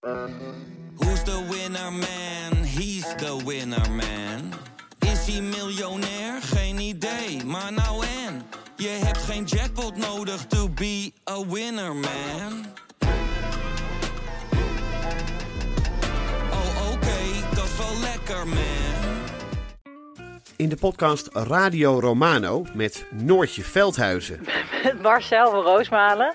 Who's 0.00 1.22
the 1.24 1.46
winner 1.50 1.90
man? 1.90 2.64
He's 2.64 3.04
the 3.16 3.36
winner 3.44 3.90
man. 3.90 4.52
Is 4.98 5.26
hij 5.26 5.40
miljonair? 5.42 6.42
Geen 6.42 6.78
idee, 6.78 7.44
maar 7.44 7.72
nou 7.72 8.04
en. 8.26 8.42
Je 8.76 8.88
hebt 8.88 9.18
geen 9.18 9.44
jackpot 9.44 9.96
nodig 9.96 10.46
to 10.46 10.68
be 10.68 11.12
a 11.30 11.46
winner 11.46 11.94
man. 11.94 12.66
Oh 16.50 16.92
oké, 16.92 17.54
dat 17.54 17.64
is 17.64 17.76
wel 17.76 18.00
lekker 18.00 18.46
man. 18.48 18.58
In 20.56 20.68
de 20.68 20.76
podcast 20.76 21.28
Radio 21.32 21.98
Romano 22.00 22.64
met 22.74 23.04
Noortje 23.10 23.62
Veldhuizen 23.62 24.40
Met 24.84 25.02
Marcel 25.02 25.50
van 25.50 25.62
Roosmalen. 25.62 26.34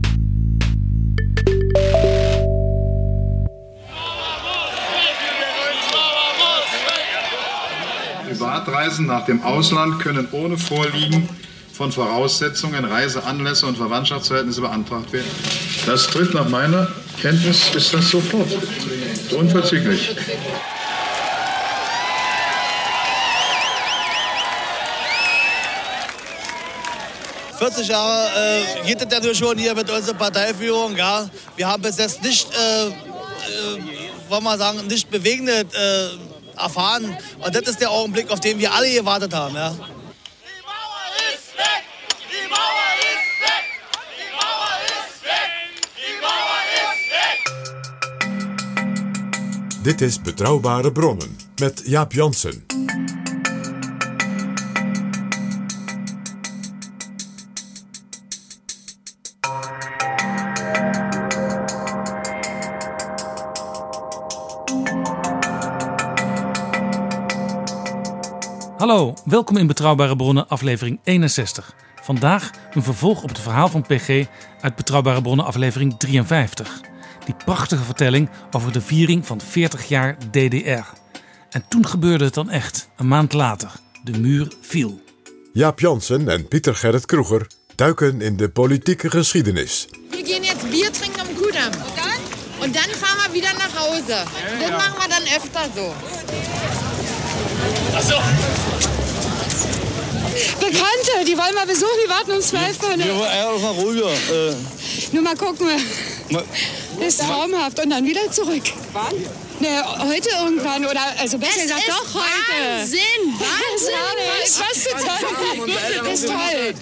Privatreisen 8.41 9.05
nach 9.05 9.25
dem 9.27 9.43
Ausland 9.43 9.99
können 9.99 10.27
ohne 10.31 10.57
Vorliegen 10.57 11.29
von 11.73 11.91
Voraussetzungen, 11.91 12.85
Reiseanlässe 12.85 13.67
und 13.67 13.77
Verwandtschaftsverhältnisse 13.77 14.61
beantragt 14.61 15.13
werden. 15.13 15.29
Das 15.85 16.07
tritt 16.07 16.33
nach 16.33 16.49
meiner 16.49 16.87
Kenntnis 17.21 17.69
ist 17.75 17.93
das 17.93 18.09
sofort. 18.09 18.47
Unverzüglich. 19.37 20.09
Äh, 20.09 20.15
40 27.59 27.87
Jahre 27.89 28.27
äh, 28.35 28.87
geht 28.87 29.03
es 29.03 29.13
ja 29.13 29.19
nur 29.23 29.35
schon 29.35 29.55
hier 29.55 29.75
mit 29.75 29.87
unserer 29.87 30.17
Parteiführung. 30.17 30.97
Ja. 30.97 31.29
Wir 31.55 31.67
haben 31.67 31.83
bis 31.83 31.99
jetzt 31.99 32.23
nicht, 32.23 32.47
äh, 32.55 32.87
äh, 32.87 32.91
wollen 34.29 34.43
wir 34.43 34.57
sagen, 34.57 34.87
nicht 34.87 35.11
Bewegendes 35.11 35.65
äh, 35.75 36.30
erfahren. 36.57 37.17
Und 37.39 37.55
das 37.55 37.63
ist 37.63 37.79
der 37.81 37.91
Augenblick, 37.91 38.29
auf 38.31 38.39
den 38.39 38.59
wir 38.59 38.71
alle 38.73 38.91
gewartet 38.91 39.33
haben. 39.33 39.55
Ja. 39.55 39.71
Die 39.71 39.77
Mauer 40.65 41.07
ist 41.33 41.57
weg! 41.57 41.83
Die 42.29 42.47
Mauer 42.49 42.89
ist 43.11 43.41
weg! 43.41 43.65
Die 44.17 44.31
Mauer 44.35 44.73
ist 44.85 45.23
weg! 45.23 45.51
Die 45.97 46.15
Mauer 46.21 46.61
ist 46.77 47.05
weg! 47.11 47.39
Dit 49.83 50.01
is 50.01 50.19
Betrouwbare 50.19 50.91
Bronnen 50.91 51.37
met 51.59 51.81
Jaap 51.85 52.13
Jansen. 52.13 52.80
Hallo, 68.81 69.13
welkom 69.25 69.57
in 69.57 69.67
Betrouwbare 69.67 70.15
Bronnen, 70.15 70.47
aflevering 70.47 70.99
61. 71.03 71.75
Vandaag 72.01 72.49
een 72.73 72.83
vervolg 72.83 73.23
op 73.23 73.29
het 73.29 73.39
verhaal 73.39 73.67
van 73.67 73.81
PG 73.81 74.25
uit 74.61 74.75
Betrouwbare 74.75 75.21
Bronnen, 75.21 75.45
aflevering 75.45 75.97
53. 75.97 76.81
Die 77.25 77.35
prachtige 77.45 77.83
vertelling 77.83 78.29
over 78.51 78.71
de 78.71 78.81
viering 78.81 79.25
van 79.25 79.41
40 79.41 79.87
jaar 79.87 80.17
DDR. 80.31 80.93
En 81.49 81.65
toen 81.69 81.85
gebeurde 81.85 82.23
het 82.23 82.33
dan 82.33 82.49
echt, 82.49 82.89
een 82.97 83.07
maand 83.07 83.33
later. 83.33 83.71
De 84.03 84.19
muur 84.19 84.51
viel. 84.61 85.01
Jaap 85.53 85.79
Jansen 85.79 86.29
en 86.29 86.47
Pieter 86.47 86.75
Gerrit 86.75 87.05
Kroeger 87.05 87.47
duiken 87.75 88.21
in 88.21 88.37
de 88.37 88.49
politieke 88.49 89.09
geschiedenis. 89.09 89.87
Wir 90.09 90.25
gehen 90.25 90.43
jetzt 90.43 90.69
Bier 90.69 90.91
trinken 90.91 91.19
am 91.19 91.35
Kudamm. 91.35 91.71
Und 91.85 91.95
dann? 91.95 92.19
Und 92.61 92.75
dann 92.75 92.89
fahren 92.89 93.19
wir 93.25 93.33
wieder 93.33 93.53
nach 93.53 93.75
Hause. 93.75 94.25
Das 94.59 94.71
machen 94.71 94.97
wir 94.99 95.09
dann 95.09 95.23
öfter 95.37 95.69
so. 95.75 95.93
Bekannte, 100.59 101.25
die 101.25 101.37
wollen 101.37 101.53
wir 101.55 101.65
besuchen, 101.65 101.97
die 102.05 102.09
warten 102.09 102.31
um 102.31 102.41
12 102.41 102.83
Uhr. 102.83 102.95
Ja, 102.95 103.47
einfach 103.47 103.61
mal 103.61 103.71
ruhiger. 103.81 104.09
Äh, 104.11 104.55
Nur 105.11 105.23
mal 105.23 105.35
gucken. 105.35 105.67
mal- 106.29 106.43
Das 106.99 107.07
ist 107.07 107.21
traumhaft. 107.21 107.79
Und 107.83 107.89
dann 107.89 108.05
wieder 108.05 108.31
zurück. 108.31 108.63
Wann? 108.93 109.15
Ne, 109.59 109.83
heute 109.99 110.29
irgendwann. 110.41 110.85
Oder, 110.85 111.01
also 111.19 111.37
besser 111.37 111.61
gesagt, 111.63 111.83
doch 111.87 112.13
heute. 112.15 112.79
Wahnsinn! 112.79 112.99
Wahnsinn! 113.39 113.93
Was 114.37 114.83
zu 114.83 114.89
sagen? 114.89 115.71
Das 116.03 116.13
ist 116.13 116.27
toll. 116.27 116.73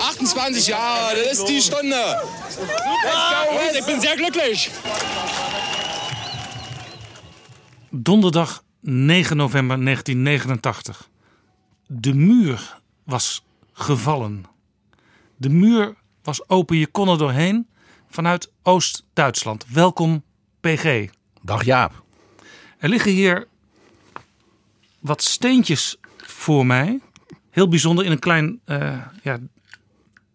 28 0.00 0.66
Jahre, 0.68 1.16
das 1.24 1.38
ist 1.38 1.48
die 1.48 1.60
Stunde. 1.60 1.96
Ich 3.78 3.84
bin 3.86 4.00
sehr 4.00 4.16
glücklich. 4.16 4.70
Donderdag 7.92 8.60
9 8.82 9.36
november 9.36 9.74
1989. 9.74 10.94
De 11.88 12.12
muur 12.12 12.58
was 13.10 13.44
gevallen. 13.72 14.44
De 15.36 15.48
muur 15.48 15.94
was 16.22 16.48
open, 16.48 16.76
je 16.76 16.86
kon 16.86 17.08
er 17.08 17.18
doorheen 17.18 17.68
vanuit 18.08 18.52
Oost-Duitsland. 18.62 19.66
Welkom 19.68 20.22
PG. 20.60 21.08
Dag 21.42 21.64
Jaap. 21.64 22.04
Er 22.78 22.88
liggen 22.88 23.12
hier 23.12 23.48
wat 24.98 25.22
steentjes 25.22 25.96
voor 26.16 26.66
mij. 26.66 27.00
Heel 27.50 27.68
bijzonder 27.68 28.04
in 28.04 28.10
een 28.10 28.18
klein 28.18 28.60
eh, 28.64 29.06
ja, 29.22 29.38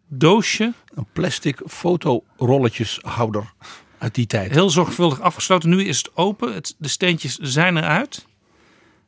doosje. 0.07 0.73
Een 0.93 1.07
plastic 1.13 1.61
fotorolletjeshouder 1.67 3.53
uit 3.97 4.15
die 4.15 4.27
tijd. 4.27 4.51
Heel 4.51 4.69
zorgvuldig 4.69 5.21
afgesloten. 5.21 5.69
Nu 5.69 5.83
is 5.83 5.97
het 5.97 6.15
open. 6.15 6.53
Het, 6.53 6.75
de 6.77 6.87
steentjes 6.87 7.37
zijn 7.37 7.77
eruit. 7.77 8.25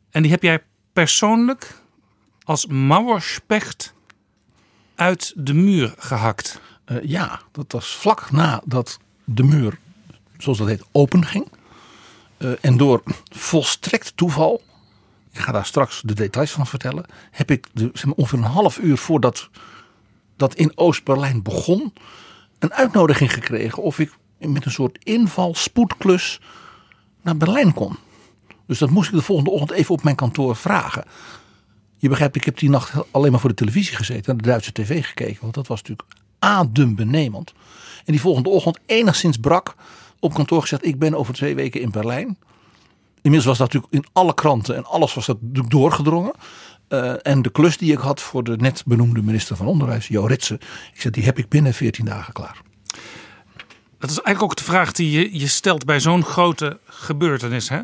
En 0.10 0.22
die 0.22 0.32
heb 0.32 0.44
jij 0.44 0.64
persoonlijk 0.94 1.82
als 2.48 2.66
mauerspecht 2.66 3.94
uit 4.96 5.34
de 5.36 5.54
muur 5.54 5.94
gehakt. 5.98 6.62
Eh, 6.86 6.98
ja, 7.04 7.42
dat 7.52 7.72
was 7.72 7.96
vlak 7.96 8.32
nadat 8.32 9.00
de 9.24 9.44
muur, 9.44 9.80
zoals 10.38 10.58
dat 10.58 10.68
heet, 10.68 10.84
open 10.92 11.26
ging. 11.26 11.48
Eh, 12.38 12.52
en 12.62 12.78
door 12.78 13.04
volstrekt 13.30 14.18
toeval, 14.18 14.62
ik 15.32 15.40
ga 15.40 15.52
daar 15.52 15.66
straks 15.66 16.02
de 16.02 16.14
details 16.14 16.52
van 16.52 16.68
vertellen, 16.68 17.06
heb 17.32 17.52
ik 17.52 17.68
ongeveer 18.16 18.40
een 18.40 18.46
half 18.46 18.78
uur 18.78 18.98
voordat 18.98 19.50
dat 20.36 20.56
in 20.56 20.72
Oost-Berlijn 20.76 21.44
begon, 21.44 21.94
een 22.60 22.74
uitnodiging 22.74 23.34
gekregen 23.34 23.84
of 23.84 24.00
ik 24.00 24.18
met 24.38 24.66
een 24.66 24.72
soort 24.72 24.98
inval, 25.04 25.56
spoedklus 25.56 26.42
naar 27.22 27.38
Berlijn 27.38 27.74
kon. 27.74 27.98
Dus 28.66 28.78
dat 28.78 28.90
moest 28.90 29.10
ik 29.10 29.16
de 29.16 29.22
volgende 29.22 29.52
ochtend 29.52 29.72
even 29.72 29.94
op 29.94 30.04
mijn 30.04 30.16
kantoor 30.16 30.56
vragen. 30.56 31.06
Je 31.98 32.10
begrijpt, 32.10 32.36
ik 32.36 32.44
heb 32.44 32.58
die 32.58 32.70
nacht 32.70 32.94
alleen 33.12 33.32
maar 33.32 33.40
voor 33.40 33.50
de 33.50 33.56
televisie 33.56 33.96
gezeten, 33.96 34.24
naar 34.26 34.44
de 34.44 34.50
Duitse 34.50 34.72
tv 34.72 35.06
gekeken, 35.06 35.42
want 35.42 35.54
dat 35.54 35.68
was 35.68 35.82
natuurlijk 35.82 36.10
adembenemend. 36.40 37.54
En 38.06 38.12
die 38.12 38.22
volgende 38.22 38.50
ochtend 38.50 38.80
enigszins 38.86 39.38
brak 39.38 39.76
op 40.20 40.34
kantoor 40.34 40.62
gezegd, 40.62 40.86
ik 40.86 41.00
ben 41.00 41.16
over 41.16 41.34
twee 41.34 41.56
weken 41.56 41.82
in 41.82 41.92
Berlijn. 41.92 42.38
Inmiddels 43.22 43.46
was 43.46 43.58
dat 43.58 43.74
natuurlijk 43.74 43.94
in 43.94 44.12
alle 44.14 44.34
kranten 44.34 44.76
en 44.76 44.86
alles 44.86 45.14
was 45.14 45.26
dat 45.26 45.42
natuurlijk 45.42 45.70
doorgedrongen. 45.70 46.34
Eh, 46.88 47.14
en 47.22 47.42
de 47.42 47.50
klus 47.50 47.78
die 47.78 47.92
ik 47.92 47.98
had 47.98 48.22
voor 48.22 48.44
de 48.44 48.56
net 48.58 48.84
benoemde 48.86 49.22
minister 49.22 49.56
van 49.56 49.68
Onderwijs, 49.68 50.08
Jo 50.08 50.26
Ritsen, 50.26 50.60
ik 50.94 51.02
zei, 51.02 51.14
die 51.14 51.24
heb 51.24 51.38
ik 51.38 51.50
binnen 51.50 51.74
14 51.74 52.06
dagen 52.06 52.34
klaar. 52.34 52.62
Dat 54.00 54.10
is 54.10 54.20
eigenlijk 54.22 54.44
ook 54.44 54.56
de 54.56 54.64
vraag 54.64 54.92
die 54.92 55.12
je, 55.12 55.40
je 55.40 55.48
stelt 55.48 55.86
bij 55.86 56.00
zo'n 56.00 56.24
grote 56.24 56.80
gebeurtenis. 56.86 57.70
Hè? 57.70 57.80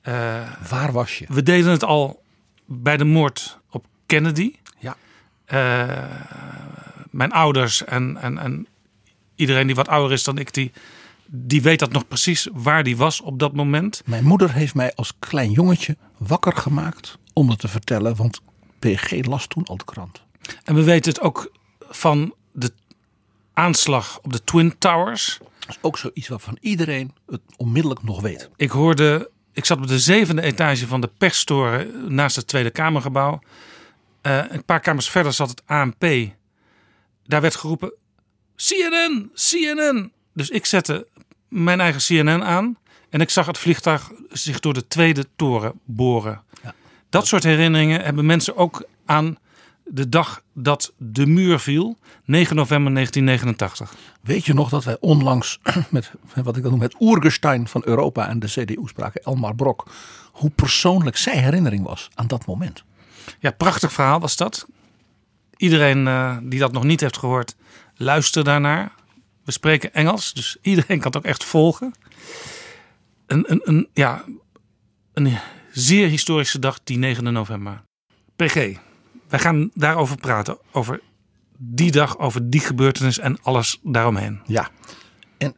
Eh, 0.00 0.14
Waar 0.68 0.92
was 0.92 1.18
je? 1.18 1.24
we 1.28 1.42
deden 1.42 1.70
het 1.70 1.84
al 1.84 2.21
bij 2.72 2.96
de 2.96 3.04
moord 3.04 3.58
op 3.70 3.86
Kennedy. 4.06 4.54
Ja. 4.78 4.96
Eh, 5.44 6.20
mijn 7.10 7.32
ouders 7.32 7.84
en, 7.84 8.16
en, 8.16 8.38
en 8.38 8.66
iedereen 9.34 9.66
die 9.66 9.76
wat 9.76 9.88
ouder 9.88 10.12
is 10.12 10.24
dan 10.24 10.38
ik, 10.38 10.54
die, 10.54 10.72
die 11.26 11.62
weet 11.62 11.78
dat 11.78 11.92
nog 11.92 12.08
precies 12.08 12.48
waar 12.52 12.84
die 12.84 12.96
was 12.96 13.20
op 13.20 13.38
dat 13.38 13.52
moment. 13.52 14.02
Mijn 14.04 14.24
moeder 14.24 14.52
heeft 14.52 14.74
mij 14.74 14.94
als 14.94 15.12
klein 15.18 15.50
jongetje 15.50 15.96
wakker 16.18 16.52
gemaakt 16.52 17.18
om 17.32 17.50
het 17.50 17.58
te 17.58 17.68
vertellen, 17.68 18.16
want 18.16 18.40
PG 18.78 19.26
las 19.26 19.46
toen 19.46 19.64
al 19.64 19.76
de 19.76 19.84
krant. 19.84 20.22
En 20.64 20.74
we 20.74 20.82
weten 20.82 21.12
het 21.12 21.20
ook 21.20 21.52
van 21.80 22.34
de 22.52 22.72
aanslag 23.52 24.18
op 24.22 24.32
de 24.32 24.44
Twin 24.44 24.78
Towers. 24.78 25.38
Dat 25.58 25.68
is 25.68 25.78
ook 25.80 25.98
zoiets 25.98 26.28
waarvan 26.28 26.58
iedereen 26.60 27.12
het 27.26 27.40
onmiddellijk 27.56 28.02
nog 28.02 28.20
weet. 28.20 28.50
Ik 28.56 28.70
hoorde, 28.70 29.30
ik 29.52 29.64
zat 29.64 29.78
op 29.78 29.86
de 29.86 29.98
zevende 29.98 30.42
etage 30.42 30.86
van 30.86 31.00
de 31.00 31.10
perstoren 31.18 32.14
naast 32.14 32.36
het 32.36 32.46
Tweede 32.46 32.70
Kamergebouw. 32.70 33.40
Eh, 34.20 34.44
een 34.48 34.64
paar 34.64 34.80
kamers 34.80 35.08
verder 35.08 35.32
zat 35.32 35.50
het 35.50 35.62
ANP. 35.66 36.04
Daar 37.26 37.40
werd 37.40 37.56
geroepen: 37.56 37.92
CNN, 38.56 39.30
CNN. 39.34 40.12
Dus 40.34 40.50
ik 40.50 40.66
zette 40.66 41.06
mijn 41.48 41.80
eigen 41.80 42.00
CNN 42.00 42.44
aan. 42.44 42.76
En 43.10 43.20
ik 43.20 43.30
zag 43.30 43.46
het 43.46 43.58
vliegtuig 43.58 44.10
zich 44.28 44.60
door 44.60 44.74
de 44.74 44.86
tweede 44.86 45.26
toren 45.36 45.80
boren. 45.84 46.42
Dat 47.08 47.26
soort 47.26 47.42
herinneringen 47.42 48.02
hebben 48.02 48.26
mensen 48.26 48.56
ook 48.56 48.84
aan 49.06 49.38
de 49.84 50.08
dag 50.08 50.41
dat 50.52 50.92
de 50.96 51.26
muur 51.26 51.58
viel, 51.58 51.96
9 52.24 52.56
november 52.56 52.92
1989. 52.94 53.94
Weet 54.20 54.46
je 54.46 54.54
nog 54.54 54.68
dat 54.68 54.84
wij 54.84 54.96
onlangs 55.00 55.58
met 55.90 56.12
wat 56.34 56.56
ik 56.56 56.62
dan 56.62 56.72
noem 56.72 56.80
het 56.80 56.94
oergestein 57.00 57.68
van 57.68 57.82
Europa 57.84 58.28
en 58.28 58.38
de 58.38 58.46
CDU 58.46 58.86
spraken, 58.86 59.22
Elmar 59.22 59.54
Brok, 59.54 59.90
hoe 60.32 60.50
persoonlijk 60.50 61.16
zijn 61.16 61.38
herinnering 61.38 61.84
was 61.84 62.08
aan 62.14 62.26
dat 62.26 62.46
moment? 62.46 62.84
Ja, 63.38 63.50
prachtig 63.50 63.92
verhaal 63.92 64.20
was 64.20 64.36
dat. 64.36 64.66
Iedereen 65.56 66.06
uh, 66.06 66.36
die 66.42 66.58
dat 66.58 66.72
nog 66.72 66.84
niet 66.84 67.00
heeft 67.00 67.18
gehoord, 67.18 67.56
luister 67.94 68.44
daarnaar. 68.44 68.92
We 69.44 69.52
spreken 69.52 69.94
Engels, 69.94 70.32
dus 70.32 70.56
iedereen 70.62 70.98
kan 70.98 71.06
het 71.06 71.16
ook 71.16 71.24
echt 71.24 71.44
volgen. 71.44 71.94
Een, 73.26 73.44
een, 73.50 73.60
een, 73.64 73.88
ja, 73.92 74.24
een 75.12 75.38
zeer 75.72 76.08
historische 76.08 76.58
dag, 76.58 76.80
die 76.84 76.98
9 76.98 77.32
november. 77.32 77.82
PG, 78.36 78.76
wij 79.32 79.40
gaan 79.40 79.70
daarover 79.74 80.16
praten. 80.16 80.58
Over 80.72 81.00
die 81.58 81.90
dag, 81.90 82.18
over 82.18 82.50
die 82.50 82.60
gebeurtenis 82.60 83.18
en 83.18 83.38
alles 83.42 83.78
daaromheen. 83.82 84.40
Ja, 84.46 84.68
en 85.38 85.56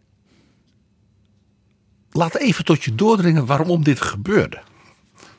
laat 2.10 2.34
even 2.34 2.64
tot 2.64 2.84
je 2.84 2.94
doordringen 2.94 3.46
waarom 3.46 3.84
dit 3.84 4.00
gebeurde. 4.00 4.62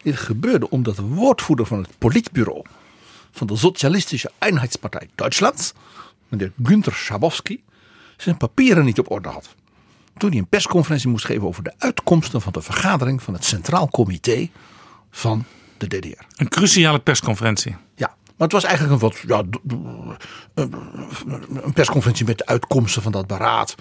Dit 0.02 0.18
gebeurde 0.18 0.70
omdat 0.70 0.96
de 0.96 1.02
woordvoerder 1.02 1.66
van 1.66 1.78
het 1.78 1.98
politbureau 1.98 2.66
van 3.32 3.48
de 3.48 3.56
Socialistische 3.56 4.32
Einheitspartij 4.38 5.10
Duitsland, 5.16 5.74
meneer 6.28 6.52
Günther 6.64 6.94
Schabowski, 6.94 7.64
zijn 8.18 8.38
papieren 8.38 8.86
niet 8.86 9.00
op 9.00 9.12
orde 9.12 9.30
had. 9.30 9.56
Toen 10.18 10.30
hij 10.30 10.40
een 10.40 10.48
persconferentie 10.48 11.10
moest 11.10 11.26
geven 11.26 11.48
over 11.48 11.64
de 11.64 11.74
uitkomsten 11.78 12.42
van 12.42 12.54
de 12.54 12.62
vergadering 12.62 13.24
van 13.24 13.34
het 13.34 13.46
Centraal 13.46 13.88
Comité 13.90 14.50
van 15.12 15.46
de 15.78 15.88
DDR. 15.88 16.24
Een 16.36 16.50
cruciale 16.50 17.00
persconferentie. 17.00 17.76
Ja, 17.96 18.16
maar 18.38 18.48
het 18.48 18.52
was 18.52 18.64
eigenlijk 18.64 18.94
een, 18.94 19.10
wat, 19.10 19.18
ja, 19.28 19.44
een 21.64 21.74
persconferentie 21.74 22.26
met 22.26 22.38
de 22.38 22.46
uitkomsten 22.46 23.02
van 23.02 23.12
dat 23.12 23.28
beraad. 23.28 23.76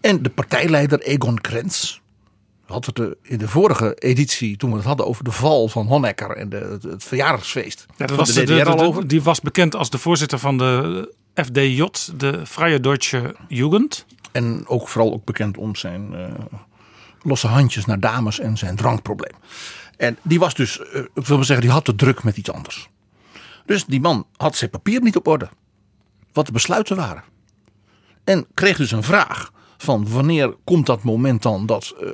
En 0.00 0.22
de 0.22 0.30
partijleider 0.30 1.00
Egon 1.00 1.40
Krenz, 1.40 2.00
had 2.66 2.86
het 2.86 3.16
in 3.22 3.38
de 3.38 3.48
vorige 3.48 3.94
editie, 3.94 4.56
toen 4.56 4.70
we 4.70 4.76
het 4.76 4.84
hadden 4.84 5.06
over 5.06 5.24
de 5.24 5.32
val 5.32 5.68
van 5.68 5.86
Honecker 5.86 6.36
en 6.36 6.48
de, 6.48 6.78
het, 6.82 7.04
verjaardagsfeest. 7.04 7.86
Ja, 7.96 8.06
dat 8.06 8.16
was 8.16 8.32
de, 8.32 8.64
al 8.64 8.80
over. 8.80 9.08
Die 9.08 9.22
was 9.22 9.40
bekend 9.40 9.76
als 9.76 9.90
de 9.90 9.98
voorzitter 9.98 10.38
van 10.38 10.58
de 10.58 11.14
FDJ, 11.34 11.88
de 12.16 12.40
Vrije 12.44 12.80
Deutsche 12.80 13.36
Jugend. 13.48 14.06
En 14.32 14.64
ook 14.66 14.88
vooral 14.88 15.12
ook 15.12 15.24
bekend 15.24 15.56
om 15.56 15.76
zijn 15.76 16.12
uh, 16.12 16.26
losse 17.22 17.46
handjes 17.46 17.84
naar 17.84 18.00
dames 18.00 18.38
en 18.38 18.56
zijn 18.56 18.76
drankprobleem. 18.76 19.34
En 19.96 20.18
die 20.22 20.38
was 20.38 20.54
dus, 20.54 20.78
uh, 20.78 21.00
ik 21.14 21.26
wil 21.26 21.36
maar 21.36 21.46
zeggen, 21.46 21.64
die 21.64 21.74
had 21.74 21.84
te 21.84 21.94
druk 21.94 22.22
met 22.22 22.36
iets 22.36 22.52
anders. 22.52 22.88
Dus 23.64 23.84
die 23.84 24.00
man 24.00 24.26
had 24.36 24.56
zijn 24.56 24.70
papier 24.70 25.02
niet 25.02 25.16
op 25.16 25.26
orde. 25.26 25.48
Wat 26.32 26.46
de 26.46 26.52
besluiten 26.52 26.96
waren. 26.96 27.24
En 28.24 28.46
kreeg 28.54 28.76
dus 28.76 28.90
een 28.90 29.02
vraag 29.02 29.52
van 29.76 30.08
wanneer 30.08 30.56
komt 30.64 30.86
dat 30.86 31.02
moment 31.02 31.42
dan 31.42 31.66
dat 31.66 31.94
uh, 32.00 32.08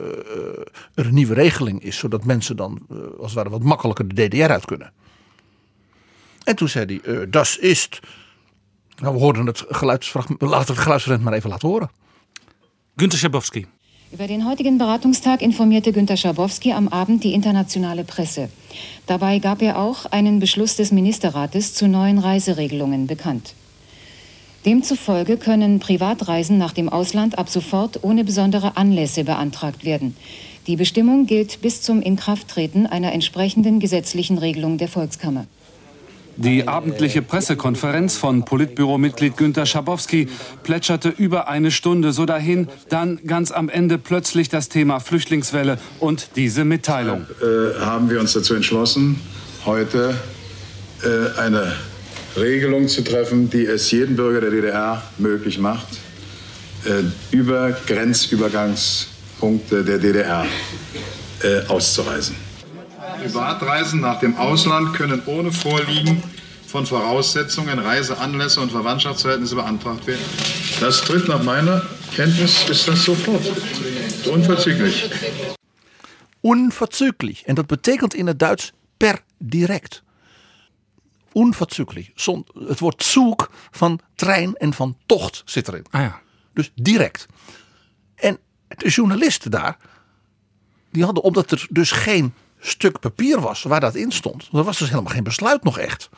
er 0.95 1.07
een 1.07 1.15
nieuwe 1.15 1.35
regeling 1.35 1.83
is. 1.83 1.99
Zodat 1.99 2.25
mensen 2.25 2.57
dan 2.57 2.87
uh, 2.91 2.99
als 2.99 3.27
het 3.27 3.33
ware 3.33 3.51
wat 3.51 3.63
makkelijker 3.63 4.15
de 4.15 4.29
DDR 4.29 4.51
uit 4.51 4.65
kunnen. 4.65 4.93
En 6.45 6.57
toen 6.57 6.69
zei 6.69 6.85
hij, 7.03 7.15
uh, 7.15 7.27
dat 7.31 7.57
is 7.61 7.89
Nou, 8.97 9.15
we 9.15 9.21
hoorden 9.21 9.47
het 9.47 9.65
geluidsfragment, 9.69 10.41
laten 10.41 10.75
het 10.75 10.83
geluidsfragment 10.83 11.29
maar 11.29 11.39
even 11.39 11.51
laten 11.51 11.69
horen. 11.69 11.91
Günter 12.97 13.19
Schabowski. 13.19 13.67
Über 14.11 14.27
den 14.27 14.49
heutigen 14.49 14.79
Beratungstag 14.79 15.43
informierte 15.43 15.93
Günter 15.93 16.17
Schabowski 16.17 16.73
am 16.73 16.89
Abend 16.89 17.25
die 17.25 17.35
internationale 17.35 18.05
Presse. 18.05 18.49
Dabei 19.07 19.39
gab 19.39 19.61
er 19.61 19.79
auch 19.79 20.07
einen 20.07 20.39
Beschluss 20.39 20.77
des 20.77 20.93
Ministerrates 20.93 21.75
zu 21.75 21.89
neuen 21.89 22.19
Reiseregelungen 22.19 23.07
bekannt. 23.07 23.53
Demzufolge 24.65 25.37
können 25.37 25.79
Privatreisen 25.79 26.57
nach 26.57 26.73
dem 26.73 26.89
Ausland 26.89 27.37
ab 27.37 27.51
sofort 27.51 28.03
ohne 28.03 28.25
besondere 28.25 28.79
Anlässe 28.79 29.25
beantragt 29.25 29.85
werden. 29.85 30.17
Die 30.67 30.77
Bestimmung 30.77 31.27
gilt 31.27 31.61
bis 31.61 31.83
zum 31.83 32.01
Inkrafttreten 32.01 32.87
einer 32.87 33.13
entsprechenden 33.13 33.79
gesetzlichen 33.79 34.39
Regelung 34.39 34.79
der 34.79 34.89
Volkskammer. 34.89 35.45
Die 36.41 36.69
abendliche 36.69 37.21
Pressekonferenz 37.21 38.17
von 38.17 38.45
Politbüromitglied 38.45 39.37
Günter 39.37 39.67
Schabowski 39.67 40.29
plätscherte 40.63 41.09
über 41.09 41.49
eine 41.49 41.73
Stunde 41.73 42.13
so 42.13 42.27
dahin, 42.27 42.69
dann 42.91 43.19
ganz 43.27 43.51
am 43.51 43.69
Ende 43.69 43.99
plötzlich 43.99 44.49
das 44.49 44.69
Thema 44.69 45.01
Flüchtlingswelle 45.01 45.81
und 45.99 46.37
diese 46.37 46.65
Mitteilung. 46.65 47.27
Äh, 47.43 47.81
haben 47.81 48.09
wir 48.09 48.21
uns 48.21 48.35
dazu 48.35 48.55
entschlossen, 48.55 49.19
heute 49.67 50.15
äh, 51.03 51.41
eine 51.41 51.73
Regelung 52.37 52.87
zu 52.87 53.03
treffen, 53.03 53.51
die 53.51 53.67
es 53.67 53.91
jedem 53.91 54.15
Bürger 54.15 54.41
der 54.41 54.51
DDR 54.51 55.03
möglich 55.19 55.59
macht, 55.59 55.89
äh, 56.85 57.03
über 57.33 57.73
Grenzübergangspunkte 57.89 59.83
der 59.83 59.99
DDR 59.99 60.47
auszureisen. 61.69 62.48
Privatreisen 63.19 64.01
nach 64.01 64.21
dem 64.21 64.37
Ausland 64.37 64.95
können 64.95 65.23
ohne 65.27 65.53
Vorliegen 65.53 66.23
von 66.67 66.87
Voraussetzungen, 66.87 67.79
Reiseanlässe 67.79 68.61
und 68.61 68.71
Verwandtschaftsverhältnisse 68.71 69.55
beantragt 69.55 70.07
werden. 70.07 70.25
Das 70.81 71.01
tritt 71.01 71.29
nach 71.29 71.43
meiner 71.43 71.83
Kenntnis 72.15 72.69
ist 72.69 72.89
das 72.89 73.05
sofort. 73.05 73.43
Unverzüglich. 74.27 75.11
Unverzüglich. 76.41 77.47
En 77.47 77.55
dat 77.55 77.67
betekent 77.67 78.15
in 78.15 78.27
het 78.27 78.39
Duits 78.39 78.73
per 78.97 79.23
direct. 79.39 80.03
Unverzüglich. 81.33 82.13
Het 82.69 82.81
woord 82.81 83.03
zoek 83.03 83.51
van 83.71 84.01
trein 84.15 84.57
en 84.57 84.75
van 84.75 84.97
tocht 85.07 85.43
zit 85.45 85.69
erin. 85.69 85.87
Ah 85.91 86.01
ja. 86.01 86.21
Dus 86.53 86.71
direct. 86.75 87.27
En 88.15 88.39
de 88.69 88.89
journalisten 88.89 89.51
daar, 89.51 89.77
die 90.91 91.05
hadden, 91.05 91.23
omdat 91.23 91.51
er 91.51 91.67
dus 91.71 91.91
geen 91.91 92.35
stuk 92.59 93.01
papier 93.01 93.41
was 93.41 93.63
waar 93.63 93.81
dat 93.81 93.95
in 93.95 94.13
stond. 94.13 94.49
Er 94.53 94.63
was 94.63 94.79
dus 94.79 94.89
helemaal 94.91 95.13
geen 95.13 95.23
besluit 95.23 95.63
nog 95.63 95.79
echt. 95.79 96.09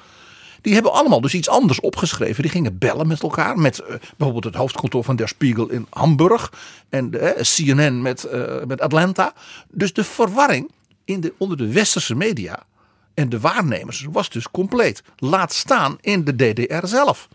Die 0.60 0.74
hebben 0.74 0.92
allemaal 0.92 1.20
dus 1.20 1.34
iets 1.34 1.48
anders 1.48 1.80
opgeschreven. 1.80 2.42
Die 2.42 2.52
gingen 2.52 2.78
bellen 2.78 3.06
met 3.06 3.22
elkaar. 3.22 3.58
Met 3.58 3.80
uh, 3.80 3.86
bijvoorbeeld 3.88 4.44
het 4.44 4.54
hoofdkantoor 4.54 5.04
van 5.04 5.16
Der 5.16 5.28
Spiegel 5.28 5.68
in 5.68 5.86
Hamburg. 5.90 6.52
En 6.88 7.14
uh, 7.14 7.30
CNN 7.30 8.02
met, 8.02 8.28
uh, 8.32 8.64
met 8.66 8.80
Atlanta. 8.80 9.32
Dus 9.70 9.92
de 9.92 10.04
verwarring 10.04 10.70
in 11.04 11.20
de, 11.20 11.34
onder 11.38 11.56
de 11.56 11.72
westerse 11.72 12.14
media 12.14 12.66
en 13.14 13.28
de 13.28 13.40
waarnemers 13.40 14.06
was 14.10 14.30
dus 14.30 14.50
compleet. 14.50 15.02
Laat 15.16 15.52
staan 15.52 15.98
in 16.00 16.24
de 16.24 16.36
DDR 16.36 16.86
zelf. 16.86 17.28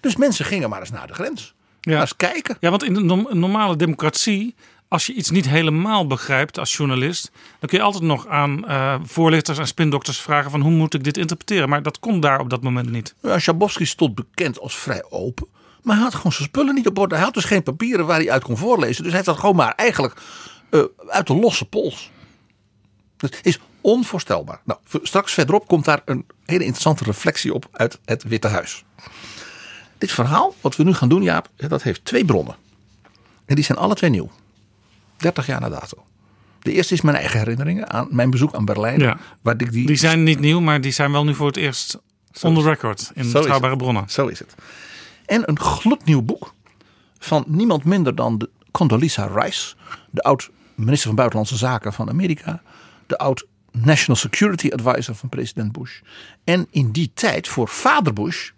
Dus 0.00 0.16
mensen 0.16 0.44
gingen 0.44 0.70
maar 0.70 0.80
eens 0.80 0.90
naar 0.90 1.06
de 1.06 1.14
grens. 1.14 1.54
Ja. 1.80 1.92
Maar 1.92 2.00
eens 2.00 2.16
kijken. 2.16 2.56
Ja, 2.60 2.70
want 2.70 2.84
in 2.84 2.94
de 2.94 3.00
normale 3.34 3.76
democratie 3.76 4.54
als 4.90 5.06
je 5.06 5.12
iets 5.12 5.30
niet 5.30 5.48
helemaal 5.48 6.06
begrijpt 6.06 6.58
als 6.58 6.76
journalist, 6.76 7.30
dan 7.58 7.68
kun 7.68 7.78
je 7.78 7.84
altijd 7.84 8.04
nog 8.04 8.26
aan 8.26 8.64
uh, 8.68 8.94
voorlichters 9.02 9.58
en 9.58 9.66
spindokters 9.66 10.20
vragen 10.20 10.50
van 10.50 10.60
hoe 10.60 10.70
moet 10.70 10.94
ik 10.94 11.04
dit 11.04 11.16
interpreteren. 11.16 11.68
Maar 11.68 11.82
dat 11.82 11.98
kon 11.98 12.20
daar 12.20 12.40
op 12.40 12.50
dat 12.50 12.62
moment 12.62 12.90
niet. 12.90 13.14
Ja, 13.22 13.38
Schabowski 13.38 13.86
stond 13.86 14.14
bekend 14.14 14.60
als 14.60 14.76
vrij 14.76 15.04
open. 15.10 15.46
Maar 15.82 15.94
hij 15.94 16.04
had 16.04 16.14
gewoon 16.14 16.32
zijn 16.32 16.48
spullen 16.48 16.74
niet 16.74 16.86
op 16.86 16.98
orde. 16.98 17.14
Hij 17.14 17.24
had 17.24 17.34
dus 17.34 17.44
geen 17.44 17.62
papieren 17.62 18.06
waar 18.06 18.16
hij 18.16 18.30
uit 18.30 18.42
kon 18.42 18.56
voorlezen. 18.56 18.96
Dus 19.02 19.12
hij 19.12 19.12
heeft 19.12 19.24
dat 19.24 19.38
gewoon 19.38 19.56
maar 19.56 19.74
eigenlijk 19.74 20.20
uh, 20.70 20.82
uit 21.06 21.26
de 21.26 21.34
losse 21.34 21.64
pols. 21.64 22.10
Dat 23.16 23.38
is 23.42 23.58
onvoorstelbaar. 23.80 24.60
Nou, 24.64 24.80
straks 25.02 25.32
verderop 25.32 25.66
komt 25.66 25.84
daar 25.84 26.02
een 26.04 26.26
hele 26.44 26.64
interessante 26.64 27.04
reflectie 27.04 27.54
op 27.54 27.68
uit 27.72 27.98
het 28.04 28.22
Witte 28.22 28.48
Huis. 28.48 28.84
Dit 29.98 30.12
verhaal, 30.12 30.54
wat 30.60 30.76
we 30.76 30.82
nu 30.82 30.94
gaan 30.94 31.08
doen, 31.08 31.22
Jaap, 31.22 31.48
dat 31.56 31.82
heeft 31.82 32.04
twee 32.04 32.24
bronnen. 32.24 32.56
En 33.44 33.54
die 33.54 33.64
zijn 33.64 33.78
alle 33.78 33.94
twee 33.94 34.10
nieuw. 34.10 34.30
30 35.20 35.46
jaar 35.46 35.60
na 35.60 35.68
dato. 35.68 36.04
De 36.62 36.72
eerste 36.72 36.94
is 36.94 37.00
mijn 37.00 37.16
eigen 37.16 37.38
herinneringen 37.38 37.90
aan 37.90 38.08
mijn 38.10 38.30
bezoek 38.30 38.54
aan 38.54 38.64
Berlijn. 38.64 39.00
Ja. 39.00 39.18
Waar 39.42 39.54
ik 39.58 39.72
die... 39.72 39.86
die 39.86 39.96
zijn 39.96 40.22
niet 40.22 40.40
nieuw, 40.40 40.60
maar 40.60 40.80
die 40.80 40.92
zijn 40.92 41.12
wel 41.12 41.24
nu 41.24 41.34
voor 41.34 41.46
het 41.46 41.56
eerst 41.56 41.98
on 42.42 42.54
the 42.54 42.62
record 42.62 43.10
in 43.14 43.32
betrouwbare 43.32 43.76
bronnen. 43.76 44.04
Zo 44.08 44.26
is 44.26 44.38
het. 44.38 44.54
En 45.26 45.48
een 45.48 45.58
gloednieuw 45.58 46.22
boek 46.22 46.54
van 47.18 47.44
niemand 47.46 47.84
minder 47.84 48.14
dan 48.14 48.38
de 48.38 48.50
Condoleezza 48.70 49.26
Rice, 49.26 49.74
de 50.10 50.22
oud 50.22 50.50
minister 50.74 51.06
van 51.06 51.16
Buitenlandse 51.16 51.56
Zaken 51.56 51.92
van 51.92 52.08
Amerika, 52.08 52.62
de 53.06 53.18
oud 53.18 53.46
National 53.72 54.16
Security 54.16 54.68
Advisor 54.68 55.14
van 55.14 55.28
president 55.28 55.72
Bush. 55.72 56.00
En 56.44 56.66
in 56.70 56.90
die 56.90 57.10
tijd 57.14 57.48
voor 57.48 57.68
vader 57.68 58.12
Bush 58.12 58.50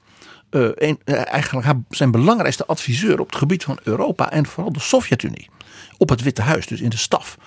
uh, 0.52 0.68
een, 0.74 1.00
uh, 1.04 1.32
eigenlijk 1.32 1.78
zijn 1.88 2.10
belangrijkste 2.10 2.66
adviseur 2.66 3.20
op 3.20 3.26
het 3.26 3.38
gebied 3.38 3.64
van 3.64 3.78
Europa 3.82 4.30
en 4.30 4.46
vooral 4.46 4.72
de 4.72 4.80
Sovjet-Unie 4.80 5.50
op 5.98 6.08
het 6.08 6.22
Witte 6.22 6.42
Huis, 6.42 6.66
dus 6.66 6.80
in 6.80 6.90
de 6.90 6.96
staf. 6.96 7.38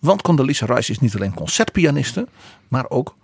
Want 0.00 0.22
Condoleezza 0.22 0.66
Rice 0.66 0.90
is 0.90 0.98
niet 0.98 1.14
alleen 1.14 1.34
concertpianiste, 1.34 2.28
maar 2.68 2.90
ook 2.90 3.16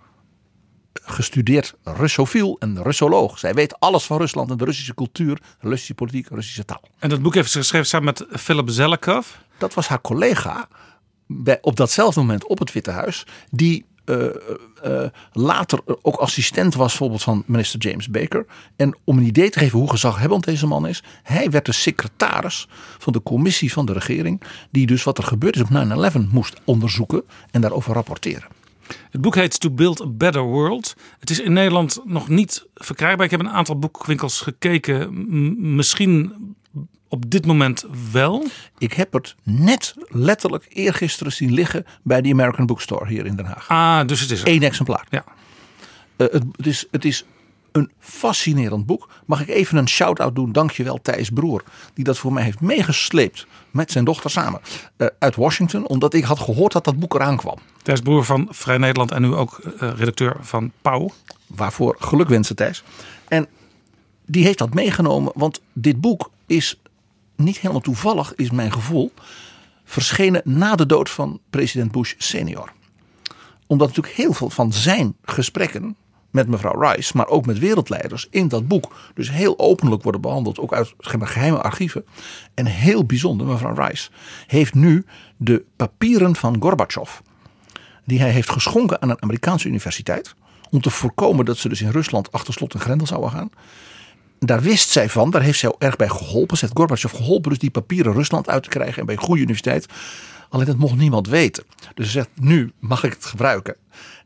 gestudeerd 0.93 1.75
Russofiel 1.83 2.55
en 2.59 2.83
Russoloog. 2.83 3.39
Zij 3.39 3.53
weet 3.53 3.79
alles 3.79 4.03
van 4.03 4.17
Rusland 4.17 4.51
en 4.51 4.57
de 4.57 4.65
Russische 4.65 4.93
cultuur, 4.93 5.41
Russische 5.59 5.93
politiek, 5.93 6.27
Russische 6.29 6.65
taal. 6.65 6.81
En 6.99 7.09
dat 7.09 7.21
boek 7.21 7.33
heeft 7.33 7.51
ze 7.51 7.57
geschreven 7.57 7.87
samen 7.87 8.05
met 8.05 8.39
Philip 8.41 8.69
Zelekov. 8.69 9.27
Dat 9.57 9.73
was 9.73 9.87
haar 9.87 10.01
collega 10.01 10.67
bij, 11.27 11.57
op 11.61 11.75
datzelfde 11.75 12.19
moment 12.19 12.47
op 12.47 12.59
het 12.59 12.71
Witte 12.71 12.91
Huis. 12.91 13.25
Die 13.51 13.85
uh, 14.05 14.25
uh, 14.85 15.03
later 15.31 15.79
ook 16.01 16.15
assistent 16.15 16.75
was 16.75 16.87
bijvoorbeeld 16.87 17.23
van 17.23 17.43
minister 17.45 17.79
James 17.79 18.09
Baker. 18.09 18.45
En 18.75 18.97
om 19.03 19.17
een 19.17 19.25
idee 19.25 19.49
te 19.49 19.59
geven 19.59 19.79
hoe 19.79 19.89
gezaghebbend 19.89 20.43
deze 20.43 20.67
man 20.67 20.87
is. 20.87 21.03
Hij 21.23 21.49
werd 21.49 21.65
de 21.65 21.71
secretaris 21.71 22.67
van 22.97 23.13
de 23.13 23.23
commissie 23.23 23.73
van 23.73 23.85
de 23.85 23.93
regering. 23.93 24.41
Die 24.71 24.87
dus 24.87 25.03
wat 25.03 25.17
er 25.17 25.23
gebeurd 25.23 25.55
is 25.55 25.61
op 25.61 25.69
9-11 26.15 26.29
moest 26.31 26.61
onderzoeken 26.63 27.23
en 27.51 27.61
daarover 27.61 27.93
rapporteren. 27.93 28.47
Het 29.11 29.21
boek 29.21 29.35
heet 29.35 29.59
To 29.59 29.69
Build 29.69 30.01
a 30.01 30.07
Better 30.07 30.41
World. 30.41 30.95
Het 31.19 31.29
is 31.29 31.39
in 31.39 31.53
Nederland 31.53 32.01
nog 32.05 32.27
niet 32.27 32.65
verkrijgbaar. 32.73 33.25
Ik 33.25 33.31
heb 33.31 33.39
een 33.39 33.49
aantal 33.49 33.79
boekwinkels 33.79 34.41
gekeken. 34.41 35.75
Misschien 35.75 36.33
op 37.07 37.29
dit 37.29 37.45
moment 37.45 37.85
wel? 38.11 38.45
Ik 38.77 38.93
heb 38.93 39.13
het 39.13 39.35
net 39.43 39.95
letterlijk 40.07 40.65
eergisteren 40.69 41.31
zien 41.31 41.53
liggen 41.53 41.85
bij 42.03 42.21
de 42.21 42.31
American 42.31 42.65
Bookstore 42.65 43.07
hier 43.07 43.25
in 43.25 43.35
Den 43.35 43.45
Haag. 43.45 43.67
Ah, 43.67 44.07
dus 44.07 44.21
het 44.21 44.31
is 44.31 44.41
er. 44.41 44.47
Eén 44.47 44.63
exemplaar. 44.63 45.05
Ja. 45.09 45.23
Uh, 46.17 46.27
het, 46.31 46.43
het, 46.55 46.67
is, 46.67 46.87
het 46.91 47.05
is 47.05 47.25
een 47.71 47.91
fascinerend 47.99 48.85
boek. 48.85 49.09
Mag 49.25 49.41
ik 49.41 49.47
even 49.47 49.77
een 49.77 49.87
shout-out 49.87 50.35
doen? 50.35 50.51
Dankjewel 50.51 51.01
Thijs 51.01 51.29
Broer. 51.29 51.63
Die 51.93 52.03
dat 52.03 52.17
voor 52.17 52.33
mij 52.33 52.43
heeft 52.43 52.61
meegesleept 52.61 53.47
met 53.71 53.91
zijn 53.91 54.05
dochter 54.05 54.29
samen. 54.29 54.61
Uh, 54.97 55.07
uit 55.19 55.35
Washington. 55.35 55.87
Omdat 55.87 56.13
ik 56.13 56.23
had 56.23 56.39
gehoord 56.39 56.71
dat 56.71 56.83
dat 56.83 56.99
boek 56.99 57.13
eraan 57.13 57.37
kwam. 57.37 57.57
Thijs 57.81 58.01
Broer 58.01 58.25
van 58.25 58.47
Vrij 58.49 58.77
Nederland 58.77 59.11
en 59.11 59.21
nu 59.21 59.33
ook 59.33 59.59
uh, 59.63 59.91
redacteur 59.95 60.35
van 60.41 60.71
Pauw. 60.81 61.09
Waarvoor 61.47 61.95
gelukwensen 61.99 62.55
Thijs. 62.55 62.83
En 63.27 63.47
die 64.29 64.43
heeft 64.43 64.57
dat 64.57 64.73
meegenomen. 64.73 65.31
Want 65.35 65.61
dit 65.73 66.01
boek 66.01 66.31
is 66.45 66.81
niet 67.35 67.59
helemaal 67.59 67.81
toevallig, 67.81 68.35
is 68.35 68.51
mijn 68.51 68.71
gevoel, 68.71 69.11
verschenen 69.83 70.41
na 70.43 70.75
de 70.75 70.85
dood 70.85 71.09
van 71.09 71.39
president 71.49 71.91
Bush 71.91 72.13
senior. 72.17 72.71
Omdat 73.67 73.87
natuurlijk 73.87 74.15
heel 74.15 74.33
veel 74.33 74.49
van 74.49 74.73
zijn 74.73 75.15
gesprekken 75.23 75.95
met 76.29 76.47
mevrouw 76.47 76.81
Rice, 76.81 77.17
maar 77.17 77.27
ook 77.27 77.45
met 77.45 77.59
wereldleiders 77.59 78.27
in 78.31 78.47
dat 78.47 78.67
boek, 78.67 78.95
dus 79.13 79.31
heel 79.31 79.59
openlijk 79.59 80.03
worden 80.03 80.21
behandeld, 80.21 80.59
ook 80.59 80.73
uit 80.73 80.93
geheime 80.97 81.61
archieven. 81.61 82.05
En 82.53 82.65
heel 82.65 83.05
bijzonder, 83.05 83.47
mevrouw 83.47 83.73
Rice 83.73 84.09
heeft 84.47 84.73
nu 84.73 85.05
de 85.37 85.63
papieren 85.75 86.35
van 86.35 86.61
Gorbachev, 86.61 87.19
die 88.05 88.19
hij 88.19 88.29
heeft 88.29 88.49
geschonken 88.49 89.01
aan 89.01 89.09
een 89.09 89.21
Amerikaanse 89.21 89.67
universiteit, 89.67 90.35
om 90.69 90.81
te 90.81 90.89
voorkomen 90.89 91.45
dat 91.45 91.57
ze 91.57 91.69
dus 91.69 91.81
in 91.81 91.91
Rusland 91.91 92.31
achter 92.31 92.53
slot 92.53 92.73
en 92.73 92.79
grendel 92.79 93.07
zouden 93.07 93.31
gaan 93.31 93.49
daar 94.39 94.61
wist 94.61 94.89
zij 94.89 95.09
van, 95.09 95.31
daar 95.31 95.41
heeft 95.41 95.59
zij 95.59 95.73
erg 95.77 95.95
bij 95.95 96.09
geholpen. 96.09 96.57
Ze 96.57 96.65
heeft 96.65 96.77
Gorbachev 96.77 97.15
geholpen 97.15 97.49
dus 97.49 97.59
die 97.59 97.71
papieren 97.71 98.13
Rusland 98.13 98.49
uit 98.49 98.63
te 98.63 98.69
krijgen 98.69 98.99
en 98.99 99.05
bij 99.05 99.15
een 99.15 99.21
goede 99.21 99.41
universiteit. 99.41 99.85
Alleen 100.49 100.65
dat 100.65 100.77
mocht 100.77 100.95
niemand 100.95 101.27
weten. 101.27 101.63
Dus 101.93 102.05
ze 102.05 102.11
zegt, 102.11 102.29
nu 102.35 102.71
mag 102.79 103.03
ik 103.03 103.13
het 103.13 103.25
gebruiken. 103.25 103.75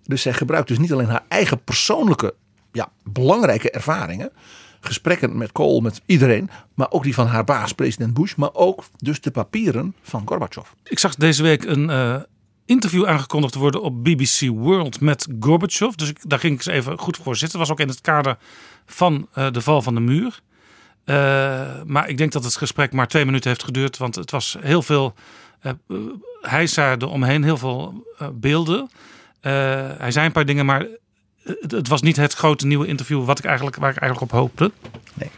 Dus 0.04 0.22
zij 0.22 0.34
gebruikt 0.34 0.68
dus 0.68 0.78
niet 0.78 0.94
alleen 0.94 1.10
haar 1.10 1.26
eigen 1.28 1.64
persoonlijke, 1.64 2.34
ja, 2.72 2.92
belangrijke 3.04 3.72
ervaringen. 3.72 4.32
Gesprekken 4.80 5.38
met 5.38 5.52
Kool, 5.52 5.80
met 5.80 6.02
iedereen. 6.06 6.50
Maar 6.74 6.92
ook 6.92 7.04
die 7.04 7.14
van 7.14 7.28
haar 7.28 7.44
baas, 7.44 7.74
president 7.74 8.14
Bush. 8.14 8.36
Maar 8.36 8.54
ook 8.54 8.84
dus 8.98 9.22
de 9.22 9.32
papieren 9.32 9.96
van 10.02 10.22
Gorbachev. 10.26 10.68
Ik 10.84 11.00
zag 11.00 11.16
deze 11.16 11.44
week 11.44 11.64
een 11.64 11.90
uh, 11.90 12.16
interview 12.66 13.06
aangekondigd 13.06 13.56
worden 13.56 13.82
op 13.82 14.04
BBC 14.04 14.48
World 14.48 15.00
met 15.00 15.28
Gorbachev. 15.40 15.94
Dus 15.94 16.14
daar 16.22 16.40
ging 16.40 16.54
ik 16.54 16.66
eens 16.66 16.76
even 16.76 17.00
goed 17.00 17.18
voor 17.18 17.36
zitten. 17.36 17.60
Dat 17.60 17.68
was 17.68 17.78
ook 17.78 17.84
in 17.84 17.94
het 17.94 18.02
kader 18.02 18.38
van 18.86 19.28
uh, 19.38 19.52
de 19.52 19.62
val 19.62 19.82
van 19.82 19.96
de 19.96 20.02
muur. 20.02 20.42
Uh, 21.06 21.16
maar 21.86 22.10
ik 22.10 22.18
denk 22.18 22.32
dat 22.32 22.44
het 22.44 22.56
gesprek 22.56 22.92
maar 22.92 23.08
twee 23.08 23.26
minuten 23.26 23.50
heeft 23.50 23.64
geduurd. 23.64 23.98
Want 23.98 24.16
het 24.16 24.32
was 24.32 24.58
heel 24.60 24.82
veel 24.82 25.14
uh, 25.62 25.98
hijsaarden 26.42 27.10
omheen, 27.10 27.44
heel 27.44 27.58
veel 27.58 28.06
beelden. 28.34 28.90
hij 29.98 30.12
zei 30.12 30.26
een 30.26 30.32
paar 30.32 30.46
dingen, 30.46 30.66
maar 30.66 30.86
het, 31.68 31.88
was 31.88 32.02
niet 32.02 32.16
het 32.16 32.34
grote 32.34 32.68
nieuwe 32.68 32.88
interview 32.88 33.26
wat 33.26 33.40
ik 33.40 33.46
eigenlijk, 33.46 33.76
waar 33.76 33.92
ik 33.92 33.98
eigenlijk 33.98 34.32
op 34.32 34.40
hoopte. 34.40 34.72
Nee. 35.14 35.30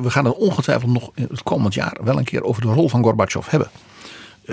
we 0.00 0.10
gaan 0.10 0.24
het 0.24 0.34
ongetwijfeld 0.34 0.92
nog 0.92 1.10
het 1.14 1.42
komend 1.42 1.74
jaar 1.74 1.98
wel 2.02 2.18
een 2.18 2.24
keer 2.24 2.42
over 2.42 2.62
de 2.62 2.68
rol 2.68 2.88
van 2.88 3.02
Gorbachev 3.02 3.48
hebben. 3.48 3.70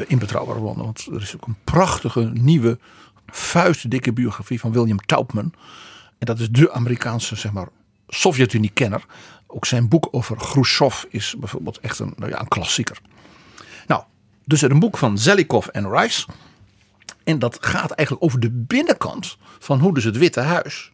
in 0.07 0.19
Betrouwbare 0.19 0.59
Bronnen. 0.59 0.85
Want 0.85 1.07
er 1.11 1.21
is 1.21 1.35
ook 1.35 1.47
een 1.47 1.57
prachtige 1.63 2.29
nieuwe 2.33 2.79
vuistdikke 3.27 4.13
biografie 4.13 4.59
van 4.59 4.71
William 4.71 4.99
Taubman. 4.99 5.53
En 6.17 6.25
dat 6.25 6.39
is 6.39 6.49
de 6.49 6.71
Amerikaanse 6.71 7.35
zeg 7.35 7.51
maar, 7.51 7.67
Sovjet-Unie-kenner. 8.07 9.05
Ook 9.47 9.65
zijn 9.65 9.87
boek 9.87 10.07
over 10.11 10.37
Khrushchev 10.37 11.03
is 11.09 11.35
bijvoorbeeld 11.39 11.79
echt 11.79 11.99
een, 11.99 12.13
nou 12.15 12.31
ja, 12.31 12.39
een 12.39 12.47
klassieker. 12.47 12.97
Nou, 13.87 14.03
dus 14.45 14.61
er 14.61 14.71
een 14.71 14.79
boek 14.79 14.97
van 14.97 15.17
Zelikov 15.17 15.67
en 15.67 15.89
Rice. 15.89 16.27
En 17.23 17.39
dat 17.39 17.57
gaat 17.61 17.91
eigenlijk 17.91 18.25
over 18.25 18.39
de 18.39 18.51
binnenkant 18.51 19.37
van 19.59 19.79
hoe 19.79 19.93
dus 19.93 20.03
het 20.03 20.17
Witte 20.17 20.39
Huis 20.39 20.91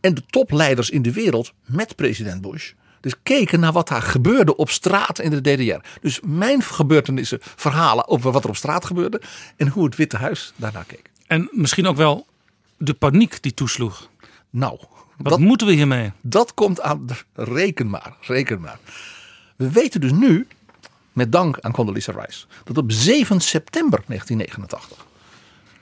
en 0.00 0.14
de 0.14 0.22
topleiders 0.26 0.90
in 0.90 1.02
de 1.02 1.12
wereld 1.12 1.52
met 1.66 1.96
president 1.96 2.40
Bush 2.40 2.72
dus 3.00 3.14
keken 3.22 3.60
naar 3.60 3.72
wat 3.72 3.88
daar 3.88 4.02
gebeurde 4.02 4.56
op 4.56 4.70
straat 4.70 5.18
in 5.18 5.30
de 5.30 5.40
DDR. 5.40 5.88
Dus 6.00 6.20
mijn 6.24 6.62
gebeurtenissen, 6.62 7.38
verhalen 7.40 8.08
over 8.08 8.32
wat 8.32 8.44
er 8.44 8.50
op 8.50 8.56
straat 8.56 8.84
gebeurde 8.84 9.20
en 9.56 9.68
hoe 9.68 9.84
het 9.84 9.96
Witte 9.96 10.16
Huis 10.16 10.52
daarnaar 10.56 10.84
keek. 10.84 11.10
En 11.26 11.48
misschien 11.52 11.86
ook 11.86 11.96
wel 11.96 12.26
de 12.76 12.94
paniek 12.94 13.42
die 13.42 13.54
toesloeg. 13.54 14.08
Nou, 14.50 14.78
wat 15.22 15.38
moeten 15.38 15.66
we 15.66 15.72
hiermee? 15.72 16.12
Dat 16.20 16.54
komt 16.54 16.80
aan. 16.80 17.06
Reken 17.34 17.90
maar, 17.90 18.16
reken 18.20 18.60
maar. 18.60 18.78
We 19.56 19.70
weten 19.70 20.00
dus 20.00 20.12
nu, 20.12 20.46
met 21.12 21.32
dank 21.32 21.60
aan 21.60 21.72
Condoleezza 21.72 22.12
Rice, 22.12 22.46
dat 22.64 22.78
op 22.78 22.92
7 22.92 23.40
september 23.40 24.02
1989. 24.06 25.06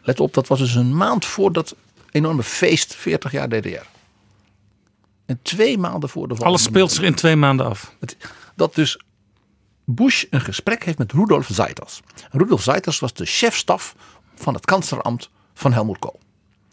Let 0.03 0.21
op, 0.21 0.35
dat 0.35 0.47
was 0.47 0.59
dus 0.59 0.75
een 0.75 0.97
maand 0.97 1.25
voor 1.25 1.53
dat 1.53 1.77
enorme 2.11 2.43
feest 2.43 2.95
40 2.95 3.33
jaar 3.33 3.49
DDR. 3.49 3.87
En 5.27 5.39
twee 5.43 5.79
maanden 5.79 6.09
voor 6.09 6.29
de 6.29 6.37
val. 6.37 6.47
Alles 6.47 6.63
speelt 6.63 6.93
zich 6.93 7.05
in 7.05 7.15
twee 7.15 7.37
maanden 7.37 7.67
af. 7.67 7.93
Dat 8.55 8.75
dus 8.75 9.01
Bush 9.85 10.25
een 10.31 10.41
gesprek 10.41 10.85
heeft 10.85 10.99
met 10.99 11.13
Rudolf 11.13 11.49
Zeitas. 11.53 12.01
Rudolf 12.31 12.63
Zeitas 12.63 12.99
was 12.99 13.13
de 13.13 13.25
chefstaf 13.25 13.95
van 14.35 14.55
het 14.55 14.65
kanslerambt 14.65 15.31
van 15.55 15.73
Helmut 15.73 15.99
Kohl. 15.99 16.19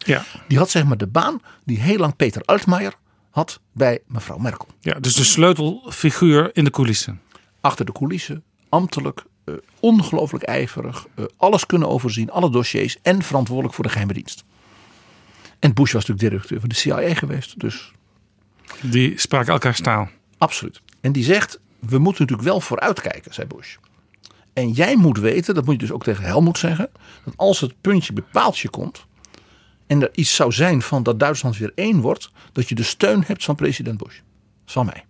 Ja. 0.06 0.26
Die 0.48 0.58
had 0.58 0.70
zeg 0.70 0.86
maar 0.86 0.98
de 0.98 1.08
baan 1.08 1.42
die 1.64 1.80
heel 1.80 1.98
lang 1.98 2.16
Peter 2.16 2.42
Altmaier 2.42 2.94
had 3.30 3.60
bij 3.72 4.00
mevrouw 4.08 4.38
Merkel. 4.38 4.68
Ja, 4.80 5.00
dus 5.00 5.14
de 5.14 5.24
sleutelfiguur 5.24 6.50
in 6.54 6.64
de 6.64 6.70
coulissen. 6.70 7.22
Achter 7.62 7.86
de 7.86 7.92
coulissen, 7.92 8.44
ambtelijk, 8.70 9.24
uh, 9.46 9.56
ongelooflijk 9.80 10.44
ijverig, 10.44 11.08
uh, 11.16 11.26
alles 11.38 11.66
kunnen 11.66 11.90
overzien, 11.90 12.32
alle 12.32 12.50
dossiers 12.50 12.98
en 13.02 13.24
verantwoordelijk 13.24 13.76
voor 13.76 13.84
de 13.84 13.90
geheime 13.90 14.14
dienst. 14.14 14.44
En 15.60 15.74
Bush 15.74 15.92
was 15.92 16.06
natuurlijk 16.06 16.20
directeur 16.20 16.60
van 16.60 16.70
de 16.70 16.76
CIA 16.76 17.14
geweest, 17.14 17.60
dus. 17.60 17.92
Die 18.82 19.20
spraken 19.20 19.54
elkaar 19.54 19.76
taal. 19.76 20.10
Absoluut. 20.38 20.82
En 21.02 21.12
die 21.12 21.24
zegt: 21.24 21.60
We 21.80 21.98
moeten 21.98 22.22
natuurlijk 22.22 22.50
wel 22.50 22.62
vooruitkijken, 22.62 23.34
zei 23.34 23.48
Bush. 23.48 23.76
En 24.54 24.72
jij 24.72 24.96
moet 24.96 25.18
weten, 25.18 25.56
dat 25.56 25.66
moet 25.66 25.74
je 25.74 25.80
dus 25.80 25.92
ook 25.92 26.04
tegen 26.04 26.24
Helmoet 26.24 26.58
zeggen, 26.58 26.90
dat 27.24 27.34
als 27.38 27.60
het 27.60 27.82
puntje 27.82 28.14
bepaaltje 28.14 28.70
komt, 28.70 29.06
en 29.88 30.02
er 30.02 30.10
iets 30.14 30.36
zou 30.36 30.52
zijn 30.52 30.82
van 30.82 31.04
dat 31.04 31.20
Duitsland 31.20 31.58
weer 31.58 31.72
één 31.76 32.02
wordt, 32.02 32.32
dat 32.52 32.70
je 32.70 32.76
de 32.76 32.84
steun 32.84 33.24
hebt 33.26 33.44
van 33.44 33.56
president 33.56 33.98
Bush. 33.98 34.20
Van 34.66 34.86
mij. 34.86 35.06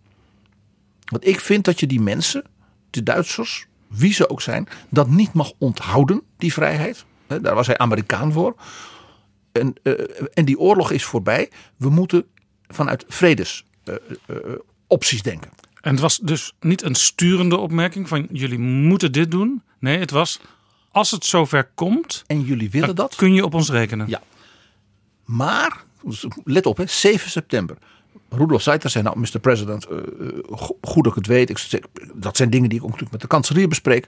Want 1.05 1.27
ik 1.27 1.39
vind 1.39 1.65
dat 1.65 1.79
je 1.79 1.87
die 1.87 2.01
mensen, 2.01 2.43
de 2.89 3.03
Duitsers, 3.03 3.65
wie 3.87 4.13
ze 4.13 4.29
ook 4.29 4.41
zijn, 4.41 4.67
dat 4.89 5.09
niet 5.09 5.33
mag 5.33 5.51
onthouden, 5.57 6.21
die 6.37 6.53
vrijheid. 6.53 7.05
Daar 7.27 7.55
was 7.55 7.67
hij 7.67 7.77
Amerikaan 7.77 8.31
voor. 8.31 8.55
En, 9.51 9.73
uh, 9.83 9.93
en 10.33 10.45
die 10.45 10.59
oorlog 10.59 10.91
is 10.91 11.03
voorbij. 11.03 11.49
We 11.77 11.89
moeten 11.89 12.25
vanuit 12.67 13.05
vredesopties 13.07 15.17
uh, 15.17 15.23
denken. 15.23 15.51
En 15.81 15.91
het 15.91 15.99
was 15.99 16.17
dus 16.17 16.53
niet 16.59 16.83
een 16.83 16.95
sturende 16.95 17.57
opmerking 17.57 18.07
van 18.07 18.27
jullie 18.31 18.59
moeten 18.59 19.11
dit 19.11 19.31
doen. 19.31 19.63
Nee, 19.79 19.97
het 19.97 20.11
was 20.11 20.39
als 20.91 21.11
het 21.11 21.25
zover 21.25 21.71
komt. 21.75 22.23
En 22.27 22.41
jullie 22.41 22.69
willen 22.69 22.95
dat? 22.95 23.15
Kun 23.15 23.33
je 23.33 23.45
op 23.45 23.53
ons 23.53 23.69
rekenen? 23.69 24.07
Ja. 24.07 24.21
Maar, 25.25 25.83
let 26.43 26.65
op, 26.65 26.77
hè, 26.77 26.85
7 26.87 27.29
september. 27.29 27.77
Rudolf 28.29 28.61
Seiter 28.61 28.89
zei, 28.89 29.03
nou, 29.03 29.19
Mr. 29.19 29.39
President, 29.39 29.87
uh, 29.91 29.97
goed 30.81 31.03
dat 31.03 31.07
ik 31.07 31.15
het 31.15 31.27
weet. 31.27 31.49
Ik, 31.49 31.81
dat 32.13 32.37
zijn 32.37 32.49
dingen 32.49 32.69
die 32.69 32.77
ik 32.77 32.83
ook 32.83 32.91
natuurlijk 32.91 33.21
met 33.21 33.21
de 33.21 33.35
kanselier 33.35 33.67
bespreek. 33.67 34.07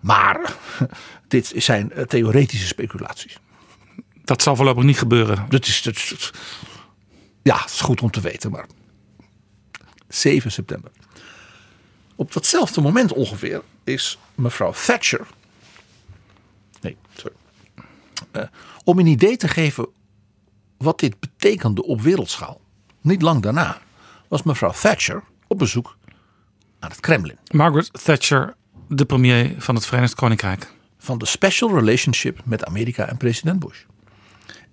Maar 0.00 0.56
dit 1.28 1.52
zijn 1.56 1.92
uh, 1.94 2.02
theoretische 2.02 2.66
speculaties. 2.66 3.38
Dat 4.24 4.42
zal 4.42 4.56
voorlopig 4.56 4.84
niet 4.84 4.98
gebeuren. 4.98 5.46
Dat 5.48 5.66
is, 5.66 5.82
dat, 5.82 6.32
ja, 7.42 7.56
het 7.56 7.70
is 7.70 7.80
goed 7.80 8.00
om 8.00 8.10
te 8.10 8.20
weten, 8.20 8.50
maar 8.50 8.66
7 10.08 10.52
september. 10.52 10.90
Op 12.16 12.32
datzelfde 12.32 12.80
moment 12.80 13.12
ongeveer 13.12 13.62
is 13.84 14.18
mevrouw 14.34 14.72
Thatcher. 14.86 15.26
Nee, 16.80 16.96
sorry. 17.16 17.36
Uh, 18.32 18.42
om 18.84 18.98
een 18.98 19.06
idee 19.06 19.36
te 19.36 19.48
geven 19.48 19.88
wat 20.76 20.98
dit 20.98 21.20
betekende 21.20 21.82
op 21.82 22.00
wereldschaal. 22.00 22.60
Niet 23.00 23.22
lang 23.22 23.42
daarna 23.42 23.78
was 24.28 24.42
mevrouw 24.42 24.72
Thatcher 24.72 25.22
op 25.46 25.58
bezoek 25.58 25.96
aan 26.78 26.90
het 26.90 27.00
Kremlin. 27.00 27.38
Margaret 27.50 28.04
Thatcher, 28.04 28.54
de 28.88 29.04
premier 29.04 29.54
van 29.58 29.74
het 29.74 29.86
Verenigd 29.86 30.14
Koninkrijk. 30.14 30.72
Van 30.98 31.18
de 31.18 31.26
special 31.26 31.74
relationship 31.74 32.40
met 32.44 32.64
Amerika 32.64 33.06
en 33.06 33.16
president 33.16 33.58
Bush. 33.58 33.82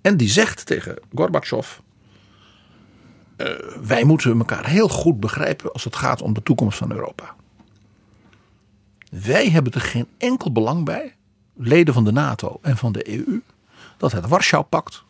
En 0.00 0.16
die 0.16 0.28
zegt 0.28 0.66
tegen 0.66 0.98
Gorbachev: 1.14 1.78
eh, 3.36 3.46
Wij 3.82 4.04
moeten 4.04 4.38
elkaar 4.38 4.66
heel 4.66 4.88
goed 4.88 5.20
begrijpen 5.20 5.72
als 5.72 5.84
het 5.84 5.96
gaat 5.96 6.22
om 6.22 6.32
de 6.32 6.42
toekomst 6.42 6.78
van 6.78 6.92
Europa. 6.92 7.34
Wij 9.10 9.48
hebben 9.48 9.72
er 9.72 9.80
geen 9.80 10.08
enkel 10.18 10.52
belang 10.52 10.84
bij, 10.84 11.16
leden 11.58 11.94
van 11.94 12.04
de 12.04 12.12
NATO 12.12 12.58
en 12.62 12.76
van 12.76 12.92
de 12.92 13.08
EU, 13.08 13.42
dat 13.96 14.12
het 14.12 14.28
Warschau-pact 14.28 15.04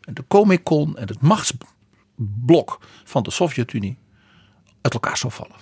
en 0.00 0.14
de 0.14 0.24
Comecon 0.28 0.96
en 0.96 1.08
het 1.08 1.20
machtsblok 1.20 2.78
van 3.04 3.22
de 3.22 3.30
Sovjet-Unie 3.30 3.98
uit 4.80 4.94
elkaar 4.94 5.16
zou 5.16 5.32
vallen. 5.32 5.56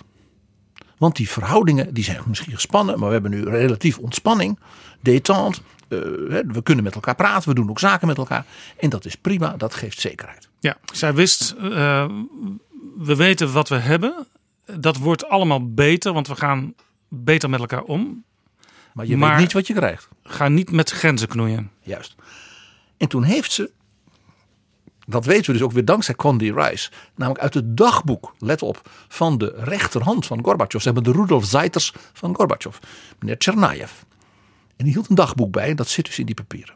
Want 0.97 1.15
die 1.15 1.29
verhoudingen 1.29 1.93
die 1.93 2.03
zijn 2.03 2.21
misschien 2.27 2.53
gespannen, 2.53 2.99
maar 2.99 3.07
we 3.07 3.13
hebben 3.13 3.31
nu 3.31 3.43
relatief 3.43 3.97
ontspanning, 3.97 4.59
détente. 4.99 5.61
Uh, 5.87 5.99
we 6.47 6.59
kunnen 6.63 6.83
met 6.83 6.95
elkaar 6.95 7.15
praten, 7.15 7.49
we 7.49 7.55
doen 7.55 7.69
ook 7.69 7.79
zaken 7.79 8.07
met 8.07 8.17
elkaar. 8.17 8.45
En 8.77 8.89
dat 8.89 9.05
is 9.05 9.15
prima, 9.15 9.57
dat 9.57 9.73
geeft 9.73 9.99
zekerheid. 9.99 10.49
Ja, 10.59 10.77
zij 10.93 11.13
wist, 11.13 11.55
uh, 11.61 12.05
we 12.97 13.15
weten 13.15 13.51
wat 13.51 13.69
we 13.69 13.75
hebben. 13.75 14.27
Dat 14.79 14.97
wordt 14.97 15.29
allemaal 15.29 15.73
beter, 15.73 16.13
want 16.13 16.27
we 16.27 16.35
gaan 16.35 16.73
beter 17.07 17.49
met 17.49 17.59
elkaar 17.59 17.83
om. 17.83 18.23
Maar 18.99 19.07
je 19.07 19.17
weet 19.17 19.37
niet 19.37 19.53
wat 19.53 19.67
je 19.67 19.73
krijgt. 19.73 20.07
Ga 20.23 20.47
niet 20.47 20.71
met 20.71 20.89
grenzen 20.89 21.27
knoeien. 21.27 21.71
Juist. 21.81 22.15
En 22.97 23.07
toen 23.07 23.23
heeft 23.23 23.51
ze, 23.51 23.71
dat 25.05 25.25
weten 25.25 25.45
we 25.45 25.51
dus 25.51 25.61
ook 25.61 25.71
weer 25.71 25.85
dankzij 25.85 26.15
Condi 26.15 26.53
Rice, 26.53 26.89
namelijk 27.15 27.43
uit 27.43 27.53
het 27.53 27.77
dagboek, 27.77 28.35
let 28.39 28.61
op, 28.61 28.89
van 29.07 29.37
de 29.37 29.53
rechterhand 29.57 30.25
van 30.25 30.43
Gorbachev. 30.43 30.81
Ze 30.81 30.91
hebben 30.91 31.13
de 31.13 31.19
Rudolf 31.19 31.45
Zeiters 31.45 31.93
van 32.13 32.35
Gorbachev, 32.35 32.77
meneer 33.19 33.37
Tschernayev. 33.37 33.91
En 34.75 34.85
die 34.85 34.93
hield 34.93 35.09
een 35.09 35.15
dagboek 35.15 35.51
bij, 35.51 35.75
dat 35.75 35.87
zit 35.87 36.05
dus 36.05 36.19
in 36.19 36.25
die 36.25 36.35
papieren. 36.35 36.75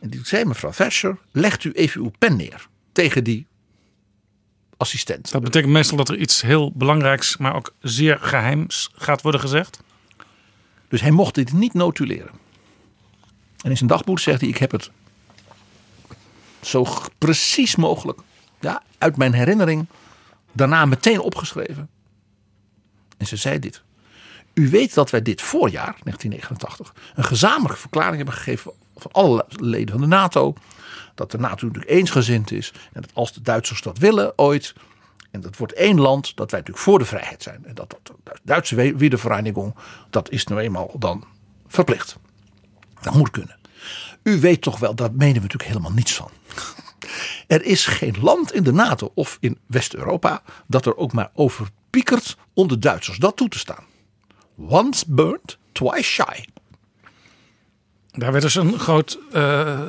En 0.00 0.10
die 0.10 0.20
zei 0.24 0.44
mevrouw 0.44 0.70
Thatcher, 0.70 1.18
legt 1.32 1.64
u 1.64 1.72
even 1.72 2.00
uw 2.00 2.10
pen 2.18 2.36
neer 2.36 2.68
tegen 2.92 3.24
die 3.24 3.46
assistent. 4.76 5.30
Dat 5.30 5.42
betekent 5.42 5.72
meestal 5.72 5.96
dat 5.96 6.08
er 6.08 6.16
iets 6.16 6.42
heel 6.42 6.72
belangrijks, 6.72 7.36
maar 7.36 7.54
ook 7.54 7.74
zeer 7.80 8.18
geheims 8.20 8.90
gaat 8.94 9.22
worden 9.22 9.40
gezegd. 9.40 9.80
Dus 10.88 11.00
hij 11.00 11.10
mocht 11.10 11.34
dit 11.34 11.52
niet 11.52 11.74
notuleren. 11.74 12.30
En 13.62 13.70
in 13.70 13.76
zijn 13.76 13.88
dagboek 13.88 14.18
zegt 14.18 14.40
hij: 14.40 14.48
Ik 14.48 14.56
heb 14.58 14.70
het 14.70 14.90
zo 16.60 16.86
precies 17.18 17.76
mogelijk 17.76 18.20
ja, 18.60 18.82
uit 18.98 19.16
mijn 19.16 19.32
herinnering 19.32 19.86
daarna 20.52 20.84
meteen 20.84 21.20
opgeschreven. 21.20 21.88
En 23.16 23.26
ze 23.26 23.36
zei 23.36 23.58
dit. 23.58 23.82
U 24.54 24.70
weet 24.70 24.94
dat 24.94 25.10
wij 25.10 25.22
dit 25.22 25.42
voorjaar, 25.42 25.96
1989, 26.02 26.94
een 27.14 27.24
gezamenlijke 27.24 27.80
verklaring 27.80 28.16
hebben 28.16 28.34
gegeven 28.34 28.72
van 28.96 29.12
alle 29.12 29.46
leden 29.48 29.90
van 29.90 30.00
de 30.00 30.06
NATO. 30.06 30.54
Dat 31.14 31.30
de 31.30 31.38
NATO 31.38 31.66
natuurlijk 31.66 31.92
eensgezind 31.92 32.50
is. 32.50 32.72
En 32.92 33.00
dat 33.00 33.10
als 33.14 33.32
de 33.32 33.42
Duitsers 33.42 33.82
dat 33.82 33.98
willen 33.98 34.38
ooit. 34.38 34.74
En 35.30 35.40
dat 35.40 35.56
wordt 35.56 35.72
één 35.72 36.00
land, 36.00 36.36
dat 36.36 36.50
wij 36.50 36.60
natuurlijk 36.60 36.86
voor 36.86 36.98
de 36.98 37.04
vrijheid 37.04 37.42
zijn. 37.42 37.64
En 37.66 37.74
dat, 37.74 37.96
dat 38.02 38.40
Duitse 38.42 38.96
Wiedervereinigung, 38.96 39.74
dat 40.10 40.30
is 40.30 40.44
nou 40.44 40.60
eenmaal 40.60 40.90
dan 40.98 41.24
verplicht. 41.66 42.16
Dat 43.00 43.14
moet 43.14 43.30
kunnen. 43.30 43.58
U 44.22 44.40
weet 44.40 44.62
toch 44.62 44.78
wel, 44.78 44.94
daar 44.94 45.12
menen 45.12 45.34
we 45.34 45.40
natuurlijk 45.40 45.70
helemaal 45.70 45.92
niets 45.92 46.14
van. 46.14 46.30
Er 47.46 47.64
is 47.64 47.86
geen 47.86 48.16
land 48.20 48.52
in 48.52 48.62
de 48.62 48.72
NATO 48.72 49.10
of 49.14 49.36
in 49.40 49.58
West-Europa 49.66 50.42
dat 50.66 50.86
er 50.86 50.96
ook 50.96 51.12
maar 51.12 51.30
over 51.34 51.68
piekert 51.90 52.36
om 52.54 52.68
de 52.68 52.78
Duitsers 52.78 53.18
dat 53.18 53.36
toe 53.36 53.48
te 53.48 53.58
staan. 53.58 53.84
Once 54.56 55.04
burnt, 55.08 55.58
twice 55.72 56.02
shy. 56.02 56.44
Daar 58.10 58.30
werd 58.30 58.44
dus 58.44 58.54
een 58.54 58.78
groot 58.78 59.18
uh, 59.32 59.80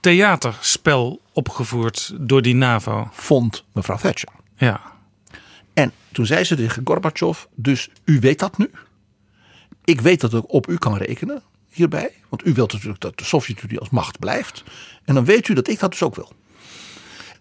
theaterspel 0.00 1.20
opgevoerd 1.32 2.12
door 2.20 2.42
die 2.42 2.54
NAVO. 2.54 3.08
Vond 3.12 3.64
mevrouw 3.72 3.96
Thatcher. 3.96 4.28
Ja. 4.56 4.80
En 5.74 5.92
toen 6.12 6.26
zei 6.26 6.44
ze 6.44 6.56
tegen 6.56 6.82
Gorbachev, 6.84 7.44
dus 7.54 7.90
u 8.04 8.20
weet 8.20 8.38
dat 8.38 8.58
nu? 8.58 8.70
Ik 9.84 10.00
weet 10.00 10.20
dat 10.20 10.34
ik 10.34 10.52
op 10.52 10.68
u 10.68 10.76
kan 10.76 10.96
rekenen 10.96 11.42
hierbij. 11.68 12.10
Want 12.28 12.46
u 12.46 12.52
wilt 12.52 12.72
natuurlijk 12.72 13.00
dat 13.00 13.18
de 13.18 13.24
Sovjet-Unie 13.24 13.78
als 13.78 13.90
macht 13.90 14.18
blijft. 14.18 14.64
En 15.04 15.14
dan 15.14 15.24
weet 15.24 15.48
u 15.48 15.54
dat 15.54 15.68
ik 15.68 15.78
dat 15.78 15.90
dus 15.90 16.02
ook 16.02 16.14
wil. 16.14 16.32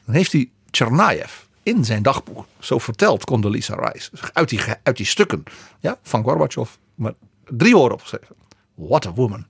Dan 0.05 0.15
heeft 0.15 0.31
hij 0.31 0.49
Tschernayev 0.69 1.31
in 1.63 1.85
zijn 1.85 2.03
dagboek, 2.03 2.45
zo 2.59 2.79
vertelt 2.79 3.25
Condoleezza 3.25 3.75
Rice, 3.75 4.11
uit 4.33 4.49
die, 4.49 4.59
uit 4.83 4.97
die 4.97 5.05
stukken 5.05 5.43
ja, 5.79 5.97
van 6.01 6.23
Gorbachev, 6.23 6.69
maar 6.95 7.13
drie 7.45 7.73
woorden 7.73 7.97
opgeschreven. 7.97 8.35
What 8.75 9.05
a 9.05 9.13
woman. 9.13 9.45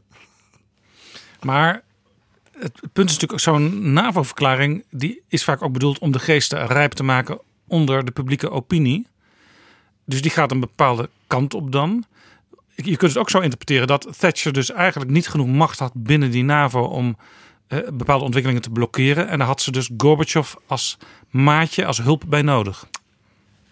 Maar 1.42 1.84
het 2.60 2.80
punt 2.94 3.10
is 3.10 3.14
natuurlijk, 3.14 3.42
zo'n 3.42 3.94
NAVO-verklaring, 3.94 4.86
die 4.92 5.22
is 5.28 5.44
vaak 5.44 5.62
ook 5.62 5.74
bedoeld 5.74 6.00
om 6.00 6.12
de 6.12 6.20
geesten 6.20 6.68
rijp 6.68 6.92
te 6.92 7.04
maken 7.04 7.40
onder 7.68 8.06
de 8.06 8.12
publieke 8.12 8.50
opinie. 8.50 9.08
Dus 10.06 10.22
die 10.22 10.32
gaat 10.32 10.52
een 10.52 10.60
bepaalde 10.60 11.10
kant 11.28 11.54
op 11.54 11.72
dan. 11.72 12.06
Je 12.76 12.98
kunt 12.98 13.12
het 13.12 13.18
ook 13.18 13.30
zo 13.30 13.40
interpreteren 13.40 13.88
dat 13.88 14.20
Thatcher 14.20 14.54
dus 14.54 14.72
eigenlijk 14.72 15.12
niet 15.12 15.28
genoeg 15.28 15.48
macht 15.48 15.80
had 15.80 15.92
binnen 15.94 16.32
die 16.32 16.44
NAVO 16.44 16.82
om 16.82 17.18
eh, 17.68 17.80
bepaalde 17.94 18.24
ontwikkelingen 18.24 18.62
te 18.62 18.70
blokkeren. 18.70 19.28
En 19.28 19.38
daar 19.38 19.48
had 19.48 19.62
ze 19.62 19.72
dus 19.72 19.90
Gorbachev 19.98 20.54
als 20.68 20.98
maatje, 21.30 21.86
als 21.86 21.98
hulp 21.98 22.24
bij 22.28 22.42
nodig. 22.42 22.88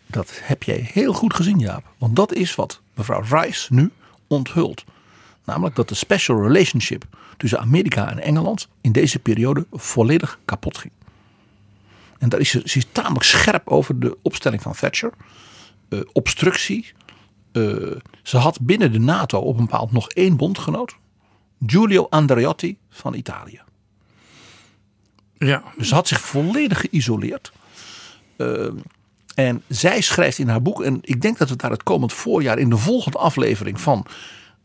Dat 0.07 0.39
heb 0.43 0.63
jij 0.63 0.89
heel 0.91 1.13
goed 1.13 1.33
gezien, 1.33 1.59
Jaap. 1.59 1.83
Want 1.97 2.15
dat 2.15 2.33
is 2.33 2.55
wat 2.55 2.81
mevrouw 2.93 3.23
Rice 3.29 3.73
nu 3.73 3.91
onthult. 4.27 4.83
Namelijk 5.45 5.75
dat 5.75 5.89
de 5.89 5.95
special 5.95 6.41
relationship 6.41 7.03
tussen 7.37 7.59
Amerika 7.59 8.09
en 8.09 8.19
Engeland 8.19 8.67
in 8.81 8.91
deze 8.91 9.19
periode 9.19 9.65
volledig 9.71 10.39
kapot 10.45 10.77
ging. 10.77 10.93
En 12.23 12.29
daar 12.29 12.39
is 12.39 12.49
ze, 12.49 12.61
ze 12.65 12.77
is 12.77 12.85
tamelijk 12.91 13.23
scherp 13.23 13.67
over 13.67 13.99
de 13.99 14.17
opstelling 14.21 14.61
van 14.61 14.73
Thatcher. 14.73 15.11
Uh, 15.89 15.99
obstructie. 16.13 16.93
Uh, 17.51 17.91
ze 18.21 18.37
had 18.37 18.61
binnen 18.61 18.91
de 18.91 18.99
NATO 18.99 19.39
op 19.39 19.57
een 19.57 19.65
bepaald 19.65 19.91
nog 19.91 20.09
één 20.09 20.37
bondgenoot. 20.37 20.95
Giulio 21.65 22.07
Andreotti 22.09 22.77
van 22.89 23.13
Italië. 23.13 23.61
Ja. 25.37 25.63
Dus 25.77 25.87
ze 25.87 25.95
had 25.95 26.07
zich 26.07 26.21
volledig 26.21 26.79
geïsoleerd. 26.79 27.51
Uh, 28.37 28.67
en 29.35 29.63
zij 29.67 30.01
schrijft 30.01 30.37
in 30.39 30.47
haar 30.47 30.61
boek, 30.61 30.83
en 30.83 30.99
ik 31.01 31.21
denk 31.21 31.37
dat 31.37 31.49
we 31.49 31.55
daar 31.55 31.71
het 31.71 31.83
komend 31.83 32.13
voorjaar 32.13 32.57
in 32.57 32.69
de 32.69 32.77
volgende 32.77 33.17
aflevering 33.17 33.81
van 33.81 34.05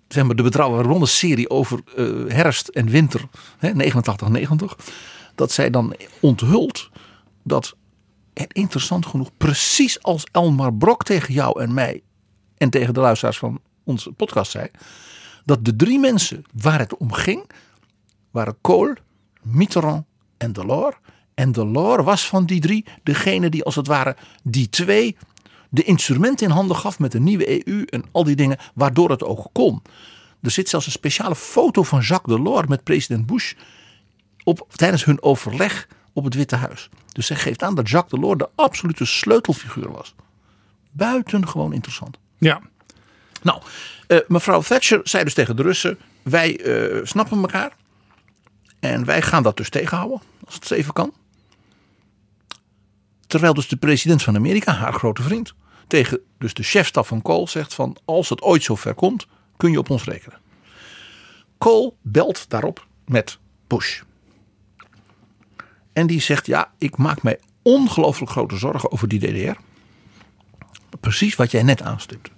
zeg 0.08 0.24
maar, 0.24 0.36
de 0.36 0.42
betrouwbare 0.42 0.88
ronde 0.88 1.06
serie 1.06 1.50
over 1.50 1.80
uh, 1.96 2.32
herfst 2.32 2.68
en 2.68 2.90
winter, 2.90 3.20
89-90, 3.64 3.68
dat 5.34 5.52
zij 5.52 5.70
dan 5.70 5.94
onthult 6.20 6.90
dat 7.48 7.76
het 8.34 8.52
interessant 8.52 9.06
genoeg, 9.06 9.30
precies 9.36 10.02
als 10.02 10.26
Elmar 10.32 10.74
Brok 10.74 11.04
tegen 11.04 11.34
jou 11.34 11.62
en 11.62 11.74
mij 11.74 12.02
en 12.56 12.70
tegen 12.70 12.94
de 12.94 13.00
luisteraars 13.00 13.38
van 13.38 13.60
onze 13.84 14.12
podcast 14.12 14.50
zei, 14.50 14.68
dat 15.44 15.64
de 15.64 15.76
drie 15.76 15.98
mensen 15.98 16.44
waar 16.62 16.78
het 16.78 16.96
om 16.96 17.12
ging, 17.12 17.50
waren 18.30 18.58
Kool, 18.60 18.94
Mitterrand 19.42 20.04
en 20.36 20.52
Delors. 20.52 20.96
En 21.34 21.52
Delors 21.52 22.04
was 22.04 22.28
van 22.28 22.46
die 22.46 22.60
drie 22.60 22.84
degene 23.02 23.48
die 23.48 23.64
als 23.64 23.74
het 23.74 23.86
ware 23.86 24.16
die 24.42 24.68
twee 24.68 25.16
de 25.70 25.82
instrumenten 25.82 26.46
in 26.46 26.52
handen 26.52 26.76
gaf 26.76 26.98
met 26.98 27.12
de 27.12 27.20
nieuwe 27.20 27.68
EU 27.68 27.82
en 27.82 28.04
al 28.12 28.24
die 28.24 28.36
dingen, 28.36 28.58
waardoor 28.74 29.10
het 29.10 29.24
ook 29.24 29.48
kon. 29.52 29.82
Er 30.42 30.50
zit 30.50 30.68
zelfs 30.68 30.86
een 30.86 30.92
speciale 30.92 31.34
foto 31.34 31.82
van 31.82 32.00
Jacques 32.00 32.36
Delors 32.36 32.68
met 32.68 32.84
president 32.84 33.26
Bush 33.26 33.52
op, 34.44 34.66
tijdens 34.74 35.04
hun 35.04 35.22
overleg 35.22 35.88
op 36.18 36.24
het 36.24 36.34
Witte 36.34 36.56
Huis. 36.56 36.88
Dus 37.12 37.26
zij 37.26 37.36
geeft 37.36 37.62
aan 37.62 37.74
dat 37.74 37.88
Jacques 37.88 38.20
Delors 38.20 38.38
de 38.38 38.48
absolute 38.54 39.04
sleutelfiguur 39.04 39.90
was. 39.92 40.14
Buitengewoon 40.90 41.72
interessant. 41.72 42.18
Ja. 42.38 42.60
Nou, 43.42 43.62
uh, 44.08 44.18
mevrouw 44.28 44.62
Thatcher 44.62 45.00
zei 45.02 45.24
dus 45.24 45.34
tegen 45.34 45.56
de 45.56 45.62
Russen: 45.62 45.98
wij 46.22 46.60
uh, 46.60 47.04
snappen 47.04 47.40
elkaar. 47.40 47.72
En 48.80 49.04
wij 49.04 49.22
gaan 49.22 49.42
dat 49.42 49.56
dus 49.56 49.70
tegenhouden, 49.70 50.20
als 50.44 50.54
het 50.54 50.70
even 50.70 50.92
kan. 50.92 51.12
Terwijl 53.26 53.54
dus 53.54 53.68
de 53.68 53.76
president 53.76 54.22
van 54.22 54.36
Amerika, 54.36 54.72
haar 54.72 54.92
grote 54.92 55.22
vriend, 55.22 55.54
tegen 55.86 56.20
dus 56.38 56.54
de 56.54 56.62
chefstaf 56.62 57.08
van 57.08 57.22
Kool 57.22 57.48
zegt 57.48 57.74
van 57.74 57.96
als 58.04 58.28
het 58.28 58.42
ooit 58.42 58.62
zover 58.62 58.94
komt, 58.94 59.26
kun 59.56 59.70
je 59.70 59.78
op 59.78 59.90
ons 59.90 60.04
rekenen. 60.04 60.38
Kool 61.58 61.96
belt 62.02 62.50
daarop 62.50 62.86
met 63.04 63.38
Bush. 63.66 64.02
En 65.98 66.06
die 66.06 66.20
zegt 66.20 66.46
ja, 66.46 66.70
ik 66.78 66.96
maak 66.96 67.22
mij 67.22 67.38
ongelooflijk 67.62 68.30
grote 68.30 68.56
zorgen 68.56 68.92
over 68.92 69.08
die 69.08 69.18
DDR. 69.18 69.60
Precies 71.00 71.36
wat 71.36 71.50
jij 71.50 71.62
net 71.62 71.82
aanstipte. 71.82 72.30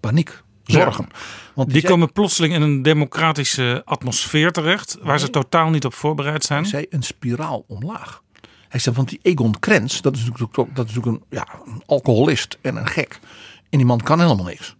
Paniek 0.00 0.42
zorgen. 0.64 1.08
Want 1.54 1.72
die, 1.72 1.82
komen 1.82 2.12
plotseling 2.12 2.54
in 2.54 2.62
een 2.62 2.82
democratische 2.82 3.82
atmosfeer 3.84 4.52
terecht, 4.52 4.98
waar 5.02 5.20
ze 5.20 5.30
totaal 5.30 5.70
niet 5.70 5.84
op 5.84 5.94
voorbereid 5.94 6.44
zijn. 6.44 6.60
Hij 6.60 6.70
zei 6.70 6.86
een 6.90 7.02
spiraal 7.02 7.64
omlaag. 7.68 8.22
Hij 8.68 8.80
zei, 8.80 8.96
want 8.96 9.08
die 9.08 9.20
Egon 9.22 9.58
Krenz, 9.58 10.00
dat 10.00 10.16
is 10.16 10.24
natuurlijk, 10.24 10.54
dat 10.54 10.88
is 10.88 10.94
natuurlijk 10.94 11.06
een, 11.06 11.22
ja, 11.38 11.46
een 11.66 11.82
alcoholist 11.86 12.58
en 12.60 12.76
een 12.76 12.88
gek. 12.88 13.18
En 13.70 13.78
die 13.78 13.86
man 13.86 14.00
kan 14.00 14.20
helemaal 14.20 14.44
niks. 14.44 14.76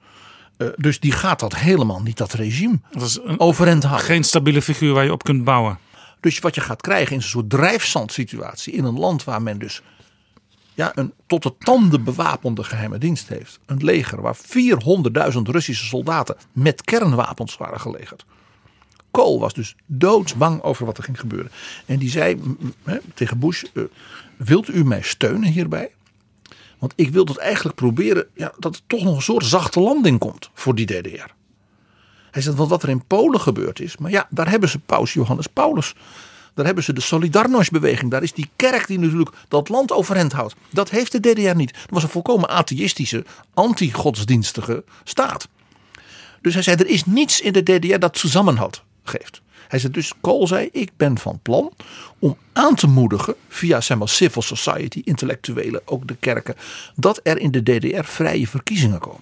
Eh, 0.57 0.69
dus 0.77 1.01
die 1.01 1.13
gaat 1.13 1.41
dat 1.41 1.57
helemaal 1.57 2.03
niet, 2.03 2.17
dat 2.17 2.33
regime, 2.33 2.81
Dat 2.91 3.03
is 3.03 3.19
een, 3.25 3.41
overeind 3.41 3.85
houden. 3.85 4.07
geen 4.07 4.25
stabiele 4.25 4.63
figuur 4.63 4.93
waar 4.93 5.05
je 5.05 5.13
op 5.13 5.23
kunt 5.23 5.45
bouwen. 5.45 5.79
Dus 6.21 6.39
wat 6.39 6.55
je 6.55 6.61
gaat 6.61 6.81
krijgen 6.81 7.17
is 7.17 7.23
een 7.23 7.29
soort 7.29 7.51
drijfzandsituatie 7.51 8.73
in 8.73 8.85
een 8.85 8.99
land 8.99 9.25
waar 9.25 9.43
men 9.43 9.59
dus 9.59 9.83
ja, 10.75 10.93
een 10.95 11.13
tot 11.27 11.43
de 11.43 11.55
tanden 11.59 12.05
bewapende 12.05 12.65
geheime 12.65 12.99
dienst 12.99 13.29
heeft. 13.29 13.59
Een 13.67 13.85
leger 13.85 14.21
waar 14.21 14.37
400.000 14.37 15.39
Russische 15.43 15.85
soldaten 15.85 16.37
met 16.53 16.83
kernwapens 16.85 17.57
waren 17.57 17.81
gelegerd. 17.81 18.25
Kool 19.11 19.41
was 19.41 19.55
dus 19.55 19.77
doodsbang 19.87 20.63
over 20.63 20.87
wat 20.87 20.99
er 20.99 21.05
ging 21.05 21.21
gebeuren. 21.21 21.51
En 21.87 21.99
die 21.99 22.11
zei 22.11 22.41
tegen 23.15 23.39
Bush, 23.39 23.65
eh, 23.75 23.83
wilt 24.37 24.69
u 24.69 24.85
mij 24.85 25.03
steunen 25.03 25.53
hierbij? 25.53 25.91
Want 26.79 26.93
ik 26.97 27.11
wil 27.11 27.25
dat 27.25 27.37
eigenlijk 27.37 27.77
proberen 27.77 28.27
ja, 28.35 28.53
dat 28.59 28.75
er 28.75 28.81
toch 28.87 29.03
nog 29.03 29.17
een 29.17 29.23
soort 29.23 29.45
zachte 29.45 29.81
landing 29.81 30.19
komt 30.19 30.51
voor 30.55 30.75
die 30.75 30.87
DDR. 30.87 31.35
Hij 32.37 32.45
zegt, 32.45 32.57
want 32.57 32.71
wat 32.71 32.83
er 32.83 32.89
in 32.89 33.05
Polen 33.07 33.41
gebeurd 33.41 33.81
is, 33.81 33.97
maar 33.97 34.11
ja, 34.11 34.27
daar 34.31 34.51
hebben 34.51 34.69
ze 34.69 34.79
paus 34.79 35.13
Johannes 35.13 35.47
Paulus. 35.47 35.95
Daar 36.55 36.67
hebben 36.67 36.85
ze 36.85 36.93
de 36.93 37.01
Solidarność-beweging. 37.01 38.11
Daar 38.11 38.23
is 38.23 38.33
die 38.33 38.51
kerk 38.57 38.87
die 38.87 38.99
natuurlijk 38.99 39.37
dat 39.49 39.69
land 39.69 39.93
overeind 39.93 40.33
houdt. 40.33 40.55
Dat 40.73 40.91
heeft 40.91 41.13
de 41.13 41.21
DDR 41.21 41.55
niet. 41.55 41.73
Dat 41.73 41.91
was 41.91 42.03
een 42.03 42.09
volkomen 42.09 42.49
atheïstische, 42.49 43.25
anti-godsdienstige 43.55 44.85
staat. 45.05 45.49
Dus 46.41 46.55
hij 46.55 46.63
zei, 46.63 46.77
er 46.77 46.87
is 46.87 47.05
niets 47.05 47.41
in 47.41 47.53
de 47.53 47.63
DDR 47.63 47.99
dat 47.99 48.19
samenhoud 48.19 48.83
geeft. 49.03 49.41
Hij 49.69 49.79
zei 49.79 49.93
dus, 49.93 50.13
Kool 50.21 50.47
zei, 50.47 50.69
ik 50.73 50.91
ben 50.97 51.19
van 51.19 51.39
plan 51.43 51.73
om 52.19 52.37
aan 52.53 52.75
te 52.75 52.87
moedigen 52.87 53.35
via 53.49 53.81
zeg 53.81 53.99
maar, 53.99 54.09
civil 54.09 54.43
society, 54.43 55.01
intellectuelen, 55.05 55.81
ook 55.85 56.09
de 56.09 56.17
kerken, 56.21 56.55
dat 56.97 57.21
er 57.23 57.39
in 57.39 57.51
de 57.51 57.63
DDR 57.63 58.05
vrije 58.05 58.47
verkiezingen 58.47 58.99
komen. 58.99 59.21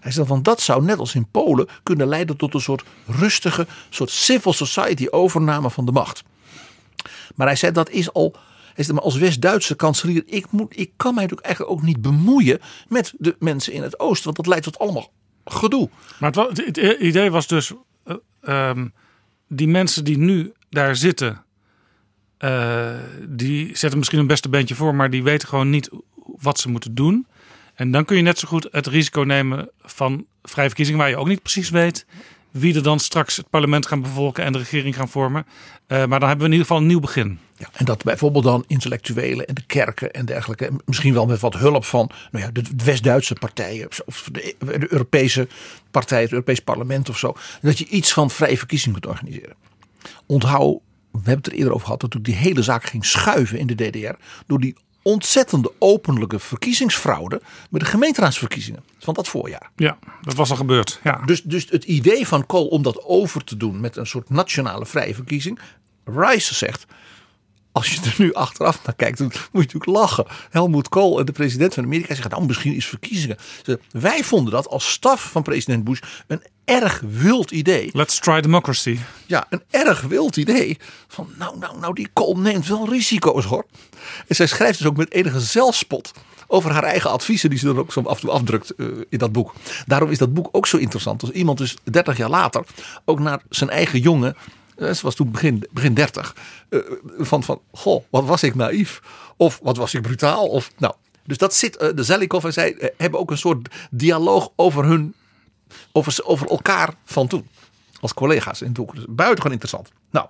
Hij 0.00 0.12
zei 0.12 0.26
van 0.26 0.42
dat 0.42 0.60
zou 0.60 0.84
net 0.84 0.98
als 0.98 1.14
in 1.14 1.30
Polen 1.30 1.68
kunnen 1.82 2.08
leiden 2.08 2.36
tot 2.36 2.54
een 2.54 2.60
soort 2.60 2.84
rustige, 3.06 3.66
soort 3.88 4.10
civil 4.10 4.52
society 4.52 5.06
overname 5.10 5.70
van 5.70 5.86
de 5.86 5.92
macht. 5.92 6.22
Maar 7.34 7.46
hij 7.46 7.56
zei 7.56 7.72
dat 7.72 7.90
is 7.90 8.12
al, 8.12 8.34
maar 8.86 9.02
als 9.02 9.16
West-Duitse 9.16 9.74
kanselier, 9.74 10.22
ik, 10.26 10.50
moet, 10.50 10.78
ik 10.78 10.92
kan 10.96 11.14
mij 11.14 11.22
natuurlijk 11.22 11.46
eigenlijk 11.46 11.78
ook 11.78 11.86
niet 11.86 12.02
bemoeien 12.02 12.60
met 12.88 13.14
de 13.18 13.36
mensen 13.38 13.72
in 13.72 13.82
het 13.82 14.00
oosten, 14.00 14.24
want 14.24 14.36
dat 14.36 14.46
leidt 14.46 14.64
tot 14.64 14.78
allemaal 14.78 15.12
gedoe. 15.44 15.90
Maar 16.18 16.32
het, 16.32 16.76
idee 17.00 17.30
was 17.30 17.46
dus, 17.46 17.72
ehm, 18.40 18.88
die 19.48 19.68
mensen 19.68 20.04
die 20.04 20.18
nu 20.18 20.52
daar 20.70 20.96
zitten, 20.96 21.44
eh, 22.38 22.94
die 23.28 23.76
zetten 23.76 23.98
misschien 23.98 24.18
hun 24.18 24.28
beste 24.28 24.48
beentje 24.48 24.74
voor, 24.74 24.94
maar 24.94 25.10
die 25.10 25.22
weten 25.22 25.48
gewoon 25.48 25.70
niet 25.70 25.90
wat 26.24 26.58
ze 26.58 26.68
moeten 26.68 26.94
doen. 26.94 27.26
En 27.78 27.90
dan 27.90 28.04
kun 28.04 28.16
je 28.16 28.22
net 28.22 28.38
zo 28.38 28.48
goed 28.48 28.68
het 28.70 28.86
risico 28.86 29.22
nemen 29.22 29.70
van 29.82 30.26
vrije 30.42 30.66
verkiezingen, 30.66 31.00
waar 31.00 31.10
je 31.10 31.16
ook 31.16 31.28
niet 31.28 31.42
precies 31.42 31.70
weet 31.70 32.06
wie 32.50 32.74
er 32.74 32.82
dan 32.82 33.00
straks 33.00 33.36
het 33.36 33.50
parlement 33.50 33.86
gaan 33.86 34.02
bevolken 34.02 34.44
en 34.44 34.52
de 34.52 34.58
regering 34.58 34.96
gaan 34.96 35.08
vormen. 35.08 35.46
Eh, 35.86 36.06
maar 36.06 36.20
dan 36.20 36.28
hebben 36.28 36.38
we 36.38 36.44
in 36.44 36.58
ieder 36.58 36.66
geval 36.66 36.76
een 36.76 36.86
nieuw 36.86 37.00
begin. 37.00 37.38
Ja, 37.56 37.68
en 37.72 37.84
dat 37.84 38.04
bijvoorbeeld 38.04 38.44
dan 38.44 38.64
intellectuelen 38.66 39.46
en 39.46 39.54
de 39.54 39.66
kerken 39.66 40.10
en 40.10 40.26
dergelijke, 40.26 40.66
en 40.66 40.80
misschien 40.84 41.14
wel 41.14 41.26
met 41.26 41.40
wat 41.40 41.54
hulp 41.54 41.84
van 41.84 42.10
nou 42.30 42.44
ja, 42.44 42.50
de 42.50 42.62
West-Duitse 42.84 43.34
partijen 43.34 43.88
of 44.06 44.28
de, 44.32 44.54
de 44.58 44.92
Europese 44.92 45.48
partij, 45.90 46.22
het 46.22 46.32
Europees 46.32 46.60
parlement 46.60 47.08
of 47.08 47.18
zo, 47.18 47.34
dat 47.62 47.78
je 47.78 47.86
iets 47.86 48.12
van 48.12 48.30
vrije 48.30 48.58
verkiezingen 48.58 49.00
kunt 49.00 49.12
organiseren. 49.12 49.54
Onthoud, 50.26 50.80
we 51.10 51.18
hebben 51.18 51.36
het 51.36 51.46
er 51.46 51.52
eerder 51.52 51.72
over 51.72 51.84
gehad, 51.84 52.00
dat 52.00 52.16
die 52.20 52.34
hele 52.34 52.62
zaak 52.62 52.84
ging 52.84 53.04
schuiven 53.04 53.58
in 53.58 53.66
de 53.66 53.74
DDR 53.74 54.14
door 54.46 54.60
die 54.60 54.76
ontzettende 55.08 55.72
openlijke 55.78 56.38
verkiezingsfraude 56.38 57.40
met 57.70 57.80
de 57.80 57.86
gemeenteraadsverkiezingen 57.86 58.84
van 58.98 59.14
dat 59.14 59.28
voorjaar. 59.28 59.70
Ja, 59.76 59.98
dat 60.22 60.34
was 60.34 60.50
al 60.50 60.56
gebeurd. 60.56 61.00
Ja. 61.02 61.22
Dus, 61.24 61.42
dus 61.42 61.70
het 61.70 61.84
idee 61.84 62.26
van 62.26 62.46
Kool 62.46 62.66
om 62.66 62.82
dat 62.82 63.04
over 63.04 63.44
te 63.44 63.56
doen 63.56 63.80
met 63.80 63.96
een 63.96 64.06
soort 64.06 64.30
nationale 64.30 64.86
vrije 64.86 65.14
verkiezing. 65.14 65.58
Rice 66.04 66.54
zegt, 66.54 66.86
als 67.72 67.94
je 67.94 68.00
er 68.00 68.14
nu 68.18 68.32
achteraf 68.32 68.84
naar 68.84 68.94
kijkt, 68.94 69.18
dan 69.18 69.26
moet 69.26 69.36
je 69.50 69.58
natuurlijk 69.58 69.86
lachen. 69.86 70.26
Helmut 70.50 70.88
Kool 70.88 71.18
en 71.18 71.26
de 71.26 71.32
president 71.32 71.74
van 71.74 71.84
Amerika 71.84 72.14
zeggen, 72.14 72.30
nou 72.30 72.46
misschien 72.46 72.74
is 72.74 72.86
verkiezingen. 72.86 73.36
Wij 73.90 74.24
vonden 74.24 74.52
dat 74.52 74.68
als 74.68 74.90
staf 74.90 75.30
van 75.30 75.42
president 75.42 75.84
Bush 75.84 76.00
een 76.26 76.42
erg 76.68 77.02
wild 77.08 77.50
idee. 77.50 77.90
Let's 77.92 78.18
try 78.18 78.40
democracy. 78.40 78.98
Ja, 79.26 79.46
een 79.50 79.62
erg 79.70 80.00
wild 80.00 80.36
idee. 80.36 80.78
Van 81.08 81.28
nou, 81.38 81.58
nou, 81.58 81.78
nou, 81.78 81.94
die 81.94 82.08
Kool 82.12 82.38
neemt 82.38 82.66
wel 82.66 82.88
risico's 82.88 83.44
hoor. 83.44 83.66
En 84.26 84.34
zij 84.34 84.46
schrijft 84.46 84.78
dus 84.78 84.86
ook 84.86 84.96
met 84.96 85.12
enige 85.12 85.40
zelfspot 85.40 86.12
over 86.46 86.72
haar 86.72 86.82
eigen 86.82 87.10
adviezen 87.10 87.50
die 87.50 87.58
ze 87.58 87.66
dan 87.66 87.78
ook 87.78 87.92
zo 87.92 88.00
af 88.00 88.14
en 88.14 88.20
toe 88.20 88.30
afdrukt 88.30 88.74
eh, 88.74 88.86
in 89.08 89.18
dat 89.18 89.32
boek. 89.32 89.54
Daarom 89.86 90.10
is 90.10 90.18
dat 90.18 90.34
boek 90.34 90.48
ook 90.52 90.66
zo 90.66 90.76
interessant. 90.76 91.22
Als 91.22 91.30
iemand 91.30 91.58
dus 91.58 91.76
30 91.84 92.16
jaar 92.16 92.30
later 92.30 92.64
ook 93.04 93.18
naar 93.18 93.40
zijn 93.48 93.70
eigen 93.70 94.00
jongen, 94.00 94.36
eh, 94.76 94.92
ze 94.92 95.02
was 95.02 95.14
toen 95.14 95.30
begin, 95.30 95.66
begin 95.70 95.94
30, 95.94 96.36
eh, 96.68 96.78
van, 97.18 97.42
van 97.42 97.60
goh, 97.72 98.04
wat 98.10 98.24
was 98.24 98.42
ik 98.42 98.54
naïef. 98.54 99.02
Of 99.36 99.60
wat 99.62 99.76
was 99.76 99.94
ik 99.94 100.02
brutaal. 100.02 100.46
Of, 100.46 100.70
nou, 100.76 100.94
dus 101.24 101.38
dat 101.38 101.54
zit, 101.54 101.92
de 101.94 102.04
Zellikov 102.04 102.44
en 102.44 102.52
zij 102.52 102.92
hebben 102.96 103.20
ook 103.20 103.30
een 103.30 103.38
soort 103.38 103.68
dialoog 103.90 104.50
over 104.56 104.84
hun, 104.84 105.14
over, 105.92 106.24
over 106.24 106.48
elkaar 106.48 106.94
van 107.04 107.26
toen. 107.26 107.48
Als 108.00 108.14
collega's 108.14 108.62
in 108.62 108.72
boek. 108.72 108.94
Dus 108.94 109.04
buitengewoon 109.08 109.52
interessant. 109.52 109.90
Nou, 110.10 110.26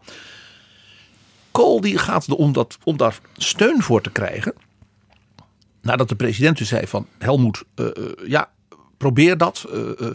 Kool 1.51 1.81
die 1.81 1.99
gaat 1.99 2.29
om, 2.29 2.53
dat, 2.53 2.79
om 2.85 2.97
daar 2.97 3.19
steun 3.37 3.83
voor 3.83 4.01
te 4.03 4.11
krijgen. 4.11 4.55
Nadat 5.83 6.09
de 6.09 6.17
president 6.17 6.59
dus 6.59 6.69
zei 6.69 6.87
van 6.87 7.07
Helmoet, 7.19 7.65
eh, 7.75 7.87
eh, 7.87 7.93
ja, 8.27 8.51
probeer 8.97 9.37
dat. 9.37 9.65
eh, 9.73 10.11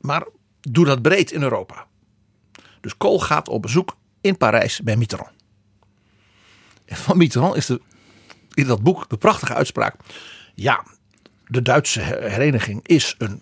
maar 0.00 0.26
doe 0.60 0.84
dat 0.84 1.02
breed 1.02 1.30
in 1.30 1.42
Europa. 1.42 1.86
Dus 2.80 2.96
Kool 2.96 3.20
gaat 3.20 3.48
op 3.48 3.62
bezoek 3.62 3.96
in 4.20 4.36
Parijs 4.36 4.80
bij 4.80 4.96
Mitterrand. 4.96 5.32
En 6.84 6.96
van 6.96 7.16
Mitterrand 7.16 7.56
is 7.56 7.68
er 7.68 7.78
in 8.54 8.66
dat 8.66 8.82
boek 8.82 9.08
de 9.08 9.16
prachtige 9.16 9.54
uitspraak. 9.54 9.94
Ja, 10.54 10.84
de 11.46 11.62
Duitse 11.62 12.00
her- 12.00 12.30
hereniging 12.30 12.86
is 12.86 13.14
een, 13.18 13.40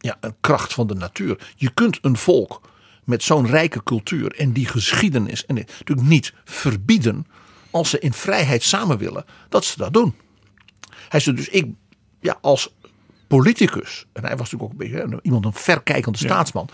ja, 0.00 0.16
een 0.20 0.34
kracht 0.40 0.74
van 0.74 0.86
de 0.86 0.94
natuur. 0.94 1.52
Je 1.56 1.70
kunt 1.74 1.98
een 2.02 2.16
volk 2.16 2.60
met 3.04 3.22
zo'n 3.22 3.46
rijke 3.46 3.82
cultuur 3.82 4.34
en 4.34 4.52
die 4.52 4.66
geschiedenis 4.66 5.46
en 5.46 5.54
natuurlijk 5.54 6.08
niet 6.08 6.32
verbieden 6.44 7.26
als 7.70 7.90
ze 7.90 7.98
in 7.98 8.12
vrijheid 8.12 8.62
samen 8.62 8.98
willen 8.98 9.24
dat 9.48 9.64
ze 9.64 9.76
dat 9.76 9.92
doen. 9.92 10.14
Hij 11.08 11.20
zei 11.20 11.36
dus 11.36 11.48
ik 11.48 11.66
ja, 12.20 12.38
als 12.40 12.74
politicus 13.26 14.06
en 14.12 14.24
hij 14.24 14.36
was 14.36 14.50
natuurlijk 14.50 14.62
ook 14.62 14.80
een 14.80 14.90
beetje 14.90 15.18
iemand 15.22 15.44
een 15.44 15.52
verkijkende 15.52 16.18
staatsman 16.18 16.68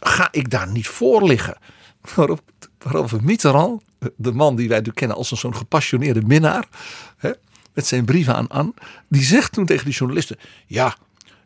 ga 0.00 0.28
ik 0.30 0.50
daar 0.50 0.68
niet 0.68 0.88
voor 0.88 1.26
liggen. 1.26 1.58
Waarop, 2.14 2.40
waarop 2.78 3.20
Mitterrand, 3.20 3.82
de 4.16 4.32
man 4.32 4.56
die 4.56 4.68
wij 4.68 4.76
natuurlijk 4.76 4.96
kennen 4.96 5.16
als 5.16 5.30
een 5.30 5.36
zo'n 5.36 5.56
gepassioneerde 5.56 6.22
minnaar, 6.22 6.68
hè, 7.16 7.30
met 7.72 7.86
zijn 7.86 8.04
brieven 8.04 8.34
aan 8.34 8.48
Anne, 8.48 8.74
die 9.08 9.22
zegt 9.22 9.52
toen 9.52 9.66
tegen 9.66 9.84
die 9.84 9.94
journalisten: 9.94 10.36
Ja, 10.66 10.96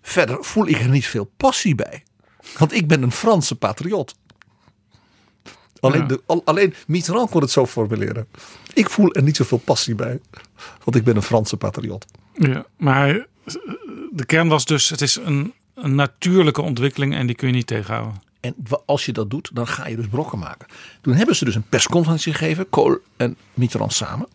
verder 0.02 0.44
voel 0.44 0.66
ik 0.68 0.80
er 0.80 0.88
niet 0.88 1.06
veel 1.06 1.30
passie 1.36 1.74
bij. 1.74 2.02
Want 2.58 2.72
ik 2.72 2.88
ben 2.88 3.02
een 3.02 3.12
Franse 3.12 3.54
patriot. 3.56 4.14
Alleen, 5.80 6.00
Ja. 6.00 6.06
de, 6.06 6.22
al- 6.26 6.42
alleen 6.44 6.74
Mitterrand 6.86 7.30
kon 7.30 7.40
het 7.40 7.50
zo 7.50 7.66
formuleren. 7.66 8.26
Ik 8.74 8.90
voel 8.90 9.12
er 9.14 9.22
niet 9.22 9.36
zoveel 9.36 9.58
passie 9.58 9.94
bij. 9.94 10.20
Want 10.84 10.96
ik 10.96 11.04
ben 11.04 11.16
een 11.16 11.22
Franse 11.22 11.56
patriot. 11.56 12.04
Ja, 12.34 12.66
maar 12.76 12.96
hij- 12.98 13.26
de 14.12 14.26
kern 14.26 14.48
was 14.48 14.64
dus, 14.64 14.88
het 14.88 15.00
is 15.00 15.16
een, 15.16 15.52
een 15.74 15.94
natuurlijke 15.94 16.62
ontwikkeling 16.62 17.14
en 17.14 17.26
die 17.26 17.36
kun 17.36 17.48
je 17.48 17.54
niet 17.54 17.66
tegenhouden. 17.66 18.22
En 18.40 18.54
als 18.86 19.06
je 19.06 19.12
dat 19.12 19.30
doet, 19.30 19.50
dan 19.52 19.66
ga 19.66 19.86
je 19.86 19.96
dus 19.96 20.06
brokken 20.08 20.38
maken. 20.38 20.66
Toen 21.00 21.14
hebben 21.14 21.36
ze 21.36 21.44
dus 21.44 21.54
een 21.54 21.68
persconferentie 21.68 22.32
gegeven, 22.34 22.68
Kool 22.68 22.98
en 23.16 23.36
Mitterrand 23.54 23.92
samen. 23.92 24.28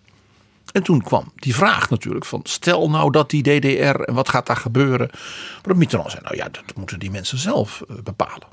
En 0.72 0.84
toen 0.84 1.02
kwam 1.02 1.32
die 1.36 1.56
vraag 1.56 1.90
natuurlijk 1.90 2.26
van 2.26 2.40
stel 2.44 2.90
nou 2.90 3.12
dat 3.12 3.30
die 3.30 3.44
DDR 3.44 4.02
en 4.02 4.14
wat 4.14 4.30
gaat 4.30 4.46
daar 4.46 4.58
gebeuren. 4.58 5.10
Maar 5.66 5.78
Mitterrand 5.78 6.12
zei 6.12 6.24
nou 6.24 6.36
ja, 6.36 6.50
dat 6.50 6.76
moeten 6.76 7.00
die 7.00 7.12
mensen 7.12 7.38
zelf 7.38 7.82
eh, 7.90 7.96
bepalen. 8.04 8.48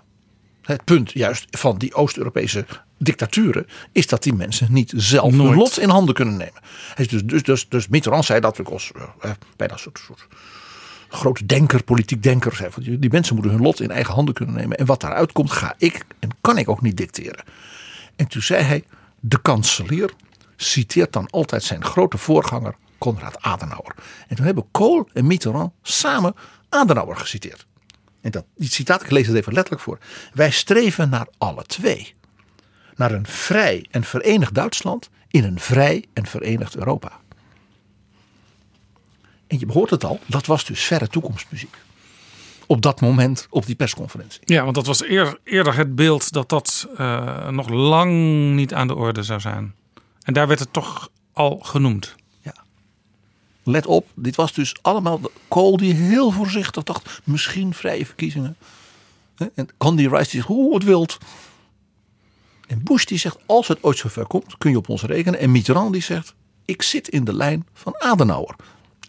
Het 0.63 0.85
punt 0.85 1.13
juist 1.13 1.47
van 1.51 1.79
die 1.79 1.95
Oost-Europese 1.95 2.67
dictaturen 2.99 3.67
is 3.93 4.07
dat 4.07 4.23
die 4.23 4.35
mensen 4.35 4.73
niet 4.73 4.93
zelf 4.97 5.33
hun 5.33 5.55
lot 5.55 5.79
in 5.79 5.89
handen 5.89 6.15
kunnen 6.15 6.37
nemen. 6.37 6.61
Dus, 6.95 7.23
dus, 7.25 7.43
dus, 7.43 7.69
dus 7.69 7.89
Mitterrand 7.89 8.25
zei 8.25 8.41
dat 8.41 8.61
ook 8.61 8.69
als 8.69 8.93
eh, 8.95 9.03
eh, 9.21 9.31
bijna 9.57 9.73
een 9.73 9.79
soort, 9.79 9.99
soort 9.99 10.27
grote 11.09 11.47
denker, 11.47 11.83
politiek 11.83 12.23
denker. 12.23 12.57
Zei, 12.57 12.71
van, 12.71 12.83
die 12.83 13.11
mensen 13.11 13.35
moeten 13.35 13.53
hun 13.53 13.63
lot 13.63 13.81
in 13.81 13.91
eigen 13.91 14.15
handen 14.15 14.35
kunnen 14.35 14.55
nemen. 14.55 14.77
En 14.79 14.87
wat 14.87 15.01
daaruit 15.01 15.33
komt, 15.33 15.51
ga 15.51 15.75
ik 15.79 16.05
en 16.19 16.31
kan 16.41 16.59
ik 16.59 16.69
ook 16.69 16.83
niet 16.83 16.97
dicteren. 16.97 17.45
En 18.17 18.29
toen 18.29 18.43
zei 18.43 18.63
hij, 18.63 18.85
de 19.21 19.43
kanselier 19.43 20.11
citeert 20.57 21.13
dan 21.13 21.31
altijd 21.31 21.63
zijn 21.63 21.85
grote 21.85 22.19
voorganger 22.19 22.75
Konrad 22.99 23.43
Adenauer. 23.43 23.95
En 24.29 24.37
toen 24.37 24.45
hebben 24.45 24.71
Kool 24.71 25.09
en 25.13 25.27
Mitterrand 25.27 25.73
samen 25.83 26.35
Adenauer 26.69 27.17
geciteerd. 27.17 27.67
En 28.21 28.31
dat, 28.31 28.45
die 28.57 28.69
citaat, 28.69 29.03
ik 29.03 29.11
lees 29.11 29.27
het 29.27 29.37
even 29.37 29.53
letterlijk 29.53 29.85
voor. 29.85 29.99
Wij 30.33 30.51
streven 30.51 31.09
naar 31.09 31.27
alle 31.39 31.65
twee. 31.65 32.15
Naar 32.97 33.13
een 33.13 33.27
vrij 33.27 33.87
en 33.91 34.05
verenigd 34.05 34.55
Duitsland 34.55 35.11
in 35.29 35.45
een 35.45 35.61
vrij 35.61 36.05
en 36.13 36.27
verenigd 36.27 36.77
Europa. 36.77 37.21
En 39.47 39.59
je 39.59 39.67
hoort 39.73 39.91
het 39.91 40.05
al, 40.05 40.21
dat 40.27 40.47
was 40.47 40.65
dus 40.65 40.85
verre 40.85 41.09
toekomstmuziek. 41.09 41.77
Op 42.67 42.83
dat 42.83 43.01
moment, 43.01 43.47
op 43.51 43.67
die 43.67 43.75
persconferentie. 43.75 44.41
Ja, 44.45 44.63
want 44.63 44.75
dat 44.75 44.87
was 44.87 45.05
eer, 45.05 45.39
eerder 45.45 45.77
het 45.77 45.95
beeld 45.95 46.33
dat 46.33 46.49
dat 46.49 46.89
uh, 46.99 47.49
nog 47.49 47.69
lang 47.69 48.13
niet 48.55 48.75
aan 48.75 48.87
de 48.87 48.95
orde 48.95 49.23
zou 49.23 49.41
zijn. 49.41 49.75
En 50.25 50.33
daar 50.33 50.47
werd 50.47 50.61
het 50.61 50.73
toch 50.73 51.09
al 51.33 51.59
genoemd. 51.63 52.15
Ja. 52.43 52.55
Let 53.63 53.87
op, 53.87 54.09
dit 54.15 54.37
was 54.37 54.53
dus 54.53 54.75
allemaal 54.83 55.21
de 55.21 55.31
Kool 55.49 55.77
die 55.77 55.95
heel 55.95 56.31
voorzichtig 56.31 56.83
dacht, 56.83 57.21
misschien 57.25 57.75
vrije 57.75 58.07
verkiezingen. 58.07 58.57
En 59.55 59.69
Candy 59.79 60.07
Rice 60.07 60.31
die 60.31 60.31
zegt, 60.31 60.47
hoe 60.47 60.75
het 60.75 60.85
wilt. 60.85 61.19
En 62.67 62.83
Bush 62.83 63.05
die 63.05 63.19
zegt, 63.19 63.39
als 63.47 63.69
het 63.69 63.83
ooit 63.83 63.99
zover 63.99 64.27
komt, 64.27 64.59
kun 64.59 64.71
je 64.71 64.77
op 64.77 64.89
ons 64.89 65.03
rekenen. 65.03 65.41
En 65.41 65.53
Mitterrand 65.53 65.93
die 65.93 66.03
zegt, 66.03 66.35
ik 66.65 66.83
zit 66.83 67.09
in 67.09 67.25
de 67.25 67.35
lijn 67.35 67.67
van 67.73 67.95
Adenauer. 67.99 68.57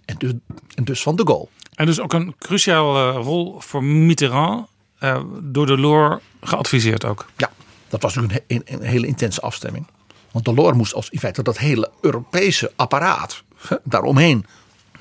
En 0.05 0.15
dus, 0.17 0.31
en 0.75 0.83
dus 0.83 1.01
van 1.01 1.15
de 1.15 1.23
Gaulle. 1.25 1.47
En 1.75 1.85
dus 1.85 1.99
ook 1.99 2.13
een 2.13 2.35
cruciale 2.37 3.11
rol 3.11 3.59
voor 3.59 3.83
Mitterrand, 3.83 4.67
uh, 4.99 5.21
door 5.41 5.65
Delors 5.65 6.23
geadviseerd 6.41 7.05
ook. 7.05 7.25
Ja, 7.37 7.51
dat 7.87 8.01
was 8.01 8.15
natuurlijk 8.15 8.43
een, 8.47 8.61
een, 8.65 8.73
een, 8.73 8.87
hele 8.87 9.07
intense 9.07 9.41
afstemming. 9.41 9.87
Want 10.35 10.47
Delors 10.47 10.77
moest 10.77 10.93
als 10.93 11.09
in 11.09 11.19
feite 11.19 11.43
dat 11.43 11.57
hele 11.57 11.91
Europese 12.01 12.71
apparaat 12.75 13.43
daaromheen 13.83 14.45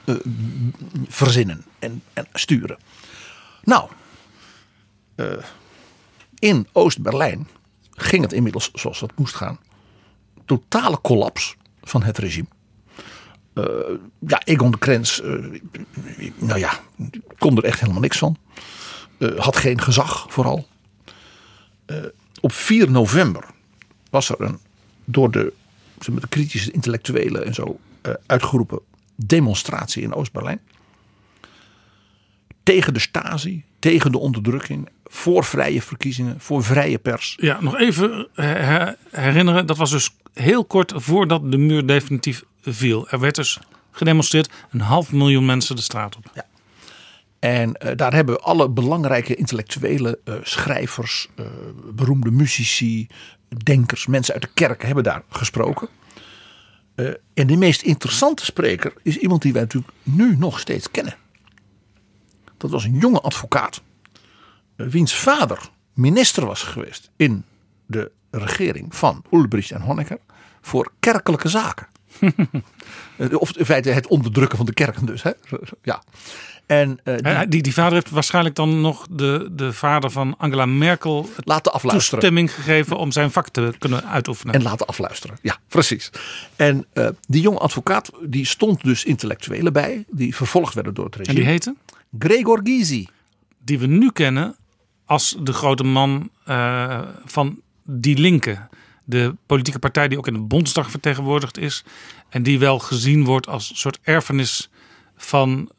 uh, 0.05 0.16
verzinnen 1.09 1.64
en, 1.79 2.03
en, 2.12 2.27
sturen. 2.33 2.79
Nou, 3.62 3.90
uh, 5.16 5.33
in 6.38 6.68
Oost-Berlijn 6.73 7.49
ging 7.90 8.23
het 8.23 8.33
inmiddels 8.33 8.70
zoals 8.73 9.01
het 9.01 9.18
moest 9.18 9.35
gaan. 9.35 9.59
Totale 10.44 11.01
collapse 11.01 11.55
van 11.83 12.03
het 12.03 12.18
regime. 12.18 12.49
Uh, 13.55 13.64
ja, 14.18 14.40
Egon 14.44 14.70
de 14.70 14.79
Krens, 14.79 15.23
nou 16.35 16.59
ja, 16.59 16.81
kon 17.38 17.57
er 17.57 17.64
echt 17.64 17.81
helemaal 17.81 18.01
niks 18.01 18.18
van. 18.18 18.37
Had 19.37 19.57
geen 19.57 19.81
gezag 19.81 20.27
vooral. 20.29 20.66
op 22.40 22.53
4 22.53 22.90
november 22.90 23.44
was 24.11 24.29
er 24.29 24.40
een 24.40 24.59
door 25.04 25.30
de, 25.30 25.52
de 25.98 26.28
kritische 26.28 26.70
intellectuelen 26.70 27.46
en 27.46 27.54
zo 27.54 27.78
uitgeroepen 28.26 28.80
demonstratie 29.16 30.02
in 30.02 30.14
Oost-Berlijn. 30.14 30.60
Tegen 32.62 32.94
de 32.94 33.00
Stasi, 33.00 33.64
tegen 33.78 34.12
de 34.12 34.18
onderdrukking, 34.18 34.88
voor 35.04 35.44
vrije 35.44 35.82
verkiezingen, 35.82 36.40
voor 36.40 36.64
vrije 36.64 36.98
pers. 36.98 37.36
Ja, 37.40 37.60
nog 37.60 37.78
even 37.78 38.28
herinneren, 39.10 39.66
dat 39.66 39.76
was 39.76 39.90
dus 39.90 40.10
heel 40.32 40.64
kort 40.64 40.92
voordat 40.96 41.50
de 41.50 41.58
muur 41.58 41.86
definitief 41.86 42.44
viel. 42.62 43.08
Er 43.08 43.20
werd 43.20 43.34
dus 43.34 43.58
gedemonstreerd, 43.90 44.52
een 44.70 44.80
half 44.80 45.12
miljoen 45.12 45.44
mensen 45.44 45.76
de 45.76 45.82
straat 45.82 46.16
op. 46.16 46.30
Ja. 46.34 46.46
En 47.38 47.76
uh, 47.84 47.90
daar 47.96 48.14
hebben 48.14 48.42
alle 48.42 48.68
belangrijke 48.68 49.34
intellectuele 49.34 50.18
uh, 50.24 50.34
schrijvers, 50.42 51.28
uh, 51.36 51.46
beroemde 51.94 52.30
muzici, 52.30 53.06
denkers, 53.56 54.06
mensen 54.06 54.34
uit 54.34 54.42
de 54.42 54.50
kerken 54.54 54.86
hebben 54.86 55.04
daar 55.04 55.22
gesproken. 55.28 55.88
en 57.34 57.46
de 57.46 57.56
meest 57.56 57.82
interessante 57.82 58.44
spreker 58.44 58.92
is 59.02 59.16
iemand 59.16 59.42
die 59.42 59.52
wij 59.52 59.62
natuurlijk 59.62 59.92
nu 60.02 60.36
nog 60.36 60.60
steeds 60.60 60.90
kennen. 60.90 61.16
Dat 62.56 62.70
was 62.70 62.84
een 62.84 62.98
jonge 62.98 63.20
advocaat, 63.20 63.82
wiens 64.76 65.14
vader 65.14 65.70
minister 65.94 66.46
was 66.46 66.62
geweest 66.62 67.10
in 67.16 67.44
de 67.86 68.10
regering 68.30 68.94
van 68.94 69.24
Ulbricht 69.30 69.70
en 69.70 69.80
Honecker 69.80 70.18
voor 70.60 70.92
kerkelijke 71.00 71.48
zaken. 71.48 71.86
of 73.38 73.56
in 73.56 73.64
feite 73.64 73.90
het 73.90 74.06
onderdrukken 74.06 74.56
van 74.56 74.66
de 74.66 74.72
kerken 74.72 75.06
dus. 75.06 75.22
Hè? 75.22 75.30
Ja. 75.82 76.02
En, 76.66 76.98
uh, 77.05 77.16
die, 77.16 77.48
die, 77.48 77.62
die, 77.62 77.74
vader 77.74 77.92
heeft 77.92 78.11
waarschijnlijk 78.11 78.55
dan 78.55 78.81
nog 78.81 79.07
de, 79.11 79.48
de 79.53 79.72
vader 79.72 80.11
van 80.11 80.35
Angela 80.38 80.66
Merkel 80.66 81.29
laten 81.37 81.72
afluisteren. 81.72 82.18
toestemming 82.18 82.55
gegeven 82.55 82.96
om 82.96 83.12
zijn 83.12 83.31
vak 83.31 83.48
te 83.48 83.74
kunnen 83.79 84.07
uitoefenen. 84.07 84.55
En 84.55 84.62
laten 84.62 84.87
afluisteren, 84.87 85.38
ja 85.42 85.59
precies. 85.68 86.11
En 86.57 86.87
uh, 86.94 87.09
die 87.29 87.42
jonge 87.42 87.59
advocaat 87.59 88.11
die 88.22 88.46
stond 88.46 88.83
dus 88.83 89.05
intellectuelen 89.05 89.72
bij 89.72 90.05
die 90.11 90.37
vervolgd 90.37 90.74
werden 90.74 90.94
door 90.94 91.05
het 91.05 91.16
regime. 91.16 91.38
En 91.38 91.42
die 91.42 91.50
heette? 91.53 91.74
Gregor 92.18 92.61
Gysi. 92.64 93.09
Die 93.59 93.79
we 93.79 93.87
nu 93.87 94.11
kennen 94.11 94.57
als 95.05 95.37
de 95.40 95.53
grote 95.53 95.85
man 95.85 96.31
uh, 96.48 97.00
van 97.24 97.61
die 97.85 98.18
linken 98.18 98.68
de 99.05 99.35
politieke 99.46 99.79
partij 99.79 100.09
die 100.09 100.18
ook 100.18 100.27
in 100.27 100.33
de 100.33 100.40
Bondsdag 100.40 100.90
vertegenwoordigd 100.90 101.59
is. 101.59 101.85
En 102.29 102.42
die 102.42 102.59
wel 102.59 102.79
gezien 102.79 103.24
wordt 103.24 103.48
als 103.48 103.70
een 103.70 103.77
soort 103.77 103.98
erfenis 104.03 104.70
van 105.16 105.70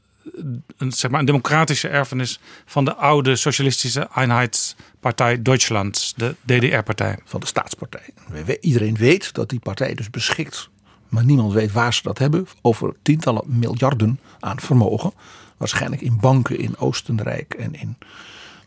een, 0.77 0.91
zeg 0.91 1.11
maar, 1.11 1.19
een 1.19 1.25
democratische 1.25 1.87
erfenis 1.87 2.39
van 2.65 2.85
de 2.85 2.95
oude 2.95 3.35
socialistische 3.35 4.07
Einheitspartij 4.15 5.41
Duitsland, 5.41 6.13
de 6.15 6.35
DDR-partij. 6.45 7.19
Van 7.23 7.39
de 7.39 7.45
staatspartij. 7.45 8.09
Iedereen 8.61 8.95
weet 8.95 9.33
dat 9.33 9.49
die 9.49 9.59
partij 9.59 9.93
dus 9.93 10.09
beschikt, 10.09 10.69
maar 11.09 11.25
niemand 11.25 11.53
weet 11.53 11.71
waar 11.71 11.93
ze 11.93 12.01
dat 12.03 12.17
hebben, 12.17 12.47
over 12.61 12.95
tientallen 13.01 13.43
miljarden 13.45 14.19
aan 14.39 14.59
vermogen. 14.59 15.13
Waarschijnlijk 15.57 16.01
in 16.01 16.19
banken 16.19 16.59
in 16.59 16.77
Oostenrijk 16.77 17.53
en 17.53 17.73
in 17.73 17.97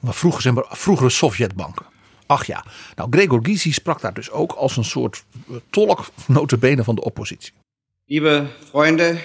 wat 0.01 0.17
vroeger, 0.17 0.43
zeg 0.43 0.53
maar, 0.53 0.67
vroegere 0.69 1.11
Sovjetbanken. 1.11 1.87
Ach 2.27 2.47
ja, 2.47 2.65
nou 2.95 3.09
Gregor 3.11 3.41
Gysi 3.43 3.73
sprak 3.73 4.01
daar 4.01 4.15
dus 4.15 4.31
ook 4.31 4.53
als 4.53 4.77
een 4.77 4.85
soort 4.85 5.25
tolk 5.71 6.07
notabene 6.27 6.85
van 6.85 6.95
de 6.95 7.05
Oppositie. 7.05 7.53
Liebe 8.05 8.47
Freunde, 8.69 9.19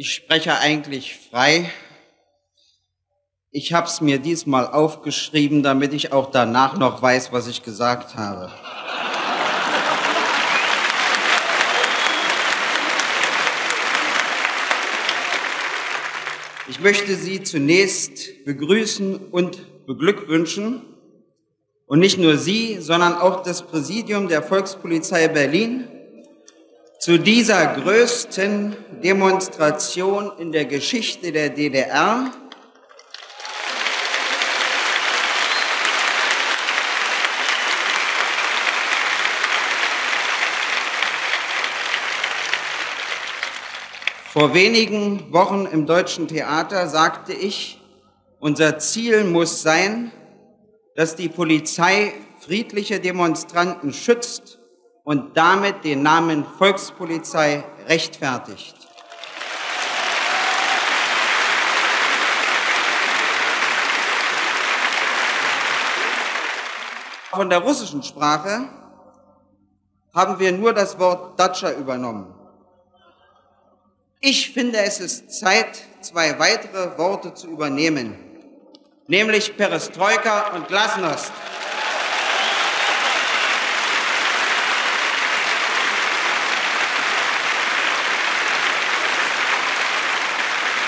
ich 0.00 0.14
spreche 0.14 0.56
eigentlich 0.56 1.18
frei. 1.30 1.70
Ich 3.50 3.74
habe 3.74 3.86
es 3.86 4.00
mir 4.00 4.18
diesmal 4.18 4.66
aufgeschrieben, 4.66 5.62
damit 5.62 5.92
ich 5.92 6.10
auch 6.10 6.30
danach 6.30 6.78
noch 6.78 7.02
weiß, 7.02 7.34
was 7.34 7.48
ich 7.48 7.62
gesagt 7.62 8.14
habe. 8.14 8.50
Ich 16.70 16.80
möchte 16.80 17.14
Sie 17.14 17.42
zunächst 17.42 18.46
begrüßen 18.46 19.16
und 19.16 19.86
beglückwünschen 19.86 20.80
und 21.84 21.98
nicht 21.98 22.16
nur 22.16 22.38
Sie, 22.38 22.78
sondern 22.80 23.18
auch 23.18 23.42
das 23.42 23.60
Präsidium 23.66 24.28
der 24.28 24.42
Volkspolizei 24.42 25.28
Berlin 25.28 25.89
zu 27.00 27.18
dieser 27.18 27.66
größten 27.66 28.76
Demonstration 29.02 30.32
in 30.36 30.52
der 30.52 30.66
Geschichte 30.66 31.32
der 31.32 31.48
DDR. 31.48 32.30
Vor 44.26 44.52
wenigen 44.52 45.32
Wochen 45.32 45.64
im 45.72 45.86
Deutschen 45.86 46.28
Theater 46.28 46.86
sagte 46.86 47.32
ich, 47.32 47.80
unser 48.40 48.78
Ziel 48.78 49.24
muss 49.24 49.62
sein, 49.62 50.12
dass 50.96 51.16
die 51.16 51.30
Polizei 51.30 52.12
friedliche 52.40 53.00
Demonstranten 53.00 53.94
schützt 53.94 54.59
und 55.10 55.36
damit 55.36 55.82
den 55.82 56.04
Namen 56.04 56.44
Volkspolizei 56.44 57.64
rechtfertigt. 57.88 58.76
Von 67.30 67.50
der 67.50 67.58
russischen 67.58 68.04
Sprache 68.04 68.68
haben 70.14 70.38
wir 70.38 70.52
nur 70.52 70.72
das 70.72 70.96
Wort 71.00 71.40
Datscha 71.40 71.72
übernommen. 71.72 72.32
Ich 74.20 74.52
finde, 74.52 74.78
es 74.78 75.00
ist 75.00 75.32
Zeit, 75.40 75.86
zwei 76.02 76.38
weitere 76.38 76.96
Worte 76.96 77.34
zu 77.34 77.48
übernehmen 77.48 78.30
nämlich 79.10 79.56
Perestroika 79.56 80.50
und 80.54 80.68
Glasnost. 80.68 81.32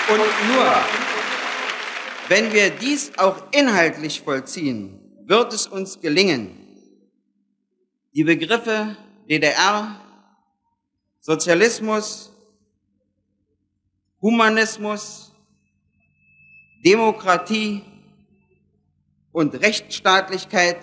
Und 0.09 0.19
nur, 0.19 0.75
wenn 2.27 2.53
wir 2.53 2.69
dies 2.69 3.11
auch 3.17 3.41
inhaltlich 3.51 4.21
vollziehen, 4.21 4.99
wird 5.25 5.53
es 5.53 5.67
uns 5.67 5.99
gelingen, 5.99 6.57
die 8.13 8.23
Begriffe 8.23 8.97
DDR, 9.29 9.99
Sozialismus, 11.19 12.31
Humanismus, 14.21 15.31
Demokratie, 16.85 17.81
und 19.33 19.59
Rechtsstaatlichkeit 19.61 20.77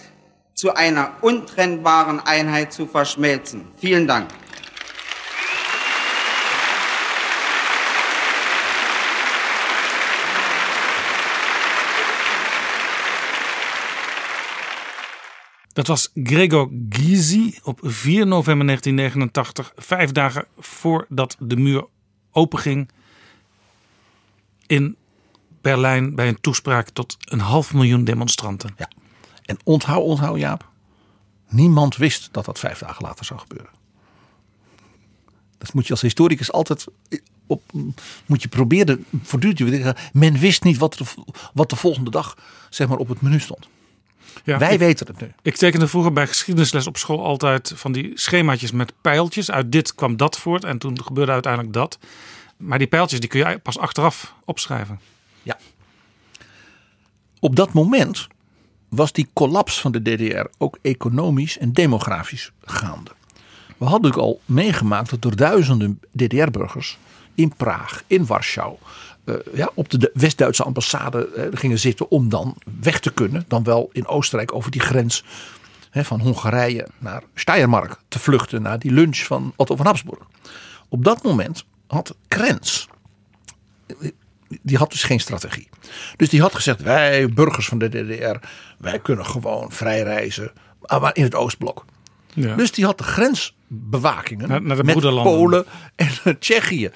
zu 0.55 0.75
einer 0.75 1.15
untrennbaren 1.23 2.21
Einheit 2.21 2.73
zu 2.73 2.87
verschmelzen. 2.87 3.69
Vielen 3.77 4.07
Dank. 4.07 4.29
Dat 15.73 15.87
was 15.87 16.11
Gregor 16.15 16.71
Gysi 16.89 17.59
op 17.63 17.79
4 17.83 18.27
november 18.27 18.67
1989, 18.67 19.73
vijf 19.77 20.13
dagen 20.13 20.45
voordat 20.59 21.37
de 21.39 21.57
muur 21.57 21.85
openging 22.31 22.91
in 24.67 24.97
Berlijn 25.61 26.15
bij 26.15 26.29
een 26.29 26.41
toespraak 26.41 26.89
tot 26.89 27.17
een 27.21 27.41
half 27.41 27.75
miljoen 27.75 28.05
demonstranten. 28.05 28.75
Ja. 28.77 28.89
En 29.45 29.59
onthoud, 29.65 30.03
onthoud 30.03 30.39
Jaap, 30.39 30.69
niemand 31.49 31.97
wist 31.97 32.29
dat 32.33 32.45
dat 32.45 32.59
vijf 32.59 32.79
dagen 32.79 33.05
later 33.05 33.25
zou 33.25 33.41
gebeuren. 33.41 33.71
Dat 35.59 35.73
moet 35.73 35.87
je 35.87 35.93
als 35.93 36.03
historicus 36.03 36.53
altijd 36.53 36.87
op, 37.47 37.63
moet 38.27 38.43
je 38.43 38.49
proberen 38.49 39.05
voortdurend. 39.23 39.99
Men 40.13 40.39
wist 40.39 40.65
niet 40.65 40.79
wat 40.79 40.95
de, 40.95 41.05
wat 41.55 41.71
de 41.71 41.77
volgende 41.77 42.11
dag 42.11 42.37
zeg 42.71 42.89
maar, 42.89 42.99
op 42.99 43.09
het 43.09 43.21
menu 43.21 43.41
stond. 43.41 43.69
Ja, 44.45 44.59
Wij 44.59 44.73
ik- 44.73 44.79
weten 44.79 45.07
het 45.07 45.21
nu. 45.21 45.33
Ik 45.43 45.57
tekende 45.57 45.89
vroeger 45.89 46.13
bij 46.13 46.27
geschiedenisles 46.27 46.87
op 46.87 46.97
school 46.97 47.25
altijd 47.25 47.73
van 47.77 47.93
die 47.93 48.11
schemaatjes 48.15 48.73
met 48.73 48.93
pijltjes. 49.01 49.51
Uit 49.51 49.73
dit 49.73 49.95
kwam 49.95 50.17
dat 50.17 50.39
voort 50.39 50.65
en 50.65 50.79
toen 50.79 51.03
gebeurde 51.05 51.33
uiteindelijk 51.33 51.73
dat. 51.73 51.99
Maar 52.57 52.79
die 52.79 52.87
pijltjes 52.87 53.21
die 53.21 53.29
kun 53.29 53.49
je 53.49 53.59
pas 53.59 53.79
achteraf 53.79 54.35
opschrijven. 54.45 55.01
Ja. 55.43 55.59
Op 57.41 57.57
dat 57.57 57.73
moment 57.73 58.27
was 58.89 59.13
die 59.13 59.29
kollaps 59.33 59.81
van 59.81 59.93
de 59.93 60.03
DDR 60.03 60.45
ook 60.59 60.79
economisch 60.83 61.59
en 61.59 61.73
demografisch 61.73 62.53
gaande. 62.65 63.11
We 63.77 63.87
hadden 63.87 64.11
natuurlijk 64.11 64.17
al 64.33 64.41
meegemaakt 64.45 65.11
dat 65.11 65.25
er 65.25 65.37
duizenden 65.37 66.01
DDR-burgers 66.13 66.99
in 67.35 67.55
Praag, 67.57 68.03
in 68.07 68.27
Warschau, 68.27 68.77
ja, 69.53 69.71
op 69.75 69.89
de 69.89 70.11
West-Duitse 70.15 70.63
ambassade 70.63 71.29
eh, 71.29 71.47
gingen 71.51 71.79
zitten 71.79 72.11
om 72.11 72.29
dan 72.29 72.57
weg 72.81 73.01
te 73.01 73.13
kunnen, 73.13 73.45
dan 73.49 73.65
wel 73.65 73.89
in 73.93 74.07
Oostenrijk 74.07 74.55
over 74.55 74.71
die 74.71 74.81
grens 74.81 75.25
hè, 75.91 76.05
van 76.05 76.21
Hongarije 76.21 76.89
naar 76.99 77.23
Steiermark 77.35 77.97
te 78.09 78.19
vluchten 78.19 78.63
naar 78.63 78.79
die 78.79 78.93
lunch 78.93 79.19
van 79.19 79.53
Otto 79.57 79.77
van 79.77 79.87
Habsburg. 79.87 80.23
Op 80.89 81.05
dat 81.05 81.23
moment 81.23 81.65
had 81.87 82.17
Krens 82.29 82.89
die 84.63 84.77
had 84.77 84.91
dus 84.91 85.03
geen 85.03 85.21
strategie. 85.21 85.69
Dus 86.17 86.29
die 86.29 86.41
had 86.41 86.55
gezegd: 86.55 86.83
wij 86.83 87.29
burgers 87.29 87.67
van 87.67 87.79
de 87.79 87.89
DDR, 87.89 88.47
wij 88.79 88.99
kunnen 88.99 89.27
gewoon 89.27 89.73
vrij 89.73 90.03
reizen, 90.03 90.53
ah, 90.83 91.01
maar 91.01 91.17
in 91.17 91.23
het 91.23 91.35
Oostblok. 91.35 91.85
Ja. 92.35 92.55
Dus 92.55 92.73
die 92.73 92.85
had 92.85 92.99
de 92.99 93.05
grensbewakingen 93.05 94.49
Naar- 94.49 94.63
naar 94.63 94.77
de 94.77 94.85
met. 94.85 95.01
Polen 95.01 95.65
en 95.97 96.09
Tsjechië 96.39 96.87
eh, 96.87 96.93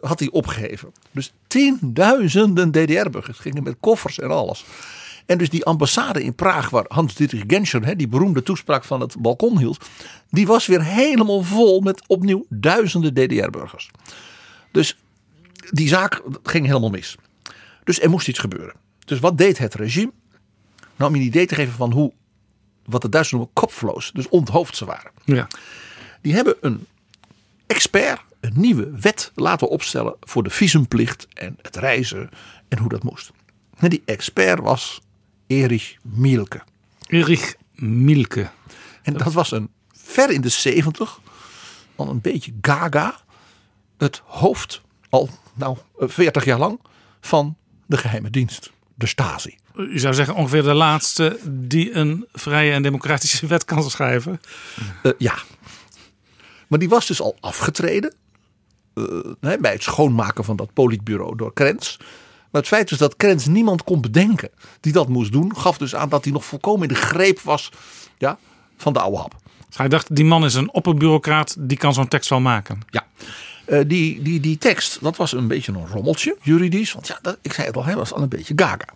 had 0.00 0.18
hij 0.18 0.30
opgegeven. 0.30 0.92
Dus 1.10 1.32
tienduizenden 1.46 2.70
DDR-burgers 2.70 3.38
gingen 3.38 3.62
met 3.62 3.76
koffers 3.80 4.18
en 4.18 4.30
alles. 4.30 4.64
En 5.26 5.38
dus 5.38 5.50
die 5.50 5.64
ambassade 5.64 6.24
in 6.24 6.34
Praag, 6.34 6.70
waar 6.70 6.84
Hans-Dietrich 6.88 7.44
Genscher 7.46 7.96
die 7.96 8.08
beroemde 8.08 8.42
toespraak 8.42 8.84
van 8.84 9.00
het 9.00 9.16
balkon 9.18 9.58
hield, 9.58 9.86
die 10.30 10.46
was 10.46 10.66
weer 10.66 10.84
helemaal 10.84 11.42
vol 11.42 11.80
met 11.80 12.02
opnieuw 12.06 12.46
duizenden 12.48 13.14
DDR-burgers. 13.14 13.90
Dus 14.70 14.96
die 15.70 15.88
zaak 15.88 16.22
ging 16.42 16.66
helemaal 16.66 16.90
mis. 16.90 17.16
Dus 17.84 18.00
er 18.00 18.10
moest 18.10 18.28
iets 18.28 18.38
gebeuren. 18.38 18.74
Dus 19.04 19.18
wat 19.18 19.38
deed 19.38 19.58
het 19.58 19.74
regime? 19.74 20.12
Nou, 20.96 21.10
om 21.10 21.16
je 21.16 21.22
een 21.22 21.28
idee 21.28 21.46
te 21.46 21.54
geven 21.54 21.72
van 21.72 21.92
hoe, 21.92 22.12
wat 22.84 23.02
de 23.02 23.08
Duitsers 23.08 23.38
noemen 23.38 23.54
kopfloos, 23.54 24.10
dus 24.14 24.28
onthoofd 24.28 24.76
ze 24.76 24.84
waren. 24.84 25.10
Ja. 25.24 25.46
Die 26.20 26.34
hebben 26.34 26.56
een 26.60 26.86
expert 27.66 28.20
een 28.42 28.52
nieuwe 28.54 28.90
wet 29.00 29.32
laten 29.34 29.68
opstellen 29.68 30.14
voor 30.20 30.42
de 30.42 30.50
visumplicht 30.50 31.26
en 31.34 31.56
het 31.62 31.76
reizen 31.76 32.30
en 32.68 32.78
hoe 32.78 32.88
dat 32.88 33.02
moest. 33.02 33.30
En 33.78 33.90
die 33.90 34.02
expert 34.04 34.60
was 34.60 35.00
Erich 35.46 35.96
Mielke. 36.02 36.62
Erich 37.06 37.54
Mielke. 37.74 38.50
En 39.02 39.12
dat 39.12 39.32
was 39.32 39.50
een 39.50 39.70
ver 39.92 40.30
in 40.30 40.40
de 40.40 40.48
zeventig, 40.48 41.20
al 41.96 42.08
een 42.08 42.20
beetje 42.20 42.52
gaga, 42.60 43.20
het 43.98 44.22
hoofd 44.24 44.80
al 45.08 45.28
nou 45.54 45.76
40 45.98 46.44
jaar 46.44 46.58
lang 46.58 46.80
van 47.20 47.56
de 47.86 47.96
geheime 47.96 48.30
dienst, 48.30 48.72
de 48.94 49.06
Stasi. 49.06 49.58
Je 49.74 49.98
zou 49.98 50.14
zeggen 50.14 50.34
ongeveer 50.34 50.62
de 50.62 50.74
laatste 50.74 51.38
die 51.48 51.94
een 51.94 52.26
vrije 52.32 52.72
en 52.72 52.82
democratische 52.82 53.46
wet 53.52 53.64
kan 53.64 53.90
schrijven. 53.90 54.40
Eh, 55.02 55.12
ja. 55.18 55.34
Maar 56.68 56.78
die 56.78 56.88
was 56.88 57.06
dus 57.06 57.20
al 57.20 57.36
afgetreden. 57.40 58.14
Eh, 58.94 59.52
bij 59.60 59.72
het 59.72 59.82
schoonmaken 59.82 60.44
van 60.44 60.56
dat 60.56 60.72
politbureau 60.72 61.36
door 61.36 61.52
Krens. 61.52 61.96
Maar 62.50 62.60
het 62.60 62.70
feit 62.70 62.90
is 62.90 62.98
dat 62.98 63.16
Krens 63.16 63.46
niemand 63.46 63.84
kon 63.84 64.00
bedenken 64.00 64.50
die 64.80 64.92
dat 64.92 65.08
moest 65.08 65.32
doen. 65.32 65.56
Gaf 65.56 65.78
dus 65.78 65.94
aan 65.94 66.08
dat 66.08 66.24
hij 66.24 66.32
nog 66.32 66.44
volkomen 66.44 66.88
in 66.88 66.94
de 66.94 67.00
greep 67.00 67.40
was 67.40 67.70
ja, 68.18 68.38
van 68.76 68.92
de 68.92 69.00
oude 69.00 69.16
hap. 69.16 69.34
Dus 69.68 69.76
hij 69.76 69.88
dacht, 69.88 70.16
die 70.16 70.24
man 70.24 70.44
is 70.44 70.54
een 70.54 70.72
opperbureaucraat, 70.72 71.56
die 71.58 71.76
kan 71.76 71.94
zo'n 71.94 72.08
tekst 72.08 72.30
wel 72.30 72.40
maken. 72.40 72.80
Ja. 72.90 73.06
Eh, 73.64 73.80
die, 73.86 74.22
die, 74.22 74.40
die 74.40 74.58
tekst, 74.58 74.98
dat 75.02 75.16
was 75.16 75.32
een 75.32 75.48
beetje 75.48 75.72
een 75.72 75.86
rommeltje, 75.86 76.36
juridisch. 76.42 76.92
Want 76.92 77.06
ja, 77.06 77.18
dat, 77.22 77.38
ik 77.42 77.52
zei 77.52 77.66
het 77.66 77.76
al, 77.76 77.84
hij 77.84 77.96
was 77.96 78.12
al 78.12 78.22
een 78.22 78.28
beetje 78.28 78.52
gaga. 78.56 78.86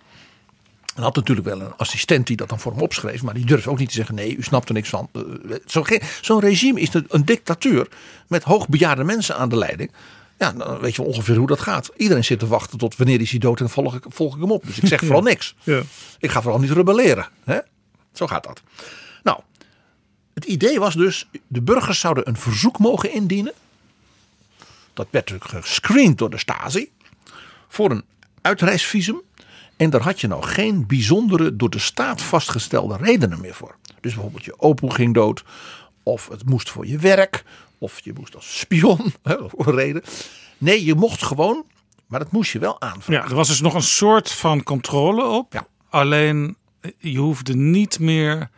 En 0.97 1.03
had 1.03 1.17
natuurlijk 1.17 1.47
wel 1.47 1.61
een 1.61 1.77
assistent 1.77 2.27
die 2.27 2.37
dat 2.37 2.49
dan 2.49 2.61
voor 2.61 2.73
hem 2.73 2.81
opschreef. 2.81 3.23
Maar 3.23 3.35
die 3.35 3.47
durfde 3.47 3.71
ook 3.71 3.79
niet 3.79 3.89
te 3.89 3.95
zeggen, 3.95 4.15
nee, 4.15 4.37
u 4.37 4.43
snapt 4.43 4.69
er 4.69 4.75
niks 4.75 4.89
van. 4.89 5.09
Eh, 5.13 6.01
Zo'n 6.21 6.41
regime 6.41 6.81
is 6.81 6.95
een, 7.09 7.25
dictatuur 7.25 7.89
met 8.27 8.43
hoogbejaarde 8.43 9.05
mensen 9.05 9.37
aan 9.37 9.49
de 9.49 9.57
leiding. 9.57 9.91
Ja, 10.39 10.53
dan 10.53 10.79
weet 10.79 10.97
je 10.97 11.03
wel 11.03 11.11
ongeveer 11.11 11.37
hoe 11.37 11.47
dat 11.47 11.61
gaat. 11.61 11.91
Iedereen 11.97 12.25
zit 12.25 12.39
te 12.39 12.47
wachten 12.47 12.79
tot 12.79 12.97
wanneer 12.97 13.21
is 13.21 13.31
hij 13.31 13.39
dood 13.39 13.61
en 13.61 13.71
volg 13.71 13.95
ik, 13.95 14.05
volg 14.09 14.35
ik 14.35 14.41
hem 14.41 14.51
op. 14.51 14.67
Dus 14.67 14.79
ik 14.79 14.87
zeg 14.87 15.01
vooral 15.05 15.23
niks. 15.23 15.55
Ja. 15.63 15.83
Ik 16.19 16.31
ga 16.31 16.43
vooral 16.43 16.61
niet 16.61 16.71
rebelleren. 16.71 17.29
Hè? 17.45 17.59
Zo 18.13 18.27
gaat 18.27 18.45
dat. 18.45 18.63
Nou, 19.23 19.41
het 20.35 20.45
idee 20.45 20.79
was 20.79 20.95
dus, 20.95 21.29
de 21.47 21.63
burgers 21.63 22.01
zouden 22.01 22.29
een 22.29 22.37
verzoek 22.37 22.79
mogen 22.79 23.13
indienen. 23.13 23.53
Dat 24.93 25.07
werd 25.11 25.31
natuurlijk 25.31 25.67
gescreend 25.67 26.19
door 26.19 26.31
de 26.31 26.39
Stasi. 26.39 26.91
Voor 27.69 27.91
een 27.91 28.05
uitreisvisum. 28.43 29.23
En 29.77 29.91
daar 29.91 30.01
had 30.01 30.21
je 30.21 30.27
nou 30.27 30.43
geen 30.43 30.87
bijzondere 30.87 31.57
door 31.57 31.71
de 31.71 31.79
staat 31.79 32.23
vastgestelde 32.23 32.97
redenen 32.97 33.41
meer 33.41 33.55
voor. 33.55 33.77
Dus 34.01 34.15
bijvoorbeeld 34.15 34.45
je 34.45 34.61
opa 34.61 34.89
ging 34.89 35.15
dood. 35.15 35.45
Of 36.03 36.29
het 36.29 36.45
moest 36.49 36.71
voor 36.71 36.87
je 36.87 36.99
werk. 36.99 37.45
Of 37.79 38.01
je 38.01 38.13
moest 38.13 38.35
als 38.35 38.59
spion. 38.59 38.99
Voor 39.51 39.67
een 39.67 39.75
reden. 39.75 40.03
Nee, 40.59 40.85
je 40.85 40.95
mocht 40.95 41.23
gewoon. 41.23 41.65
Maar 42.07 42.19
dat 42.19 42.33
moest 42.33 42.53
je 42.53 42.59
wel 42.59 42.81
aanvragen. 42.81 43.13
Ja, 43.13 43.31
er 43.31 43.35
was 43.35 43.49
dus 43.49 43.61
nog 43.61 43.75
een 43.75 43.83
soort 43.83 44.33
van 44.33 44.63
controle 44.63 45.25
op. 45.25 45.67
Alleen 45.89 46.57
je 46.99 47.19
hoefde 47.19 47.55
niet 47.55 47.99
meer 47.99 48.51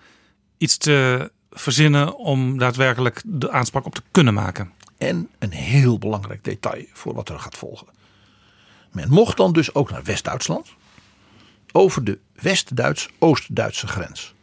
iets 0.58 0.76
te 0.76 1.30
verzinnen 1.50 2.16
om 2.16 2.58
daadwerkelijk 2.58 3.22
de 3.24 3.50
aanspraak 3.50 3.86
op 3.86 3.94
te 3.94 4.02
kunnen 4.10 4.34
maken. 4.34 4.72
En 4.98 5.28
een 5.38 5.52
heel 5.52 5.98
belangrijk 5.98 6.44
detail 6.44 6.84
voor 6.92 7.14
wat 7.14 7.28
er 7.28 7.38
gaat 7.38 7.56
volgen. 7.56 7.86
Men 8.92 9.10
mocht 9.10 9.36
dan 9.36 9.52
dus 9.52 9.74
ook 9.74 9.90
naar 9.90 10.04
West-Duitsland. 10.04 10.68
Over 11.72 12.04
de 12.04 12.18
West-Duits-Oost-Duitse 12.32 13.86
grens. 13.86 14.34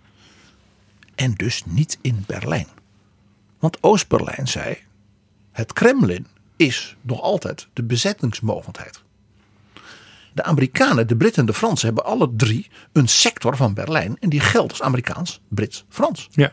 En 1.16 1.34
dus 1.34 1.64
niet 1.66 1.98
in 2.02 2.24
Berlijn. 2.28 2.68
Want 3.60 3.78
Oost-Berlijn 3.82 4.48
zei: 4.48 4.78
het 5.52 5.74
Kremlin 5.74 6.28
is 6.56 6.96
nog 7.02 7.22
altijd 7.22 7.68
de 7.74 7.84
bezettingsmogendheid. 7.84 9.04
De 10.34 10.44
Amerikanen, 10.44 11.08
de 11.08 11.16
Britten 11.16 11.42
en 11.42 11.48
de 11.48 11.54
Fransen 11.54 11.86
hebben 11.86 12.06
alle 12.06 12.30
drie 12.36 12.70
een 12.92 13.08
sector 13.08 13.56
van 13.56 13.74
Berlijn. 13.74 14.18
En 14.20 14.30
die 14.30 14.40
geldt 14.40 14.72
als 14.72 14.82
Amerikaans, 14.82 15.42
Brits, 15.48 15.86
Frans. 15.90 16.28
Ja. 16.32 16.52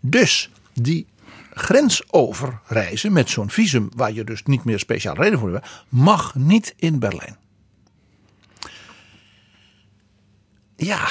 Dus 0.00 0.50
die 0.72 1.06
grens 1.54 2.12
overreizen 2.12 3.12
met 3.12 3.30
zo'n 3.30 3.50
visum 3.50 3.88
waar 3.96 4.12
je 4.12 4.24
dus 4.24 4.42
niet 4.44 4.64
meer 4.64 4.78
speciaal 4.78 5.14
reden 5.14 5.38
voor 5.38 5.52
hebt, 5.52 5.68
mag 5.88 6.34
niet 6.34 6.74
in 6.76 6.98
Berlijn. 6.98 7.36
Ja, 10.86 11.08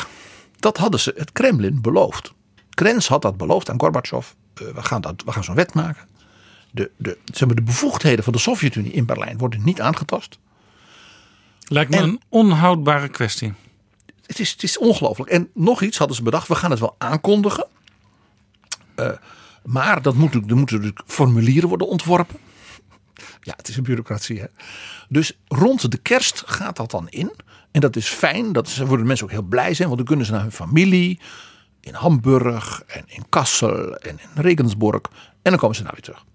dat 0.60 0.78
hadden 0.78 1.00
ze 1.00 1.14
het 1.18 1.32
Kremlin 1.32 1.82
beloofd. 1.82 2.34
Krens 2.70 3.08
had 3.08 3.22
dat 3.22 3.38
beloofd 3.38 3.70
aan 3.70 3.80
Gorbachev. 3.80 4.28
Eh, 4.54 4.68
we 4.68 4.84
gaan, 4.84 5.02
dat, 5.02 5.24
we 5.26 5.32
gaan 5.32 5.44
zo'n 5.44 5.56
wet 5.56 5.74
maken. 5.74 6.08
De, 6.72 6.92
de, 6.98 7.18
zeg 7.26 7.48
maar, 7.48 7.56
de 7.56 7.62
bevoegdheden 7.62 8.24
van 8.24 8.34
de 8.34 8.40
Sovjet-Unie 8.40 8.92
in 8.92 9.06
Berlijn 9.06 9.38
worden 9.38 9.64
niet 9.64 9.82
aangetast. 9.82 10.40
Lijkt 11.68 11.92
me 11.92 11.98
En- 11.98 12.04
een 12.04 12.22
onhoudbare 12.30 13.10
kwestie. 13.10 13.54
Het 14.26 14.40
is, 14.40 14.52
het 14.52 14.64
is 14.64 14.78
ongelooflijk. 14.78 15.32
En 15.32 15.50
nog 15.54 15.82
iets 15.82 15.98
hadden 15.98 16.16
ze 16.16 16.24
bedacht. 16.24 16.48
We 16.48 16.56
gaan 16.56 16.72
het 16.72 16.80
wel 16.80 16.96
aankondigen. 16.98 17.68
Eh, 18.96 19.12
maar 19.64 20.02
dat 20.02 20.16
moet, 20.16 20.34
er 20.34 20.40
moeten 20.56 20.58
natuurlijk 20.76 21.02
formulieren 21.06 21.70
worden 21.70 21.88
ontworpen. 21.88 22.40
Ja, 23.42 23.54
het 23.56 23.68
is 23.68 23.78
een 23.78 23.84
bureaucratie. 23.84 24.40
Hè? 24.40 24.46
Dus 25.10 25.38
rond 25.48 25.92
de 25.92 25.98
kerst 25.98 26.44
gaat 26.46 26.76
dat 26.76 26.92
dan 26.92 27.10
in. 27.10 27.32
En 27.72 27.82
dat 27.82 27.96
is 27.96 28.08
fijn. 28.08 28.52
Dat 28.52 28.68
is, 28.68 28.78
worden 28.78 29.08
mensen 29.08 29.26
ook 29.26 29.32
heel 29.32 29.42
blij 29.42 29.74
zijn. 29.74 29.88
Want 29.88 30.00
dan 30.00 30.08
kunnen 30.08 30.26
ze 30.26 30.32
naar 30.32 30.42
hun 30.42 30.52
familie. 30.52 31.20
In 31.82 31.94
Hamburg 31.94 32.84
en 32.88 33.04
in 33.08 33.24
Kassel 33.30 33.96
en 33.96 34.20
in 34.20 34.42
Regensburg. 34.42 35.02
En 35.42 35.52
dan 35.52 35.58
komen 35.58 35.76
ze 35.76 35.82
nou 35.82 35.94
weer 35.94 36.04
terug. 36.04 36.26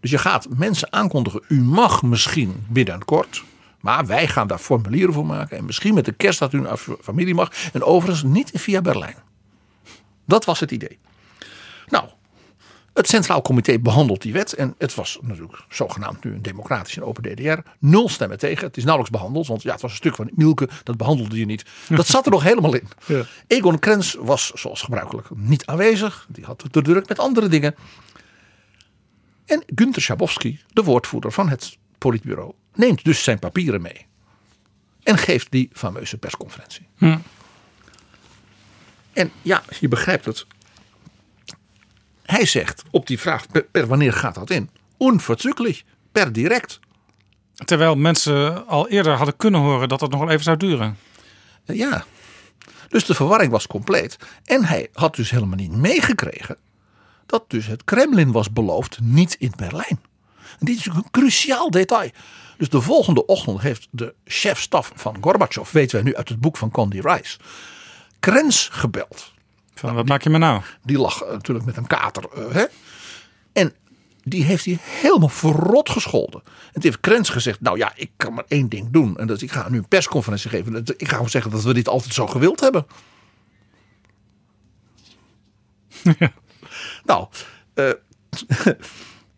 Dus 0.00 0.10
je 0.10 0.18
gaat 0.18 0.48
mensen 0.56 0.92
aankondigen. 0.92 1.42
U 1.48 1.60
mag 1.60 2.02
misschien 2.02 2.66
binnenkort. 2.68 3.44
Maar 3.80 4.06
wij 4.06 4.28
gaan 4.28 4.46
daar 4.46 4.58
formulieren 4.58 5.14
voor 5.14 5.26
maken. 5.26 5.56
En 5.56 5.64
misschien 5.64 5.94
met 5.94 6.04
de 6.04 6.12
kerst 6.12 6.38
dat 6.38 6.52
u 6.52 6.60
naar 6.60 6.78
familie 7.00 7.34
mag. 7.34 7.50
En 7.72 7.82
overigens 7.82 8.22
niet 8.22 8.50
via 8.54 8.80
Berlijn. 8.80 9.16
Dat 10.26 10.44
was 10.44 10.60
het 10.60 10.70
idee. 10.70 10.98
Nou, 11.86 12.08
het 12.94 13.08
Centraal 13.08 13.42
Comité 13.42 13.78
behandelt 13.78 14.22
die 14.22 14.32
wet. 14.32 14.52
En 14.52 14.74
het 14.78 14.94
was 14.94 15.18
natuurlijk 15.22 15.64
zogenaamd 15.68 16.24
nu 16.24 16.32
een 16.32 16.42
democratisch 16.42 16.96
en 16.96 17.04
open 17.04 17.22
DDR. 17.22 17.58
Nul 17.78 18.08
stemmen 18.08 18.38
tegen. 18.38 18.66
Het 18.66 18.76
is 18.76 18.84
nauwelijks 18.84 19.16
behandeld. 19.16 19.46
Want 19.46 19.62
ja, 19.62 19.72
het 19.72 19.80
was 19.80 19.90
een 19.90 19.96
stuk 19.96 20.14
van 20.14 20.30
Mielke. 20.34 20.68
Dat 20.82 20.96
behandelde 20.96 21.38
je 21.38 21.44
niet. 21.44 21.64
Dat 21.88 22.06
zat 22.06 22.24
er 22.24 22.30
nog 22.30 22.42
helemaal 22.42 22.74
in. 22.74 22.88
Ja. 23.06 23.24
Egon 23.46 23.78
Krenz 23.78 24.14
was 24.18 24.50
zoals 24.54 24.82
gebruikelijk 24.82 25.28
niet 25.34 25.66
aanwezig. 25.66 26.26
Die 26.28 26.44
had 26.44 26.64
te 26.70 26.82
druk 26.82 27.08
met 27.08 27.18
andere 27.18 27.48
dingen. 27.48 27.74
En 29.46 29.62
Günter 29.74 30.02
Schabowski, 30.02 30.60
de 30.72 30.82
woordvoerder 30.82 31.32
van 31.32 31.48
het 31.48 31.76
politbureau, 31.98 32.52
neemt 32.74 33.04
dus 33.04 33.22
zijn 33.22 33.38
papieren 33.38 33.82
mee. 33.82 34.06
En 35.02 35.18
geeft 35.18 35.50
die 35.50 35.70
fameuze 35.72 36.18
persconferentie. 36.18 36.86
Hm. 36.96 37.18
En 39.12 39.30
ja, 39.42 39.62
je 39.80 39.88
begrijpt 39.88 40.24
het. 40.24 40.46
Hij 42.32 42.46
zegt 42.46 42.82
op 42.90 43.06
die 43.06 43.18
vraag, 43.18 43.46
per, 43.70 43.86
wanneer 43.86 44.12
gaat 44.12 44.34
dat 44.34 44.50
in? 44.50 44.70
Onverzüglich, 44.96 45.82
per 46.12 46.32
direct. 46.32 46.80
Terwijl 47.54 47.96
mensen 47.96 48.66
al 48.66 48.88
eerder 48.88 49.16
hadden 49.16 49.36
kunnen 49.36 49.60
horen 49.60 49.88
dat 49.88 50.00
het 50.00 50.10
nog 50.10 50.20
wel 50.20 50.30
even 50.30 50.44
zou 50.44 50.56
duren. 50.56 50.96
Ja, 51.64 52.04
dus 52.88 53.04
de 53.04 53.14
verwarring 53.14 53.50
was 53.50 53.66
compleet. 53.66 54.16
En 54.44 54.64
hij 54.64 54.88
had 54.92 55.16
dus 55.16 55.30
helemaal 55.30 55.56
niet 55.56 55.76
meegekregen 55.76 56.56
dat 57.26 57.44
dus 57.48 57.66
het 57.66 57.84
Kremlin 57.84 58.32
was 58.32 58.52
beloofd 58.52 59.00
niet 59.00 59.36
in 59.38 59.52
Berlijn. 59.56 60.00
En 60.58 60.66
dit 60.66 60.76
is 60.76 60.86
een 60.86 61.10
cruciaal 61.10 61.70
detail. 61.70 62.10
Dus 62.56 62.68
de 62.68 62.80
volgende 62.80 63.26
ochtend 63.26 63.60
heeft 63.60 63.88
de 63.90 64.14
chef-staf 64.24 64.92
van 64.94 65.16
Gorbachev, 65.20 65.70
weten 65.70 65.94
wij 65.94 66.04
nu 66.04 66.16
uit 66.16 66.28
het 66.28 66.40
boek 66.40 66.56
van 66.56 66.70
Condi 66.70 67.00
Rice, 67.00 67.38
Krens 68.20 68.68
gebeld. 68.72 69.32
Van, 69.74 69.94
wat 69.94 70.08
maak 70.08 70.22
je 70.22 70.30
me 70.30 70.38
nou? 70.38 70.62
Die 70.82 70.98
lag 70.98 71.24
natuurlijk 71.30 71.66
met 71.66 71.76
een 71.76 71.86
kater. 71.86 72.24
Uh, 72.38 72.52
hè? 72.52 72.64
En 73.52 73.74
die 74.24 74.44
heeft 74.44 74.64
hij 74.64 74.78
helemaal 74.80 75.28
verrot 75.28 75.90
gescholden. 75.90 76.42
En 76.44 76.72
toen 76.72 76.82
heeft 76.82 77.00
Krens 77.00 77.28
gezegd, 77.28 77.60
nou 77.60 77.78
ja, 77.78 77.92
ik 77.94 78.10
kan 78.16 78.34
maar 78.34 78.44
één 78.48 78.68
ding 78.68 78.90
doen. 78.90 79.16
En 79.16 79.26
dat 79.26 79.36
is, 79.36 79.42
ik 79.42 79.52
ga 79.52 79.68
nu 79.68 79.78
een 79.78 79.88
persconferentie 79.88 80.50
geven. 80.50 80.76
Ik 80.96 81.08
ga 81.08 81.14
gewoon 81.14 81.30
zeggen 81.30 81.50
dat 81.50 81.62
we 81.62 81.74
dit 81.74 81.88
altijd 81.88 82.14
zo 82.14 82.26
gewild 82.26 82.60
hebben. 82.60 82.86
Ja. 86.18 86.32
Nou, 87.04 87.28
uh, 87.74 87.92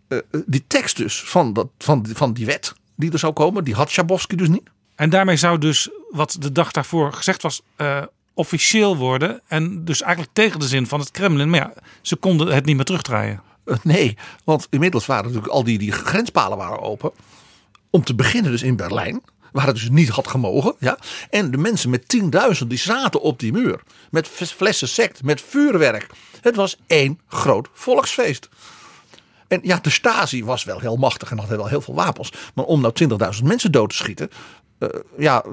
uh, 0.08 0.18
die 0.46 0.64
tekst 0.66 0.96
dus 0.96 1.20
van, 1.22 1.52
dat, 1.52 1.68
van, 1.78 2.06
van 2.12 2.32
die 2.32 2.46
wet 2.46 2.74
die 2.96 3.12
er 3.12 3.18
zou 3.18 3.32
komen, 3.32 3.64
die 3.64 3.74
had 3.74 3.90
Schabowski 3.90 4.36
dus 4.36 4.48
niet. 4.48 4.70
En 4.94 5.10
daarmee 5.10 5.36
zou 5.36 5.58
dus 5.58 5.90
wat 6.10 6.36
de 6.40 6.52
dag 6.52 6.70
daarvoor 6.70 7.12
gezegd 7.12 7.42
was, 7.42 7.62
uh, 7.76 8.02
officieel 8.34 8.96
worden. 8.96 9.40
En 9.46 9.84
dus 9.84 10.02
eigenlijk 10.02 10.34
tegen 10.34 10.60
de 10.60 10.68
zin 10.68 10.86
van 10.86 11.00
het 11.00 11.10
Kremlin. 11.10 11.50
Maar 11.50 11.60
ja, 11.60 11.74
ze 12.02 12.16
konden 12.16 12.54
het 12.54 12.64
niet 12.64 12.76
meer 12.76 12.84
terugdraaien. 12.84 13.42
Nee, 13.82 14.16
want 14.44 14.66
inmiddels 14.70 15.06
waren 15.06 15.24
natuurlijk 15.24 15.52
al 15.52 15.64
die, 15.64 15.78
die 15.78 15.92
grenspalen 15.92 16.58
waren 16.58 16.80
open. 16.80 17.12
Om 17.90 18.04
te 18.04 18.14
beginnen 18.14 18.50
dus 18.50 18.62
in 18.62 18.76
Berlijn. 18.76 19.22
Waar 19.52 19.66
het 19.66 19.74
dus 19.74 19.88
niet 19.88 20.08
had 20.08 20.28
gemogen. 20.28 20.74
Ja? 20.78 20.98
En 21.30 21.50
de 21.50 21.56
mensen 21.56 21.90
met 21.90 22.16
10.000 22.62 22.66
die 22.66 22.78
zaten 22.78 23.20
op 23.20 23.38
die 23.38 23.52
muur. 23.52 23.80
Met 24.10 24.28
flessen 24.28 24.88
sect, 24.88 25.22
met 25.22 25.42
vuurwerk. 25.42 26.10
Het 26.40 26.56
was 26.56 26.76
één 26.86 27.20
groot 27.28 27.68
volksfeest. 27.72 28.48
En 29.48 29.60
ja, 29.62 29.78
de 29.82 29.90
Stasi 29.90 30.44
was 30.44 30.64
wel 30.64 30.78
heel 30.78 30.96
machtig 30.96 31.30
en 31.30 31.38
had 31.38 31.48
wel 31.48 31.66
heel 31.66 31.80
veel 31.80 31.94
wapens. 31.94 32.32
Maar 32.54 32.64
om 32.64 32.80
nou 32.80 32.94
20.000 33.38 33.44
mensen 33.44 33.72
dood 33.72 33.90
te 33.90 33.96
schieten. 33.96 34.30
Uh, 34.78 34.88
ja, 35.18 35.44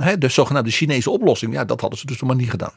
uh, 0.00 0.12
de 0.18 0.28
zogenaamde 0.28 0.70
Chinese 0.70 1.10
oplossing. 1.10 1.52
Ja, 1.52 1.64
dat 1.64 1.80
hadden 1.80 1.98
ze 1.98 2.06
dus 2.06 2.20
nog 2.20 2.28
maar 2.28 2.38
niet 2.38 2.50
gedaan. 2.50 2.72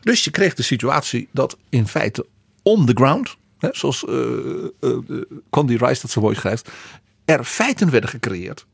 Dus 0.00 0.24
je 0.24 0.30
kreeg 0.30 0.54
de 0.54 0.62
situatie 0.62 1.28
dat 1.32 1.56
in 1.68 1.86
feite 1.86 2.26
on 2.62 2.86
the 2.86 2.92
ground. 2.94 3.36
Hè, 3.58 3.68
zoals 3.72 4.04
uh, 4.08 4.98
Condi 5.50 5.76
Rice 5.76 6.00
dat 6.00 6.10
zo 6.10 6.20
mooi 6.20 6.34
schrijft. 6.34 6.70
Er 7.24 7.44
feiten 7.44 7.90
werden 7.90 8.10
gecreëerd. 8.10 8.66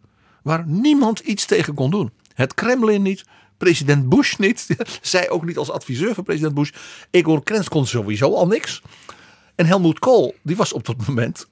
Waar 0.42 0.66
niemand 0.66 1.18
iets 1.18 1.44
tegen 1.44 1.74
kon 1.74 1.90
doen. 1.90 2.10
Het 2.34 2.54
Kremlin 2.54 3.02
niet. 3.02 3.24
President 3.56 4.08
Bush 4.08 4.36
niet. 4.36 4.66
Zij 5.02 5.30
ook 5.30 5.44
niet 5.44 5.58
als 5.58 5.70
adviseur 5.70 6.14
van 6.14 6.24
president 6.24 6.54
Bush. 6.54 6.70
Egon 7.10 7.42
Krenz 7.42 7.68
kon 7.68 7.86
sowieso 7.86 8.34
al 8.34 8.46
niks. 8.46 8.82
En 9.54 9.66
Helmoet 9.66 9.98
Kool, 9.98 10.34
die 10.42 10.56
was 10.56 10.72
op 10.72 10.86
dat 10.86 11.06
moment 11.06 11.46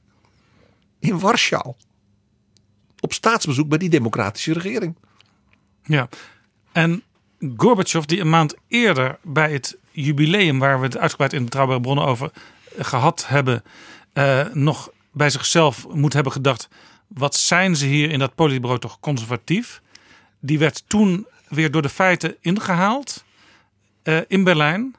in 0.98 1.18
Warschau. 1.18 1.74
Op 3.00 3.12
staatsbezoek 3.12 3.68
bij 3.68 3.78
die 3.78 3.88
democratische 3.88 4.52
regering. 4.52 4.96
Ja, 5.82 6.08
en 6.72 7.02
Gorbachev 7.56 8.04
die 8.04 8.20
een 8.20 8.30
maand 8.30 8.54
eerder 8.68 9.18
bij 9.22 9.52
het 9.52 9.78
jubileum... 9.90 10.58
waar 10.58 10.80
we 10.80 10.86
het 10.86 10.98
uitgebreid 10.98 11.32
in 11.32 11.44
Betrouwbare 11.44 11.80
Bronnen 11.80 12.04
over 12.04 12.30
gehad 12.78 13.28
hebben... 13.28 13.62
Uh, 14.14 14.46
nog 14.52 14.90
bij 15.12 15.30
zichzelf 15.30 15.86
moet 15.88 16.12
hebben 16.12 16.32
gedacht... 16.32 16.68
wat 17.06 17.36
zijn 17.36 17.76
ze 17.76 17.86
hier 17.86 18.10
in 18.10 18.18
dat 18.18 18.34
politbureau 18.34 18.80
toch 18.80 19.00
conservatief? 19.00 19.82
Die 20.40 20.58
werd 20.58 20.84
toen 20.86 21.26
weer 21.48 21.70
door 21.70 21.82
de 21.82 21.88
feiten 21.88 22.36
ingehaald 22.40 23.24
uh, 24.04 24.18
in 24.28 24.44
Berlijn. 24.44 24.94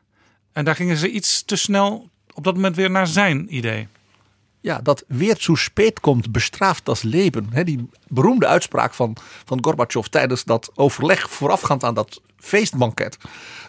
En 0.54 0.66
daar 0.66 0.76
gingen 0.76 0.98
ze 0.98 1.12
iets 1.12 1.44
te 1.44 1.56
snel 1.56 2.10
op 2.34 2.44
dat 2.44 2.56
moment 2.56 2.76
weer 2.76 2.92
naar 2.92 3.08
zijn 3.08 3.56
idee. 3.56 3.88
Ja, 4.62 4.80
dat 4.80 5.04
weer 5.08 5.36
zu 5.38 5.56
spät 5.56 6.00
komt 6.00 6.32
bestraft 6.32 6.90
als 6.90 7.02
leven. 7.02 7.48
He, 7.52 7.64
die 7.64 7.90
beroemde 8.08 8.48
uitspraak 8.48 8.94
van, 8.94 9.18
van 9.46 9.64
Gorbachev 9.64 10.06
tijdens 10.06 10.44
dat 10.44 10.72
overleg 10.76 11.30
voorafgaand 11.30 11.84
aan 11.84 11.94
dat 11.94 12.22
feestbanket. 12.38 13.18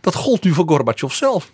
Dat 0.00 0.14
gold 0.14 0.44
nu 0.44 0.52
voor 0.52 0.68
Gorbachev 0.68 1.12
zelf. 1.12 1.50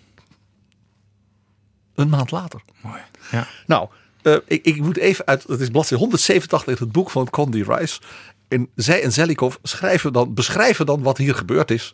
Een 1.94 2.08
maand 2.08 2.30
later. 2.30 2.60
Mooi. 2.80 3.00
Ja. 3.30 3.48
Nou, 3.66 3.88
uh, 4.22 4.36
ik, 4.46 4.64
ik 4.64 4.80
moet 4.80 4.96
even 4.96 5.26
uit, 5.26 5.42
het 5.42 5.60
is 5.60 5.68
bladzijde 5.68 6.02
187 6.02 6.68
in 6.68 6.76
het 6.78 6.92
boek 6.92 7.10
van 7.10 7.30
Condi 7.30 7.62
Rice. 7.62 8.00
En 8.48 8.68
zij 8.74 9.02
en 9.02 9.12
Zelikov 9.12 9.54
schrijven 9.62 10.12
dan, 10.12 10.34
beschrijven 10.34 10.86
dan 10.86 11.02
wat 11.02 11.18
hier 11.18 11.34
gebeurd 11.34 11.70
is. 11.70 11.92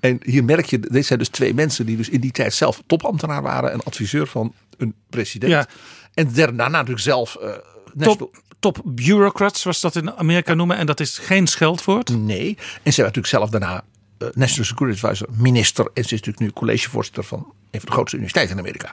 En 0.00 0.20
hier 0.22 0.44
merk 0.44 0.66
je, 0.66 0.78
dit 0.78 1.06
zijn 1.06 1.18
dus 1.18 1.28
twee 1.28 1.54
mensen 1.54 1.86
die 1.86 1.96
dus 1.96 2.08
in 2.08 2.20
die 2.20 2.30
tijd 2.30 2.54
zelf 2.54 2.82
topambtenaar 2.86 3.42
waren 3.42 3.72
en 3.72 3.82
adviseur 3.82 4.26
van 4.26 4.54
een 4.76 4.94
president. 5.10 5.52
Ja. 5.52 5.66
En 6.18 6.32
daarna 6.32 6.68
natuurlijk 6.68 7.00
zelf. 7.00 7.36
Uh, 7.42 7.50
top, 7.98 8.30
top 8.58 8.80
bureaucrats, 8.84 9.60
zoals 9.60 9.80
dat 9.80 9.96
in 9.96 10.12
Amerika 10.12 10.54
noemen. 10.54 10.76
En 10.76 10.86
dat 10.86 11.00
is 11.00 11.18
geen 11.18 11.46
scheldwoord. 11.46 12.08
Nee. 12.08 12.48
En 12.56 12.92
ze 12.92 13.00
hebben 13.00 13.04
natuurlijk 13.04 13.26
zelf 13.26 13.50
daarna 13.50 13.84
uh, 14.18 14.28
National 14.34 14.64
Security 14.64 15.04
Advisor, 15.04 15.28
minister. 15.30 15.84
En 15.84 16.04
ze 16.04 16.14
is 16.14 16.20
natuurlijk 16.20 16.38
nu 16.38 16.50
collegevoorzitter 16.50 17.24
van 17.24 17.38
een 17.70 17.80
van 17.80 17.88
de 17.88 17.92
grootste 17.92 18.16
universiteiten 18.16 18.56
in 18.56 18.62
Amerika. 18.62 18.92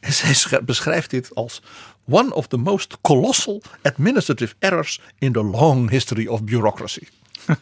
En 0.00 0.12
zij 0.12 0.64
beschrijft 0.64 1.10
dit 1.10 1.34
als 1.34 1.62
one 2.08 2.34
of 2.34 2.46
the 2.46 2.56
most 2.56 2.98
colossal 3.00 3.62
administrative 3.82 4.54
errors 4.58 5.00
in 5.18 5.32
the 5.32 5.44
long 5.44 5.90
history 5.90 6.26
of 6.26 6.44
bureaucracy. 6.44 7.06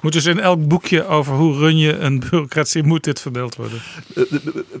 Moet 0.00 0.12
dus 0.12 0.24
in 0.24 0.40
elk 0.40 0.68
boekje 0.68 1.06
over 1.06 1.34
hoe 1.34 1.58
run 1.58 1.78
je 1.78 1.98
een 1.98 2.20
bureaucratie 2.20 2.82
moet 2.82 3.04
dit 3.04 3.20
verbeeld 3.20 3.56
worden. 3.56 3.80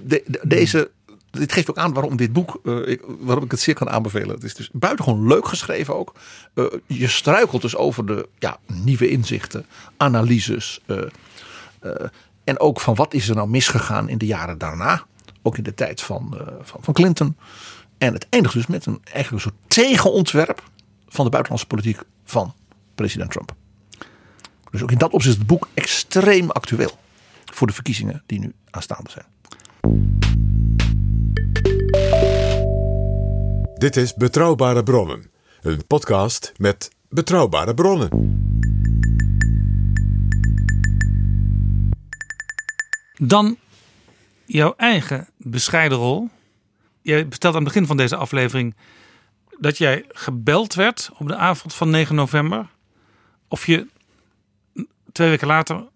De, 0.04 0.38
deze, 0.42 0.90
dit 1.30 1.52
geeft 1.52 1.70
ook 1.70 1.78
aan 1.78 1.92
waarom 1.92 2.16
dit 2.16 2.32
boek, 2.32 2.60
uh, 2.62 2.88
ik, 2.88 3.02
waarom 3.18 3.44
ik 3.44 3.50
het 3.50 3.60
zeer 3.60 3.74
kan 3.74 3.90
aanbevelen. 3.90 4.34
Het 4.34 4.44
is 4.44 4.54
dus 4.54 4.70
buitengewoon 4.72 5.26
leuk 5.26 5.48
geschreven 5.48 5.96
ook. 5.96 6.14
Uh, 6.54 6.66
je 6.86 7.08
struikelt 7.08 7.62
dus 7.62 7.76
over 7.76 8.06
de 8.06 8.28
ja, 8.38 8.58
nieuwe 8.66 9.08
inzichten, 9.08 9.66
analyses. 9.96 10.80
Uh, 10.86 11.02
en 12.44 12.60
ook 12.60 12.80
van 12.80 12.94
wat 12.94 13.14
is 13.14 13.28
er 13.28 13.34
nou 13.34 13.48
misgegaan 13.48 14.08
in 14.08 14.18
de 14.18 14.26
jaren 14.26 14.58
daarna. 14.58 15.04
Ook 15.42 15.56
in 15.56 15.62
de 15.62 15.74
tijd 15.74 16.00
van, 16.00 16.38
van, 16.62 16.82
van 16.82 16.94
Clinton. 16.94 17.36
En 17.98 18.12
het 18.12 18.26
eindigt 18.28 18.54
dus 18.54 18.66
met 18.66 18.86
een, 18.86 19.00
eigenlijk 19.12 19.42
soort 19.42 19.54
tegenontwerp 19.66 20.62
van 21.08 21.24
de 21.24 21.30
buitenlandse 21.30 21.68
politiek 21.68 22.02
van 22.24 22.54
president 22.94 23.30
Trump. 23.30 23.54
Dus 24.70 24.82
ook 24.82 24.90
in 24.90 24.98
dat 24.98 25.12
opzicht 25.12 25.34
is 25.34 25.38
het 25.38 25.48
boek 25.48 25.68
extreem 25.74 26.50
actueel. 26.50 26.98
Voor 27.44 27.66
de 27.66 27.72
verkiezingen 27.72 28.22
die 28.26 28.38
nu 28.38 28.54
aanstaande 28.70 29.10
zijn. 29.10 30.19
Dit 33.80 33.96
is 33.96 34.14
Betrouwbare 34.14 34.82
Bronnen. 34.82 35.30
Een 35.62 35.86
podcast 35.86 36.52
met 36.56 36.90
betrouwbare 37.08 37.74
bronnen. 37.74 38.08
Dan 43.16 43.56
jouw 44.44 44.74
eigen 44.76 45.28
bescheiden 45.36 45.98
rol. 45.98 46.28
jij 47.02 47.26
vertelt 47.28 47.54
aan 47.54 47.64
het 47.64 47.72
begin 47.72 47.86
van 47.86 47.96
deze 47.96 48.16
aflevering 48.16 48.74
dat 49.58 49.78
jij 49.78 50.04
gebeld 50.08 50.74
werd 50.74 51.10
op 51.18 51.28
de 51.28 51.36
avond 51.36 51.74
van 51.74 51.90
9 51.90 52.14
november. 52.14 52.66
Of 53.48 53.66
je 53.66 53.86
twee 55.12 55.28
weken 55.28 55.46
later 55.46 55.88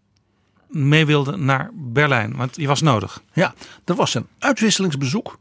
mee 0.69 1.07
wilde 1.07 1.37
naar 1.37 1.71
Berlijn, 1.75 2.37
want 2.37 2.57
je 2.57 2.67
was 2.67 2.81
nodig. 2.81 3.23
Ja, 3.33 3.55
er 3.85 3.95
was 3.95 4.15
een 4.15 4.27
uitwisselingsbezoek 4.39 5.39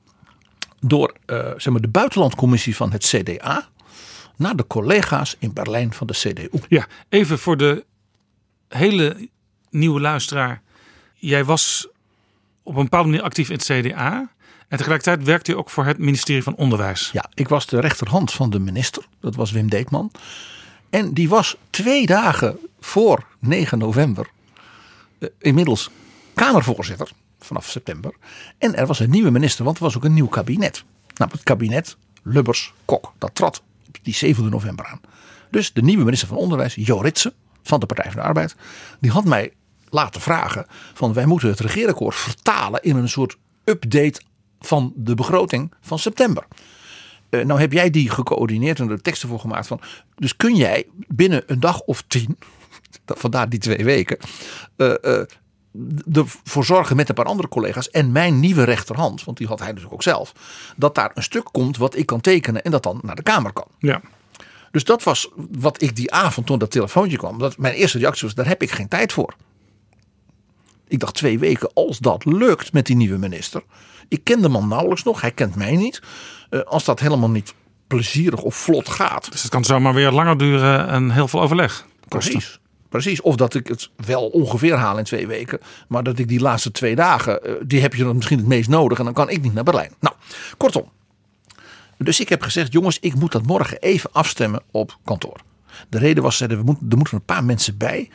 door 0.83 1.13
uh, 1.25 1.37
zeg 1.37 1.69
maar, 1.69 1.81
de 1.81 1.87
buitenlandcommissie 1.87 2.75
van 2.75 2.91
het 2.91 3.05
CDA 3.05 3.69
naar 4.35 4.55
de 4.55 4.67
collega's 4.67 5.35
in 5.39 5.53
Berlijn 5.53 5.93
van 5.93 6.07
de 6.07 6.13
CDU. 6.13 6.49
Ja, 6.67 6.87
even 7.09 7.39
voor 7.39 7.57
de 7.57 7.85
hele 8.67 9.29
nieuwe 9.69 9.99
luisteraar. 9.99 10.61
Jij 11.15 11.45
was 11.45 11.87
op 12.63 12.75
een 12.75 12.83
bepaalde 12.83 13.09
manier 13.09 13.23
actief 13.23 13.49
in 13.49 13.55
het 13.55 13.63
CDA. 13.63 14.31
En 14.67 14.77
tegelijkertijd 14.77 15.23
werkte 15.23 15.51
je 15.51 15.57
ook 15.57 15.69
voor 15.69 15.85
het 15.85 15.97
ministerie 15.97 16.43
van 16.43 16.55
Onderwijs. 16.55 17.09
Ja, 17.11 17.25
ik 17.33 17.47
was 17.47 17.65
de 17.65 17.79
rechterhand 17.79 18.31
van 18.31 18.49
de 18.49 18.59
minister. 18.59 19.05
Dat 19.19 19.35
was 19.35 19.51
Wim 19.51 19.69
Deetman. 19.69 20.11
En 20.89 21.13
die 21.13 21.29
was 21.29 21.57
twee 21.69 22.05
dagen 22.05 22.59
voor 22.79 23.25
9 23.39 23.77
november 23.77 24.29
eh, 25.19 25.29
inmiddels 25.39 25.89
Kamervoorzitter 26.33 27.09
vanaf 27.45 27.69
september. 27.69 28.13
En 28.57 28.75
er 28.75 28.85
was 28.87 28.99
een 28.99 29.09
nieuwe 29.09 29.31
minister, 29.31 29.65
want 29.65 29.77
er 29.77 29.83
was 29.83 29.97
ook 29.97 30.03
een 30.03 30.13
nieuw 30.13 30.27
kabinet. 30.27 30.83
Nou, 31.15 31.31
het 31.31 31.43
kabinet 31.43 31.97
Lubbers-Kok. 32.23 33.13
Dat 33.17 33.35
trad 33.35 33.63
op 33.87 33.97
die 34.01 34.13
7 34.13 34.49
november 34.49 34.85
aan. 34.85 35.01
Dus 35.51 35.73
de 35.73 35.81
nieuwe 35.81 36.03
minister 36.03 36.27
van 36.27 36.37
Onderwijs, 36.37 36.75
Joritse 36.75 37.33
van 37.63 37.79
de 37.79 37.85
Partij 37.85 38.11
van 38.11 38.21
de 38.21 38.27
Arbeid, 38.27 38.55
die 38.99 39.11
had 39.11 39.25
mij 39.25 39.53
laten 39.89 40.21
vragen 40.21 40.65
van 40.93 41.13
wij 41.13 41.25
moeten 41.25 41.49
het 41.49 41.59
regeerakkoord 41.59 42.15
vertalen 42.15 42.83
in 42.83 42.95
een 42.95 43.09
soort 43.09 43.37
update 43.63 44.21
van 44.59 44.93
de 44.95 45.15
begroting 45.15 45.73
van 45.81 45.99
september. 45.99 46.45
Uh, 47.29 47.45
nou 47.45 47.59
heb 47.59 47.71
jij 47.71 47.89
die 47.89 48.09
gecoördineerd 48.09 48.79
en 48.79 48.89
er 48.89 49.01
teksten 49.01 49.29
voor 49.29 49.39
gemaakt 49.39 49.67
van. 49.67 49.81
Dus 50.15 50.35
kun 50.35 50.55
jij 50.55 50.87
binnen 51.07 51.43
een 51.45 51.59
dag 51.59 51.81
of 51.81 52.03
tien, 52.07 52.37
vandaar 53.05 53.49
die 53.49 53.59
twee 53.59 53.83
weken, 53.83 54.17
uh, 54.77 55.21
ervoor 56.13 56.65
zorgen 56.65 56.95
met 56.95 57.09
een 57.09 57.15
paar 57.15 57.25
andere 57.25 57.47
collega's 57.47 57.89
en 57.89 58.11
mijn 58.11 58.39
nieuwe 58.39 58.63
rechterhand, 58.63 59.23
want 59.23 59.37
die 59.37 59.47
had 59.47 59.59
hij 59.59 59.73
dus 59.73 59.89
ook 59.89 60.03
zelf, 60.03 60.33
dat 60.75 60.95
daar 60.95 61.11
een 61.13 61.23
stuk 61.23 61.49
komt 61.51 61.77
wat 61.77 61.95
ik 61.95 62.05
kan 62.05 62.21
tekenen 62.21 62.63
en 62.63 62.71
dat 62.71 62.83
dan 62.83 62.99
naar 63.01 63.15
de 63.15 63.23
Kamer 63.23 63.53
kan. 63.53 63.67
Ja. 63.79 64.01
Dus 64.71 64.83
dat 64.83 65.03
was 65.03 65.29
wat 65.35 65.81
ik 65.81 65.95
die 65.95 66.11
avond 66.11 66.47
toen 66.47 66.59
dat 66.59 66.71
telefoontje 66.71 67.17
kwam. 67.17 67.39
Dat 67.39 67.57
mijn 67.57 67.73
eerste 67.73 67.97
reactie 67.97 68.25
was: 68.25 68.35
daar 68.35 68.47
heb 68.47 68.61
ik 68.61 68.71
geen 68.71 68.87
tijd 68.87 69.13
voor. 69.13 69.35
Ik 70.87 70.99
dacht 70.99 71.13
twee 71.13 71.39
weken, 71.39 71.73
als 71.73 71.99
dat 71.99 72.25
lukt 72.25 72.73
met 72.73 72.85
die 72.85 72.95
nieuwe 72.95 73.17
minister. 73.17 73.63
Ik 74.07 74.23
ken 74.23 74.41
de 74.41 74.49
man 74.49 74.67
nauwelijks 74.67 75.03
nog, 75.03 75.21
hij 75.21 75.31
kent 75.31 75.55
mij 75.55 75.75
niet. 75.75 76.01
Uh, 76.49 76.61
als 76.61 76.83
dat 76.83 76.99
helemaal 76.99 77.29
niet 77.29 77.53
plezierig 77.87 78.41
of 78.41 78.55
vlot 78.55 78.89
gaat. 78.89 79.31
Dus 79.31 79.41
het 79.41 79.51
kan 79.51 79.63
zomaar 79.63 79.93
weer 79.93 80.11
langer 80.11 80.37
duren 80.37 80.87
en 80.87 81.11
heel 81.11 81.27
veel 81.27 81.41
overleg. 81.41 81.85
Precies. 82.07 82.59
Precies. 82.93 83.21
Of 83.21 83.35
dat 83.35 83.53
ik 83.53 83.67
het 83.67 83.89
wel 83.95 84.27
ongeveer 84.27 84.75
haal 84.75 84.97
in 84.97 85.03
twee 85.03 85.27
weken. 85.27 85.59
Maar 85.87 86.03
dat 86.03 86.19
ik 86.19 86.27
die 86.27 86.39
laatste 86.39 86.71
twee 86.71 86.95
dagen, 86.95 87.49
uh, 87.49 87.55
die 87.65 87.81
heb 87.81 87.93
je 87.93 88.03
dan 88.03 88.15
misschien 88.15 88.37
het 88.37 88.47
meest 88.47 88.69
nodig. 88.69 88.97
En 88.97 89.05
dan 89.05 89.13
kan 89.13 89.29
ik 89.29 89.41
niet 89.41 89.53
naar 89.53 89.63
Berlijn. 89.63 89.93
Nou, 89.99 90.15
kortom. 90.57 90.91
Dus 91.97 92.19
ik 92.19 92.29
heb 92.29 92.41
gezegd, 92.41 92.71
jongens, 92.71 92.99
ik 92.99 93.15
moet 93.15 93.31
dat 93.31 93.45
morgen 93.45 93.79
even 93.79 94.11
afstemmen 94.11 94.61
op 94.71 94.97
kantoor. 95.03 95.39
De 95.89 95.97
reden 95.97 96.23
was, 96.23 96.39
we 96.39 96.61
moeten, 96.63 96.87
er 96.89 96.97
moeten 96.97 97.15
een 97.15 97.25
paar 97.25 97.43
mensen 97.43 97.77
bij. 97.77 98.09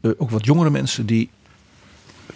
Uh, 0.00 0.12
ook 0.16 0.30
wat 0.30 0.44
jongere 0.44 0.70
mensen 0.70 1.06
die 1.06 1.30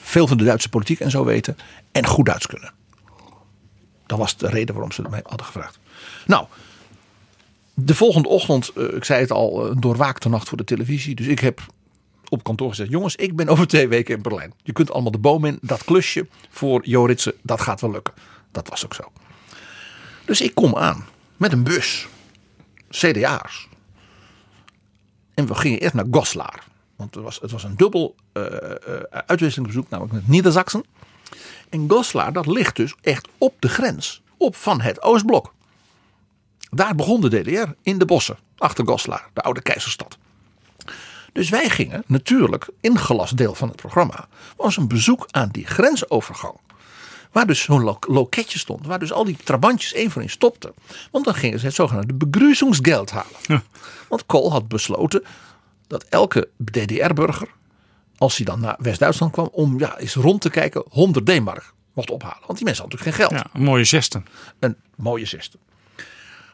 veel 0.01 0.27
van 0.27 0.37
de 0.37 0.45
Duitse 0.45 0.69
politiek 0.69 1.01
en 1.01 1.11
zo 1.11 1.25
weten. 1.25 1.57
En 1.93 2.07
goed 2.07 2.27
Duits 2.27 2.47
kunnen. 2.47 2.73
Dat 4.07 4.19
was 4.19 4.37
de 4.37 4.49
reden 4.49 4.75
waarom 4.75 4.93
ze 4.93 5.01
het 5.01 5.11
mij 5.11 5.23
hadden 5.25 5.47
gevraagd. 5.47 5.79
Nou, 6.27 6.47
de 7.75 7.95
volgende 7.95 8.29
ochtend, 8.29 8.71
uh, 8.77 8.95
ik 8.95 9.05
zei 9.05 9.21
het 9.21 9.31
al, 9.31 9.71
een 9.71 9.81
doorwaakte 9.81 10.29
nacht 10.29 10.49
voor 10.49 10.59
de 10.59 10.65
televisie. 10.65 11.15
Dus 11.15 11.27
ik 11.27 11.39
heb 11.39 11.61
op 12.29 12.43
kantoor 12.43 12.69
gezegd: 12.69 12.91
Jongens, 12.91 13.17
ik 13.17 13.37
ben 13.37 13.49
over 13.49 13.67
twee 13.67 13.89
weken 13.89 14.17
in 14.17 14.23
Berlijn. 14.23 14.53
Je 14.63 14.73
kunt 14.73 14.91
allemaal 14.91 15.13
de 15.13 15.19
boom 15.19 15.45
in. 15.45 15.59
Dat 15.63 15.85
klusje 15.85 16.27
voor 16.49 16.87
Joritsen, 16.87 17.35
dat 17.43 17.61
gaat 17.61 17.81
wel 17.81 17.91
lukken. 17.91 18.15
Dat 18.53 18.69
was 18.69 18.85
ook 18.85 18.95
zo. 18.95 19.13
Dus 20.25 20.41
ik 20.41 20.55
kom 20.55 20.77
aan 20.77 21.05
met 21.37 21.53
een 21.53 21.63
bus. 21.63 22.09
CDA's. 22.91 23.69
En 25.35 25.47
we 25.47 25.55
gingen 25.55 25.79
eerst 25.79 25.95
naar 25.95 26.07
Goslar. 26.11 26.63
Want 26.97 27.15
het 27.15 27.25
was, 27.25 27.41
het 27.41 27.51
was 27.51 27.65
een 27.65 27.77
dubbel 27.77 28.15
uh, 28.33 28.45
uh, 28.45 28.95
uitwisselingsbezoek, 29.11 29.89
namelijk 29.89 30.15
met 30.15 30.29
Niedersachsen. 30.29 30.85
En 31.69 31.91
Goslar, 31.91 32.33
dat 32.33 32.47
ligt 32.47 32.77
dus 32.77 32.95
echt 33.01 33.29
op 33.39 33.55
de 33.59 33.69
grens. 33.69 34.23
Op 34.37 34.57
van 34.57 34.81
het 34.81 35.03
Oostblok. 35.03 35.55
Daar 36.71 36.95
begon 36.95 37.21
de 37.21 37.29
DDR, 37.29 37.71
in 37.83 37.99
de 37.99 38.05
bossen. 38.05 38.39
Achter 38.57 38.87
Goslar, 38.87 39.29
de 39.33 39.41
oude 39.41 39.63
keizerstad. 39.63 40.19
Dus 41.39 41.49
wij 41.49 41.69
gingen 41.69 42.03
natuurlijk, 42.07 42.69
ingelast 42.81 43.37
deel 43.37 43.55
van 43.55 43.69
het 43.69 43.77
programma, 43.77 44.29
was 44.57 44.77
een 44.77 44.89
bezoek 44.89 45.27
aan 45.31 45.49
die 45.53 45.67
grensovergang. 45.67 46.55
Waar 47.33 47.47
dus 47.47 47.63
zo'n 47.63 47.83
lo 47.83 47.99
loketje 48.01 48.59
stond, 48.59 48.87
waar 48.87 48.99
dus 48.99 49.13
al 49.13 49.25
die 49.25 49.37
trabantjes 49.45 49.93
één 49.93 50.11
voor 50.11 50.21
één 50.21 50.31
stopten. 50.31 50.73
Want 51.11 51.25
dan 51.25 51.35
gingen 51.35 51.59
ze 51.59 51.67
het 51.67 51.75
zogenaamde 51.75 52.15
begrüßungsgeld 52.15 53.11
halen. 53.11 53.39
Ja. 53.43 53.63
Want 54.09 54.27
Kool 54.27 54.51
had 54.51 54.69
besloten 54.69 55.23
dat 55.87 56.05
elke 56.09 56.49
DDR-burger, 56.65 57.49
als 58.17 58.37
hij 58.37 58.47
dan 58.47 58.61
naar 58.61 58.77
West-Duitsland 58.79 59.33
kwam, 59.33 59.49
om 59.53 59.79
ja, 59.79 59.99
eens 59.99 60.15
rond 60.15 60.41
te 60.41 60.51
kijken, 60.51 60.85
100 60.89 61.27
D-mark 61.27 61.73
mocht 61.93 62.11
ophalen. 62.11 62.43
Want 62.47 62.57
die 62.59 62.65
mensen 62.65 62.83
hadden 62.83 62.99
natuurlijk 62.99 63.31
geen 63.31 63.39
geld. 63.39 63.53
Ja, 63.53 63.59
een 63.59 63.67
mooie 63.67 63.85
zesten. 63.85 64.27
Een 64.59 64.77
mooie 64.97 65.27
zesten. 65.27 65.59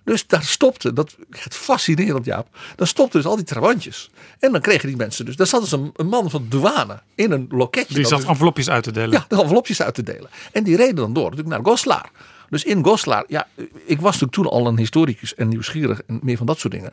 Dus 0.04 0.26
daar 0.26 0.42
stopte, 0.42 0.92
dat 0.92 1.16
het 1.30 1.54
fascinerend 1.54 2.24
Jaap, 2.24 2.48
daar 2.76 2.86
stopten 2.86 3.20
dus 3.20 3.30
al 3.30 3.36
die 3.36 3.44
trabantjes. 3.44 4.10
En 4.38 4.52
dan 4.52 4.60
kregen 4.60 4.88
die 4.88 4.96
mensen 4.96 5.24
dus, 5.24 5.36
daar 5.36 5.46
zat 5.46 5.60
dus 5.60 5.72
een, 5.72 5.92
een 5.96 6.06
man 6.06 6.30
van 6.30 6.46
douane 6.48 7.02
in 7.14 7.32
een 7.32 7.46
loketje. 7.50 7.94
Die 7.94 8.06
zat 8.06 8.20
dus, 8.20 8.28
envelopjes 8.28 8.70
uit 8.70 8.82
te 8.82 8.92
delen. 8.92 9.10
Ja, 9.10 9.24
de 9.28 9.42
envelopjes 9.42 9.82
uit 9.82 9.94
te 9.94 10.02
delen. 10.02 10.30
En 10.52 10.64
die 10.64 10.76
reden 10.76 10.96
dan 10.96 11.12
door 11.12 11.30
natuurlijk 11.30 11.56
naar 11.56 11.64
Goslar. 11.64 12.10
Dus 12.50 12.64
in 12.64 12.84
Goslar, 12.84 13.24
ja, 13.28 13.48
ik 13.84 14.00
was 14.00 14.12
natuurlijk 14.12 14.32
toen 14.32 14.48
al 14.48 14.66
een 14.66 14.78
historicus 14.78 15.34
en 15.34 15.48
nieuwsgierig 15.48 16.02
en 16.06 16.20
meer 16.22 16.36
van 16.36 16.46
dat 16.46 16.58
soort 16.58 16.72
dingen. 16.72 16.92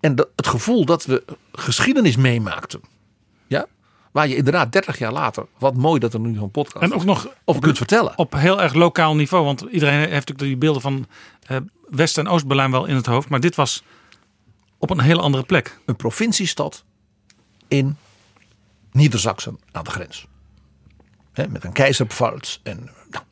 En 0.00 0.14
de, 0.14 0.28
het 0.36 0.46
gevoel 0.46 0.84
dat 0.84 1.04
we 1.04 1.24
geschiedenis 1.52 2.16
meemaakten. 2.16 2.80
Ja, 3.46 3.66
Waar 4.12 4.28
je 4.28 4.36
inderdaad 4.36 4.72
30 4.72 4.98
jaar 4.98 5.12
later, 5.12 5.46
wat 5.58 5.76
mooi 5.76 6.00
dat 6.00 6.14
er 6.14 6.20
nu 6.20 6.34
zo'n 6.34 6.50
podcast 6.50 6.84
En 6.84 6.92
ook 6.94 7.04
nog 7.04 7.28
of 7.44 7.58
kunt 7.58 7.76
vertellen. 7.76 8.12
Op 8.16 8.32
heel 8.32 8.62
erg 8.62 8.74
lokaal 8.74 9.14
niveau. 9.14 9.44
Want 9.44 9.60
iedereen 9.60 9.98
heeft 9.98 10.10
natuurlijk 10.10 10.38
die 10.38 10.56
beelden 10.56 10.82
van 10.82 11.06
uh, 11.50 11.56
West- 11.90 12.18
en 12.18 12.28
Oost-Berlijn 12.28 12.70
wel 12.70 12.86
in 12.86 12.94
het 12.94 13.06
hoofd. 13.06 13.28
Maar 13.28 13.40
dit 13.40 13.54
was 13.54 13.82
op 14.78 14.90
een 14.90 15.00
hele 15.00 15.20
andere 15.20 15.42
plek. 15.42 15.78
Een 15.86 15.96
provinciestad 15.96 16.84
in 17.68 17.96
Niedersachsen 18.92 19.58
aan 19.72 19.84
de 19.84 19.90
grens. 19.90 20.26
He, 21.32 21.48
met 21.48 21.64
een 21.64 21.72
keizerpfalz. 21.72 22.58
En, 22.62 22.90
nou. 23.10 23.24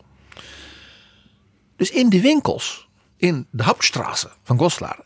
Dus 1.77 1.91
in 1.91 2.09
die 2.09 2.21
winkels, 2.21 2.89
in 3.17 3.47
de 3.51 3.63
Hauptstraße 3.63 4.31
van 4.43 4.59
Goslar, 4.59 5.05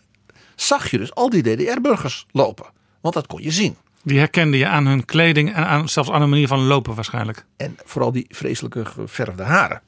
zag 0.55 0.91
je 0.91 0.99
dus 0.99 1.15
al 1.15 1.31
die 1.31 1.43
DDR-burgers 1.43 2.27
lopen. 2.31 2.67
Want 3.01 3.15
dat 3.15 3.27
kon 3.27 3.43
je 3.43 3.51
zien. 3.51 3.77
Die 4.03 4.19
herkende 4.19 4.57
je 4.57 4.67
aan 4.67 4.87
hun 4.87 5.05
kleding 5.05 5.55
en 5.55 5.67
aan, 5.67 5.89
zelfs 5.89 6.11
aan 6.11 6.21
hun 6.21 6.31
manier 6.31 6.49
van 6.49 6.61
lopen 6.61 6.95
waarschijnlijk. 6.95 7.45
En 7.57 7.77
vooral 7.85 8.13
die 8.13 8.27
vreselijke 8.29 8.85
geverfde 8.85 9.43
haren. 9.43 9.83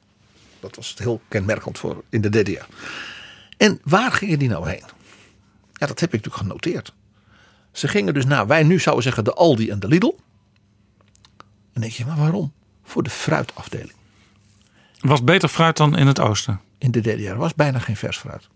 Dat 0.59 0.75
was 0.75 0.95
heel 0.97 1.21
kenmerkend 1.27 1.77
voor 1.77 2.03
in 2.09 2.21
de 2.21 2.29
DDR. 2.29 2.65
En 3.63 3.79
waar 3.83 4.11
gingen 4.11 4.39
die 4.39 4.49
nou 4.49 4.69
heen? 4.69 4.83
Ja, 5.73 5.87
dat 5.87 5.99
heb 5.99 6.13
ik 6.13 6.25
natuurlijk 6.25 6.35
genoteerd. 6.35 6.93
Ze 7.71 7.87
gingen 7.87 8.13
dus 8.13 8.25
naar, 8.25 8.47
wij 8.47 8.63
nu 8.63 8.79
zouden 8.79 9.03
zeggen 9.03 9.23
de 9.23 9.33
Aldi 9.33 9.69
en 9.69 9.79
de 9.79 9.87
Lidl. 9.87 10.15
En 11.73 11.81
denk 11.81 11.93
je, 11.93 12.05
maar 12.05 12.17
waarom? 12.17 12.53
Voor 12.83 13.03
de 13.03 13.09
fruitafdeling. 13.09 13.93
Was 14.99 15.23
beter 15.23 15.49
fruit 15.49 15.77
dan 15.77 15.97
in 15.97 16.07
het 16.07 16.19
oosten? 16.19 16.59
In 16.77 16.91
de 16.91 17.01
DDR 17.01 17.35
was 17.35 17.53
bijna 17.55 17.79
geen 17.79 17.95
vers 17.95 18.17
fruit. 18.17 18.49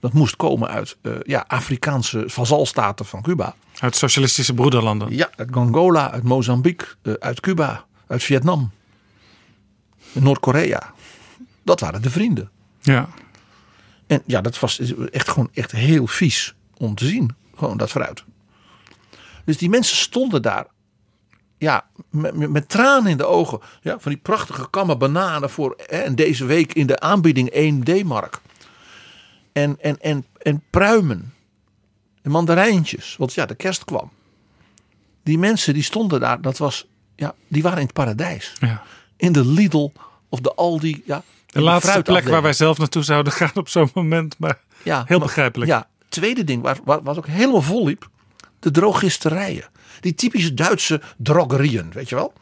Dat 0.00 0.12
moest 0.12 0.36
komen 0.36 0.68
uit 0.68 0.96
uh, 1.02 1.16
ja, 1.22 1.44
Afrikaanse 1.46 2.24
vazalstaten 2.26 3.06
van 3.06 3.22
Cuba. 3.22 3.54
Uit 3.78 3.96
socialistische 3.96 4.54
broederlanden. 4.54 5.16
Ja, 5.16 5.30
uit 5.36 5.56
Angola, 5.56 6.10
uit 6.10 6.22
Mozambique, 6.22 6.86
uh, 7.02 7.14
uit 7.18 7.40
Cuba, 7.40 7.84
uit 8.06 8.22
Vietnam, 8.22 8.70
Noord-Korea. 10.12 10.94
Dat 11.62 11.80
waren 11.80 12.02
de 12.02 12.10
vrienden. 12.10 12.50
Ja. 12.80 13.08
En 14.08 14.22
ja, 14.26 14.40
dat 14.40 14.58
was 14.58 14.80
echt 15.10 15.28
gewoon 15.28 15.50
echt 15.54 15.72
heel 15.72 16.06
vies 16.06 16.54
om 16.76 16.94
te 16.94 17.06
zien. 17.06 17.34
Gewoon 17.56 17.76
dat 17.76 17.90
fruit. 17.90 18.24
Dus 19.44 19.58
die 19.58 19.68
mensen 19.68 19.96
stonden 19.96 20.42
daar. 20.42 20.66
Ja, 21.58 21.86
met, 22.10 22.50
met, 22.50 22.68
tranen 22.68 23.10
in 23.10 23.16
de 23.16 23.26
ogen. 23.26 23.60
Ja, 23.80 23.98
van 23.98 24.12
die 24.12 24.20
prachtige 24.20 24.70
kammen 24.70 24.98
bananen 24.98 25.50
voor. 25.50 25.72
En 25.72 26.14
deze 26.14 26.44
week 26.44 26.72
in 26.72 26.86
de 26.86 27.00
aanbieding 27.00 27.48
1 27.48 27.84
D-mark. 27.84 28.40
En, 29.52 29.76
en, 29.80 30.00
en, 30.00 30.26
en 30.38 30.62
pruimen. 30.70 31.34
En 32.22 32.30
mandarijntjes. 32.30 33.16
Want 33.16 33.34
ja, 33.34 33.46
de 33.46 33.54
kerst 33.54 33.84
kwam. 33.84 34.10
Die 35.22 35.38
mensen 35.38 35.74
die 35.74 35.82
stonden 35.82 36.20
daar. 36.20 36.40
Dat 36.40 36.58
was, 36.58 36.86
ja, 37.16 37.34
die 37.48 37.62
waren 37.62 37.78
in 37.78 37.84
het 37.84 37.94
paradijs. 37.94 38.52
Ja. 38.60 38.82
In 39.16 39.32
de 39.32 39.46
Lidl 39.46 39.92
of 40.28 40.40
de 40.40 40.54
Aldi. 40.54 41.02
Ja, 41.06 41.22
De 41.52 41.60
laatste 41.60 42.02
plek 42.02 42.28
waar 42.28 42.42
wij 42.42 42.52
zelf 42.52 42.78
naartoe 42.78 43.02
zouden 43.02 43.32
gaan 43.32 43.50
op 43.54 43.68
zo'n 43.68 43.90
moment. 43.94 44.34
Maar 44.38 44.58
Ja, 44.82 45.04
heel 45.06 45.18
maar- 45.18 45.26
begrijpelijk. 45.26 45.70
Ja, 45.70 45.88
tweede 46.08 46.44
ding 46.44 46.62
waar, 46.62 46.78
waar, 46.84 47.02
wat 47.02 47.18
ook 47.18 47.26
helemaal 47.26 47.62
vol 47.62 47.86
liep. 47.86 48.08
De 48.60 48.70
drogisterijen. 48.70 49.64
Die 50.00 50.14
typische 50.14 50.54
Duitse 50.54 51.00
drogerieën, 51.16 51.90
weet 51.92 52.08
je 52.08 52.14
wel. 52.14 52.32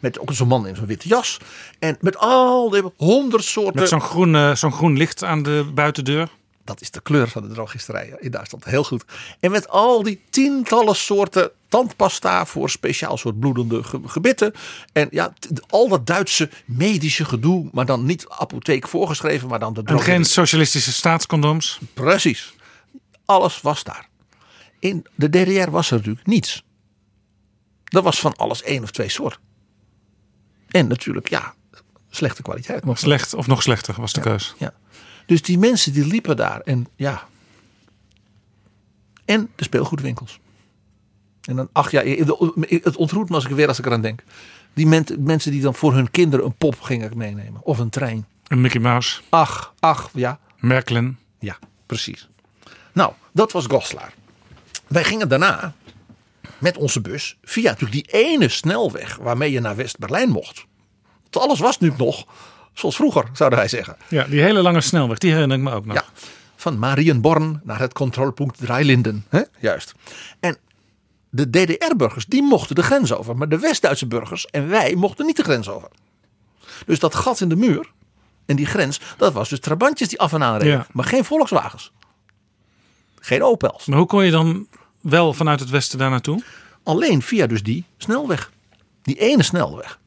Met 0.00 0.18
ook 0.18 0.32
zo'n 0.32 0.48
man 0.48 0.66
in 0.66 0.76
zo'n 0.76 0.86
witte 0.86 1.08
jas. 1.08 1.38
En 1.78 1.96
met 2.00 2.16
al 2.18 2.70
die 2.70 2.82
honderd 2.96 3.44
soorten... 3.44 3.80
Met 3.80 3.88
zo'n 3.88 4.00
groen, 4.00 4.56
zo'n 4.56 4.72
groen 4.72 4.96
licht 4.96 5.24
aan 5.24 5.42
de 5.42 5.70
buitendeur. 5.74 6.28
Dat 6.64 6.80
is 6.80 6.90
de 6.90 7.00
kleur 7.00 7.28
van 7.28 7.42
de 7.48 7.54
drogisterijen 7.54 8.20
in 8.22 8.30
Duitsland. 8.30 8.64
Heel 8.64 8.84
goed. 8.84 9.04
En 9.40 9.50
met 9.50 9.68
al 9.68 10.02
die 10.02 10.22
tientallen 10.30 10.96
soorten 10.96 11.50
tandpasta 11.68 12.46
voor 12.46 12.70
speciaal 12.70 13.16
soort 13.16 13.38
bloedende 13.38 13.82
ge- 13.82 14.00
gebitten. 14.06 14.52
En 14.92 15.08
ja, 15.10 15.32
al 15.68 15.88
dat 15.88 16.06
Duitse 16.06 16.50
medische 16.66 17.24
gedoe. 17.24 17.68
Maar 17.72 17.86
dan 17.86 18.04
niet 18.04 18.28
apotheek 18.28 18.88
voorgeschreven, 18.88 19.48
maar 19.48 19.58
dan 19.58 19.72
de 19.72 19.80
En 19.80 19.86
drogerie. 19.86 20.12
geen 20.14 20.24
socialistische 20.24 20.92
staatscondooms. 20.92 21.78
Precies. 21.94 22.54
Alles 23.24 23.60
was 23.60 23.84
daar. 23.84 24.08
In 24.78 25.06
de 25.14 25.28
DDR 25.28 25.70
was 25.70 25.90
er 25.90 25.96
natuurlijk 25.96 26.26
niets. 26.26 26.64
Er 27.84 28.02
was 28.02 28.20
van 28.20 28.36
alles 28.36 28.62
één 28.62 28.82
of 28.82 28.90
twee 28.90 29.08
soorten. 29.08 29.40
En 30.68 30.88
natuurlijk, 30.88 31.28
ja, 31.28 31.54
slechte 32.10 32.42
kwaliteit. 32.42 32.84
Nog 32.84 32.98
slecht 32.98 33.34
of 33.34 33.46
nog 33.46 33.62
slechter 33.62 33.94
was 34.00 34.12
de 34.12 34.20
keus. 34.20 34.54
Ja. 34.58 34.74
Dus 35.26 35.42
die 35.42 35.58
mensen 35.58 35.92
die 35.92 36.06
liepen 36.06 36.36
daar 36.36 36.60
en 36.60 36.86
ja. 36.96 37.26
En 39.24 39.50
de 39.56 39.64
speelgoedwinkels. 39.64 40.40
En 41.44 41.56
dan, 41.56 41.68
ach 41.72 41.90
ja, 41.90 42.02
het 42.68 42.96
ontroert 42.96 43.28
me 43.28 43.34
als 43.34 43.44
ik 43.44 43.50
weer 43.50 43.68
als 43.68 43.78
ik 43.78 43.86
eraan 43.86 44.00
denk. 44.00 44.22
Die 44.74 44.86
men- 44.86 45.06
mensen 45.18 45.50
die 45.50 45.60
dan 45.60 45.74
voor 45.74 45.94
hun 45.94 46.10
kinderen 46.10 46.44
een 46.44 46.54
pop 46.54 46.80
gingen 46.80 47.16
meenemen. 47.16 47.60
Of 47.64 47.78
een 47.78 47.90
trein. 47.90 48.26
Een 48.48 48.60
Mickey 48.60 48.80
Mouse. 48.80 49.20
Ach, 49.28 49.74
ach, 49.80 50.10
ja. 50.14 50.38
Merkelen. 50.58 51.18
Ja, 51.38 51.58
precies. 51.86 52.28
Nou, 52.92 53.12
dat 53.32 53.52
was 53.52 53.66
Goslar. 53.66 54.12
Wij 54.86 55.04
gingen 55.04 55.28
daarna 55.28 55.74
met 56.58 56.76
onze 56.76 57.00
bus 57.00 57.36
via 57.42 57.70
natuurlijk 57.70 57.92
die 57.92 58.12
ene 58.24 58.48
snelweg 58.48 59.16
waarmee 59.16 59.50
je 59.50 59.60
naar 59.60 59.76
West-Berlijn 59.76 60.28
mocht. 60.30 60.66
Want 61.30 61.46
alles 61.46 61.58
was 61.58 61.78
nu 61.78 61.92
nog 61.96 62.26
zoals 62.74 62.96
vroeger, 62.96 63.24
zouden 63.32 63.58
wij 63.58 63.68
zeggen. 63.68 63.96
Ja, 64.08 64.24
die 64.24 64.40
hele 64.40 64.62
lange 64.62 64.80
snelweg, 64.80 65.18
die 65.18 65.32
herinner 65.32 65.56
ik 65.56 65.62
me 65.62 65.72
ook 65.72 65.86
nog. 65.86 65.96
Ja, 65.96 66.04
van 66.56 66.78
Marienborn 66.78 67.60
naar 67.64 67.78
het 67.78 67.92
controlepunt 67.92 68.56
Dreilinden. 68.56 69.24
Hè? 69.28 69.42
Juist. 69.58 69.94
En 70.40 70.56
de 71.30 71.50
DDR-burgers, 71.50 72.26
die 72.26 72.42
mochten 72.42 72.74
de 72.74 72.82
grens 72.82 73.12
over. 73.12 73.36
Maar 73.36 73.48
de 73.48 73.58
West-Duitse 73.58 74.06
burgers 74.06 74.46
en 74.46 74.68
wij 74.68 74.94
mochten 74.94 75.26
niet 75.26 75.36
de 75.36 75.42
grens 75.42 75.68
over. 75.68 75.88
Dus 76.86 76.98
dat 76.98 77.14
gat 77.14 77.40
in 77.40 77.48
de 77.48 77.56
muur 77.56 77.90
en 78.46 78.56
die 78.56 78.66
grens, 78.66 79.00
dat 79.16 79.32
was 79.32 79.48
dus 79.48 79.60
trabantjes 79.60 80.08
die 80.08 80.20
af 80.20 80.32
en 80.32 80.42
aan 80.42 80.58
reden. 80.58 80.76
Ja. 80.76 80.86
Maar 80.92 81.04
geen 81.04 81.24
Volkswagens. 81.24 81.92
Geen 83.20 83.42
Opels. 83.42 83.86
Maar 83.86 83.98
hoe 83.98 84.06
kon 84.06 84.24
je 84.24 84.30
dan 84.30 84.68
wel 85.00 85.32
vanuit 85.32 85.60
het 85.60 85.70
westen 85.70 85.98
daar 85.98 86.10
naartoe? 86.10 86.42
Alleen 86.82 87.22
via 87.22 87.46
dus 87.46 87.62
die 87.62 87.84
snelweg. 87.96 88.50
Die 89.02 89.18
ene 89.18 89.42
snelweg. 89.42 89.98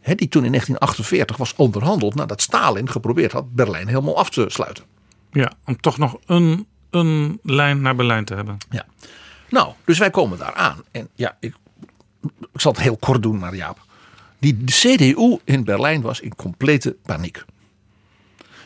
Hè, 0.00 0.14
die 0.14 0.28
toen 0.28 0.44
in 0.44 0.50
1948 0.50 1.36
was 1.36 1.54
onderhandeld 1.54 2.14
nadat 2.14 2.42
Stalin 2.42 2.90
geprobeerd 2.90 3.32
had 3.32 3.54
Berlijn 3.54 3.88
helemaal 3.88 4.16
af 4.16 4.30
te 4.30 4.44
sluiten. 4.48 4.84
Ja, 5.32 5.52
om 5.64 5.80
toch 5.80 5.98
nog 5.98 6.18
een, 6.26 6.66
een 6.90 7.38
lijn 7.42 7.80
naar 7.80 7.96
Berlijn 7.96 8.24
te 8.24 8.34
hebben. 8.34 8.58
Ja. 8.70 8.86
Nou, 9.50 9.72
dus 9.84 9.98
wij 9.98 10.10
komen 10.10 10.38
daar 10.38 10.54
aan. 10.54 10.82
En 10.90 11.08
ja, 11.14 11.36
ik, 11.40 11.54
ik 12.52 12.60
zal 12.60 12.72
het 12.72 12.80
heel 12.80 12.96
kort 12.96 13.22
doen, 13.22 13.38
maar 13.38 13.54
Jaap. 13.54 13.78
Die 14.38 14.64
de 14.64 14.72
CDU 14.72 15.38
in 15.44 15.64
Berlijn 15.64 16.00
was 16.00 16.20
in 16.20 16.34
complete 16.34 16.96
paniek. 17.02 17.44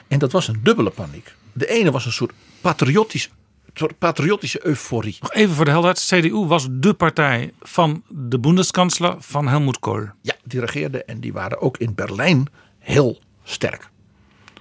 En 0.08 0.18
dat 0.18 0.32
was 0.32 0.48
een 0.48 0.60
dubbele 0.62 0.90
paniek. 0.90 1.34
De 1.52 1.66
ene 1.66 1.90
was 1.90 2.06
een 2.06 2.12
soort 2.12 2.32
patriotisch, 2.60 3.30
soort 3.74 3.98
patriotische 3.98 4.66
euforie. 4.66 5.16
Nog 5.20 5.32
even 5.32 5.54
voor 5.54 5.64
de 5.64 5.70
helderheid. 5.70 6.06
CDU 6.06 6.46
was 6.46 6.68
de 6.70 6.94
partij 6.94 7.52
van 7.60 8.02
de 8.08 8.38
Bundeskanzler 8.38 9.16
van 9.18 9.48
Helmut 9.48 9.78
Kohl. 9.78 10.06
Ja, 10.20 10.34
die 10.44 10.60
regeerden 10.60 11.06
en 11.06 11.20
die 11.20 11.32
waren 11.32 11.60
ook 11.60 11.76
in 11.76 11.94
Berlijn 11.94 12.46
heel 12.78 13.20
sterk. 13.44 13.90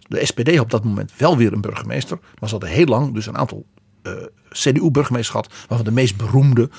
De 0.08 0.26
SPD 0.26 0.50
had 0.50 0.60
op 0.60 0.70
dat 0.70 0.84
moment 0.84 1.12
wel 1.18 1.38
weer 1.38 1.54
een 1.54 1.62
burgemeester. 1.62 2.18
Maar 2.40 2.50
ze 2.50 2.56
hadden 2.56 2.74
heel 2.74 2.86
lang 2.86 3.14
dus 3.14 3.26
een 3.26 3.38
aantal 3.38 3.66
eh, 4.02 4.14
CDU-burgemeesters 4.50 5.30
gehad. 5.30 5.54
Waarvan 5.68 5.86
de 5.86 5.92
meest 5.92 6.18
beroemde 6.18 6.70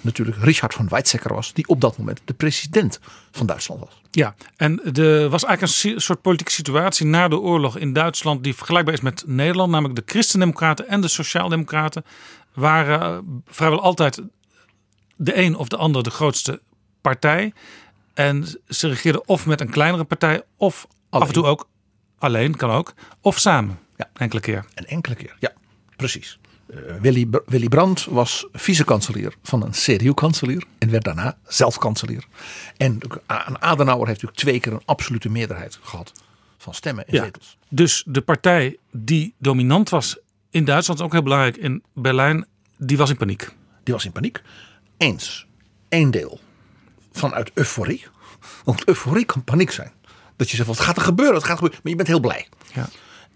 natuurlijk 0.00 0.36
Richard 0.40 0.74
van 0.74 0.88
Weizsäcker 0.88 1.34
was. 1.34 1.52
Die 1.52 1.68
op 1.68 1.80
dat 1.80 1.98
moment 1.98 2.20
de 2.24 2.34
president 2.34 3.00
van 3.30 3.46
Duitsland 3.46 3.80
was. 3.80 4.00
Ja, 4.10 4.34
en 4.56 4.94
er 4.94 5.28
was 5.28 5.44
eigenlijk 5.44 5.94
een 5.94 6.00
soort 6.00 6.22
politieke 6.22 6.52
situatie 6.52 7.06
na 7.06 7.28
de 7.28 7.38
oorlog 7.38 7.76
in 7.76 7.92
Duitsland 7.92 8.44
die 8.44 8.54
vergelijkbaar 8.54 8.94
is 8.94 9.00
met 9.00 9.22
Nederland. 9.26 9.70
Namelijk 9.70 10.06
de 10.06 10.12
Christendemocraten 10.12 10.88
en 10.88 11.00
de 11.00 11.08
Sociaaldemocraten 11.08 12.04
waren 12.54 13.00
eh, 13.00 13.18
vrijwel 13.46 13.80
altijd 13.80 14.20
de 15.16 15.36
een 15.36 15.56
of 15.56 15.68
de 15.68 15.76
ander 15.76 16.02
de 16.02 16.10
grootste 16.10 16.60
partij. 17.00 17.52
En 18.14 18.46
ze 18.68 18.88
regeerden 18.88 19.28
of 19.28 19.46
met 19.46 19.60
een 19.60 19.70
kleinere 19.70 20.04
partij 20.04 20.42
of 20.56 20.86
af 21.10 21.26
en 21.26 21.32
toe 21.32 21.44
ook 21.44 21.68
alleen, 22.18 22.56
kan 22.56 22.70
ook, 22.70 22.94
of 23.20 23.38
samen. 23.38 23.78
Ja. 23.96 24.10
Enkele 24.14 24.40
keer. 24.40 24.64
Een 24.74 24.86
enkele 24.86 25.14
keer, 25.14 25.36
ja, 25.38 25.52
precies. 25.96 26.38
Eh, 26.70 26.94
Willy, 27.00 27.26
Br- 27.26 27.38
Willy 27.46 27.68
Brandt 27.68 28.04
was 28.04 28.46
vice-kanselier 28.52 29.34
van 29.42 29.62
een 29.62 29.70
CDU-kanselier. 29.70 30.64
En 30.78 30.90
werd 30.90 31.04
daarna 31.04 31.38
zelf 31.48 31.78
kanselier. 31.78 32.24
En 32.76 32.98
een 33.26 33.62
Adenauer 33.62 34.06
heeft 34.06 34.22
natuurlijk 34.22 34.38
twee 34.40 34.60
keer 34.60 34.72
een 34.72 34.82
absolute 34.84 35.28
meerderheid 35.28 35.78
gehad. 35.82 36.12
Van 36.58 36.74
stemmen 36.74 37.06
en 37.06 37.14
Ja. 37.14 37.22
zetels. 37.24 37.56
Dus 37.68 38.04
de 38.06 38.20
partij 38.20 38.76
die 38.92 39.34
dominant 39.38 39.88
was 39.88 40.18
in 40.50 40.64
Duitsland, 40.64 41.00
ook 41.00 41.12
heel 41.12 41.22
belangrijk 41.22 41.56
in 41.56 41.82
Berlijn, 41.94 42.46
die 42.78 42.96
was 42.96 43.10
in 43.10 43.16
paniek. 43.16 43.48
Die 43.84 43.94
was 43.94 44.04
in 44.04 44.12
paniek. 44.12 44.42
Eens, 44.96 45.46
één 45.88 46.10
deel 46.10 46.40
vanuit 47.12 47.50
euforie. 47.54 48.06
Want 48.64 48.88
euforie 48.88 49.24
kan 49.24 49.44
paniek 49.44 49.70
zijn. 49.70 49.92
Dat 50.36 50.50
je 50.50 50.56
zegt, 50.56 50.68
wat 50.68 50.80
gaat 50.80 50.96
er 50.96 51.02
gebeuren? 51.02 51.34
Wat 51.34 51.44
gaat 51.44 51.50
er 51.50 51.56
gebeuren? 51.58 51.80
Maar 51.82 51.90
je 51.90 51.96
bent 51.96 52.08
heel 52.08 52.20
blij. 52.20 52.48
Ja. 52.74 52.88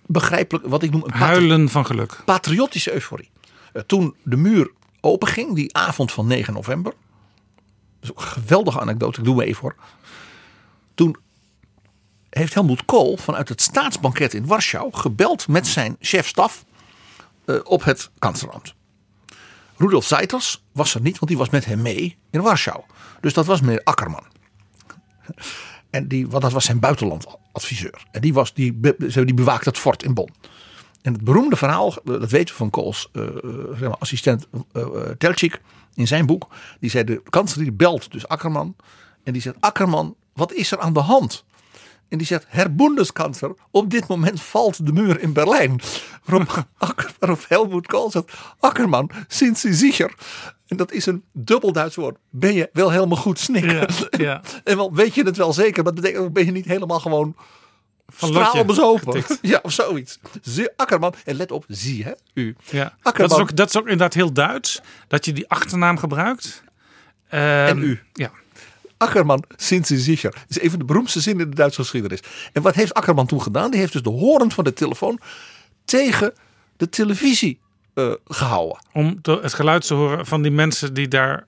Begrijpelijk, 0.06 0.66
wat 0.66 0.82
ik 0.82 0.90
noem 0.90 1.02
een 1.04 1.12
Huilen 1.12 1.68
van 1.68 1.86
geluk. 1.86 2.22
patriotische 2.24 2.92
euforie. 2.92 3.30
Eh, 3.72 3.82
toen 3.82 4.16
de 4.22 4.36
muur 4.36 4.70
openging, 5.00 5.54
die 5.54 5.74
avond 5.76 6.12
van 6.12 6.26
9 6.26 6.52
november. 6.54 6.92
Dat 6.92 8.02
is 8.02 8.10
ook 8.10 8.16
een 8.20 8.42
geweldige 8.42 8.80
anekdote, 8.80 9.18
ik 9.18 9.24
doe 9.24 9.34
me 9.34 9.44
even 9.44 9.60
voor. 9.60 9.74
Toen 10.94 11.16
heeft 12.30 12.54
Helmut 12.54 12.84
Kool 12.84 13.16
vanuit 13.16 13.48
het 13.48 13.62
staatsbanket 13.62 14.34
in 14.34 14.46
Warschau 14.46 14.92
gebeld 14.92 15.48
met 15.48 15.66
zijn 15.66 15.96
chef-staf 16.00 16.64
eh, 17.44 17.56
op 17.64 17.84
het 17.84 18.10
kanslerambt. 18.18 18.74
Rudolf 19.76 20.04
Zeiters 20.06 20.64
was 20.72 20.94
er 20.94 21.00
niet, 21.00 21.18
want 21.18 21.26
die 21.30 21.38
was 21.38 21.50
met 21.50 21.64
hem 21.64 21.82
mee 21.82 22.16
in 22.30 22.40
Warschau. 22.42 22.80
Dus 23.20 23.32
dat 23.34 23.46
was 23.46 23.60
meneer 23.60 23.80
Akkerman. 23.84 24.24
En 25.94 26.08
die, 26.08 26.28
want 26.28 26.42
dat 26.42 26.52
was 26.52 26.64
zijn 26.64 26.78
buitenlandadviseur. 26.80 28.02
En 28.10 28.20
die, 28.20 28.32
was, 28.34 28.54
die, 28.54 28.72
be- 28.72 28.96
die 29.24 29.34
bewaakte 29.34 29.68
het 29.68 29.78
fort 29.78 30.02
in 30.02 30.14
Bonn. 30.14 30.32
En 31.02 31.12
het 31.12 31.24
beroemde 31.24 31.56
verhaal, 31.56 31.94
dat 32.04 32.30
weten 32.30 32.48
we 32.48 32.58
van 32.58 32.70
Kools 32.70 33.08
eh, 33.12 33.22
eh, 33.26 33.30
zeg 33.70 33.80
maar, 33.88 33.98
assistent 33.98 34.46
eh, 34.72 34.82
eh, 34.82 34.88
Teltschik 35.18 35.60
in 35.94 36.06
zijn 36.06 36.26
boek. 36.26 36.46
Die 36.80 36.90
zei, 36.90 37.04
de 37.04 37.22
kanselier 37.30 37.76
belt 37.76 38.12
dus 38.12 38.28
Akkerman. 38.28 38.76
En 39.24 39.32
die 39.32 39.42
zegt, 39.42 39.56
Akkerman, 39.60 40.14
wat 40.32 40.52
is 40.52 40.70
er 40.72 40.78
aan 40.78 40.92
de 40.92 41.00
hand? 41.00 41.44
En 42.08 42.18
die 42.18 42.26
zegt, 42.26 42.44
Herr 42.48 42.74
Bundeskansler, 42.74 43.54
op 43.70 43.90
dit 43.90 44.06
moment 44.06 44.42
valt 44.42 44.86
de 44.86 44.92
muur 44.92 45.20
in 45.20 45.32
Berlijn. 45.32 45.80
Waarop, 46.24 46.66
Akker, 46.78 47.10
waarop 47.18 47.44
Helmut 47.48 47.86
Kool 47.86 48.10
zegt, 48.10 48.32
Akkerman, 48.60 49.10
sind 49.28 49.58
Sie 49.58 49.74
sicher? 49.74 50.14
En 50.74 50.80
dat 50.80 50.92
is 50.92 51.06
een 51.06 51.24
dubbel 51.32 51.72
Duits 51.72 51.96
woord. 51.96 52.16
Ben 52.30 52.54
je 52.54 52.68
wel 52.72 52.90
helemaal 52.90 53.18
goed 53.18 53.38
snikken? 53.38 53.74
Ja, 53.74 53.86
ja. 54.10 54.42
En 54.64 54.76
wel, 54.76 54.94
weet 54.94 55.14
je 55.14 55.22
het 55.22 55.36
wel 55.36 55.52
zeker? 55.52 55.84
Dat 55.84 55.94
betekent, 55.94 56.32
ben 56.32 56.44
je 56.44 56.50
niet 56.50 56.64
helemaal 56.64 57.00
gewoon 57.00 57.36
Van 58.06 58.34
getikt. 58.98 59.38
Ja, 59.52 59.58
of 59.62 59.72
zoiets. 59.72 60.18
Zie- 60.42 60.68
Akkerman, 60.76 61.14
en 61.24 61.36
let 61.36 61.50
op, 61.50 61.64
zie 61.68 62.04
hè, 62.04 62.12
u. 62.34 62.56
Ja. 62.70 62.96
Dat, 63.02 63.30
is 63.30 63.36
ook, 63.36 63.56
dat 63.56 63.68
is 63.68 63.76
ook 63.76 63.82
inderdaad 63.82 64.14
heel 64.14 64.32
Duits, 64.32 64.80
dat 65.08 65.24
je 65.24 65.32
die 65.32 65.48
achternaam 65.48 65.98
gebruikt. 65.98 66.62
Ehm, 67.28 67.42
En 67.44 67.82
u. 67.82 68.00
Ja. 68.12 68.30
Akkerman, 68.96 69.44
sind 69.56 69.86
Sie 69.86 69.98
sicher? 69.98 70.30
Dat 70.30 70.44
is 70.48 70.62
een 70.62 70.70
van 70.70 70.78
de 70.78 70.84
beroemdste 70.84 71.20
zinnen 71.20 71.44
in 71.44 71.50
de 71.50 71.56
Duitse 71.56 71.80
geschiedenis. 71.80 72.20
En 72.52 72.62
wat 72.62 72.74
heeft 72.74 72.94
Akkerman 72.94 73.26
toen 73.26 73.42
gedaan? 73.42 73.70
Die 73.70 73.80
heeft 73.80 73.92
dus 73.92 74.02
de 74.02 74.10
horen 74.10 74.50
van 74.50 74.64
de 74.64 74.72
telefoon 74.72 75.20
tegen 75.84 76.32
de 76.76 76.88
televisie 76.88 77.60
eh, 77.94 78.12
gehouden. 78.26 78.78
Om 78.92 79.18
de- 79.22 79.38
het 79.42 79.54
geluid 79.54 79.86
te 79.86 79.94
horen 79.94 80.26
van 80.26 80.42
die 80.42 80.50
mensen 80.50 80.94
die 80.94 81.08
daar... 81.08 81.46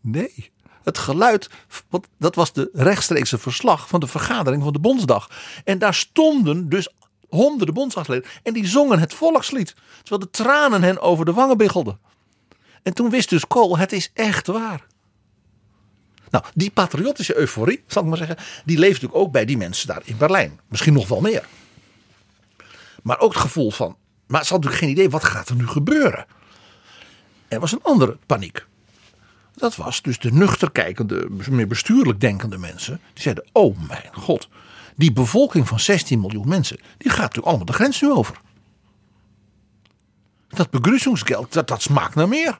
Nee, 0.00 0.50
het 0.84 0.98
geluid, 0.98 1.50
want 1.88 2.06
dat 2.18 2.34
was 2.34 2.52
de 2.52 2.70
rechtstreekse 2.72 3.38
verslag 3.38 3.88
van 3.88 4.00
de 4.00 4.06
vergadering 4.06 4.62
van 4.62 4.72
de 4.72 4.78
Bondsdag. 4.78 5.30
En 5.64 5.78
daar 5.78 5.94
stonden 5.94 6.68
dus 6.68 6.88
honderden 7.28 7.74
bondsdagsleden 7.74 8.30
en 8.42 8.52
die 8.52 8.66
zongen 8.66 8.98
het 8.98 9.14
volkslied. 9.14 9.74
Terwijl 10.02 10.20
de 10.20 10.30
tranen 10.30 10.82
hen 10.82 11.00
over 11.00 11.24
de 11.24 11.32
wangen 11.32 11.56
biggelden. 11.56 11.98
En 12.82 12.94
toen 12.94 13.10
wist 13.10 13.28
dus 13.28 13.46
Kool, 13.46 13.78
het 13.78 13.92
is 13.92 14.10
echt 14.14 14.46
waar. 14.46 14.86
Nou, 16.30 16.44
die 16.54 16.70
patriotische 16.70 17.36
euforie, 17.36 17.82
zal 17.86 18.02
ik 18.02 18.08
maar 18.08 18.18
zeggen, 18.18 18.36
die 18.64 18.78
leeft 18.78 18.92
natuurlijk 18.92 19.20
ook 19.20 19.32
bij 19.32 19.44
die 19.44 19.56
mensen 19.56 19.86
daar 19.88 20.02
in 20.04 20.16
Berlijn. 20.16 20.60
Misschien 20.68 20.92
nog 20.92 21.08
wel 21.08 21.20
meer. 21.20 21.46
Maar 23.02 23.18
ook 23.20 23.32
het 23.32 23.42
gevoel 23.42 23.70
van, 23.70 23.96
maar 24.26 24.44
ze 24.44 24.52
hadden 24.52 24.70
natuurlijk 24.70 24.78
geen 24.78 24.90
idee, 24.90 25.10
wat 25.10 25.24
gaat 25.24 25.48
er 25.48 25.56
nu 25.56 25.66
gebeuren? 25.66 26.26
Er 27.48 27.60
was 27.60 27.72
een 27.72 27.82
andere 27.82 28.18
paniek. 28.26 28.66
Dat 29.54 29.76
was 29.76 30.02
dus 30.02 30.18
de 30.18 30.32
nuchter 30.32 30.70
kijkende, 30.70 31.28
meer 31.50 31.66
bestuurlijk 31.66 32.20
denkende 32.20 32.58
mensen. 32.58 33.00
Die 33.12 33.22
zeiden, 33.22 33.46
oh 33.52 33.76
mijn 33.88 34.10
god, 34.12 34.48
die 34.96 35.12
bevolking 35.12 35.68
van 35.68 35.80
16 35.80 36.20
miljoen 36.20 36.48
mensen, 36.48 36.76
die 36.98 37.10
gaat 37.10 37.20
natuurlijk 37.20 37.46
allemaal 37.46 37.66
de 37.66 37.72
grens 37.72 38.00
nu 38.00 38.10
over. 38.10 38.40
Dat 40.48 40.70
begrüßungsgeld, 40.70 41.52
dat, 41.52 41.68
dat 41.68 41.82
smaakt 41.82 42.14
naar 42.14 42.28
meer. 42.28 42.58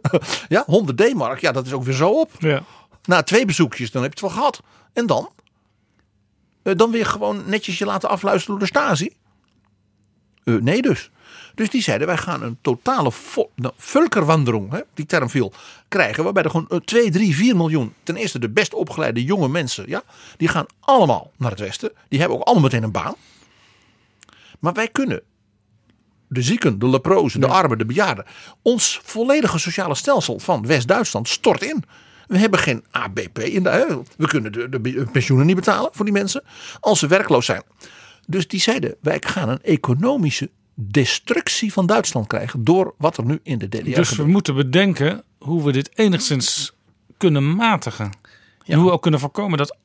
ja, 0.48 0.62
100 0.66 0.98
D-mark, 0.98 1.40
ja, 1.40 1.52
dat 1.52 1.66
is 1.66 1.72
ook 1.72 1.84
weer 1.84 1.94
zo 1.94 2.10
op. 2.10 2.32
Ja. 2.38 2.62
Na 3.04 3.22
twee 3.22 3.44
bezoekjes, 3.44 3.90
dan 3.90 4.02
heb 4.02 4.18
je 4.18 4.24
het 4.24 4.32
wel 4.34 4.42
gehad. 4.42 4.62
En 4.92 5.06
dan? 5.06 5.30
Eh, 6.62 6.76
dan 6.76 6.90
weer 6.90 7.06
gewoon 7.06 7.42
netjes 7.46 7.78
je 7.78 7.84
laten 7.84 8.08
afluisteren 8.08 8.58
door 8.58 8.68
de 8.68 8.74
Stasi? 8.74 9.16
Eh, 10.48 10.54
nee 10.54 10.82
dus. 10.82 11.10
Dus 11.54 11.70
die 11.70 11.82
zeiden, 11.82 12.06
wij 12.06 12.16
gaan 12.16 12.42
een 12.42 12.58
totale 12.60 13.10
nou, 13.54 14.66
hè, 14.70 14.80
die 14.94 15.06
term 15.06 15.30
viel, 15.30 15.52
krijgen. 15.88 16.24
Waarbij 16.24 16.42
er 16.42 16.50
gewoon 16.50 16.82
2, 16.84 17.10
3, 17.10 17.34
4 17.34 17.56
miljoen, 17.56 17.94
ten 18.02 18.16
eerste 18.16 18.38
de 18.38 18.48
best 18.48 18.74
opgeleide 18.74 19.24
jonge 19.24 19.48
mensen, 19.48 19.84
ja, 19.88 20.02
die 20.36 20.48
gaan 20.48 20.66
allemaal 20.80 21.32
naar 21.36 21.50
het 21.50 21.60
westen. 21.60 21.92
Die 22.08 22.18
hebben 22.18 22.38
ook 22.38 22.44
allemaal 22.44 22.64
meteen 22.64 22.82
een 22.82 22.92
baan. 22.92 23.14
Maar 24.58 24.72
wij 24.72 24.88
kunnen 24.88 25.22
de 26.28 26.42
zieken, 26.42 26.78
de 26.78 26.88
leprozen, 26.88 27.40
de 27.40 27.46
armen, 27.46 27.78
de 27.78 27.84
bejaarden. 27.84 28.24
Ons 28.62 29.00
volledige 29.02 29.58
sociale 29.58 29.94
stelsel 29.94 30.38
van 30.38 30.66
West-Duitsland 30.66 31.28
stort 31.28 31.62
in. 31.62 31.84
We 32.26 32.38
hebben 32.38 32.58
geen 32.58 32.84
ABP 32.90 33.38
in 33.38 33.62
de. 33.62 34.00
We 34.16 34.26
kunnen 34.26 34.52
de, 34.52 34.80
de 34.80 35.06
pensioenen 35.12 35.46
niet 35.46 35.56
betalen 35.56 35.90
voor 35.92 36.04
die 36.04 36.14
mensen. 36.14 36.42
Als 36.80 36.98
ze 36.98 37.06
werkloos 37.06 37.46
zijn. 37.46 37.62
Dus 38.30 38.48
die 38.48 38.60
zeiden: 38.60 38.94
wij 39.00 39.22
gaan 39.26 39.48
een 39.48 39.62
economische 39.62 40.50
destructie 40.74 41.72
van 41.72 41.86
Duitsland 41.86 42.26
krijgen. 42.26 42.64
door 42.64 42.94
wat 42.98 43.16
er 43.16 43.24
nu 43.24 43.40
in 43.42 43.58
de 43.58 43.68
DDR 43.68 43.84
Dus 43.84 43.94
we 43.94 44.04
gebeurt. 44.04 44.28
moeten 44.28 44.54
bedenken 44.54 45.22
hoe 45.38 45.62
we 45.64 45.72
dit 45.72 45.90
enigszins 45.98 46.72
kunnen 47.16 47.54
matigen. 47.54 48.10
En 48.64 48.78
hoe 48.78 48.86
we 48.86 48.92
ook 48.92 49.02
kunnen 49.02 49.20
voorkomen 49.20 49.58
dat 49.58 49.76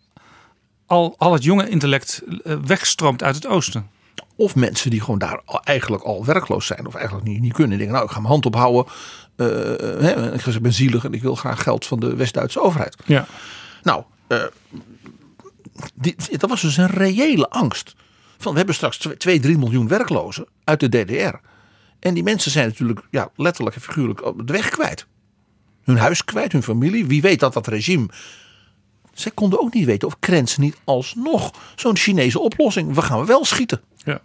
al, 0.86 1.16
al 1.18 1.34
het 1.34 1.44
jonge 1.44 1.70
intellect 1.70 2.24
eh, 2.44 2.56
wegstroomt 2.66 3.24
uit 3.24 3.36
het 3.36 3.48
oosten. 3.48 3.90
Of 4.36 4.56
mensen 4.56 4.90
die 4.90 5.02
gewoon 5.02 5.20
daar 5.20 5.42
eigenlijk 5.64 6.04
al 6.04 6.26
werkloos 6.26 6.66
zijn. 6.66 6.88
of 6.88 6.96
eigenlijk 6.96 7.28
niet, 7.28 7.42
niet 7.42 7.54
kunnen. 7.54 7.78
Denken: 7.78 7.96
nou, 7.96 8.06
ik 8.08 8.12
ga 8.14 8.20
mijn 8.20 8.32
hand 8.32 8.46
ophouden. 8.46 8.92
hè, 9.36 10.34
ik 10.34 10.62
ben 10.62 10.74
zielig 10.74 11.06
en 11.06 11.14
ik 11.14 11.22
wil 11.22 11.36
graag 11.36 11.64
geld 11.64 11.86
van 11.86 12.00
de 12.00 12.16
West-Duitse 12.16 12.62
overheid. 12.62 12.96
Ja. 13.06 13.26
Nou, 13.84 14.04
dat 16.38 16.50
was 16.50 16.62
dus 16.62 16.78
een 16.78 16.88
reële 16.90 17.50
angst. 17.50 17.96
Van 18.44 18.52
we 18.52 18.58
hebben 18.58 18.76
straks 18.76 18.98
2, 18.98 19.40
3 19.40 19.58
miljoen 19.58 19.88
werklozen 19.88 20.48
uit 20.64 20.80
de 20.80 20.90
DDR. 20.90 21.36
En 22.00 22.14
die 22.14 22.24
mensen 22.24 22.52
zijn 22.52 22.68
natuurlijk 22.68 23.08
ja, 23.12 23.30
letterlijk 23.36 23.76
en 23.76 23.82
figuurlijk 23.82 24.26
op 24.26 24.48
de 24.48 24.54
weg 24.54 24.70
kwijt. 24.70 25.08
Hun 25.84 25.98
huis 25.98 26.26
kwijt, 26.26 26.52
hun 26.52 26.64
familie. 26.64 27.06
Wie 27.06 27.22
weet 27.22 27.40
dat 27.40 27.54
dat 27.54 27.68
regime. 27.68 28.10
Zij 29.14 29.32
konden 29.32 29.60
ook 29.60 29.74
niet 29.74 29.86
weten 29.86 30.08
of 30.08 30.20
Krenz 30.20 30.58
niet 30.58 30.78
alsnog 30.84 31.52
zo'n 31.76 31.98
Chinese 31.98 32.40
oplossing. 32.40 32.94
We 32.94 33.02
gaan 33.02 33.26
wel 33.26 33.46
schieten. 33.46 33.82
Ja. 33.98 34.22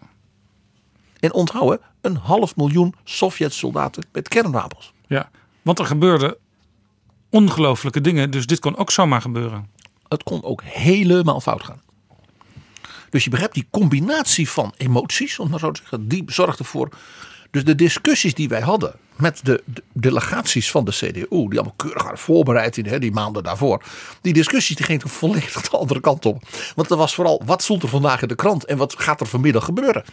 En 1.21 1.33
onthouden, 1.33 1.81
een 2.01 2.17
half 2.17 2.57
miljoen 2.57 2.95
Sovjet-soldaten 3.05 4.05
met 4.13 4.29
kernwapens. 4.29 4.93
Ja, 5.07 5.31
want 5.63 5.79
er 5.79 5.87
gebeurden 5.87 6.37
ongelooflijke 7.31 8.01
dingen. 8.01 8.31
Dus 8.31 8.47
dit 8.47 8.59
kon 8.59 8.77
ook 8.77 8.91
zomaar 8.91 9.21
gebeuren. 9.21 9.71
Het 10.09 10.23
kon 10.23 10.43
ook 10.43 10.63
helemaal 10.63 11.41
fout 11.41 11.63
gaan. 11.63 11.81
Dus 13.11 13.25
je 13.25 13.31
begrijpt 13.31 13.55
die 13.55 13.67
combinatie 13.71 14.49
van 14.49 14.75
emoties, 14.77 15.39
om 15.39 15.51
maar 15.51 15.59
zo 15.59 15.71
te 15.71 15.81
zeggen, 15.81 16.09
die 16.09 16.23
zorgde 16.27 16.59
ervoor. 16.59 16.89
Dus 17.51 17.65
de 17.65 17.75
discussies 17.75 18.35
die 18.35 18.49
wij 18.49 18.61
hadden 18.61 18.95
met 19.17 19.41
de, 19.43 19.63
de 19.65 19.83
delegaties 19.93 20.71
van 20.71 20.85
de 20.85 20.91
CDU, 20.91 21.27
die 21.29 21.59
allemaal 21.59 21.75
keurig 21.77 22.03
waren 22.03 22.19
voorbereid 22.19 22.77
in 22.77 22.87
hè, 22.87 22.99
die 22.99 23.13
maanden 23.13 23.43
daarvoor. 23.43 23.83
Die 24.21 24.33
discussies 24.33 24.77
die 24.77 24.87
gingen 24.87 25.09
volledig 25.09 25.69
de 25.71 25.77
andere 25.77 26.01
kant 26.01 26.27
op. 26.27 26.43
Want 26.75 26.91
er 26.91 26.97
was 26.97 27.15
vooral, 27.15 27.43
wat 27.45 27.63
stond 27.63 27.83
er 27.83 27.89
vandaag 27.89 28.23
in 28.23 28.29
de 28.29 28.35
krant 28.35 28.65
en 28.65 28.77
wat 28.77 28.95
gaat 28.99 29.21
er 29.21 29.27
vanmiddag 29.27 29.65
gebeuren? 29.65 30.05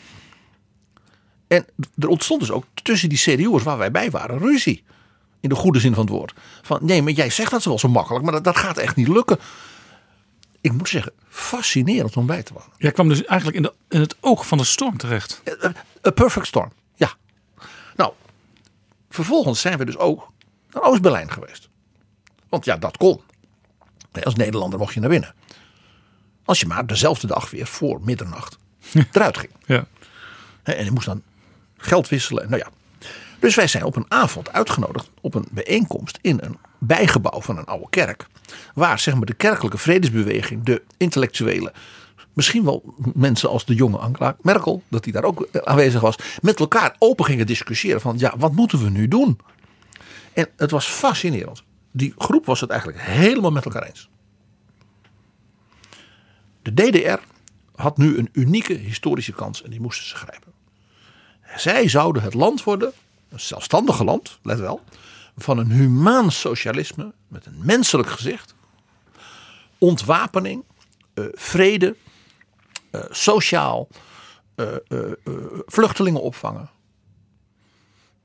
En 1.47 1.65
er 1.97 2.07
ontstond 2.07 2.39
dus 2.39 2.51
ook 2.51 2.65
tussen 2.83 3.09
die 3.09 3.17
CDU'ers 3.17 3.63
waar 3.63 3.77
wij 3.77 3.91
bij 3.91 4.11
waren 4.11 4.37
ruzie. 4.37 4.83
In 5.39 5.49
de 5.49 5.55
goede 5.55 5.79
zin 5.79 5.93
van 5.93 6.03
het 6.03 6.13
woord. 6.13 6.33
Van 6.61 6.79
nee, 6.81 7.01
maar 7.01 7.13
jij 7.13 7.29
zegt 7.29 7.51
dat 7.51 7.63
wel 7.63 7.79
zo 7.79 7.87
makkelijk, 7.87 8.23
maar 8.23 8.33
dat, 8.33 8.43
dat 8.43 8.57
gaat 8.57 8.77
echt 8.77 8.95
niet 8.95 9.07
lukken. 9.07 9.39
Ik 10.65 10.73
moet 10.73 10.89
zeggen, 10.89 11.13
fascinerend 11.29 12.17
om 12.17 12.25
bij 12.25 12.43
te 12.43 12.53
wonen. 12.53 12.69
Jij 12.77 12.91
kwam 12.91 13.07
dus 13.07 13.25
eigenlijk 13.25 13.57
in, 13.57 13.63
de, 13.63 13.73
in 13.89 13.99
het 13.99 14.15
oog 14.19 14.47
van 14.47 14.57
de 14.57 14.63
storm 14.63 14.97
terecht. 14.97 15.41
A 16.07 16.09
perfect 16.11 16.47
storm, 16.47 16.71
ja. 16.95 17.13
Nou, 17.95 18.13
vervolgens 19.09 19.61
zijn 19.61 19.77
we 19.77 19.85
dus 19.85 19.97
ook 19.97 20.31
naar 20.71 20.83
Oost-Berlijn 20.83 21.31
geweest. 21.31 21.69
Want 22.49 22.65
ja, 22.65 22.77
dat 22.77 22.97
kon. 22.97 23.21
Als 24.23 24.35
Nederlander 24.35 24.79
mocht 24.79 24.93
je 24.93 24.99
naar 24.99 25.09
binnen. 25.09 25.35
Als 26.45 26.59
je 26.59 26.67
maar 26.67 26.85
dezelfde 26.85 27.27
dag 27.27 27.49
weer 27.49 27.67
voor 27.67 28.01
middernacht 28.01 28.57
eruit 29.11 29.37
ging. 29.37 29.51
Ja. 29.65 29.87
En 30.63 30.85
je 30.85 30.91
moest 30.91 31.05
dan 31.05 31.23
geld 31.77 32.09
wisselen. 32.09 32.49
Nou 32.49 32.61
ja. 32.61 32.69
Dus 33.39 33.55
wij 33.55 33.67
zijn 33.67 33.83
op 33.83 33.95
een 33.95 34.11
avond 34.11 34.51
uitgenodigd 34.51 35.09
op 35.21 35.33
een 35.35 35.47
bijeenkomst 35.51 36.19
in 36.21 36.39
een 36.41 36.57
bijgebouw 36.79 37.41
van 37.41 37.57
een 37.57 37.65
oude 37.65 37.89
kerk. 37.89 38.27
Waar 38.73 38.99
zeg 38.99 39.15
maar 39.15 39.25
de 39.25 39.33
kerkelijke 39.33 39.77
vredesbeweging, 39.77 40.63
de 40.63 40.81
intellectuelen, 40.97 41.73
misschien 42.33 42.63
wel 42.63 42.95
mensen 43.13 43.49
als 43.49 43.65
de 43.65 43.75
jonge 43.75 43.97
Angela 43.97 44.35
Merkel, 44.41 44.83
dat 44.87 45.03
die 45.03 45.13
daar 45.13 45.23
ook 45.23 45.47
aanwezig 45.63 46.01
was, 46.01 46.15
met 46.41 46.59
elkaar 46.59 46.95
open 46.99 47.25
gingen 47.25 47.47
discussiëren 47.47 48.01
van 48.01 48.17
ja, 48.17 48.33
wat 48.37 48.51
moeten 48.51 48.83
we 48.83 48.89
nu 48.89 49.07
doen? 49.07 49.39
En 50.33 50.47
het 50.57 50.71
was 50.71 50.85
fascinerend. 50.85 51.63
Die 51.91 52.13
groep 52.17 52.45
was 52.45 52.61
het 52.61 52.69
eigenlijk 52.69 53.01
helemaal 53.01 53.51
met 53.51 53.65
elkaar 53.65 53.83
eens. 53.83 54.09
De 56.61 56.73
DDR 56.73 57.19
had 57.75 57.97
nu 57.97 58.17
een 58.17 58.29
unieke 58.31 58.73
historische 58.73 59.33
kans 59.33 59.63
en 59.63 59.69
die 59.69 59.81
moesten 59.81 60.05
ze 60.05 60.15
grijpen. 60.15 60.51
Zij 61.55 61.87
zouden 61.87 62.21
het 62.21 62.33
land 62.33 62.63
worden, 62.63 62.91
een 63.29 63.39
zelfstandige 63.39 64.03
land, 64.03 64.39
let 64.43 64.59
wel, 64.59 64.83
van 65.37 65.57
een 65.57 65.71
humaan 65.71 66.31
socialisme 66.31 67.13
met 67.27 67.45
een 67.45 67.57
menselijk 67.63 68.09
gezicht, 68.09 68.55
ontwapening, 69.77 70.63
eh, 71.13 71.25
vrede, 71.33 71.95
eh, 72.91 73.01
sociaal, 73.09 73.87
eh, 74.55 74.65
vluchtelingen 75.65 76.21
opvangen. 76.21 76.69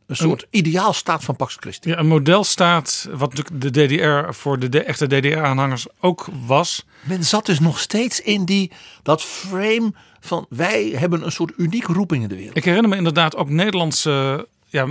Een 0.06 0.16
soort 0.16 0.46
ideaalstaat 0.50 1.24
van 1.24 1.36
Pax 1.36 1.56
Christi. 1.61 1.88
Ja, 1.88 1.98
een 1.98 2.06
modelstaat, 2.06 3.08
wat 3.12 3.42
de 3.52 3.70
DDR 3.70 4.32
voor 4.32 4.58
de, 4.58 4.68
de 4.68 4.82
echte 4.82 5.06
DDR-aanhangers 5.06 5.86
ook 6.00 6.28
was. 6.46 6.86
Men 7.02 7.24
zat 7.24 7.46
dus 7.46 7.61
nog 7.61 7.78
steeds 7.78 8.20
in 8.20 8.44
die, 8.44 8.72
dat 9.02 9.22
frame 9.22 9.92
van 10.20 10.46
wij 10.48 10.88
hebben 10.88 11.24
een 11.24 11.32
soort 11.32 11.52
unieke 11.56 11.92
roeping 11.92 12.22
in 12.22 12.28
de 12.28 12.36
wereld. 12.36 12.56
Ik 12.56 12.64
herinner 12.64 12.90
me 12.90 12.96
inderdaad 12.96 13.36
ook 13.36 13.48
Nederlandse 13.48 14.48
ja, 14.66 14.86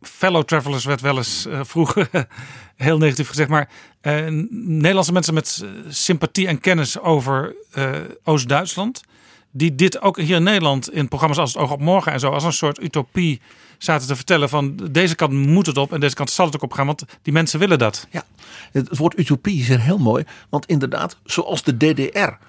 fellow 0.00 0.42
travelers 0.42 0.84
werd 0.84 1.00
wel 1.00 1.16
eens 1.16 1.46
eh, 1.46 1.60
vroeger 1.62 2.08
heel 2.76 2.98
negatief 2.98 3.28
gezegd, 3.28 3.48
maar 3.48 3.68
eh, 4.00 4.26
Nederlandse 4.50 5.12
mensen 5.12 5.34
met 5.34 5.60
eh, 5.62 5.70
sympathie 5.88 6.46
en 6.46 6.60
kennis 6.60 7.00
over 7.00 7.54
Oost-Duitsland, 8.24 9.02
die 9.50 9.74
dit 9.74 10.00
ook 10.00 10.18
hier 10.18 10.36
in 10.36 10.42
Nederland 10.42 10.92
in 10.92 11.08
programma's 11.08 11.38
als 11.38 11.52
het 11.52 11.62
Oog 11.62 11.72
op 11.72 11.80
Morgen 11.80 12.12
en 12.12 12.20
zo 12.20 12.30
als 12.30 12.44
een 12.44 12.52
soort 12.52 12.82
utopie 12.82 13.40
zaten 13.78 14.06
te 14.06 14.16
vertellen 14.16 14.48
van 14.48 14.76
deze 14.90 15.14
kant 15.14 15.32
moet 15.32 15.66
het 15.66 15.76
op 15.76 15.92
en 15.92 16.00
deze 16.00 16.14
kant 16.14 16.30
zal 16.30 16.46
het 16.46 16.54
ook 16.54 16.62
op 16.62 16.72
gaan, 16.72 16.86
want 16.86 17.04
die 17.22 17.32
mensen 17.32 17.58
willen 17.58 17.78
dat. 17.78 18.06
Ja, 18.10 18.24
het 18.72 18.88
het 18.88 18.98
woord 18.98 19.18
utopie 19.18 19.60
is 19.60 19.68
er 19.68 19.80
heel 19.80 19.98
mooi. 19.98 20.24
Want 20.48 20.66
inderdaad, 20.66 21.16
zoals 21.24 21.62
de 21.62 21.76
DDR 21.76 22.48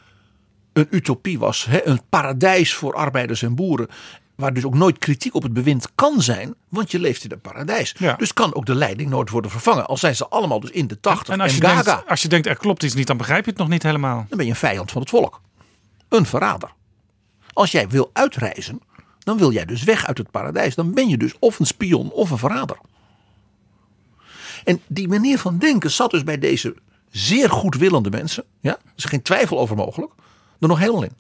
een 0.74 0.88
utopie 0.90 1.40
was. 1.40 1.66
Hè, 1.66 1.86
een 1.88 2.02
paradijs 2.10 2.74
voor 2.74 2.94
arbeiders 2.94 3.42
en 3.42 3.56
boeren. 3.56 3.88
Waar 4.42 4.54
dus 4.54 4.66
ook 4.66 4.74
nooit 4.74 4.98
kritiek 4.98 5.36
op 5.36 5.44
het 5.44 5.54
bewind 5.54 5.88
kan 5.96 6.22
zijn. 6.22 6.54
Want 6.70 6.92
je 6.92 7.00
leeft 7.00 7.24
in 7.24 7.32
een 7.32 7.42
paradijs. 7.42 7.96
Ja. 7.98 8.16
Dus 8.16 8.34
kan 8.34 8.56
ook 8.56 8.66
de 8.66 8.76
leiding 8.76 9.10
nooit 9.10 9.30
worden 9.30 9.52
vervangen. 9.52 9.86
Al 9.86 9.98
zijn 9.98 10.16
ze 10.16 10.28
allemaal 10.28 10.60
dus 10.60 10.70
in 10.70 10.88
de 10.88 11.00
tachtig 11.00 11.28
en, 11.28 11.34
En 11.34 11.42
als 11.42 11.56
je, 11.56 11.62
gaga. 11.62 11.84
denkt, 11.84 12.10
als 12.10 12.22
je 12.22 12.28
denkt 12.28 12.48
er 12.48 12.58
klopt 12.58 12.84
iets 12.84 12.94
niet, 12.94 13.08
dan 13.08 13.18
begrijp 13.18 13.44
je 13.46 13.50
het 13.50 13.60
nog 13.60 13.70
niet 13.70 13.84
helemaal. 13.84 14.26
Dan 14.30 14.38
ben 14.38 14.46
je 14.46 14.52
een 14.52 14.58
vijand 14.58 14.92
van 14.92 15.02
het 15.02 15.10
volk. 15.10 15.42
Een 16.10 16.26
verrader. 16.26 16.74
Als 17.54 17.72
jij 17.72 17.90
wil 17.90 18.10
uitreizen, 18.14 18.82
dan 19.20 19.38
wil 19.38 19.52
jij 19.52 19.66
dus 19.66 19.84
weg 19.84 20.08
uit 20.08 20.18
het 20.18 20.32
paradijs. 20.32 20.76
Dan 20.76 20.94
ben 20.94 21.10
je 21.10 21.18
dus 21.18 21.34
of 21.40 21.60
een 21.60 21.66
spion 21.66 22.12
of 22.12 22.30
een 22.30 22.38
verrader. 22.38 22.78
En 24.64 24.82
die 24.88 25.08
manier 25.08 25.40
van 25.40 25.58
denken 25.58 25.92
zat 25.92 26.12
dus 26.12 26.24
bij 26.24 26.38
deze 26.38 26.76
zeer 27.12 27.50
goedwillende 27.50 28.10
mensen. 28.10 28.44
Ja, 28.60 28.72
er 28.72 28.92
is 28.96 29.04
geen 29.04 29.22
twijfel 29.22 29.60
over 29.60 29.76
mogelijk. 29.76 30.12
Er 30.60 30.68
nog 30.68 30.80
helemaal 30.80 31.04
in. 31.04 31.16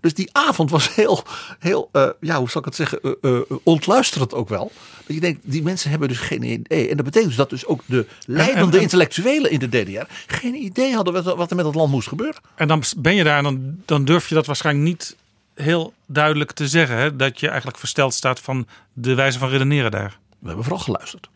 Dus 0.00 0.14
die 0.14 0.28
avond 0.32 0.70
was 0.70 0.94
heel, 0.94 1.22
heel 1.58 1.88
uh, 1.92 2.08
ja, 2.20 2.38
hoe 2.38 2.50
zal 2.50 2.60
ik 2.60 2.66
het 2.66 2.76
zeggen, 2.76 3.16
uh, 3.22 3.40
ontluisterend 3.62 4.34
ook 4.34 4.48
wel. 4.48 4.72
Dat 5.06 5.14
je 5.16 5.20
denkt, 5.20 5.40
die 5.42 5.62
mensen 5.62 5.90
hebben 5.90 6.08
dus 6.08 6.18
geen 6.18 6.42
idee. 6.42 6.88
En 6.88 6.96
dat 6.96 7.04
betekent 7.04 7.28
dus 7.28 7.36
dat 7.36 7.50
dus 7.50 7.66
ook 7.66 7.82
de 7.86 8.06
leidende 8.26 8.80
intellectuelen 8.80 9.50
in 9.50 9.58
de 9.58 9.68
DDR 9.68 10.12
geen 10.26 10.54
idee 10.54 10.94
hadden 10.94 11.12
wat, 11.12 11.36
wat 11.36 11.50
er 11.50 11.56
met 11.56 11.66
het 11.66 11.74
land 11.74 11.90
moest 11.90 12.08
gebeuren. 12.08 12.40
En 12.54 12.68
dan 12.68 12.82
ben 12.96 13.14
je 13.14 13.24
daar 13.24 13.36
en 13.36 13.42
dan, 13.42 13.76
dan 13.84 14.04
durf 14.04 14.28
je 14.28 14.34
dat 14.34 14.46
waarschijnlijk 14.46 14.86
niet 14.86 15.16
heel 15.54 15.92
duidelijk 16.06 16.52
te 16.52 16.68
zeggen. 16.68 16.96
Hè? 16.96 17.16
Dat 17.16 17.40
je 17.40 17.48
eigenlijk 17.48 17.78
versteld 17.78 18.14
staat 18.14 18.40
van 18.40 18.66
de 18.92 19.14
wijze 19.14 19.38
van 19.38 19.48
redeneren 19.48 19.90
daar. 19.90 20.18
We 20.38 20.46
hebben 20.46 20.64
vooral 20.64 20.82
geluisterd. 20.82 21.28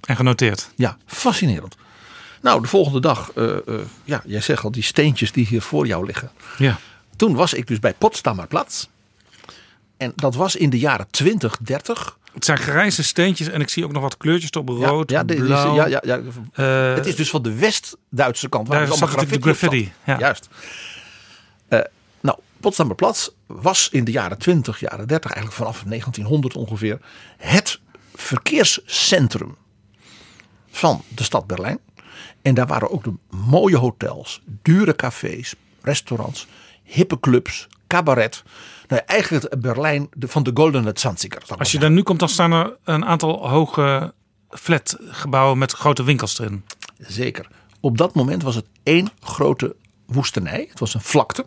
En 0.00 0.16
genoteerd. 0.16 0.70
Ja, 0.76 0.96
fascinerend. 1.06 1.76
Nou, 2.40 2.62
de 2.62 2.68
volgende 2.68 3.00
dag, 3.00 3.30
uh, 3.34 3.56
uh, 3.66 3.78
ja, 4.04 4.22
jij 4.26 4.40
zegt 4.40 4.64
al 4.64 4.70
die 4.70 4.82
steentjes 4.82 5.32
die 5.32 5.46
hier 5.46 5.62
voor 5.62 5.86
jou 5.86 6.06
liggen. 6.06 6.30
Ja. 6.58 6.78
Toen 7.16 7.34
was 7.34 7.54
ik 7.54 7.66
dus 7.66 7.78
bij 7.78 7.94
Potsdamer 7.94 8.46
Platz. 8.46 8.86
En 9.96 10.12
dat 10.16 10.34
was 10.34 10.56
in 10.56 10.70
de 10.70 10.78
jaren 10.78 11.06
20, 11.10 11.56
30. 11.56 12.18
Het 12.32 12.44
zijn 12.44 12.58
grijze 12.58 13.02
steentjes 13.02 13.48
en 13.48 13.60
ik 13.60 13.68
zie 13.68 13.84
ook 13.84 13.92
nog 13.92 14.02
wat 14.02 14.16
kleurtjes 14.16 14.50
op 14.50 14.68
rood, 14.68 15.10
ja, 15.10 15.22
ja, 15.26 15.34
blauw. 15.34 15.74
ja, 15.74 15.86
ja, 15.86 16.00
ja. 16.04 16.20
Uh, 16.54 16.94
het 16.94 17.06
is 17.06 17.16
dus 17.16 17.30
van 17.30 17.42
de 17.42 17.54
West-Duitse 17.54 18.48
kant. 18.48 18.68
Waar 18.68 18.78
daar 18.78 18.96
zat 18.96 19.08
graffiti, 19.08 19.38
de 19.38 19.42
graffiti. 19.42 19.92
Ja. 20.04 20.18
Juist. 20.18 20.48
Uh, 21.68 21.80
nou, 22.20 22.38
Potsdamer 22.60 22.94
Platz 22.94 23.28
was 23.46 23.88
in 23.88 24.04
de 24.04 24.10
jaren 24.10 24.38
20, 24.38 24.80
jaren 24.80 25.08
30, 25.08 25.30
eigenlijk 25.30 25.56
vanaf 25.62 25.82
1900 25.86 26.56
ongeveer, 26.56 26.98
het 27.36 27.80
verkeerscentrum 28.14 29.56
van 30.70 31.02
de 31.08 31.22
stad 31.22 31.46
Berlijn. 31.46 31.78
En 32.42 32.54
daar 32.54 32.66
waren 32.66 32.90
ook 32.90 33.04
de 33.04 33.12
mooie 33.30 33.76
hotels, 33.76 34.42
dure 34.62 34.96
cafés, 34.96 35.54
restaurants, 35.82 36.46
hippe 36.82 37.20
clubs, 37.20 37.68
cabaret. 37.86 38.42
Nou, 38.88 39.02
eigenlijk 39.06 39.60
Berlijn 39.60 40.08
van 40.18 40.42
de 40.42 40.50
Goldene 40.54 40.90
Zanziger. 40.94 41.42
Als 41.58 41.72
je 41.72 41.78
daar 41.78 41.90
nu 41.90 42.02
komt, 42.02 42.18
dan 42.18 42.28
staan 42.28 42.52
er 42.52 42.76
een 42.84 43.04
aantal 43.04 43.48
hoge 43.48 44.14
flatgebouwen 44.50 45.58
met 45.58 45.72
grote 45.72 46.04
winkels 46.04 46.38
erin. 46.38 46.64
Zeker. 46.98 47.48
Op 47.80 47.98
dat 47.98 48.14
moment 48.14 48.42
was 48.42 48.54
het 48.54 48.66
één 48.82 49.08
grote 49.20 49.76
woestenij. 50.06 50.66
Het 50.70 50.80
was 50.80 50.94
een 50.94 51.00
vlakte. 51.00 51.46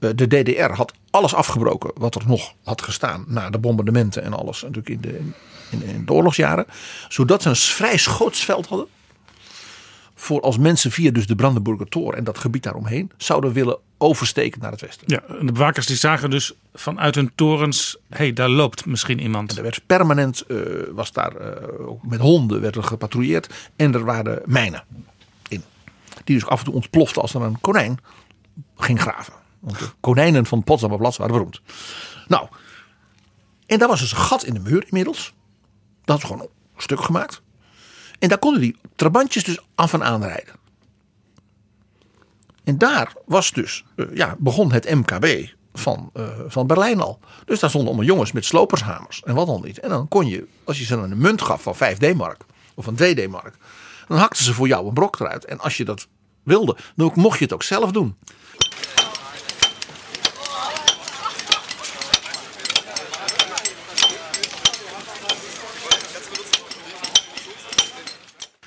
Eh, 0.00 0.10
de 0.14 0.26
DDR 0.26 0.72
had 0.72 0.92
alles 1.10 1.34
afgebroken 1.34 1.90
wat 1.94 2.14
er 2.14 2.22
nog 2.26 2.54
had 2.64 2.82
gestaan 2.82 3.24
na 3.28 3.50
de 3.50 3.58
bombardementen 3.58 4.22
en 4.22 4.32
alles 4.32 4.62
natuurlijk 4.62 4.88
in 4.88 5.00
de, 5.00 5.18
in, 5.70 5.82
in 5.82 6.04
de 6.04 6.12
oorlogsjaren. 6.12 6.66
Zodat 7.08 7.42
ze 7.42 7.48
een 7.48 7.56
vrij 7.56 7.96
schootsveld 7.96 8.66
hadden 8.66 8.86
voor 10.14 10.40
als 10.40 10.58
mensen 10.58 10.90
via 10.90 11.10
dus 11.10 11.26
de 11.26 11.34
Brandenburger 11.34 11.88
Tor 11.88 12.14
en 12.14 12.24
dat 12.24 12.38
gebied 12.38 12.62
daaromheen 12.62 13.10
zouden 13.16 13.52
willen 13.52 13.78
oversteken 14.04 14.60
naar 14.60 14.70
het 14.70 14.80
westen. 14.80 15.06
Ja, 15.06 15.22
de 15.40 15.52
bewakers 15.52 15.86
die 15.86 15.96
zagen 15.96 16.30
dus 16.30 16.52
vanuit 16.74 17.14
hun 17.14 17.32
torens, 17.34 17.96
hé, 18.08 18.16
hey, 18.16 18.32
daar 18.32 18.48
loopt 18.48 18.86
misschien 18.86 19.20
iemand. 19.20 19.50
En 19.50 19.56
er 19.56 19.62
werd 19.62 19.86
permanent, 19.86 20.44
uh, 20.48 20.58
was 20.92 21.12
daar 21.12 21.32
uh, 21.40 21.88
met 22.02 22.20
honden 22.20 22.60
werd 22.60 22.76
er 22.76 22.82
gepatrouilleerd 22.82 23.70
en 23.76 23.94
er 23.94 24.04
waren 24.04 24.42
mijnen 24.44 24.84
in. 25.48 25.62
Die 26.24 26.38
dus 26.38 26.46
af 26.46 26.58
en 26.58 26.64
toe 26.64 26.74
ontploften 26.74 27.22
als 27.22 27.34
er 27.34 27.42
een 27.42 27.60
konijn 27.60 27.98
ging 28.76 29.00
graven. 29.00 29.32
Want 29.60 29.78
de 29.78 29.88
konijnen 30.00 30.46
van 30.46 30.64
Potsdamer 30.64 30.98
waren 30.98 31.26
beroemd. 31.26 31.60
Nou, 32.28 32.48
en 33.66 33.78
daar 33.78 33.88
was 33.88 34.00
dus 34.00 34.12
een 34.12 34.18
gat 34.18 34.44
in 34.44 34.54
de 34.54 34.60
muur 34.60 34.84
inmiddels. 34.84 35.32
Dat 36.04 36.18
is 36.18 36.24
gewoon 36.24 36.40
een 36.40 36.48
stuk 36.76 37.00
gemaakt. 37.00 37.42
En 38.18 38.28
daar 38.28 38.38
konden 38.38 38.60
die 38.60 38.76
trabantjes 38.96 39.44
dus 39.44 39.58
af 39.74 39.92
en 39.92 40.04
aanrijden. 40.04 40.54
En 42.64 42.78
daar 42.78 43.12
was 43.26 43.50
dus, 43.52 43.84
uh, 43.96 44.06
ja, 44.14 44.36
begon 44.38 44.72
het 44.72 44.90
MKB 44.90 45.48
van, 45.72 46.10
uh, 46.14 46.28
van 46.46 46.66
Berlijn 46.66 47.00
al. 47.00 47.18
Dus 47.44 47.60
daar 47.60 47.70
stonden 47.70 47.90
allemaal 47.90 48.10
jongens 48.10 48.32
met 48.32 48.44
slopershamers 48.44 49.22
en 49.22 49.34
wat 49.34 49.46
dan 49.46 49.62
niet. 49.64 49.78
En 49.80 49.88
dan 49.88 50.08
kon 50.08 50.26
je, 50.26 50.46
als 50.64 50.78
je 50.78 50.84
ze 50.84 50.94
een 50.94 51.18
munt 51.18 51.42
gaf 51.42 51.62
van 51.62 51.76
5 51.76 51.98
D-mark 51.98 52.44
of 52.74 52.86
een 52.86 52.94
2 52.94 53.14
D-mark, 53.14 53.56
dan 54.08 54.18
hakten 54.18 54.44
ze 54.44 54.54
voor 54.54 54.66
jou 54.66 54.86
een 54.86 54.94
brok 54.94 55.20
eruit. 55.20 55.44
En 55.44 55.58
als 55.58 55.76
je 55.76 55.84
dat 55.84 56.06
wilde, 56.42 56.76
dan 56.96 57.12
mocht 57.14 57.38
je 57.38 57.44
het 57.44 57.54
ook 57.54 57.62
zelf 57.62 57.92
doen. 57.92 58.16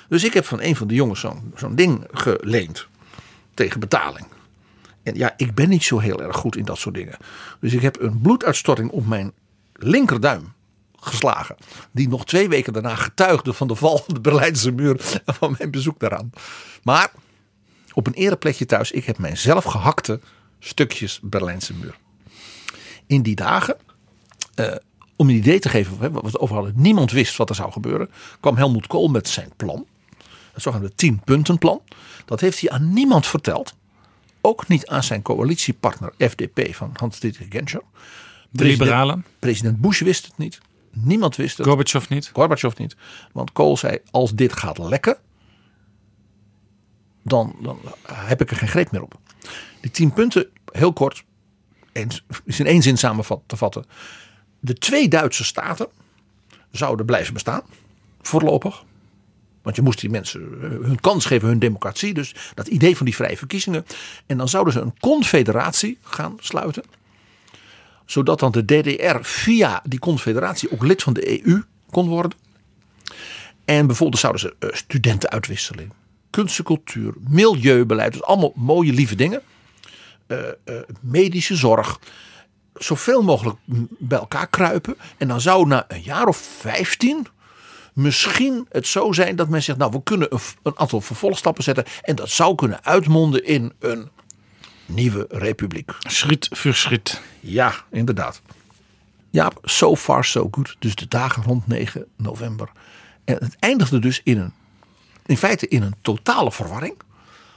Dus 0.08 0.24
ik 0.24 0.34
heb 0.34 0.44
van 0.44 0.60
een 0.60 0.76
van 0.76 0.86
de 0.86 0.94
jongens 0.94 1.20
zo'n 1.20 1.52
zo'n 1.54 1.74
ding 1.74 2.06
geleend. 2.12 2.87
Tegen 3.58 3.80
betaling. 3.80 4.26
En 5.02 5.14
ja, 5.14 5.34
ik 5.36 5.54
ben 5.54 5.68
niet 5.68 5.84
zo 5.84 5.98
heel 5.98 6.22
erg 6.22 6.36
goed 6.36 6.56
in 6.56 6.64
dat 6.64 6.78
soort 6.78 6.94
dingen. 6.94 7.16
Dus 7.60 7.72
ik 7.72 7.82
heb 7.82 8.00
een 8.00 8.20
bloeduitstorting 8.20 8.90
op 8.90 9.06
mijn 9.06 9.32
linkerduim 9.72 10.52
geslagen. 10.96 11.56
Die 11.92 12.08
nog 12.08 12.24
twee 12.24 12.48
weken 12.48 12.72
daarna 12.72 12.94
getuigde 12.94 13.52
van 13.52 13.68
de 13.68 13.74
val 13.74 13.98
van 13.98 14.14
de 14.14 14.20
Berlijnse 14.20 14.70
muur. 14.70 15.20
En 15.24 15.34
van 15.34 15.54
mijn 15.58 15.70
bezoek 15.70 16.00
daaraan. 16.00 16.30
Maar 16.82 17.10
op 17.92 18.06
een 18.06 18.12
ereplekje 18.12 18.66
thuis. 18.66 18.90
Ik 18.90 19.04
heb 19.04 19.18
mijn 19.18 19.36
zelf 19.36 19.64
gehakte 19.64 20.20
stukjes 20.58 21.20
Berlijnse 21.22 21.74
muur. 21.74 21.96
In 23.06 23.22
die 23.22 23.36
dagen. 23.36 23.76
Uh, 24.54 24.74
om 25.16 25.28
een 25.28 25.36
idee 25.36 25.58
te 25.58 25.68
geven 25.68 26.12
wat 26.12 26.32
we 26.32 26.40
over 26.40 26.54
hadden. 26.54 26.72
Niemand 26.76 27.10
wist 27.10 27.36
wat 27.36 27.48
er 27.48 27.54
zou 27.54 27.72
gebeuren. 27.72 28.10
Kwam 28.40 28.56
Helmoet 28.56 28.86
Kool 28.86 29.08
met 29.08 29.28
zijn 29.28 29.52
plan 29.56 29.86
het 30.58 30.72
zogenaamde 30.72 30.94
tienpuntenplan. 30.94 31.82
Dat 32.24 32.40
heeft 32.40 32.60
hij 32.60 32.70
aan 32.70 32.92
niemand 32.92 33.26
verteld. 33.26 33.76
Ook 34.40 34.68
niet 34.68 34.86
aan 34.86 35.02
zijn 35.02 35.22
coalitiepartner 35.22 36.12
FDP 36.18 36.74
van 36.74 36.90
Hans-Dietrich 36.94 37.46
Genscher. 37.50 37.82
De 38.50 38.64
liberalen. 38.64 39.24
President 39.38 39.80
Bush 39.80 40.00
wist 40.00 40.26
het 40.26 40.38
niet. 40.38 40.60
Niemand 40.92 41.36
wist 41.36 41.58
het. 41.58 41.66
Gorbachev 41.66 42.08
niet. 42.08 42.30
Gorbachev 42.32 42.78
niet. 42.78 42.96
Want 43.32 43.52
Kool 43.52 43.76
zei, 43.76 43.98
als 44.10 44.34
dit 44.34 44.52
gaat 44.52 44.78
lekken, 44.78 45.16
dan, 47.22 47.56
dan 47.62 47.78
heb 48.12 48.40
ik 48.40 48.50
er 48.50 48.56
geen 48.56 48.68
greep 48.68 48.90
meer 48.90 49.02
op. 49.02 49.18
Die 49.80 49.90
tien 49.90 50.12
punten, 50.12 50.48
heel 50.72 50.92
kort, 50.92 51.24
is 52.44 52.60
in 52.60 52.66
één 52.66 52.82
zin 52.82 52.98
samen 52.98 53.24
te 53.46 53.56
vatten. 53.56 53.84
De 54.60 54.74
twee 54.74 55.08
Duitse 55.08 55.44
staten 55.44 55.88
zouden 56.70 57.06
blijven 57.06 57.32
bestaan, 57.34 57.62
voorlopig. 58.20 58.84
Want 59.68 59.80
je 59.80 59.86
moest 59.86 60.00
die 60.00 60.10
mensen 60.10 60.58
eh, 60.62 60.68
hun 60.68 61.00
kans 61.00 61.24
geven, 61.24 61.48
hun 61.48 61.58
democratie. 61.58 62.14
Dus 62.14 62.34
dat 62.54 62.66
idee 62.66 62.96
van 62.96 63.06
die 63.06 63.14
vrije 63.14 63.36
verkiezingen. 63.36 63.86
En 64.26 64.38
dan 64.38 64.48
zouden 64.48 64.72
ze 64.72 64.80
een 64.80 64.98
confederatie 65.00 65.98
gaan 66.02 66.36
sluiten. 66.40 66.82
Zodat 68.06 68.40
dan 68.40 68.52
de 68.52 68.64
DDR 68.64 69.18
via 69.20 69.82
die 69.84 69.98
confederatie 69.98 70.72
ook 70.72 70.82
lid 70.82 71.02
van 71.02 71.12
de 71.12 71.46
EU 71.46 71.62
kon 71.90 72.08
worden. 72.08 72.38
En 73.64 73.86
bijvoorbeeld 73.86 74.20
zouden 74.20 74.40
ze 74.40 74.56
uh, 74.60 74.70
studentenuitwisseling, 74.72 75.92
kunst 76.30 76.58
en 76.58 76.64
cultuur, 76.64 77.12
milieubeleid. 77.28 78.12
Dus 78.12 78.22
allemaal 78.22 78.52
mooie 78.54 78.92
lieve 78.92 79.14
dingen. 79.14 79.42
Uh, 80.26 80.38
medische 81.00 81.56
zorg. 81.56 82.00
Zoveel 82.74 83.22
mogelijk 83.22 83.56
bij 83.98 84.18
elkaar 84.18 84.48
kruipen. 84.48 84.96
En 85.16 85.28
dan 85.28 85.40
zou 85.40 85.66
na 85.66 85.84
een 85.88 86.02
jaar 86.02 86.26
of 86.26 86.36
vijftien 86.36 87.26
misschien 87.98 88.66
het 88.68 88.86
zo 88.86 89.12
zijn 89.12 89.36
dat 89.36 89.48
men 89.48 89.62
zegt, 89.62 89.78
nou 89.78 89.90
we 89.92 90.02
kunnen 90.02 90.32
een, 90.32 90.40
een 90.62 90.78
aantal 90.78 91.00
vervolgstappen 91.00 91.64
zetten 91.64 91.84
en 92.02 92.14
dat 92.14 92.30
zou 92.30 92.54
kunnen 92.54 92.84
uitmonden 92.84 93.44
in 93.44 93.72
een 93.78 94.08
nieuwe 94.86 95.26
republiek. 95.28 95.92
Schriet 95.98 96.48
voor 96.50 96.74
schriet. 96.74 97.20
Ja, 97.40 97.74
inderdaad. 97.90 98.42
Ja, 99.30 99.50
so 99.62 99.96
far 99.96 100.24
so 100.24 100.48
good. 100.50 100.76
Dus 100.78 100.94
de 100.94 101.08
dagen 101.08 101.42
rond 101.42 101.66
9 101.66 102.06
november. 102.16 102.68
En 103.24 103.36
het 103.38 103.56
eindigde 103.58 103.98
dus 103.98 104.20
in 104.24 104.38
een, 104.38 104.52
in 105.26 105.36
feite 105.36 105.68
in 105.68 105.82
een 105.82 105.94
totale 106.00 106.52
verwarring. 106.52 106.94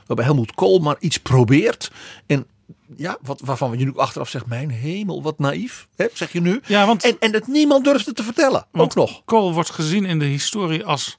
Waarbij 0.05 0.25
Helmoet 0.25 0.55
Kool 0.55 0.79
maar 0.79 0.95
iets 0.99 1.17
probeert. 1.17 1.91
En 2.25 2.47
ja, 2.95 3.17
wat, 3.21 3.41
waarvan 3.43 3.77
je 3.77 3.85
nu 3.85 3.97
achteraf 3.97 4.29
zegt, 4.29 4.45
mijn 4.45 4.69
hemel, 4.69 5.21
wat 5.21 5.39
naïef, 5.39 5.87
hè, 5.95 6.07
zeg 6.13 6.31
je 6.31 6.41
nu. 6.41 6.61
Ja, 6.65 6.85
want, 6.85 7.03
en, 7.03 7.15
en 7.19 7.33
het 7.33 7.47
niemand 7.47 7.83
durfde 7.83 8.13
te 8.13 8.23
vertellen, 8.23 8.65
want 8.71 8.97
ook 8.97 9.07
nog. 9.07 9.21
Kool 9.25 9.53
wordt 9.53 9.69
gezien 9.69 10.05
in 10.05 10.19
de 10.19 10.25
historie 10.25 10.85
als 10.85 11.17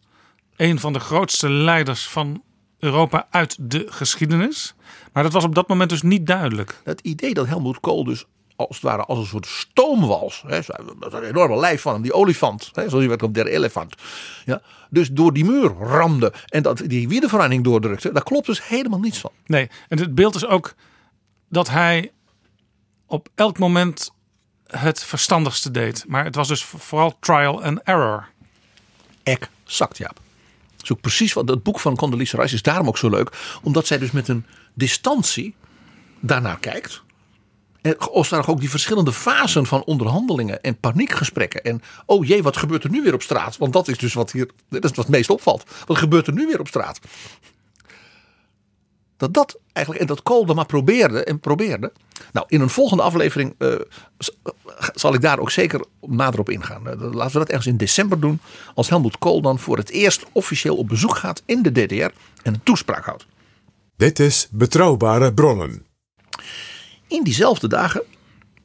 een 0.56 0.78
van 0.78 0.92
de 0.92 1.00
grootste 1.00 1.50
leiders 1.50 2.08
van 2.08 2.42
Europa 2.78 3.26
uit 3.30 3.56
de 3.60 3.86
geschiedenis. 3.88 4.74
Maar 5.12 5.22
dat 5.22 5.32
was 5.32 5.44
op 5.44 5.54
dat 5.54 5.68
moment 5.68 5.90
dus 5.90 6.02
niet 6.02 6.26
duidelijk. 6.26 6.80
Het 6.84 7.00
idee 7.00 7.34
dat 7.34 7.46
Helmoet 7.46 7.80
Kool 7.80 8.04
dus 8.04 8.24
als 8.56 8.76
het 8.76 8.82
ware 8.82 9.04
als 9.04 9.18
een 9.18 9.26
soort 9.26 9.46
stoomwals. 9.46 10.44
Hè, 10.46 10.58
een 10.98 11.22
enorme 11.22 11.56
lijf 11.56 11.80
van 11.80 11.92
hem, 11.92 12.02
die 12.02 12.12
olifant. 12.12 12.70
Hè, 12.72 12.88
zoals 12.88 13.06
werd 13.06 13.22
op 13.22 13.34
der 13.34 13.46
elefant. 13.46 13.94
Ja, 14.44 14.62
dus 14.90 15.08
door 15.10 15.32
die 15.32 15.44
muur 15.44 15.74
ramde 15.78 16.32
en 16.46 16.62
dat 16.62 16.82
die 16.86 17.08
wiederverhouding 17.08 17.64
doordrukte. 17.64 18.12
Daar 18.12 18.22
klopt 18.22 18.46
dus 18.46 18.68
helemaal 18.68 18.98
niets 18.98 19.18
van. 19.18 19.30
Nee, 19.46 19.70
en 19.88 19.98
het 19.98 20.14
beeld 20.14 20.34
is 20.34 20.46
ook 20.46 20.74
dat 21.52 21.68
hij 21.68 22.12
op 23.06 23.28
elk 23.34 23.58
moment 23.58 24.10
het 24.66 25.04
verstandigste 25.04 25.70
deed. 25.70 26.04
Maar 26.08 26.24
het 26.24 26.34
was 26.34 26.48
dus 26.48 26.64
vooral 26.64 27.16
trial 27.20 27.64
and 27.64 27.80
error. 27.82 28.28
Exact, 29.22 29.98
ja. 29.98 30.06
Dat 30.76 30.82
is 30.82 30.92
ook 30.92 31.00
precies 31.00 31.32
wat 31.32 31.48
het 31.48 31.62
boek 31.62 31.80
van 31.80 31.96
Condoleezza 31.96 32.40
Rice 32.40 32.54
is 32.54 32.62
daarom 32.62 32.88
ook 32.88 32.98
zo 32.98 33.08
leuk. 33.08 33.58
Omdat 33.62 33.86
zij 33.86 33.98
dus 33.98 34.10
met 34.10 34.28
een 34.28 34.46
distantie 34.74 35.54
daarnaar 36.20 36.58
kijkt. 36.58 37.02
En 37.82 37.96
waren 37.98 38.46
ook 38.46 38.60
die 38.60 38.70
verschillende 38.70 39.12
fasen 39.12 39.66
van 39.66 39.84
onderhandelingen 39.84 40.62
en 40.62 40.78
paniekgesprekken. 40.78 41.62
En 41.62 41.82
oh 42.06 42.26
jee, 42.26 42.42
wat 42.42 42.56
gebeurt 42.56 42.84
er 42.84 42.90
nu 42.90 43.02
weer 43.02 43.14
op 43.14 43.22
straat? 43.22 43.56
Want 43.56 43.72
dat 43.72 43.88
is 43.88 43.98
dus 43.98 44.14
wat 44.14 44.32
hier 44.32 44.50
dat 44.68 44.84
is 44.84 44.90
wat 44.90 45.08
meest 45.08 45.30
opvalt. 45.30 45.64
Wat 45.86 45.98
gebeurt 45.98 46.26
er 46.26 46.32
nu 46.32 46.46
weer 46.46 46.60
op 46.60 46.68
straat? 46.68 47.00
Dat 49.22 49.34
dat 49.34 49.58
eigenlijk, 49.72 50.04
en 50.04 50.14
dat 50.14 50.22
Kool 50.22 50.46
dan 50.46 50.56
maar 50.56 50.66
probeerde 50.66 51.24
en 51.24 51.40
probeerde. 51.40 51.92
Nou, 52.32 52.46
in 52.48 52.60
een 52.60 52.70
volgende 52.70 53.02
aflevering 53.02 53.54
eh, 53.58 53.74
zal 54.94 55.14
ik 55.14 55.20
daar 55.20 55.38
ook 55.38 55.50
zeker 55.50 55.84
nader 56.00 56.40
op 56.40 56.50
ingaan. 56.50 56.88
Eh, 56.88 57.12
laten 57.12 57.32
we 57.32 57.38
dat 57.38 57.48
ergens 57.48 57.66
in 57.66 57.76
december 57.76 58.20
doen. 58.20 58.40
Als 58.74 58.88
Helmut 58.88 59.18
Kool 59.18 59.40
dan 59.40 59.58
voor 59.58 59.76
het 59.76 59.90
eerst 59.90 60.24
officieel 60.32 60.76
op 60.76 60.88
bezoek 60.88 61.16
gaat 61.16 61.42
in 61.46 61.62
de 61.62 61.72
DDR 61.72 62.10
en 62.42 62.54
een 62.54 62.62
toespraak 62.62 63.04
houdt. 63.04 63.26
Dit 63.96 64.18
is 64.18 64.48
Betrouwbare 64.50 65.34
Bronnen. 65.34 65.86
In 67.06 67.22
diezelfde 67.22 67.68
dagen, 67.68 68.02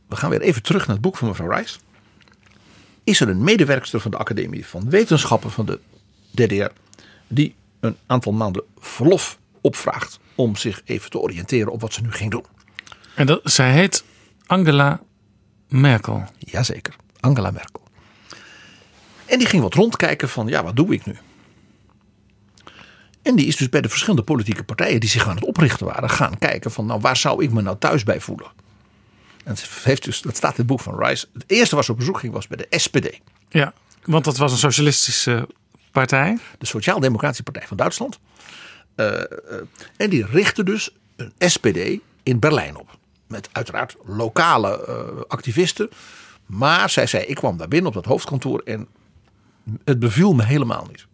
we 0.08 0.16
gaan 0.16 0.30
weer 0.30 0.42
even 0.42 0.64
terug 0.64 0.88
naar 0.88 0.96
het 0.96 1.06
boek 1.06 1.18
van 1.18 1.28
mevrouw 1.28 1.52
Rice. 1.52 1.80
Is 3.04 3.20
er 3.20 3.30
een 3.30 3.44
medewerkster 3.44 4.00
van 4.00 4.12
de 4.12 4.18
Academie 4.18 4.66
van 4.66 4.90
Wetenschappen 4.90 5.52
van 5.52 5.66
de 5.66 5.80
DDR. 6.32 6.72
Die 7.28 7.56
een 7.80 7.98
aantal 8.06 8.32
maanden 8.32 8.64
verlof 8.78 9.40
opvraagt 9.62 10.20
om 10.38 10.56
zich 10.56 10.82
even 10.86 11.10
te 11.10 11.20
oriënteren 11.20 11.72
op 11.72 11.82
wat 11.82 11.94
ze 11.94 12.02
nu 12.02 12.12
ging 12.12 12.32
doen. 12.32 12.46
En 13.16 13.26
dat, 13.26 13.42
zij 13.44 13.72
heet 13.72 14.04
Angela 14.46 15.02
Merkel. 15.68 16.24
Jazeker, 16.40 16.96
Angela 17.20 17.52
Merkel. 17.52 17.82
En 19.26 19.38
die 19.38 19.48
ging 19.48 19.62
wat 19.62 19.74
rondkijken 19.74 20.30
van, 20.30 20.48
ja, 20.48 20.64
wat 20.64 20.76
doe 20.76 20.94
ik 20.94 21.06
nu? 21.06 21.18
En 23.22 23.36
die 23.36 23.46
is 23.46 23.56
dus 23.56 23.70
bij 23.70 23.82
de 23.82 23.90
verschillende 23.90 24.24
politieke 24.24 24.64
partijen 24.64 25.00
die 25.00 25.10
zich 25.10 25.28
aan 25.28 25.36
het 25.36 25.46
oprichten 25.46 25.86
waren, 25.86 26.10
gaan 26.10 26.38
kijken 26.38 26.72
van, 26.72 26.86
nou, 26.86 27.00
waar 27.00 27.18
zou 27.18 27.44
ik 27.44 27.52
me 27.52 27.62
nou 27.62 27.78
thuis 27.78 28.04
bij 28.04 28.22
voelen? 28.22 28.48
En 29.44 29.56
heeft 29.84 30.04
dus, 30.04 30.22
dat 30.22 30.36
staat 30.36 30.52
in 30.52 30.58
het 30.58 30.68
boek 30.68 30.80
van 30.80 31.04
Rice. 31.04 31.28
Het 31.34 31.44
eerste 31.48 31.76
waar 31.76 31.84
ze 31.84 31.92
op 31.92 31.98
bezoek 31.98 32.20
ging 32.20 32.34
was 32.34 32.48
bij 32.48 32.58
de 32.58 32.80
SPD. 32.80 33.20
Ja, 33.50 33.74
want 34.04 34.26
dat 34.26 34.38
was 34.38 34.52
een 34.52 34.58
socialistische 34.58 35.48
partij. 35.92 36.38
De 36.58 36.66
Sociaal-Democratische 36.66 37.44
Partij 37.44 37.68
van 37.68 37.78
Duitsland. 37.78 38.20
Uh, 38.98 39.06
uh, 39.08 39.22
en 39.98 40.10
die 40.10 40.26
richtte 40.26 40.64
dus 40.64 40.90
een 41.16 41.34
SPD 41.38 42.00
in 42.24 42.40
Berlijn 42.40 42.78
op. 42.78 42.98
Met 43.28 43.50
uiteraard 43.52 43.96
lokale 44.06 44.86
uh, 44.88 45.22
activisten. 45.28 45.90
Maar 46.46 46.90
zij 46.90 47.08
zei, 47.08 47.24
ik 47.24 47.36
kwam 47.36 47.58
daar 47.58 47.68
binnen 47.68 47.88
op 47.88 47.94
dat 47.94 48.06
hoofdkantoor 48.06 48.62
en 48.66 48.88
het 49.84 50.00
beviel 50.00 50.34
me 50.34 50.44
helemaal 50.44 50.86
niet. 50.88 51.06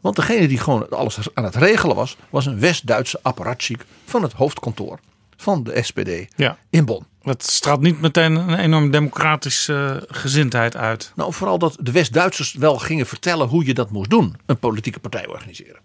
Want 0.00 0.16
degene 0.16 0.48
die 0.48 0.58
gewoon 0.58 0.88
alles 0.88 1.34
aan 1.34 1.44
het 1.44 1.54
regelen 1.54 1.96
was, 1.96 2.16
was 2.30 2.46
een 2.46 2.60
West-Duitse 2.60 3.18
apparatchik 3.22 3.84
van 4.04 4.22
het 4.22 4.32
hoofdkantoor 4.32 4.98
van 5.36 5.62
de 5.62 5.82
SPD 5.82 6.34
ja. 6.36 6.58
in 6.70 6.84
Bonn. 6.84 7.06
Dat 7.22 7.44
straalt 7.44 7.80
niet 7.80 8.00
meteen 8.00 8.34
een 8.34 8.58
enorm 8.58 8.90
democratische 8.90 10.06
gezindheid 10.08 10.76
uit. 10.76 11.12
Nou, 11.16 11.32
vooral 11.32 11.58
dat 11.58 11.76
de 11.80 11.92
West-Duitsers 11.92 12.52
wel 12.52 12.78
gingen 12.78 13.06
vertellen 13.06 13.48
hoe 13.48 13.66
je 13.66 13.74
dat 13.74 13.90
moest 13.90 14.10
doen, 14.10 14.36
een 14.46 14.58
politieke 14.58 15.00
partij 15.00 15.28
organiseren. 15.28 15.80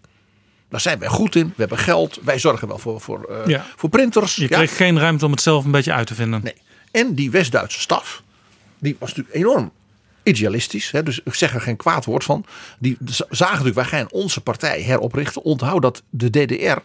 Daar 0.68 0.80
zijn 0.80 0.98
wij 0.98 1.08
goed 1.08 1.36
in. 1.36 1.46
We 1.46 1.54
hebben 1.56 1.78
geld. 1.78 2.18
Wij 2.22 2.38
zorgen 2.38 2.68
wel 2.68 2.78
voor, 2.78 3.00
voor, 3.00 3.26
uh, 3.30 3.46
ja. 3.46 3.66
voor 3.76 3.88
printers. 3.88 4.36
Je 4.36 4.48
kreeg 4.48 4.76
geen 4.76 4.98
ruimte 4.98 5.24
om 5.24 5.30
het 5.30 5.40
zelf 5.40 5.64
een 5.64 5.70
beetje 5.70 5.92
uit 5.92 6.06
te 6.06 6.14
vinden. 6.14 6.40
Nee. 6.42 6.54
En 6.90 7.14
die 7.14 7.30
West-Duitse 7.30 7.80
staf, 7.80 8.22
die 8.78 8.96
was 8.98 9.08
natuurlijk 9.08 9.36
enorm 9.36 9.72
idealistisch. 10.22 10.90
Hè, 10.90 11.02
dus 11.02 11.20
ik 11.24 11.34
zeg 11.34 11.54
er 11.54 11.60
geen 11.60 11.76
kwaad 11.76 12.04
woord 12.04 12.24
van. 12.24 12.44
Die 12.78 12.96
zagen 13.30 13.56
natuurlijk, 13.56 13.74
wij 13.74 13.84
gaan 13.84 14.10
onze 14.10 14.40
partij 14.40 14.80
heroprichten. 14.80 15.42
Onthoud 15.42 15.82
dat 15.82 16.02
de 16.10 16.30
DDR 16.30 16.78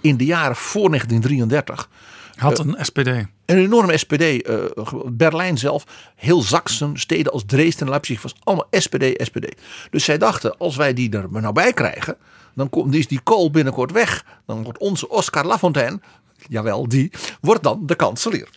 in 0.00 0.16
de 0.16 0.24
jaren 0.24 0.56
voor 0.56 0.88
1933 0.88 1.88
had 2.36 2.58
een 2.58 2.74
uh, 2.74 2.82
SPD. 2.82 3.06
Een 3.06 3.28
enorme 3.58 3.96
SPD. 3.96 4.22
Uh, 4.22 4.64
Berlijn 5.06 5.58
zelf, 5.58 5.84
heel 6.16 6.42
Sachsen, 6.42 6.96
steden 6.96 7.32
als 7.32 7.42
Dresden 7.46 7.86
en 7.86 7.90
Leipzig 7.90 8.22
was 8.22 8.34
allemaal 8.42 8.66
SPD, 8.70 9.04
SPD. 9.16 9.54
Dus 9.90 10.04
zij 10.04 10.18
dachten, 10.18 10.58
als 10.58 10.76
wij 10.76 10.94
die 10.94 11.10
er 11.10 11.26
nou 11.30 11.52
bij 11.52 11.72
krijgen, 11.72 12.16
dan 12.58 12.70
komt, 12.70 12.94
is 12.94 13.06
die 13.06 13.20
kool 13.20 13.50
binnenkort 13.50 13.92
weg. 13.92 14.24
Dan 14.46 14.62
wordt 14.62 14.78
onze 14.78 15.08
Oscar 15.08 15.44
Lafontaine, 15.44 16.00
jawel 16.48 16.88
die, 16.88 17.12
wordt 17.40 17.62
dan 17.62 17.86
de 17.86 17.94
kanselier. 17.94 18.48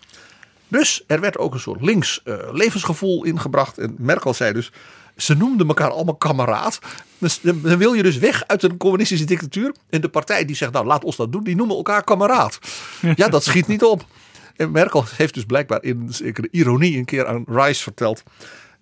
Dus 0.67 1.03
er 1.07 1.19
werd 1.19 1.37
ook 1.37 1.53
een 1.53 1.59
soort 1.59 1.81
links 1.81 2.21
uh, 2.25 2.35
levensgevoel 2.51 3.23
ingebracht. 3.23 3.77
En 3.77 3.95
Merkel 3.97 4.33
zei 4.33 4.53
dus, 4.53 4.71
ze 5.17 5.35
noemden 5.35 5.67
elkaar 5.67 5.89
allemaal 5.89 6.15
kameraad. 6.15 6.79
Dus 7.17 7.39
dan 7.41 7.77
wil 7.77 7.93
je 7.93 8.03
dus 8.03 8.17
weg 8.17 8.47
uit 8.47 8.63
een 8.63 8.77
communistische 8.77 9.25
dictatuur. 9.25 9.75
En 9.89 10.01
de 10.01 10.09
partij 10.09 10.45
die 10.45 10.55
zegt, 10.55 10.71
nou 10.71 10.85
laat 10.85 11.03
ons 11.03 11.15
dat 11.15 11.31
doen, 11.31 11.43
die 11.43 11.55
noemen 11.55 11.75
elkaar 11.75 12.03
kameraad. 12.03 12.59
Ja, 13.15 13.27
dat 13.27 13.43
schiet 13.43 13.67
niet 13.67 13.83
op. 13.83 14.05
En 14.55 14.71
Merkel 14.71 15.05
heeft 15.15 15.33
dus 15.33 15.45
blijkbaar 15.45 15.83
in 15.83 16.07
zekere 16.09 16.47
ironie 16.51 16.97
een 16.97 17.05
keer 17.05 17.27
aan 17.27 17.43
Rice 17.47 17.83
verteld. 17.83 18.23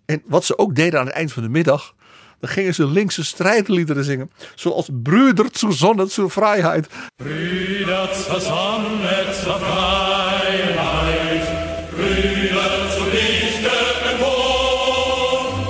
En 0.05 0.21
wat 0.25 0.45
ze 0.45 0.57
ook 0.57 0.75
deden 0.75 0.99
aan 0.99 1.05
het 1.05 1.15
eind 1.15 1.33
van 1.33 1.43
de 1.43 1.49
middag. 1.49 1.93
Dan 2.39 2.49
gingen 2.49 2.73
ze 2.73 2.87
linkse 2.87 3.23
strijdliederen 3.23 4.03
zingen. 4.03 4.31
Zoals 4.55 4.87
Brüder 4.91 5.51
zu 5.51 5.71
Sonne 5.71 6.07
zur 6.07 6.29
Freiheit. 6.29 6.87
Brüder 7.15 8.09
zusammen 8.13 9.01
zur 9.43 9.59
Freiheit. 9.59 11.47
Brüder 11.91 12.89
zu 12.95 13.03
Lichte 13.03 13.71
im 14.11 14.19
Mond. 14.19 15.67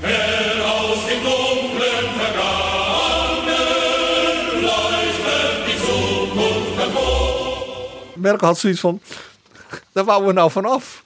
Hell 0.00 0.62
aus 0.62 0.98
dem 1.08 1.22
dunklen 1.22 2.08
Vergangenen 2.20 3.64
leuchtet 4.62 5.66
die 5.66 5.78
Zukunft 5.86 6.76
hervor. 6.76 8.14
Merkel 8.14 8.46
had 8.46 8.58
zoiets 8.58 8.80
van, 8.80 9.00
daar 9.92 10.04
wouden 10.04 10.28
we 10.28 10.34
nou 10.34 10.50
vanaf. 10.50 11.02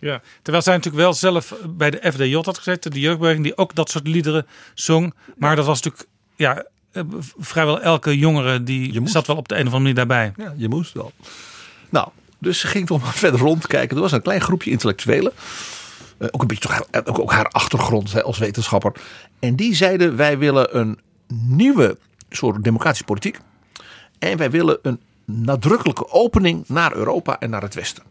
Ja, 0.00 0.20
terwijl 0.42 0.64
zij 0.64 0.74
natuurlijk 0.74 1.02
wel 1.02 1.14
zelf 1.14 1.54
bij 1.68 1.90
de 1.90 2.12
FDJ 2.12 2.34
had 2.34 2.56
gezeten, 2.56 2.90
de 2.90 3.00
jeugdbeweging 3.00 3.44
die 3.44 3.56
ook 3.56 3.74
dat 3.74 3.90
soort 3.90 4.06
liederen 4.06 4.46
zong. 4.74 5.14
Maar 5.36 5.56
dat 5.56 5.66
was 5.66 5.82
natuurlijk, 5.82 6.10
ja, 6.36 6.64
vrijwel 7.38 7.80
elke 7.80 8.18
jongere 8.18 8.62
die 8.62 9.08
zat 9.08 9.26
wel 9.26 9.36
op 9.36 9.48
de 9.48 9.54
een 9.54 9.66
of 9.66 9.72
andere 9.72 9.94
manier 9.94 9.94
daarbij. 9.94 10.32
Ja, 10.36 10.54
je 10.56 10.68
moest 10.68 10.92
wel. 10.92 11.12
Nou, 11.88 12.08
dus 12.38 12.58
ze 12.58 12.66
ging 12.66 12.86
toch 12.86 13.02
maar 13.02 13.12
verder 13.24 13.40
rondkijken. 13.40 13.96
Er 13.96 14.02
was 14.02 14.12
een 14.12 14.22
klein 14.22 14.40
groepje 14.40 14.70
intellectuelen. 14.70 15.32
Uh, 16.18 16.28
ook 16.30 16.40
een 16.40 16.46
beetje 16.46 16.68
toch 16.68 16.72
haar, 16.72 17.04
ook, 17.04 17.18
ook 17.18 17.32
haar 17.32 17.48
achtergrond 17.48 18.12
hè, 18.12 18.22
als 18.22 18.38
wetenschapper. 18.38 18.92
En 19.38 19.56
die 19.56 19.74
zeiden: 19.74 20.16
wij 20.16 20.38
willen 20.38 20.78
een 20.78 20.98
nieuwe 21.32 21.98
soort 22.30 22.64
democratische 22.64 23.04
politiek. 23.04 23.38
En 24.18 24.36
wij 24.36 24.50
willen 24.50 24.78
een 24.82 25.00
nadrukkelijke 25.24 26.10
opening 26.10 26.64
naar 26.66 26.94
Europa 26.94 27.38
en 27.38 27.50
naar 27.50 27.62
het 27.62 27.74
Westen 27.74 28.09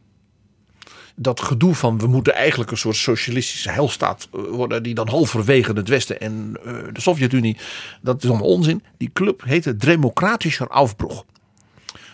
dat 1.22 1.42
gedoe 1.42 1.76
van 1.76 2.00
we 2.00 2.08
moeten 2.08 2.34
eigenlijk 2.36 2.72
een 2.72 2.78
soort 2.78 2.96
socialistische 2.96 3.70
heilstaat 3.70 4.28
worden 4.32 4.84
die 4.84 4.94
dan 4.94 5.10
halverwege 5.10 5.74
het 5.74 5.88
Westen 5.88 6.20
en 6.20 6.58
uh, 6.66 6.74
de 6.94 7.02
Sovjet-Unie, 7.02 7.58
dat 8.02 8.24
is 8.24 8.30
allemaal 8.30 8.48
onzin. 8.48 8.84
Die 8.98 9.10
club 9.14 9.44
heette 9.46 9.76
Democratischer 9.76 10.68
Aufbruch. 10.68 11.24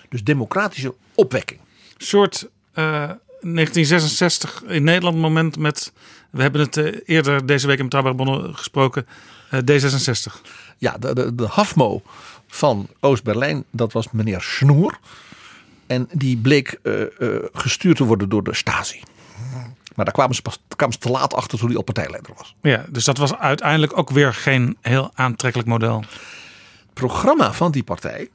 Dus 0.10 0.24
democratische 0.24 0.93
opwekking. 1.16 1.60
Een 1.97 2.06
soort 2.06 2.49
uh, 2.74 2.76
1966 2.76 4.64
in 4.68 4.84
Nederland 4.84 5.18
moment 5.18 5.58
met, 5.58 5.93
we 6.30 6.41
hebben 6.41 6.62
het 6.62 6.78
uh, 6.78 6.95
eerder 7.06 7.45
deze 7.45 7.68
week 7.68 7.78
in 7.78 7.84
Betrouwbare 7.84 8.16
Bronnen 8.16 8.56
gesproken, 8.56 9.08
uh, 9.51 9.60
D66. 9.60 10.41
Ja, 10.78 10.97
de, 10.97 11.14
de, 11.14 11.36
de 11.36 11.47
HAFMO 11.47 12.01
van 12.47 12.88
Oost-Berlijn, 12.99 13.64
dat 13.72 13.93
was 13.93 14.12
meneer 14.12 14.41
Snoer. 14.41 14.99
En 15.88 16.08
die 16.12 16.38
bleek 16.38 16.80
uh, 16.84 17.02
uh, 17.20 17.38
gestuurd 17.54 17.98
te 17.98 18.04
worden 18.04 18.30
door 18.30 18.44
de 18.44 18.56
Stasi. 18.56 19.02
Maar 19.96 20.06
daar 20.06 20.14
kwamen 20.14 20.36
ze, 20.36 20.42
pas, 20.42 20.60
kwamen 20.76 20.94
ze 20.94 21.00
te 21.00 21.10
laat 21.10 21.34
achter 21.34 21.58
toen 21.58 21.68
hij 21.68 21.78
al 21.78 21.84
partijleider 21.84 22.34
was. 22.38 22.56
Ja, 22.62 22.86
dus 22.90 23.04
dat 23.04 23.18
was 23.18 23.36
uiteindelijk 23.36 23.98
ook 23.98 24.10
weer 24.10 24.34
geen 24.34 24.78
heel 24.82 25.12
aantrekkelijk 25.14 25.70
model. 25.70 26.00
Het 26.00 26.94
programma 26.94 27.54
van 27.54 27.72
die 27.72 27.84
partij 27.84 28.30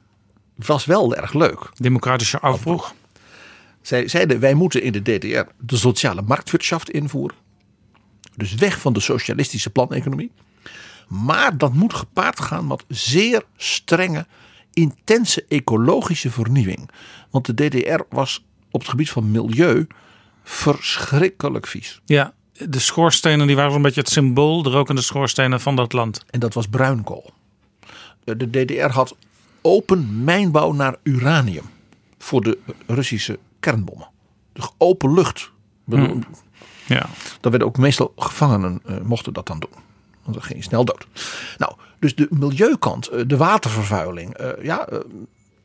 was 0.55 0.85
wel 0.85 1.15
erg 1.15 1.33
leuk. 1.33 1.69
Democratische 1.75 2.39
afbroeg. 2.39 2.93
Zij 3.81 4.07
zeiden 4.07 4.39
wij 4.39 4.53
moeten 4.53 4.81
in 4.83 4.91
de 4.91 5.01
DDR 5.01 5.51
de 5.57 5.77
sociale 5.77 6.21
marktwirtschaft 6.21 6.89
invoeren. 6.89 7.37
Dus 8.35 8.53
weg 8.53 8.79
van 8.79 8.93
de 8.93 8.99
socialistische 8.99 9.69
planeconomie. 9.69 10.31
Maar 11.07 11.57
dat 11.57 11.73
moet 11.73 11.93
gepaard 11.93 12.39
gaan 12.39 12.67
met 12.67 12.83
zeer 12.87 13.43
strenge 13.57 14.25
intense 14.73 15.45
ecologische 15.47 16.31
vernieuwing. 16.31 16.89
Want 17.29 17.45
de 17.45 17.53
DDR 17.53 18.01
was 18.09 18.45
op 18.71 18.79
het 18.79 18.89
gebied 18.89 19.09
van 19.09 19.31
milieu 19.31 19.87
verschrikkelijk 20.43 21.67
vies. 21.67 22.01
Ja, 22.05 22.33
de 22.53 22.79
schoorstenen 22.79 23.47
die 23.47 23.55
waren 23.55 23.73
een 23.73 23.81
beetje 23.81 24.01
het 24.01 24.09
symbool, 24.09 24.63
de 24.63 24.69
rokende 24.69 25.01
schoorstenen 25.01 25.61
van 25.61 25.75
dat 25.75 25.93
land. 25.93 26.25
En 26.29 26.39
dat 26.39 26.53
was 26.53 26.67
bruinkool. 26.67 27.31
De 28.23 28.49
DDR 28.49 28.91
had 28.91 29.15
open 29.61 30.23
mijnbouw 30.23 30.71
naar 30.71 30.95
uranium 31.03 31.65
voor 32.17 32.41
de 32.41 32.57
Russische 32.87 33.39
kernbommen. 33.59 34.09
Dus 34.53 34.69
open 34.77 35.13
lucht. 35.13 35.51
Hmm. 35.85 36.23
Ja. 36.87 37.09
Dan 37.39 37.51
werden 37.51 37.67
ook 37.67 37.77
meestal 37.77 38.13
gevangenen 38.15 38.81
uh, 38.85 38.97
mochten 39.03 39.33
dat 39.33 39.47
dan 39.47 39.59
doen. 39.59 39.71
Want 40.23 40.35
dan 40.35 40.43
ging 40.43 40.57
je 40.57 40.65
snel 40.65 40.85
dood. 40.85 41.07
Nou, 41.57 41.73
dus 42.01 42.15
de 42.15 42.27
milieukant, 42.29 43.29
de 43.29 43.37
watervervuiling. 43.37 44.41
Uh, 44.41 44.49
ja, 44.61 44.87
uh, 44.91 44.99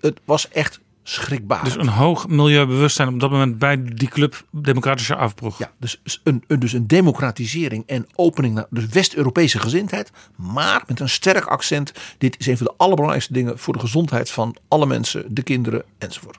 het 0.01 0.21
was 0.25 0.49
echt 0.49 0.81
schrikbaar. 1.03 1.65
Dus 1.65 1.77
een 1.77 1.89
hoog 1.89 2.29
milieubewustzijn 2.29 3.09
op 3.09 3.21
dat 3.21 3.31
moment 3.31 3.59
bij 3.59 3.83
die 3.85 4.09
club 4.09 4.45
Democratische 4.51 5.17
Afbroeg. 5.17 5.59
Ja, 5.59 5.73
dus 5.79 6.01
een, 6.23 6.45
dus 6.59 6.73
een 6.73 6.87
democratisering 6.87 7.87
en 7.87 8.07
opening 8.15 8.55
naar 8.55 8.67
dus 8.71 8.87
West-Europese 8.87 9.59
gezindheid. 9.59 10.11
Maar 10.37 10.83
met 10.87 11.01
een 11.01 11.09
sterk 11.09 11.45
accent. 11.45 11.93
Dit 12.19 12.39
is 12.39 12.47
een 12.47 12.57
van 12.57 12.67
de 12.67 12.75
allerbelangrijkste 12.77 13.33
dingen 13.33 13.59
voor 13.59 13.73
de 13.73 13.81
gezondheid 13.81 14.31
van 14.31 14.57
alle 14.69 14.87
mensen, 14.87 15.35
de 15.35 15.43
kinderen 15.43 15.83
enzovoort. 15.99 16.39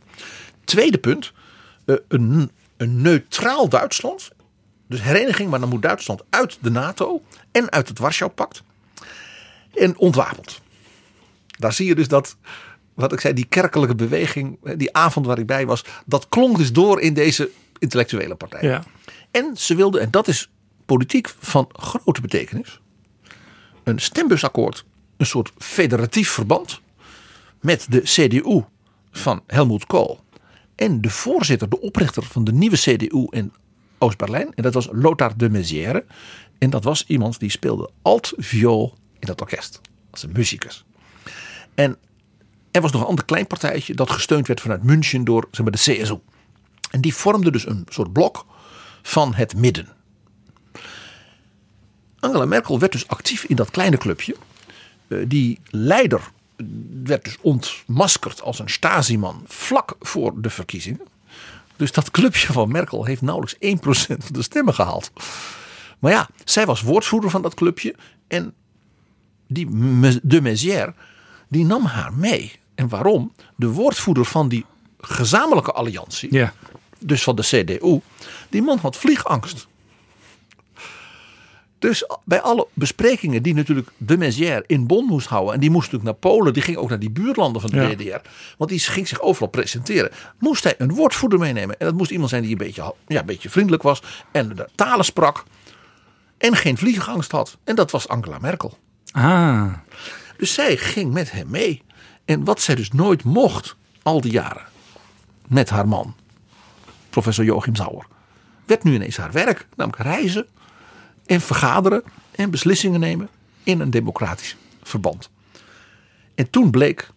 Tweede 0.63 0.97
punt. 0.97 1.33
eh, 1.85 1.95
Een, 2.07 2.51
een 2.77 3.01
neutraal 3.01 3.69
Duitsland. 3.69 4.29
Dus 4.87 5.01
hereniging, 5.01 5.49
maar 5.49 5.59
dan 5.59 5.69
moet 5.69 5.81
Duitsland 5.81 6.23
uit 6.29 6.57
de 6.61 6.69
NATO 6.69 7.21
en 7.51 7.71
uit 7.71 7.87
het 7.87 7.99
Warschau-pact. 7.99 8.63
En 9.79 9.97
ontwapend. 9.97 10.61
Daar 11.59 11.73
zie 11.73 11.87
je 11.87 11.95
dus 11.95 12.07
dat, 12.07 12.37
wat 12.93 13.13
ik 13.13 13.19
zei, 13.19 13.33
die 13.33 13.45
kerkelijke 13.45 13.95
beweging, 13.95 14.75
die 14.75 14.93
avond 14.93 15.25
waar 15.25 15.39
ik 15.39 15.45
bij 15.45 15.65
was, 15.65 15.83
dat 16.05 16.29
klonk 16.29 16.57
dus 16.57 16.71
door 16.71 17.01
in 17.01 17.13
deze 17.13 17.49
intellectuele 17.79 18.35
partij. 18.35 18.61
Ja. 18.61 18.83
En 19.31 19.57
ze 19.57 19.75
wilden, 19.75 20.01
en 20.01 20.11
dat 20.11 20.27
is 20.27 20.49
politiek 20.85 21.33
van 21.39 21.69
grote 21.71 22.21
betekenis, 22.21 22.81
een 23.83 23.99
stembusakkoord, 23.99 24.85
een 25.17 25.25
soort 25.25 25.51
federatief 25.57 26.29
verband 26.29 26.81
met 27.61 27.85
de 27.89 28.01
CDU 28.01 28.63
van 29.11 29.41
Helmut 29.47 29.85
Kohl 29.85 30.19
en 30.75 31.01
de 31.01 31.09
voorzitter, 31.09 31.69
de 31.69 31.79
oprichter 31.79 32.23
van 32.23 32.43
de 32.43 32.51
nieuwe 32.51 32.77
CDU 32.77 33.27
in 33.29 33.53
Oost-Berlijn. 33.97 34.53
En 34.55 34.63
dat 34.63 34.73
was 34.73 34.87
Lothar 34.91 35.37
de 35.37 35.49
Maizière. 35.49 36.05
En 36.57 36.69
dat 36.69 36.83
was 36.83 37.05
iemand 37.07 37.39
die 37.39 37.49
speelde 37.49 37.89
alt-viool 38.01 38.93
in 39.19 39.27
dat 39.27 39.41
orkest. 39.41 39.81
Als 40.11 40.23
een 40.23 40.31
muzikus. 40.33 40.85
En 41.75 41.97
er 42.71 42.81
was 42.81 42.91
nog 42.91 43.01
een 43.01 43.07
ander 43.07 43.25
klein 43.25 43.47
partijtje 43.47 43.93
dat 43.93 44.11
gesteund 44.11 44.47
werd 44.47 44.61
vanuit 44.61 44.83
München 44.83 45.23
door 45.23 45.47
zeg 45.51 45.61
maar, 45.61 45.71
de 45.71 45.77
CSU. 45.77 46.17
En 46.91 47.01
die 47.01 47.13
vormde 47.13 47.51
dus 47.51 47.67
een 47.67 47.85
soort 47.89 48.13
blok 48.13 48.45
van 49.01 49.33
het 49.33 49.55
midden. 49.55 49.87
Angela 52.19 52.45
Merkel 52.45 52.79
werd 52.79 52.91
dus 52.91 53.07
actief 53.07 53.43
in 53.43 53.55
dat 53.55 53.71
kleine 53.71 53.97
clubje. 53.97 54.35
Eh, 55.07 55.17
Die 55.27 55.59
leider 55.69 56.21
werd 57.03 57.23
dus 57.23 57.37
ontmaskerd 57.41 58.41
als 58.41 58.59
een 58.59 58.69
Stasi-man 58.69 59.43
vlak 59.47 59.95
voor 59.99 60.41
de 60.41 60.49
verkiezingen. 60.49 61.01
Dus 61.75 61.91
dat 61.91 62.11
clubje 62.11 62.53
van 62.53 62.71
Merkel 62.71 63.05
heeft 63.05 63.21
nauwelijks 63.21 63.55
1% 63.59 64.23
van 64.23 64.33
de 64.33 64.41
stemmen 64.41 64.73
gehaald. 64.73 65.11
Maar 65.99 66.11
ja, 66.11 66.29
zij 66.43 66.65
was 66.65 66.81
woordvoerder 66.81 67.29
van 67.29 67.41
dat 67.41 67.53
clubje. 67.53 67.95
En 68.27 68.53
die 69.47 69.67
de 70.23 70.41
Maizière, 70.41 70.93
die 71.47 71.65
nam 71.65 71.85
haar 71.85 72.13
mee. 72.13 72.51
En 72.75 72.89
waarom? 72.89 73.31
De 73.55 73.67
woordvoerder 73.67 74.25
van 74.25 74.49
die 74.49 74.65
gezamenlijke 74.99 75.71
alliantie, 75.71 76.33
Ja. 76.33 76.53
dus 76.99 77.23
van 77.23 77.35
de 77.35 77.41
CDU, 77.41 77.99
die 78.49 78.61
man 78.61 78.77
had 78.77 78.95
vliegangst. 78.95 79.67
Dus 81.79 82.03
bij 82.23 82.41
alle 82.41 82.67
besprekingen 82.73 83.43
die 83.43 83.53
natuurlijk 83.53 83.89
de 83.97 84.17
Maizière 84.17 84.63
in 84.67 84.87
Bonn 84.87 85.07
moest 85.07 85.27
houden. 85.27 85.53
En 85.53 85.59
die 85.59 85.69
moest 85.69 85.91
natuurlijk 85.91 86.21
naar 86.21 86.31
Polen. 86.31 86.53
Die 86.53 86.61
ging 86.63 86.77
ook 86.77 86.89
naar 86.89 86.99
die 86.99 87.09
buurlanden 87.09 87.61
van 87.61 87.69
de 87.69 87.77
Ja. 87.77 87.95
DDR. 87.95 88.29
Want 88.57 88.69
die 88.69 88.79
ging 88.79 89.07
zich 89.07 89.21
overal 89.21 89.47
presenteren. 89.49 90.11
Moest 90.39 90.63
hij 90.63 90.75
een 90.77 90.93
woordvoerder 90.93 91.39
meenemen. 91.39 91.79
En 91.79 91.85
dat 91.85 91.95
moest 91.95 92.11
iemand 92.11 92.29
zijn 92.29 92.41
die 92.41 92.51
een 92.51 92.57
beetje, 92.57 92.93
ja, 93.07 93.19
een 93.19 93.25
beetje 93.25 93.49
vriendelijk 93.49 93.83
was. 93.83 94.01
En 94.31 94.55
de 94.55 94.67
talen 94.75 95.05
sprak. 95.05 95.43
En 96.37 96.55
geen 96.55 96.77
vliegangst 96.77 97.31
had. 97.31 97.57
En 97.63 97.75
dat 97.75 97.91
was 97.91 98.07
Angela 98.07 98.37
Merkel. 98.39 98.77
Ah. 99.11 99.73
Dus 100.37 100.53
zij 100.53 100.77
ging 100.77 101.13
met 101.13 101.31
hem 101.31 101.49
mee. 101.49 101.83
En 102.25 102.43
wat 102.43 102.61
zij 102.61 102.75
dus 102.75 102.91
nooit 102.91 103.23
mocht, 103.23 103.75
al 104.03 104.21
die 104.21 104.31
jaren, 104.31 104.65
met 105.47 105.69
haar 105.69 105.87
man, 105.87 106.15
professor 107.09 107.45
Joachim 107.45 107.75
Sauer, 107.75 108.07
werd 108.65 108.83
nu 108.83 108.93
ineens 108.93 109.17
haar 109.17 109.31
werk. 109.31 109.67
Namelijk 109.75 110.03
reizen 110.03 110.47
en 111.25 111.41
vergaderen 111.41 112.03
en 112.31 112.49
beslissingen 112.49 112.99
nemen 112.99 113.29
in 113.63 113.79
een 113.79 113.89
democratisch 113.89 114.55
verband. 114.83 115.29
En 116.35 116.49
toen 116.49 116.71
bleek 116.71 117.09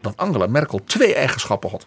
dat 0.00 0.16
Angela 0.16 0.46
Merkel 0.46 0.84
twee 0.84 1.14
eigenschappen 1.14 1.70
had. 1.70 1.86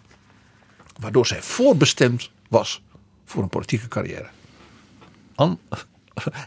Waardoor 1.00 1.28
zij 1.28 1.41
voorbestemd 1.41 2.32
was 2.47 2.84
voor 3.26 3.43
een 3.43 3.50
politieke 3.50 3.88
carrière. 3.88 4.30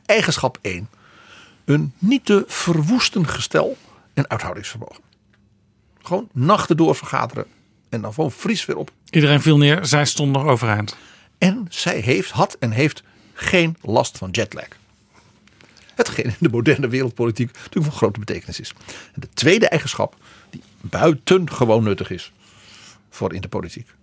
Eigenschap 0.07 0.59
1. 0.61 0.89
Een 1.65 1.93
niet 1.99 2.25
te 2.25 2.45
verwoesten 2.47 3.29
gestel 3.29 3.77
en 4.15 4.31
uithoudingsvermogen. 4.31 5.03
Gewoon 6.03 6.29
nachten 6.33 6.77
door 6.77 6.95
vergaderen 6.95 7.47
en 7.89 8.01
dan 8.01 8.15
gewoon 8.15 8.33
fris 8.33 8.65
weer 8.65 8.77
op. 8.77 8.91
Iedereen 9.11 9.43
viel 9.43 9.59
neer, 9.59 9.87
zij 9.87 10.05
stond 10.05 10.33
nog 10.33 10.45
overeind. 10.45 10.97
En 11.39 11.67
zij 11.69 11.99
heeft, 11.99 12.31
had 12.31 12.57
en 12.59 12.71
heeft 12.71 13.03
geen 13.35 13.77
last 13.81 14.19
van 14.19 14.31
jetlag. 14.31 14.69
Hetgeen 15.95 16.25
in 16.25 16.35
de 16.39 16.49
moderne 16.49 16.89
wereldpolitiek 16.89 17.53
natuurlijk 17.53 17.85
van 17.85 17.93
grote 17.93 18.19
betekenis 18.19 18.61
is. 18.61 18.73
En 18.87 19.21
de 19.21 19.29
tweede 19.35 19.69
eigenschap, 19.69 20.17
die 20.51 20.63
buitengewoon 20.81 21.83
nuttig 21.83 22.11
is 22.11 22.33
voor 23.11 23.35
in 23.35 23.41
de 23.41 23.49
politiek. 23.49 23.95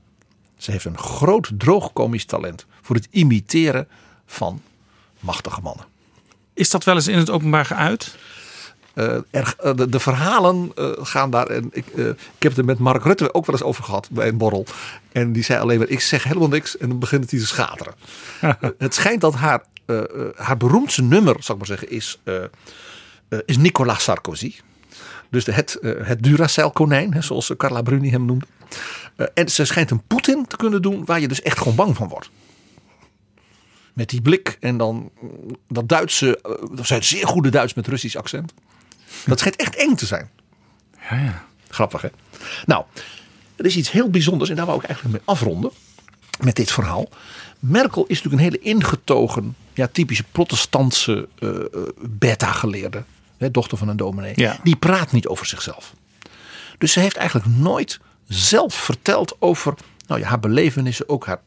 Ze 0.57 0.71
heeft 0.71 0.85
een 0.85 0.97
groot 0.97 1.51
droogkomisch 1.57 2.25
talent 2.25 2.65
voor 2.81 2.95
het 2.95 3.07
imiteren 3.11 3.87
van 4.25 4.61
machtige 5.19 5.61
mannen. 5.61 5.85
Is 6.59 6.69
dat 6.69 6.83
wel 6.83 6.95
eens 6.95 7.07
in 7.07 7.17
het 7.17 7.29
openbaar 7.29 7.65
geuit? 7.65 8.15
Eh, 8.93 9.05
er, 9.31 9.53
eh, 9.57 9.75
de, 9.75 9.89
de 9.89 9.99
verhalen 9.99 10.71
eh, 10.75 10.91
gaan 10.99 11.29
daar. 11.29 11.47
En 11.47 11.69
ik, 11.71 11.85
ik 11.95 12.15
heb 12.39 12.51
het 12.51 12.57
er 12.57 12.65
met 12.65 12.79
Mark 12.79 13.03
Rutte 13.03 13.33
ook 13.33 13.45
wel 13.45 13.55
eens 13.55 13.63
over 13.63 13.83
gehad 13.83 14.09
bij 14.11 14.27
een 14.27 14.37
borrel. 14.37 14.65
En 15.11 15.31
die 15.31 15.43
zei 15.43 15.59
alleen 15.59 15.77
maar: 15.77 15.87
Ik 15.87 15.99
zeg 15.99 16.23
helemaal 16.23 16.47
niks. 16.47 16.77
En 16.77 16.89
dan 16.89 16.99
begint 16.99 17.31
hij 17.31 17.39
te 17.39 17.45
schateren. 17.45 17.93
Het 18.77 18.93
schijnt 18.93 19.21
dat 19.21 19.33
haar, 19.35 19.63
haar 20.35 20.57
beroemdste 20.57 21.01
nummer, 21.01 21.35
zal 21.39 21.55
ik 21.55 21.67
maar 21.67 21.77
zeggen, 21.77 21.89
is, 21.89 22.19
is 23.45 23.57
Nicolas 23.57 24.03
Sarkozy. 24.03 24.55
Dus 25.29 25.43
de, 25.43 25.51
het, 25.51 25.77
het 25.81 26.23
Duracell-konijn, 26.23 27.13
hè, 27.13 27.21
zoals 27.21 27.51
Carla 27.57 27.81
Bruni 27.81 28.11
hem 28.11 28.25
noemde. 28.25 28.45
En 29.33 29.49
ze 29.49 29.65
schijnt 29.65 29.91
een 29.91 30.03
Poetin 30.07 30.45
te 30.47 30.57
kunnen 30.57 30.81
doen 30.81 31.05
waar 31.05 31.19
je 31.19 31.27
dus 31.27 31.41
echt 31.41 31.57
gewoon 31.57 31.75
bang 31.75 31.95
van 31.95 32.07
wordt. 32.07 32.29
Met 33.93 34.09
die 34.09 34.21
blik 34.21 34.57
en 34.59 34.77
dan 34.77 35.11
dat 35.67 35.89
Duitse, 35.89 36.41
eh, 36.41 36.51
dat 36.75 36.87
zijn 36.87 37.03
zeer 37.03 37.27
goede 37.27 37.49
Duits 37.49 37.73
met 37.73 37.87
Russisch 37.87 38.15
accent. 38.15 38.53
Dat 39.25 39.39
schijnt 39.39 39.55
echt 39.55 39.75
eng 39.75 39.95
te 39.95 40.05
zijn. 40.05 40.29
Ja, 41.09 41.17
ja. 41.17 41.45
Grappig 41.67 42.01
hè? 42.01 42.09
Nou, 42.65 42.83
er 43.55 43.65
is 43.65 43.75
iets 43.75 43.91
heel 43.91 44.09
bijzonders 44.09 44.49
en 44.49 44.55
daar 44.55 44.65
wou 44.65 44.79
ik 44.79 44.85
eigenlijk 44.85 45.15
mee 45.17 45.35
afronden. 45.35 45.71
Met 46.39 46.55
dit 46.55 46.71
verhaal. 46.71 47.09
Merkel 47.59 48.05
is 48.07 48.21
natuurlijk 48.21 48.33
een 48.33 48.51
hele 48.51 48.75
ingetogen, 48.75 49.55
ja, 49.73 49.87
typische 49.87 50.23
protestantse 50.31 51.27
eh, 51.39 51.49
eh, 51.49 51.65
beta-geleerde. 52.01 53.03
Hè, 53.37 53.51
dochter 53.51 53.77
van 53.77 53.87
een 53.87 53.97
dominee. 53.97 54.33
Ja. 54.35 54.59
Die 54.63 54.75
praat 54.75 55.11
niet 55.11 55.27
over 55.27 55.45
zichzelf. 55.45 55.93
Dus 56.77 56.91
ze 56.91 56.99
heeft 56.99 57.15
eigenlijk 57.15 57.47
nooit 57.47 57.99
zelf 58.27 58.73
verteld 58.73 59.35
over 59.39 59.73
nou 60.07 60.19
ja, 60.19 60.27
haar 60.27 60.39
belevenissen, 60.39 61.09
ook 61.09 61.25
haar, 61.25 61.41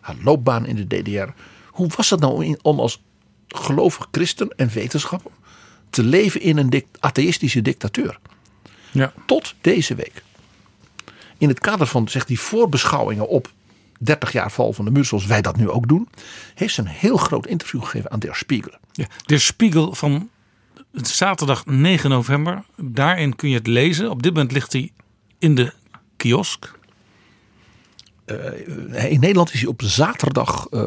haar 0.00 0.16
loopbaan 0.22 0.66
in 0.66 0.76
de 0.76 0.86
DDR. 0.86 1.28
Hoe 1.72 1.90
was 1.96 2.10
het 2.10 2.20
nou 2.20 2.56
om 2.62 2.80
als 2.80 3.02
gelovig 3.48 4.08
christen 4.10 4.48
en 4.56 4.68
wetenschapper 4.68 5.30
te 5.90 6.02
leven 6.02 6.40
in 6.40 6.56
een 6.58 6.84
atheïstische 6.98 7.62
dictatuur? 7.62 8.18
Ja. 8.90 9.12
Tot 9.26 9.54
deze 9.60 9.94
week. 9.94 10.22
In 11.38 11.48
het 11.48 11.58
kader 11.58 11.86
van 11.86 12.08
zeg, 12.08 12.24
die 12.24 12.40
voorbeschouwingen 12.40 13.28
op 13.28 13.50
30 13.98 14.32
jaar 14.32 14.50
val 14.50 14.72
van 14.72 14.84
de 14.84 14.90
muur, 14.90 15.04
zoals 15.04 15.26
wij 15.26 15.42
dat 15.42 15.56
nu 15.56 15.68
ook 15.68 15.88
doen, 15.88 16.08
heeft 16.54 16.74
ze 16.74 16.80
een 16.80 16.86
heel 16.86 17.16
groot 17.16 17.46
interview 17.46 17.82
gegeven 17.82 18.10
aan 18.10 18.18
Der 18.18 18.36
Spiegel. 18.36 18.72
Ja, 18.92 19.06
de 19.26 19.38
Spiegel 19.38 19.94
van 19.94 20.30
zaterdag 20.92 21.66
9 21.66 22.10
november. 22.10 22.64
Daarin 22.76 23.36
kun 23.36 23.48
je 23.48 23.56
het 23.56 23.66
lezen. 23.66 24.10
Op 24.10 24.22
dit 24.22 24.32
moment 24.32 24.52
ligt 24.52 24.72
hij 24.72 24.92
in 25.38 25.54
de 25.54 25.72
kiosk. 26.16 26.78
Eh, 28.24 29.10
in 29.10 29.20
Nederland 29.20 29.52
is 29.52 29.60
hij 29.60 29.68
op 29.68 29.82
zaterdag 29.84 30.66
eh, 30.70 30.80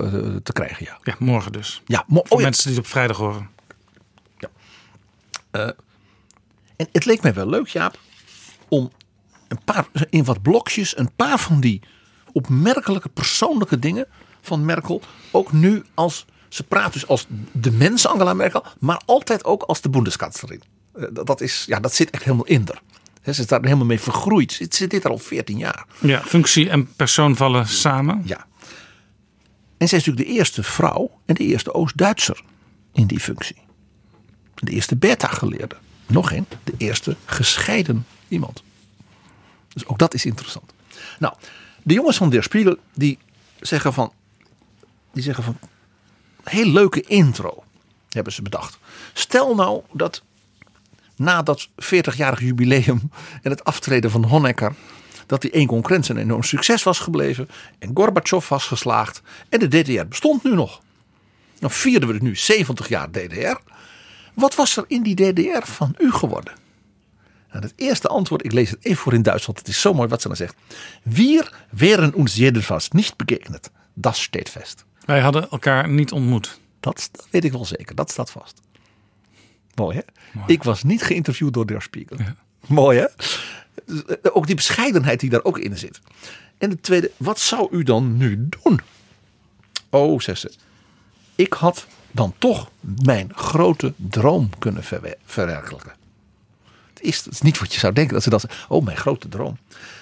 te 0.44 0.54
krijgen, 0.54 0.86
ja. 0.86 0.98
Ja, 1.04 1.16
morgen 1.20 1.52
dus. 1.52 1.82
Ja, 1.86 2.04
mo- 2.08 2.22
Voor 2.24 2.32
oh 2.32 2.38
ja. 2.38 2.44
mensen 2.44 2.64
die 2.68 2.76
het 2.78 2.86
op 2.86 2.92
vrijdag 2.92 3.18
horen. 3.18 3.50
En 6.76 6.88
het 6.92 7.06
leek 7.06 7.22
mij 7.22 7.34
wel 7.34 7.48
leuk, 7.50 7.68
Jaap, 7.68 8.00
om 8.68 8.92
een 9.48 9.60
paar, 9.66 9.88
in 10.10 10.24
wat 10.24 10.42
blokjes, 10.42 10.98
een 10.98 11.16
paar 11.16 11.40
van 11.40 11.60
die 11.60 11.82
opmerkelijke 12.32 13.10
persoonlijke 13.10 13.80
dingen 13.80 14.08
van 14.42 14.66
Merkel, 14.66 15.02
ook 15.32 15.52
nu 15.52 15.84
als, 15.94 16.26
ze 16.50 16.64
praat 16.64 16.94
dus 16.94 17.08
als 17.08 17.28
de 17.52 17.72
mens 17.72 18.08
Angela 18.08 18.34
Merkel, 18.34 18.66
maar 18.80 19.02
altijd 19.06 19.44
ook 19.46 19.64
als 19.64 19.82
de 19.82 19.90
Bundeskanzlerin. 19.90 20.62
Eh, 20.94 21.04
dat- 21.24 21.42
is, 21.42 21.64
ja, 21.68 21.80
dat 21.80 21.94
zit 21.94 22.10
echt 22.10 22.24
helemaal 22.24 22.46
in. 22.46 22.68
Ze 23.34 23.42
is 23.42 23.48
daar 23.48 23.62
helemaal 23.64 23.86
mee 23.86 24.00
vergroeid. 24.00 24.52
Ze 24.52 24.66
zit 24.70 24.90
dit 24.90 25.06
al 25.06 25.18
14 25.18 25.58
jaar. 25.58 25.86
Ja, 26.00 26.22
functie 26.22 26.70
en 26.70 26.94
persoon 26.96 27.36
vallen 27.36 27.68
samen. 27.68 28.22
Ja. 28.26 28.46
En 29.78 29.88
zij 29.88 29.98
is 29.98 30.06
natuurlijk 30.06 30.28
de 30.28 30.34
eerste 30.34 30.64
vrouw 30.64 31.20
en 31.26 31.36
de 31.36 31.44
eerste 31.44 31.74
Oost-Duitser 31.74 32.42
in 32.94 33.08
die 33.08 33.20
functie. 33.20 33.56
De 34.56 34.72
eerste 34.72 34.96
beta-geleerde. 34.96 35.76
Nog 36.08 36.32
één, 36.32 36.48
de 36.64 36.74
eerste 36.78 37.16
gescheiden 37.26 38.06
iemand. 38.28 38.64
Dus 39.74 39.86
ook 39.86 40.00
dat 40.00 40.14
is 40.14 40.26
interessant. 40.26 40.74
Nou, 41.20 41.34
de 41.84 41.94
jongens 41.94 42.18
van 42.18 42.30
Der 42.30 42.44
Spiegel 42.44 42.78
die 42.94 43.18
zeggen 43.60 43.94
van, 43.94 44.14
die 45.14 45.24
zeggen 45.24 45.44
van, 45.44 45.60
heel 46.44 46.68
leuke 46.68 47.02
intro 47.02 47.64
hebben 48.10 48.34
ze 48.34 48.42
bedacht. 48.42 48.78
Stel 49.14 49.56
nou 49.56 49.82
dat 49.92 50.24
na 51.16 51.42
dat 51.42 51.70
40-jarig 51.70 52.40
jubileum 52.40 53.12
en 53.42 53.52
het 53.52 53.64
aftreden 53.64 54.12
van 54.12 54.24
Honecker, 54.24 54.74
dat 55.26 55.42
die 55.42 55.52
één 55.52 55.68
concurrent 55.68 56.10
een 56.10 56.18
enorm 56.18 56.44
succes 56.44 56.84
was 56.84 57.00
gebleven 57.00 57.50
en 57.80 57.92
Gorbachev 57.94 58.48
was 58.48 58.66
geslaagd 58.66 59.22
en 59.50 59.60
de 59.60 59.68
DDR 59.68 60.06
bestond 60.08 60.44
nu 60.44 60.54
nog. 60.54 60.82
Dan 61.60 61.72
vierden 61.72 62.08
we 62.08 62.14
het 62.14 62.24
nu 62.24 62.36
70 62.36 62.88
jaar 62.88 63.12
DDR. 63.12 63.58
Wat 64.34 64.56
was 64.56 64.78
er 64.78 64.86
in 64.88 65.04
die 65.04 65.16
DDR 65.16 65.66
van 65.66 65.96
u 65.98 66.12
geworden? 66.12 66.54
Nou, 67.52 67.64
het 67.68 67.74
eerste 67.76 68.08
antwoord, 68.08 68.46
ik 68.46 68.52
lees 68.52 68.70
het 68.70 68.86
even 68.86 68.98
voor 68.98 69.14
in 69.14 69.22
Duitsland, 69.22 69.60
het 69.60 69.68
is 69.68 69.82
zo 69.82 69.94
mooi 69.94 70.08
wat 70.08 70.22
ze 70.22 70.28
dan 70.28 70.38
zegt. 70.38 70.56
Wir 71.04 71.66
wären 71.70 72.14
uns 72.14 72.36
jedenfalls 72.36 72.90
nicht 72.90 73.18
begegnet. 73.18 73.72
Dat 73.94 74.16
steht 74.16 74.50
vast. 74.50 74.86
Wij 75.06 75.20
hadden 75.20 75.50
elkaar 75.50 75.90
niet 75.90 76.12
ontmoet. 76.12 76.60
Dat, 76.80 77.10
dat 77.12 77.28
weet 77.32 77.44
ik 77.44 77.52
wel 77.52 77.66
zeker, 77.66 77.96
dat 77.96 78.12
staat 78.12 78.32
vast. 78.32 78.62
Mooi 79.76 79.96
hè? 79.98 80.02
Ik 80.48 80.64
was 80.64 80.84
niet 80.84 81.04
geïnterviewd 81.04 81.54
door 81.54 81.66
Der 81.68 81.82
Spiegel. 81.82 82.18
Mooi 82.68 83.00
hè? 83.00 83.06
Ook 84.32 84.46
die 84.46 84.56
bescheidenheid 84.56 85.20
die 85.20 85.30
daar 85.30 85.44
ook 85.44 85.58
in 85.58 85.78
zit. 85.78 86.00
En 86.58 86.70
de 86.70 86.82
tweede, 86.82 87.12
wat 87.18 87.40
zou 87.40 87.68
u 87.72 87.84
dan 87.84 88.18
nu 88.18 88.48
doen? 88.50 88.80
Oh, 89.90 90.20
zegt 90.20 90.40
ze. 90.40 90.52
Ik 91.36 91.54
had 91.54 91.88
dan 92.12 92.34
toch 92.38 92.70
mijn 93.04 93.32
grote 93.36 93.94
droom 93.96 94.50
kunnen 94.60 94.84
verwe- 94.84 95.18
verwerkelijken. 95.26 95.92
Het 96.94 97.02
is, 97.02 97.26
het 97.26 97.34
is 97.34 97.42
niet 97.42 97.60
wat 97.60 97.74
je 97.74 97.80
zou 97.80 97.94
denken 97.94 98.14
dat 98.14 98.24
ze 98.24 98.30
dat. 98.30 98.46
Oh, 98.68 98.86
mijn 98.86 98.98
grote 98.98 99.28
droom. 99.30 99.58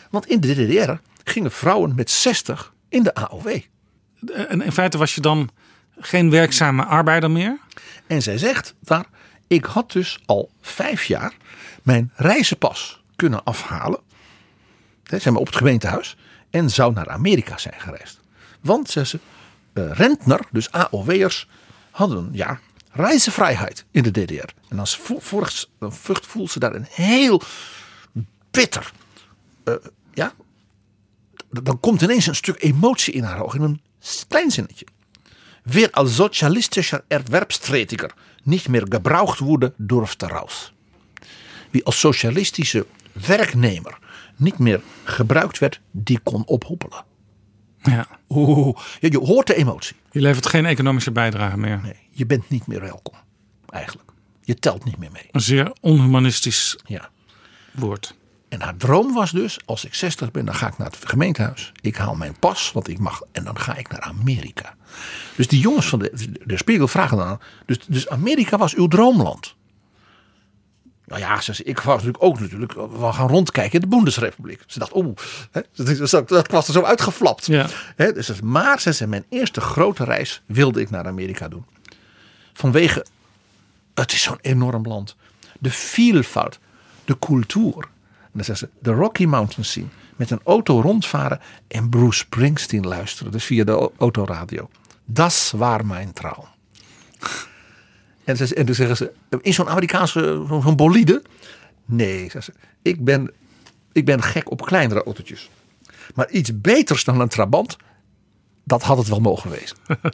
Want 0.10 0.28
in 0.28 0.40
de 0.40 0.54
DDR 0.54 0.92
gingen 1.24 1.52
vrouwen 1.52 1.96
met 1.96 2.12
60 2.12 2.74
in 2.90 3.04
de 3.04 3.14
AOW. 3.14 3.60
En 4.34 4.62
in 4.62 4.72
feite 4.72 4.98
was 4.98 5.16
je 5.16 5.22
dan 5.22 5.50
geen 6.00 6.30
werkzame 6.30 6.86
arbeider 6.86 7.32
meer? 7.32 7.60
En 8.08 8.22
zij 8.22 8.38
zegt 8.38 8.74
daar, 8.80 9.06
ik 9.54 9.66
had 9.66 9.92
dus 9.92 10.20
al 10.26 10.50
vijf 10.62 11.06
jaar 11.06 11.34
mijn 11.84 12.12
reizenpas 12.16 13.02
kunnen 13.16 13.44
afhalen. 13.44 14.00
Zeg 15.04 15.26
maar 15.26 15.42
op 15.42 15.46
het 15.46 15.56
gemeentehuis. 15.56 16.16
En 16.50 16.70
zou 16.70 16.94
naar 16.94 17.10
Amerika 17.10 17.58
zijn 17.58 17.80
gereisd. 17.82 18.20
Want, 18.62 18.90
zegt 18.90 19.10
ze, 19.10 19.20
eh, 19.74 19.92
rentner, 19.92 20.40
dus 20.52 20.72
AOW'ers, 20.72 21.48
hadden 21.92 22.30
ja, 22.32 22.60
reizevrijheid 22.92 23.86
in 23.92 24.04
de 24.04 24.12
DDR. 24.12 24.50
En 24.70 24.80
als 24.80 25.00
dan 25.80 25.94
voelt- 25.94 26.52
ze 26.52 26.60
daar 26.60 26.76
een 26.76 26.88
heel 26.90 27.42
bitter, 28.52 28.92
eh, 29.64 29.74
ja, 30.14 30.34
dan 31.50 31.80
komt 31.80 32.02
ineens 32.02 32.28
een 32.28 32.36
stuk 32.36 32.64
emotie 32.64 33.14
in 33.14 33.24
haar 33.24 33.42
ogen, 33.44 33.60
in 33.60 33.66
een 33.66 33.82
klein 34.28 34.52
zinnetje. 34.52 34.86
Wer 35.64 35.92
als 35.92 36.16
socialistischer 36.16 37.04
Erwerbsträtiger 37.08 38.14
niet 38.44 38.68
meer 38.68 38.86
gebraucht 38.90 39.40
wurde, 39.40 39.74
durfte 39.78 40.28
raus. 40.28 40.74
Wie 41.70 41.86
als 41.86 42.00
socialistische 42.00 42.86
werknemer 43.12 43.98
niet 44.36 44.58
meer 44.58 44.82
gebruikt 45.04 45.60
werd, 45.60 45.82
die 45.92 46.20
kon. 46.20 46.44
Ja. 47.84 48.08
Oeh, 48.30 48.78
ja, 49.00 49.10
je 49.12 49.20
hoort 49.20 49.48
de 49.48 49.56
emotie. 49.56 49.96
Je 50.12 50.22
levert 50.22 50.46
geen 50.46 50.66
economische 50.66 51.12
bijdrage 51.12 51.58
meer. 51.58 51.80
Nee, 51.84 51.96
je 52.10 52.26
bent 52.26 52.50
niet 52.50 52.68
meer 52.68 52.82
welkom, 52.82 53.14
eigenlijk. 53.70 54.12
Je 54.42 54.56
telt 54.56 54.84
niet 54.84 54.98
meer 54.98 55.12
mee. 55.12 55.28
Een 55.32 55.42
zeer 55.42 55.72
onhumanistisch 55.82 56.78
Ja. 56.86 57.10
woord. 57.72 58.16
En 58.54 58.62
haar 58.62 58.78
droom 58.78 59.14
was 59.14 59.32
dus, 59.32 59.60
als 59.66 59.86
ik 59.86 59.94
60 59.94 60.32
ben, 60.32 60.46
dan 60.46 60.56
ga 60.56 60.68
ik 60.68 60.78
naar 60.78 60.88
het 60.88 61.10
gemeentehuis. 61.10 61.72
Ik 61.82 61.96
haal 61.96 62.16
mijn 62.16 62.36
pas, 62.40 62.72
want 62.72 62.88
ik 62.88 63.00
mag, 63.00 63.22
en 63.32 63.44
dan 63.44 63.60
ga 63.60 63.76
ik 63.76 63.90
naar 63.90 64.02
Amerika. 64.02 64.76
Dus 65.36 65.48
die 65.48 65.60
jongens 65.60 65.88
van 65.88 66.00
de, 66.00 66.32
de 66.46 66.58
Spiegel 66.58 66.88
vragen 66.88 67.18
dan. 67.18 67.40
Dus, 67.66 67.78
dus 67.88 68.10
Amerika 68.10 68.58
was 68.58 68.76
uw 68.76 68.88
droomland. 68.88 69.56
Nou 71.06 71.22
ja, 71.22 71.42
ze 71.42 71.54
zei, 71.54 71.68
ik 71.68 71.80
was 71.80 71.96
natuurlijk 71.96 72.24
ook 72.24 72.40
natuurlijk, 72.40 72.74
we 72.74 73.12
gaan 73.12 73.28
rondkijken 73.28 73.74
in 73.74 73.90
de 73.90 73.96
Bundesrepubliek. 73.96 74.64
Ze 74.68 74.80
dacht, 74.80 74.96
oeh, 74.96 75.16
dat, 75.52 76.28
dat, 76.28 76.52
was 76.52 76.68
er 76.68 76.74
zo 76.74 76.84
uitgeflapt. 76.84 77.46
Ja. 77.46 77.68
Dus, 77.96 78.42
maar 78.42 78.82
ze 78.82 78.92
zei, 78.92 79.10
mijn 79.10 79.26
eerste 79.30 79.62
grote 79.62 80.04
reis 80.04 80.42
wilde 80.46 80.82
ik 80.82 80.90
naar 80.90 81.08
Amerika 81.08 81.48
doen. 81.48 81.66
Vanwege, 82.54 83.06
het 83.94 84.12
is 84.12 84.22
zo'n 84.22 84.40
enorm 84.42 84.88
land. 84.88 85.16
De 85.60 85.72
veelvoud, 85.72 86.60
de 87.06 87.20
cultuur. 87.20 87.92
En 88.34 88.40
dan 88.40 88.46
zeggen 88.46 88.68
ze, 88.68 88.80
de 88.82 88.92
Rocky 88.92 89.26
Mountains 89.26 89.72
zien. 89.72 89.90
Met 90.16 90.32
een 90.32 90.40
auto 90.44 90.82
rondvaren 90.82 91.40
en 91.68 91.90
Bruce 91.90 92.18
Springsteen 92.18 92.88
luisteren. 92.88 93.32
Dus 93.32 93.44
via 93.46 93.64
de 93.64 93.72
au- 93.72 93.92
autoradio. 93.98 94.70
Dat 95.06 95.54
waar 95.56 95.86
mijn 95.86 96.14
trouw. 96.14 96.48
En, 98.24 98.38
ze, 98.38 98.56
en 98.56 98.66
dan 98.66 98.76
zeggen 98.76 98.98
ze, 98.98 99.14
in 99.42 99.54
zo'n 99.54 99.70
Amerikaanse, 99.70 100.46
zo'n 100.48 100.76
bolide. 100.76 101.22
Nee, 101.86 102.30
ze, 102.30 102.54
ik 102.82 103.04
ben, 103.04 103.32
ik 103.92 104.06
ben 104.06 104.22
gek 104.24 104.52
op 104.52 104.62
kleinere 104.62 105.04
autootjes. 105.04 105.50
Maar 106.16 106.30
iets 106.30 106.62
beters 106.62 107.04
dan 107.04 107.20
een 107.20 107.28
Trabant, 107.28 107.78
dat 108.64 108.84
had 108.84 108.98
het 108.98 109.08
wel 109.08 109.20
mogen 109.20 109.50
wezen. 109.50 109.78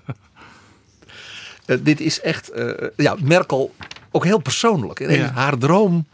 Eh, 1.66 1.78
dit 1.82 2.00
is 2.00 2.22
echt, 2.22 2.50
eh, 2.50 2.88
ja, 2.96 3.16
Merkel 3.22 3.76
ook 4.12 4.24
heel 4.24 4.40
persoonlijk. 4.40 5.00
Ja. 5.00 5.32
Haar 5.32 5.58
droom 5.58 6.08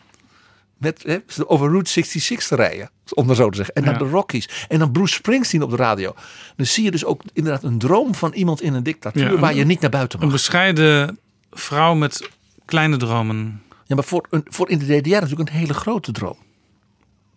met, 0.85 1.03
hè, 1.03 1.17
over 1.45 1.69
Route 1.69 1.89
66 1.91 2.47
te 2.47 2.55
rijden, 2.55 2.89
om 3.13 3.25
maar 3.25 3.35
zo 3.35 3.49
te 3.49 3.55
zeggen. 3.55 3.75
En 3.75 3.83
Ja. 3.83 3.89
dan 3.93 4.07
de 4.07 4.13
Rockies. 4.13 4.65
En 4.67 4.79
dan 4.79 4.91
Bruce 4.91 5.13
Springsteen 5.13 5.61
op 5.61 5.69
de 5.69 5.75
radio. 5.75 6.15
Dan 6.55 6.65
zie 6.65 6.83
je 6.83 6.91
dus 6.91 7.05
ook 7.05 7.21
inderdaad 7.33 7.63
een 7.63 7.77
droom 7.79 8.15
van 8.15 8.33
iemand 8.33 8.61
in 8.61 8.73
een 8.73 8.83
dictatuur 8.83 9.31
Ja, 9.31 9.37
waar 9.39 9.51
een- 9.51 9.57
je 9.57 9.65
niet 9.65 9.79
naar 9.81 9.89
buiten 9.89 10.19
mag. 10.19 10.27
Een 10.27 10.33
bescheiden 10.33 11.19
vrouw 11.51 11.93
met 11.93 12.29
kleine 12.65 12.97
dromen. 12.97 13.61
Ja, 13.85 13.95
maar 13.95 14.03
voor, 14.03 14.27
een, 14.29 14.45
voor 14.49 14.69
in 14.69 14.79
de 14.79 14.85
DDR 14.85 15.09
natuurlijk 15.09 15.49
een 15.49 15.55
hele 15.55 15.73
grote 15.73 16.11
droom. 16.11 16.37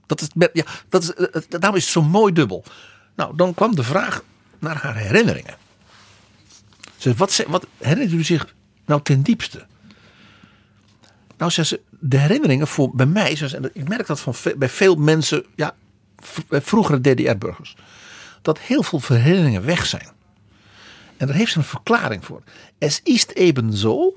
Dat 0.06 0.20
is, 0.20 0.28
ja, 0.52 0.64
dat 0.88 1.02
is, 1.02 1.14
eh, 1.14 1.26
eh, 1.32 1.42
daarom 1.48 1.74
is 1.76 1.82
het 1.82 1.92
zo 1.92 2.02
mooi 2.02 2.32
dubbel. 2.32 2.64
Nou, 3.16 3.36
dan 3.36 3.54
kwam 3.54 3.74
de 3.74 3.82
vraag 3.82 4.22
naar 4.58 4.76
haar 4.76 4.96
herinneringen. 4.96 5.54
Ze, 6.96 7.14
wat, 7.14 7.32
ze- 7.32 7.44
wat 7.48 7.66
herinnert 7.78 8.12
u 8.12 8.24
zich 8.24 8.54
nou 8.86 9.02
ten 9.02 9.22
diepste? 9.22 9.66
Nou, 11.38 11.50
zegt 11.50 11.68
ze, 11.68 11.80
de 11.98 12.18
herinneringen 12.18 12.66
voor 12.66 12.90
bij 12.94 13.06
mij, 13.06 13.36
ze, 13.36 13.56
en 13.56 13.70
ik 13.72 13.88
merk 13.88 14.06
dat 14.06 14.20
van 14.20 14.34
bij 14.56 14.68
veel 14.68 14.94
mensen, 14.94 15.44
ja, 15.54 15.74
vroegere 16.50 17.00
DDR-burgers, 17.00 17.76
dat 18.42 18.58
heel 18.58 18.82
veel 18.82 19.00
herinneringen 19.16 19.64
weg 19.64 19.86
zijn. 19.86 20.08
En 21.16 21.26
daar 21.26 21.36
heeft 21.36 21.52
ze 21.52 21.58
een 21.58 21.64
verklaring 21.64 22.24
voor. 22.24 22.42
Es 22.78 23.00
ist 23.04 23.30
eben 23.30 23.72
so, 23.72 24.16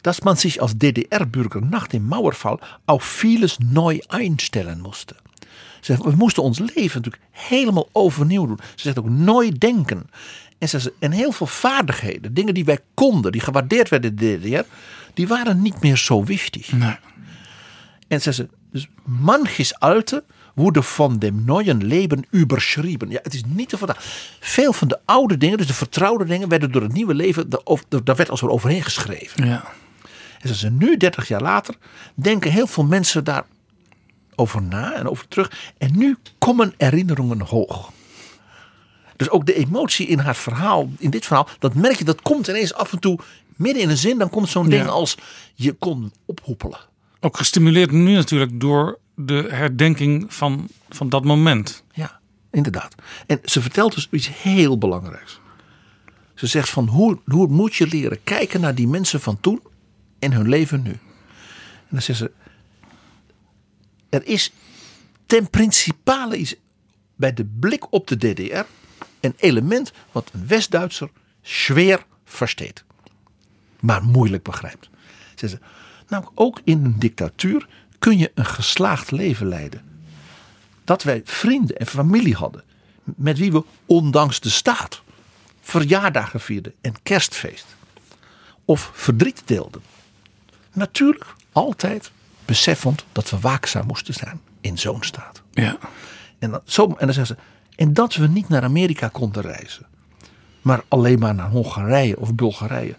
dass 0.00 0.20
man 0.20 0.36
sich 0.36 0.58
als 0.58 0.72
DDR-Bürger 0.76 1.62
nach 1.62 1.86
dem 1.86 2.06
Mauerfall 2.08 2.58
auf 2.84 3.04
vieles 3.04 3.58
neu 3.58 3.98
einstellen 4.06 4.82
zegt, 5.86 6.02
we 6.02 6.16
moesten 6.16 6.42
ons 6.42 6.58
leven 6.58 7.02
natuurlijk 7.02 7.22
helemaal 7.30 7.88
overnieuw 7.92 8.46
doen. 8.46 8.58
Ze 8.74 8.82
zegt 8.82 8.98
ook 8.98 9.08
nooit 9.08 9.60
denken. 9.60 10.10
En, 10.58 10.68
ze 10.68 10.92
en 10.98 11.10
heel 11.10 11.32
veel 11.32 11.46
vaardigheden, 11.46 12.34
dingen 12.34 12.54
die 12.54 12.64
wij 12.64 12.78
konden, 12.94 13.32
die 13.32 13.40
gewaardeerd 13.40 13.88
werden 13.88 14.10
in 14.10 14.16
de 14.16 14.38
DDR, 14.38 14.64
die 15.16 15.28
waren 15.28 15.62
niet 15.62 15.80
meer 15.80 15.96
zo 15.96 16.24
wichtig. 16.24 16.72
Nee. 16.72 16.96
En 18.08 18.20
ze 18.20 18.48
dus 18.72 18.88
manches 19.04 19.78
alte 19.78 20.24
wurde 20.54 20.82
van 20.82 21.18
dem 21.18 21.44
neuen 21.44 21.84
Leben 21.84 22.24
überschrieben. 22.34 23.10
Ja, 23.10 23.18
het 23.22 23.34
is 23.34 23.42
niet 23.46 23.68
te 23.68 23.76
verstaan. 23.76 24.02
Veel 24.40 24.72
van 24.72 24.88
de 24.88 24.98
oude 25.04 25.36
dingen, 25.36 25.58
dus 25.58 25.66
de 25.66 25.74
vertrouwde 25.74 26.24
dingen, 26.24 26.48
werden 26.48 26.72
door 26.72 26.82
het 26.82 26.92
nieuwe 26.92 27.14
leven, 27.14 27.50
daar 28.04 28.16
werd 28.16 28.30
als 28.30 28.42
er 28.42 28.48
overheen 28.48 28.82
geschreven. 28.82 29.46
Ja. 29.46 29.64
En 30.40 30.54
ze 30.54 30.70
nu, 30.70 30.96
30 30.96 31.28
jaar 31.28 31.42
later, 31.42 31.74
denken 32.14 32.50
heel 32.50 32.66
veel 32.66 32.84
mensen 32.84 33.24
daar 33.24 33.44
over 34.34 34.62
na 34.62 34.94
en 34.94 35.08
over 35.08 35.28
terug. 35.28 35.72
En 35.78 35.98
nu 35.98 36.16
komen 36.38 36.74
herinneringen 36.76 37.40
hoog. 37.40 37.90
Dus 39.16 39.30
ook 39.30 39.46
de 39.46 39.54
emotie 39.54 40.06
in 40.06 40.18
haar 40.18 40.36
verhaal, 40.36 40.90
in 40.98 41.10
dit 41.10 41.26
verhaal, 41.26 41.48
dat 41.58 41.74
merk 41.74 41.96
je, 41.96 42.04
dat 42.04 42.22
komt 42.22 42.48
ineens 42.48 42.74
af 42.74 42.92
en 42.92 42.98
toe 42.98 43.18
midden 43.56 43.82
in 43.82 43.88
een 43.88 43.96
zin. 43.96 44.18
Dan 44.18 44.30
komt 44.30 44.48
zo'n 44.48 44.68
ding 44.68 44.84
Ja. 44.84 44.88
als 44.90 45.16
je 45.54 45.72
kon 45.72 46.12
ophoepelen. 46.24 46.78
Ook 47.20 47.36
gestimuleerd 47.36 47.90
nu 47.90 48.14
natuurlijk 48.14 48.60
door 48.60 48.98
de 49.14 49.46
herdenking 49.50 50.34
van, 50.34 50.68
van 50.88 51.08
dat 51.08 51.24
moment. 51.24 51.84
Ja, 51.92 52.20
inderdaad. 52.50 52.94
En 53.26 53.40
ze 53.44 53.60
vertelt 53.62 53.94
dus 53.94 54.08
iets 54.10 54.30
heel 54.42 54.78
belangrijks. 54.78 55.40
Ze 56.34 56.46
zegt 56.46 56.68
van 56.68 56.86
hoe, 56.88 57.18
hoe 57.24 57.46
moet 57.48 57.74
je 57.74 57.86
leren 57.86 58.18
kijken 58.24 58.60
naar 58.60 58.74
die 58.74 58.88
mensen 58.88 59.20
van 59.20 59.40
toen 59.40 59.60
en 60.18 60.32
hun 60.32 60.48
leven 60.48 60.82
nu. 60.82 60.90
En 60.90 60.98
dan 61.90 62.02
zegt 62.02 62.18
ze, 62.18 62.30
er 64.08 64.26
is 64.26 64.52
ten 65.26 65.50
principale 65.50 66.36
iets 66.36 66.54
bij 67.16 67.32
de 67.34 67.44
blik 67.44 67.92
op 67.92 68.06
de 68.06 68.16
DDR 68.16 68.64
een 69.20 69.34
element 69.36 69.92
wat 70.12 70.30
een 70.32 70.46
West-Duitser 70.46 71.10
zwaar 71.42 72.04
versteekt. 72.24 72.84
Maar 73.86 74.02
moeilijk 74.02 74.42
begrijpt. 74.42 74.88
Zegt 75.34 75.52
ze, 75.52 75.58
nou 76.08 76.24
ook 76.34 76.60
in 76.64 76.84
een 76.84 76.98
dictatuur 76.98 77.68
kun 77.98 78.18
je 78.18 78.32
een 78.34 78.46
geslaagd 78.46 79.10
leven 79.10 79.46
leiden. 79.48 79.84
dat 80.84 81.02
wij 81.02 81.20
vrienden 81.24 81.76
en 81.76 81.86
familie 81.86 82.34
hadden. 82.34 82.62
Met 83.04 83.38
wie 83.38 83.52
we 83.52 83.64
ondanks 83.86 84.40
de 84.40 84.50
staat 84.50 85.02
verjaardagen 85.60 86.40
vierden 86.40 86.74
en 86.80 86.94
kerstfeest. 87.02 87.66
Of 88.64 88.90
verdriet 88.94 89.42
deelden. 89.44 89.82
Natuurlijk 90.72 91.34
altijd 91.52 92.10
beseffend 92.44 93.04
dat 93.12 93.30
we 93.30 93.38
waakzaam 93.38 93.86
moesten 93.86 94.14
zijn 94.14 94.40
in 94.60 94.78
zo'n 94.78 95.02
staat. 95.02 95.42
Ja. 95.52 95.78
En 96.38 96.50
dan, 96.50 96.60
zo, 96.64 96.84
en 96.86 97.06
dan 97.06 97.14
zeggen 97.14 97.36
ze, 97.36 97.42
en 97.76 97.92
dat 97.92 98.14
we 98.14 98.26
niet 98.26 98.48
naar 98.48 98.62
Amerika 98.62 99.08
konden 99.08 99.42
reizen, 99.42 99.86
maar 100.62 100.84
alleen 100.88 101.18
maar 101.18 101.34
naar 101.34 101.50
Hongarije 101.50 102.18
of 102.18 102.34
Bulgarije, 102.34 102.96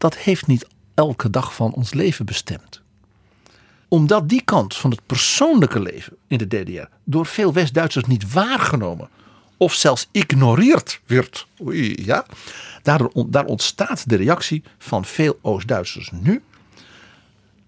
dat 0.00 0.16
heeft 0.16 0.46
niet 0.46 0.66
elke 0.94 1.30
dag 1.30 1.54
van 1.54 1.72
ons 1.72 1.94
leven 1.94 2.24
bestemd. 2.24 2.82
Omdat 3.88 4.28
die 4.28 4.42
kant 4.42 4.76
van 4.76 4.90
het 4.90 5.06
persoonlijke 5.06 5.80
leven 5.80 6.16
in 6.26 6.38
de 6.38 6.46
DDR 6.46 6.88
door 7.04 7.26
veel 7.26 7.52
West-Duitsers 7.52 8.04
niet 8.04 8.32
waargenomen 8.32 9.08
of 9.56 9.74
zelfs 9.74 10.08
ignoreerd 10.10 11.00
werd, 11.06 11.46
oei, 11.62 12.04
ja, 12.04 12.26
daar, 12.82 13.00
daar 13.26 13.44
ontstaat 13.44 14.08
de 14.08 14.16
reactie 14.16 14.62
van 14.78 15.04
veel 15.04 15.38
Oost-Duitsers 15.42 16.10
nu, 16.10 16.42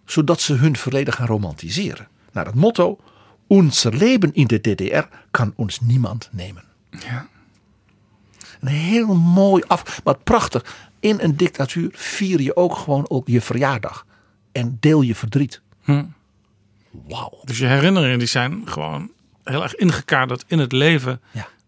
zodat 0.05 0.41
ze 0.41 0.53
hun 0.53 0.77
verleden 0.77 1.15
gaan 1.15 1.27
romantiseren. 1.27 2.09
Naar 2.33 2.47
het 2.47 2.55
motto: 2.55 2.99
Ons 3.47 3.83
leven 3.83 4.35
in 4.35 4.47
de 4.47 4.61
DDR 4.61 5.17
kan 5.31 5.53
ons 5.57 5.81
niemand 5.81 6.29
nemen. 6.33 6.65
Ja. 6.91 7.29
Een 8.61 8.69
heel 8.69 9.15
mooi 9.15 9.63
af, 9.67 10.01
maar 10.05 10.19
prachtig. 10.19 10.91
In 11.03 11.19
een 11.20 11.37
dictatuur 11.37 11.91
vier 11.93 12.41
je 12.41 12.57
ook 12.57 12.77
gewoon 12.77 13.11
ook 13.11 13.29
je 13.29 13.41
verjaardag. 13.41 14.07
En 14.53 14.77
deel 14.81 15.01
je 15.01 15.15
verdriet. 15.15 15.61
Hm. 15.83 16.05
Wauw. 16.91 17.39
Dus 17.45 17.59
je 17.59 17.66
herinneringen 17.66 18.19
die 18.19 18.29
zijn 18.29 18.62
gewoon 18.65 19.11
heel 19.45 19.62
erg 19.62 19.74
ingekaderd 19.74 20.45
in 20.47 20.59
het 20.59 20.73
leven 20.73 21.20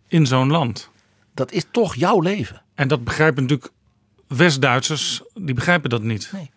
in 0.09 0.27
zo'n 0.27 0.51
land. 0.51 0.90
Dat 1.35 1.52
is 1.52 1.65
toch 1.70 1.94
jouw 1.94 2.20
leven. 2.20 2.62
En 2.74 2.89
dat 2.89 3.05
begrijpen 3.05 3.43
natuurlijk 3.43 3.73
West-Duitsers, 4.27 5.23
die 5.35 5.55
begrijpen 5.55 5.90
dat 5.90 6.02
niet. 6.02 6.28
Nee. 6.32 6.51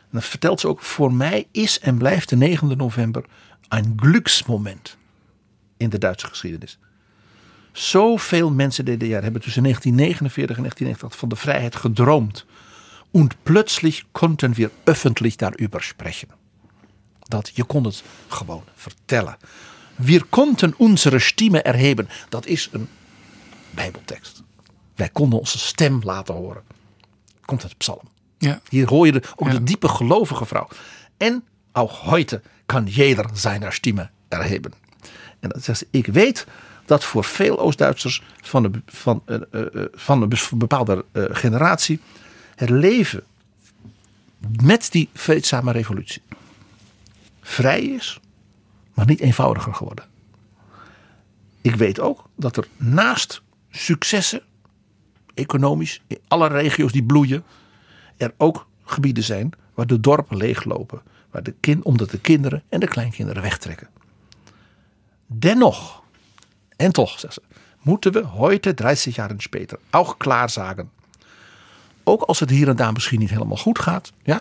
En 0.00 0.08
dat 0.10 0.24
vertelt 0.24 0.60
ze 0.60 0.68
ook, 0.68 0.80
voor 0.80 1.12
mij 1.12 1.48
is 1.52 1.78
en 1.78 1.98
blijft 1.98 2.28
de 2.28 2.58
9e 2.58 2.76
november 2.76 3.24
een 3.68 3.92
geluksmoment 3.96 4.96
in 5.76 5.90
de 5.90 5.98
Duitse 5.98 6.26
geschiedenis. 6.26 6.78
Zoveel 7.76 8.50
mensen 8.50 8.84
DDR 8.84 9.22
hebben 9.22 9.40
tussen 9.40 9.62
1949 9.62 10.56
en 10.56 10.62
1990 10.62 11.18
van 11.18 11.28
de 11.28 11.36
vrijheid 11.36 11.76
gedroomd. 11.76 12.46
En 13.12 13.30
plötzlich 13.42 14.04
konnten 14.12 14.54
wir 14.54 14.70
öffentlich 14.84 15.36
darüber 15.36 15.80
sprechen. 15.80 16.28
Dat 17.22 17.50
je 17.54 17.64
kon 17.64 17.84
het 17.84 18.02
gewoon 18.28 18.64
vertellen. 18.74 19.36
Wir 19.96 20.24
konnten 20.24 20.74
unsere 20.78 21.18
Stimme 21.18 21.62
erheben. 21.62 22.08
Dat 22.28 22.46
is 22.46 22.68
een 22.72 22.88
Bijbeltekst. 23.70 24.42
Wij 24.94 25.08
konden 25.08 25.38
onze 25.38 25.58
stem 25.58 26.00
laten 26.02 26.34
horen. 26.34 26.62
Komt 27.44 27.62
uit 27.62 27.76
psalm. 27.76 28.08
Ja. 28.38 28.60
Hier 28.68 28.88
hoor 28.88 29.06
je 29.06 29.12
de, 29.12 29.22
ook 29.36 29.50
de 29.50 29.62
diepe 29.62 29.88
gelovige 29.88 30.46
vrouw. 30.46 30.68
En 31.16 31.44
ook 31.72 31.90
heute 31.90 32.42
kan 32.66 32.86
jeder 32.86 33.26
zijn 33.32 33.72
stimme 33.72 34.10
erheben. 34.28 34.72
En 35.40 35.48
dat 35.48 35.64
zegt 35.64 35.78
ze, 35.78 35.86
ik 35.90 36.06
weet 36.06 36.46
dat 36.86 37.04
voor 37.04 37.24
veel 37.24 37.58
Oost-Duitsers 37.58 38.22
van 38.42 38.64
een, 38.64 38.82
van, 38.86 39.22
een, 39.24 39.46
eh, 39.50 39.82
eh, 39.82 39.88
van 39.92 40.22
een 40.22 40.32
bepaalde 40.54 41.04
eh, 41.12 41.24
generatie 41.28 42.00
het 42.54 42.70
leven 42.70 43.24
met 44.62 44.88
die 44.92 45.08
vreedzame 45.14 45.72
revolutie 45.72 46.22
vrij 47.40 47.82
is, 47.82 48.20
maar 48.94 49.06
niet 49.06 49.20
eenvoudiger 49.20 49.74
geworden. 49.74 50.04
Ik 51.60 51.74
weet 51.74 52.00
ook 52.00 52.28
dat 52.36 52.56
er 52.56 52.66
naast 52.76 53.42
successen, 53.70 54.42
economisch, 55.34 56.02
in 56.06 56.18
alle 56.28 56.48
regio's 56.48 56.92
die 56.92 57.04
bloeien, 57.04 57.44
er 58.16 58.34
ook 58.36 58.66
gebieden 58.84 59.24
zijn 59.24 59.52
waar 59.74 59.86
de 59.86 60.00
dorpen 60.00 60.36
leeglopen. 60.36 61.02
Waar 61.30 61.42
de 61.42 61.54
kind, 61.60 61.84
omdat 61.84 62.10
de 62.10 62.18
kinderen 62.18 62.62
en 62.68 62.80
de 62.80 62.88
kleinkinderen 62.88 63.42
wegtrekken. 63.42 63.88
Dennoch, 65.26 66.02
en 66.76 66.92
toch, 66.92 67.18
zegt 67.20 67.34
ze, 67.34 67.42
moeten 67.82 68.12
we 68.12 68.24
heute, 68.24 68.74
30 68.74 69.14
jaar 69.14 69.34
später, 69.36 69.78
ook 69.90 70.24
zagen. 70.46 70.90
Ook 72.04 72.22
als 72.22 72.40
het 72.40 72.50
hier 72.50 72.68
en 72.68 72.76
daar 72.76 72.92
misschien 72.92 73.18
niet 73.18 73.30
helemaal 73.30 73.56
goed 73.56 73.78
gaat. 73.78 74.12
Ja, 74.22 74.40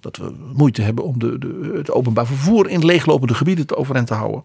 dat 0.00 0.16
we 0.16 0.34
moeite 0.54 0.82
hebben 0.82 1.04
om 1.04 1.18
de, 1.18 1.38
de, 1.38 1.72
het 1.74 1.90
openbaar 1.90 2.26
vervoer 2.26 2.68
in 2.68 2.84
leeglopende 2.84 3.34
gebieden 3.34 3.66
te 3.66 3.76
overeind 3.76 4.06
te 4.06 4.14
houden. 4.14 4.42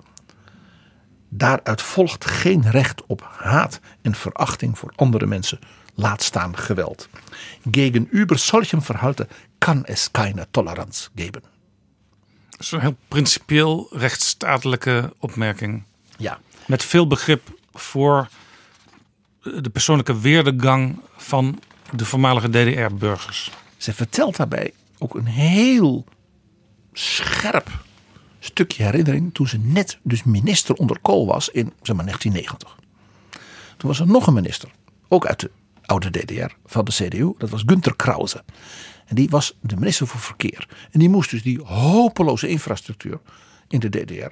Daaruit 1.29 1.81
volgt 1.81 2.25
geen 2.25 2.71
recht 2.71 3.05
op 3.05 3.29
haat 3.37 3.79
en 4.01 4.15
verachting 4.15 4.77
voor 4.77 4.93
andere 4.95 5.25
mensen, 5.25 5.59
laat 5.93 6.23
staan 6.23 6.57
geweld. 6.57 7.09
Gegenüber 7.71 8.37
solchen 8.37 8.81
Verhalten 8.81 9.27
kan 9.57 9.85
es 9.85 10.11
keine 10.11 10.47
Toleranz 10.51 11.09
geben. 11.15 11.41
Dat 12.49 12.59
is 12.59 12.71
een 12.71 12.79
heel 12.79 12.97
principieel 13.07 13.87
rechtsstatelijke 13.91 15.13
opmerking. 15.19 15.83
Ja. 16.17 16.39
Met 16.67 16.83
veel 16.83 17.07
begrip 17.07 17.59
voor 17.73 18.29
de 19.41 19.69
persoonlijke 19.69 20.19
weerdegang 20.19 20.99
van 21.15 21.59
de 21.91 22.05
voormalige 22.05 22.49
DDR-burgers. 22.49 23.51
Ze 23.77 23.93
vertelt 23.93 24.35
daarbij 24.35 24.73
ook 24.97 25.15
een 25.15 25.25
heel 25.25 26.05
scherp 26.93 27.69
stukje 28.39 28.83
herinnering 28.83 29.33
toen 29.33 29.47
ze 29.47 29.57
net 29.57 29.99
dus 30.03 30.23
minister 30.23 30.75
onder 30.75 30.99
Kool 30.99 31.25
was 31.25 31.49
in 31.49 31.73
zeg 31.81 31.95
maar, 31.95 32.05
1990. 32.05 32.77
Toen 33.77 33.89
was 33.89 33.99
er 33.99 34.07
nog 34.07 34.27
een 34.27 34.33
minister, 34.33 34.69
ook 35.07 35.25
uit 35.25 35.39
de 35.39 35.51
oude 35.85 36.09
DDR 36.09 36.55
van 36.65 36.85
de 36.85 36.91
CDU, 36.91 37.33
dat 37.37 37.49
was 37.49 37.63
Günter 37.65 37.95
Krause. 37.95 38.43
En 39.05 39.15
die 39.15 39.29
was 39.29 39.57
de 39.61 39.75
minister 39.75 40.07
voor 40.07 40.19
verkeer. 40.19 40.67
En 40.91 40.99
die 40.99 41.09
moest 41.09 41.29
dus 41.29 41.43
die 41.43 41.61
hopeloze 41.61 42.47
infrastructuur 42.47 43.19
in 43.67 43.79
de 43.79 43.89
DDR 43.89 44.31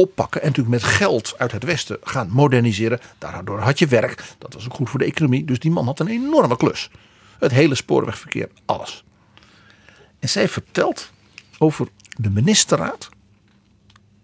oppakken. 0.00 0.40
En 0.40 0.46
natuurlijk 0.46 0.82
met 0.82 0.92
geld 0.92 1.34
uit 1.38 1.52
het 1.52 1.64
Westen 1.64 1.98
gaan 2.02 2.30
moderniseren. 2.30 3.00
Daardoor 3.18 3.60
had 3.60 3.78
je 3.78 3.86
werk. 3.86 4.24
Dat 4.38 4.54
was 4.54 4.64
ook 4.64 4.74
goed 4.74 4.90
voor 4.90 4.98
de 4.98 5.04
economie. 5.04 5.44
Dus 5.44 5.58
die 5.58 5.70
man 5.70 5.84
had 5.84 6.00
een 6.00 6.08
enorme 6.08 6.56
klus. 6.56 6.90
Het 7.38 7.50
hele 7.50 7.74
spoorwegverkeer, 7.74 8.48
alles. 8.64 9.04
En 10.18 10.28
zij 10.28 10.48
vertelt 10.48 11.10
over 11.58 11.88
de 12.16 12.30
ministerraad. 12.30 13.08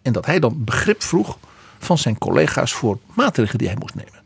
En 0.03 0.13
dat 0.13 0.27
hij 0.27 0.39
dan 0.39 0.65
begrip 0.65 1.03
vroeg 1.03 1.39
van 1.79 1.99
zijn 1.99 2.19
collega's 2.19 2.73
voor 2.73 2.99
maatregelen 3.15 3.59
die 3.59 3.69
hij 3.69 3.77
moest 3.77 3.95
nemen. 3.95 4.23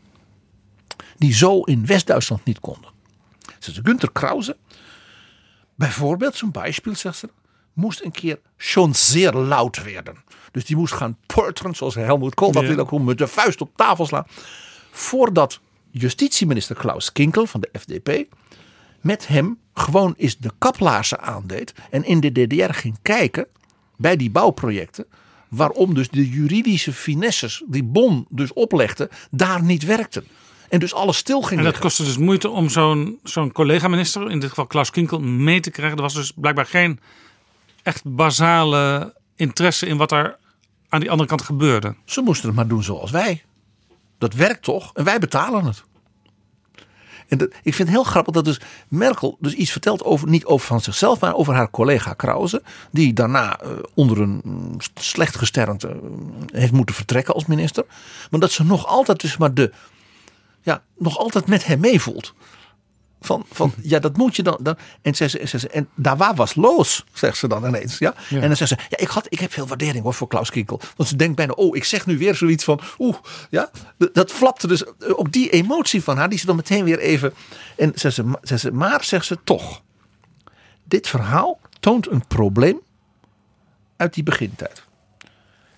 Die 1.17 1.33
zo 1.33 1.61
in 1.61 1.85
West-Duitsland 1.85 2.45
niet 2.45 2.59
konden. 2.59 2.89
Ze 3.59 3.79
Günter 3.83 4.11
Krause, 4.11 4.57
bijvoorbeeld, 5.75 6.35
zo'n 6.35 6.51
bijspiel, 6.51 6.95
zegt 6.95 7.17
ze, 7.17 7.29
moest 7.73 8.03
een 8.03 8.11
keer 8.11 8.39
schon 8.57 8.95
zeer 8.95 9.31
luid 9.33 9.83
werden. 9.83 10.15
Dus 10.51 10.65
die 10.65 10.75
moest 10.75 10.93
gaan 10.93 11.17
porteren, 11.25 11.75
zoals 11.75 11.95
Helmut 11.95 12.33
Kool 12.33 12.51
dat 12.51 12.61
Ja. 12.61 12.67
wil 12.67 12.77
ook 12.79 12.89
doen, 12.89 13.03
met 13.03 13.17
de 13.17 13.27
vuist 13.27 13.61
op 13.61 13.71
tafel 13.75 14.05
slaan. 14.05 14.25
Voordat 14.91 15.59
justitieminister 15.91 16.75
Klaus 16.75 17.11
Kinkel 17.11 17.45
van 17.45 17.61
de 17.61 17.69
FDP 17.79 18.23
met 19.01 19.27
hem 19.27 19.57
gewoon 19.73 20.13
eens 20.17 20.37
de 20.37 20.51
kaplaarzen 20.57 21.21
aandeed. 21.21 21.73
En 21.89 22.03
in 22.03 22.19
de 22.19 22.31
DDR 22.31 22.73
ging 22.73 22.97
kijken 23.01 23.47
bij 23.97 24.15
die 24.15 24.29
bouwprojecten. 24.31 25.05
Waarom 25.47 25.93
dus 25.93 26.09
de 26.09 26.29
juridische 26.29 26.93
finesses 26.93 27.63
die 27.67 27.83
Bon 27.83 28.25
dus 28.29 28.53
oplegde 28.53 29.09
daar 29.31 29.63
niet 29.63 29.83
werkten. 29.85 30.25
En 30.69 30.79
dus 30.79 30.93
alles 30.93 31.17
stil 31.17 31.41
ging 31.41 31.59
En 31.59 31.65
dat 31.65 31.79
kostte 31.79 32.03
dus 32.03 32.17
moeite 32.17 32.49
om 32.49 32.69
zo'n 32.69 33.19
zo'n 33.23 33.51
collega-minister, 33.51 34.29
in 34.31 34.39
dit 34.39 34.49
geval 34.49 34.67
Klaus 34.67 34.89
Kinkel, 34.91 35.19
mee 35.19 35.59
te 35.59 35.71
krijgen. 35.71 35.97
Er 35.97 36.03
was 36.03 36.13
dus 36.13 36.31
blijkbaar 36.35 36.65
geen 36.65 36.99
echt 37.83 38.01
basale 38.05 39.13
interesse 39.35 39.85
in 39.85 39.97
wat 39.97 40.11
er 40.11 40.37
aan 40.89 40.99
die 40.99 41.11
andere 41.11 41.29
kant 41.29 41.41
gebeurde. 41.41 41.95
Ze 42.05 42.21
moesten 42.21 42.47
het 42.47 42.55
maar 42.55 42.67
doen 42.67 42.83
zoals 42.83 43.11
wij. 43.11 43.43
Dat 44.17 44.33
werkt 44.33 44.63
toch? 44.63 44.91
En 44.93 45.03
wij 45.03 45.19
betalen 45.19 45.65
het. 45.65 45.83
En 47.27 47.37
dat, 47.37 47.47
ik 47.47 47.73
vind 47.73 47.87
het 47.87 47.97
heel 47.97 48.03
grappig 48.03 48.33
dat 48.33 48.45
dus 48.45 48.59
Merkel 48.87 49.37
dus 49.39 49.53
iets 49.53 49.71
vertelt 49.71 50.03
over, 50.03 50.27
niet 50.27 50.45
over 50.45 50.67
van 50.67 50.81
zichzelf, 50.81 51.19
maar 51.19 51.35
over 51.35 51.53
haar 51.53 51.69
collega 51.69 52.13
Krause. 52.13 52.61
Die 52.91 53.13
daarna 53.13 53.59
eh, 53.59 53.69
onder 53.93 54.21
een 54.21 54.41
mm, 54.43 54.77
slecht 54.93 55.35
gesternte 55.35 55.87
eh, 55.87 55.95
heeft 56.51 56.71
moeten 56.71 56.95
vertrekken 56.95 57.33
als 57.33 57.45
minister. 57.45 57.85
Maar 58.29 58.39
dat 58.39 58.51
ze 58.51 58.63
nog 58.63 58.87
altijd 58.87 59.21
dus 59.21 59.37
maar 59.37 59.53
de, 59.53 59.71
ja, 60.61 60.83
nog 60.97 61.17
altijd 61.17 61.47
met 61.47 61.65
hem 61.65 61.79
meevoelt. 61.79 62.33
Van, 63.23 63.45
van 63.51 63.73
ja, 63.81 63.99
dat 63.99 64.17
moet 64.17 64.35
je 64.35 64.43
dan. 64.43 64.57
dan 64.61 64.77
en, 65.01 65.15
ze, 65.15 65.27
ze, 65.27 65.59
ze, 65.59 65.69
en 65.69 65.89
daar 65.95 66.17
waar 66.17 66.35
was 66.35 66.55
los, 66.55 67.05
zegt 67.13 67.37
ze 67.37 67.47
dan 67.47 67.65
ineens. 67.65 67.97
Ja? 67.97 68.13
En 68.29 68.41
dan 68.41 68.55
zegt 68.55 68.69
ze: 68.69 68.77
ja, 68.89 68.97
ik, 68.97 69.07
had, 69.07 69.25
ik 69.29 69.39
heb 69.39 69.51
veel 69.53 69.67
waardering 69.67 70.03
hoor 70.03 70.13
voor 70.13 70.27
Klaus 70.27 70.49
Kinkel. 70.49 70.79
Want 70.95 71.09
ze 71.09 71.15
denkt 71.15 71.35
bijna: 71.35 71.53
oh, 71.53 71.75
ik 71.75 71.83
zeg 71.83 72.05
nu 72.05 72.17
weer 72.17 72.35
zoiets 72.35 72.63
van. 72.63 72.79
Oeh, 72.99 73.15
ja. 73.49 73.71
Dat 74.13 74.31
flapte 74.31 74.67
dus. 74.67 74.83
eh, 74.83 74.91
Ook 75.19 75.31
die 75.31 75.49
emotie 75.49 76.03
van 76.03 76.17
haar, 76.17 76.29
die 76.29 76.39
ze 76.39 76.45
dan 76.45 76.55
meteen 76.55 76.83
weer 76.83 76.99
even. 76.99 77.33
En 77.77 77.91
zegt 77.95 78.15
ze, 78.15 78.31
zegt 78.41 78.61
ze: 78.61 78.71
maar 78.71 79.03
zegt 79.03 79.25
ze 79.25 79.37
toch. 79.43 79.81
Dit 80.83 81.07
verhaal 81.07 81.59
toont 81.79 82.11
een 82.11 82.27
probleem 82.27 82.79
uit 83.97 84.13
die 84.13 84.23
begintijd. 84.23 84.83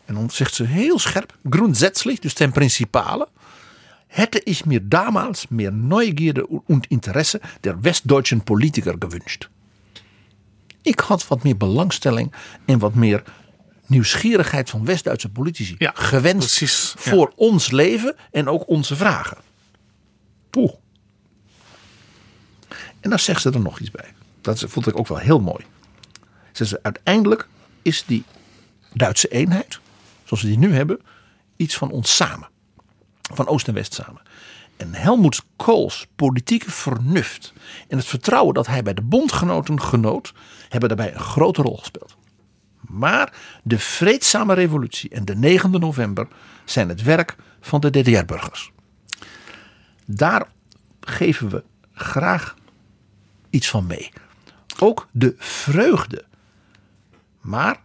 En 0.05 0.13
dan 0.13 0.29
zegt 0.29 0.53
ze 0.53 0.63
heel 0.63 0.99
scherp, 0.99 1.37
grundsätzlich, 1.49 2.19
dus 2.19 2.33
ten 2.33 2.51
principale, 2.51 3.27
hätte 4.13 4.39
ich 4.45 4.65
mir 4.65 4.79
damals 4.79 5.49
mehr 5.49 5.71
Neugierde 5.71 6.45
und 6.45 6.85
Interesse 6.87 7.39
der 7.63 7.83
westdeutschen 7.83 8.41
Politiker 8.41 8.95
gewünscht. 8.99 9.49
Ik 10.83 10.99
had 10.99 11.27
wat 11.27 11.43
meer 11.43 11.57
belangstelling 11.57 12.31
en 12.65 12.79
wat 12.79 12.95
meer 12.95 13.23
nieuwsgierigheid 13.85 14.69
van 14.69 14.85
West-Duitse 14.85 15.29
politici 15.29 15.75
gewenst 15.79 16.57
precies, 16.57 16.93
ja. 16.95 17.11
voor 17.11 17.31
ons 17.35 17.71
leven 17.71 18.15
en 18.31 18.47
ook 18.47 18.67
onze 18.67 18.95
vragen. 18.95 19.37
Poeh. 20.49 20.73
En 22.99 23.09
daar 23.09 23.19
zegt 23.19 23.41
ze 23.41 23.51
er 23.51 23.59
nog 23.59 23.79
iets 23.79 23.91
bij. 23.91 24.13
Dat 24.41 24.65
vond 24.67 24.87
ik 24.87 24.97
ook 24.97 25.07
wel 25.07 25.17
heel 25.17 25.39
mooi. 25.39 25.65
Ze 26.51 26.65
zegt, 26.65 26.83
uiteindelijk 26.83 27.47
is 27.81 28.03
die 28.07 28.23
Duitse 28.93 29.27
eenheid, 29.27 29.79
zoals 30.23 30.43
we 30.43 30.49
die 30.49 30.57
nu 30.57 30.73
hebben, 30.73 30.99
iets 31.55 31.77
van 31.77 31.91
ons 31.91 32.15
samen. 32.15 32.51
Van 33.35 33.47
Oost 33.47 33.67
en 33.67 33.73
West 33.73 33.93
samen. 33.93 34.21
En 34.77 34.93
Helmoet 34.93 35.43
Kohls 35.55 36.07
politieke 36.15 36.71
vernuft 36.71 37.53
en 37.87 37.97
het 37.97 38.05
vertrouwen 38.05 38.53
dat 38.53 38.67
hij 38.67 38.83
bij 38.83 38.93
de 38.93 39.01
bondgenoten 39.01 39.81
genoot, 39.81 40.33
hebben 40.69 40.89
daarbij 40.89 41.13
een 41.13 41.19
grote 41.19 41.61
rol 41.61 41.77
gespeeld. 41.77 42.15
Maar 42.81 43.33
de 43.63 43.79
vreedzame 43.79 44.53
revolutie 44.53 45.09
en 45.09 45.25
de 45.25 45.59
9e 45.59 45.69
november 45.69 46.27
zijn 46.65 46.89
het 46.89 47.01
werk 47.01 47.35
van 47.61 47.81
de 47.81 47.89
DDR-burgers. 47.89 48.71
Daar 50.05 50.47
geven 50.99 51.49
we 51.49 51.63
graag 51.93 52.55
iets 53.49 53.69
van 53.69 53.87
mee. 53.87 54.11
Ook 54.79 55.07
de 55.11 55.35
vreugde. 55.37 56.25
Maar 57.41 57.81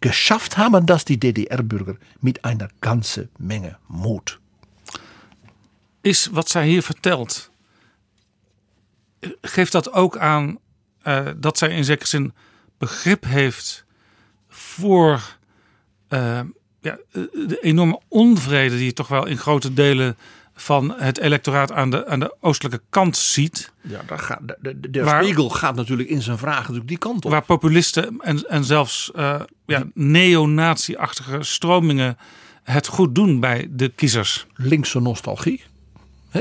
geschafft 0.00 0.54
haben 0.54 0.84
das 0.84 1.04
die 1.04 1.18
DDR-Bürger 1.18 1.98
mit 2.18 2.44
einer 2.44 2.70
ganzen 2.80 3.30
Menge 3.36 3.76
Mut. 3.86 4.40
Is 6.02 6.26
wat 6.26 6.48
zij 6.48 6.66
hier 6.66 6.82
vertelt. 6.82 7.50
Geeft 9.40 9.72
dat 9.72 9.92
ook 9.92 10.16
aan 10.18 10.58
eh, 11.02 11.26
dat 11.36 11.58
zij 11.58 11.68
in 11.68 11.84
zekere 11.84 12.08
zin 12.08 12.32
begrip 12.78 13.24
heeft 13.24 13.84
voor 14.48 15.36
eh, 16.08 16.40
ja, 16.80 16.98
de 17.32 17.58
enorme 17.60 18.00
onvrede 18.08 18.76
die 18.76 18.84
je 18.84 18.92
toch 18.92 19.08
wel 19.08 19.26
in 19.26 19.38
grote 19.38 19.72
delen 19.72 20.16
van 20.54 20.94
het 20.98 21.18
electoraat 21.18 21.72
aan 21.72 21.90
de, 21.90 22.06
aan 22.06 22.20
de 22.20 22.36
oostelijke 22.40 22.80
kant 22.90 23.16
ziet. 23.16 23.72
Ja, 23.80 24.00
daar 24.06 24.18
gaat, 24.18 24.40
de, 24.46 24.56
de, 24.80 24.90
de 24.90 25.04
Waar- 25.04 25.22
Spiegel 25.22 25.50
gaat 25.50 25.74
natuurlijk 25.74 26.08
in 26.08 26.22
zijn 26.22 26.38
vragen 26.38 26.60
natuurlijk 26.60 26.88
die 26.88 26.98
kant 26.98 27.24
op. 27.24 27.30
Waar 27.30 27.44
populisten 27.44 28.16
en, 28.20 28.48
en 28.48 28.64
zelfs 28.64 29.10
eh 29.14 29.40
ja, 29.66 29.84
neonazi-achtige 29.94 31.42
stromingen 31.42 32.16
het 32.62 32.86
goed 32.86 33.14
doen 33.14 33.40
bij 33.40 33.68
de 33.70 33.88
kiezers. 33.88 34.46
Linkse 34.54 35.00
nostalgie. 35.00 35.62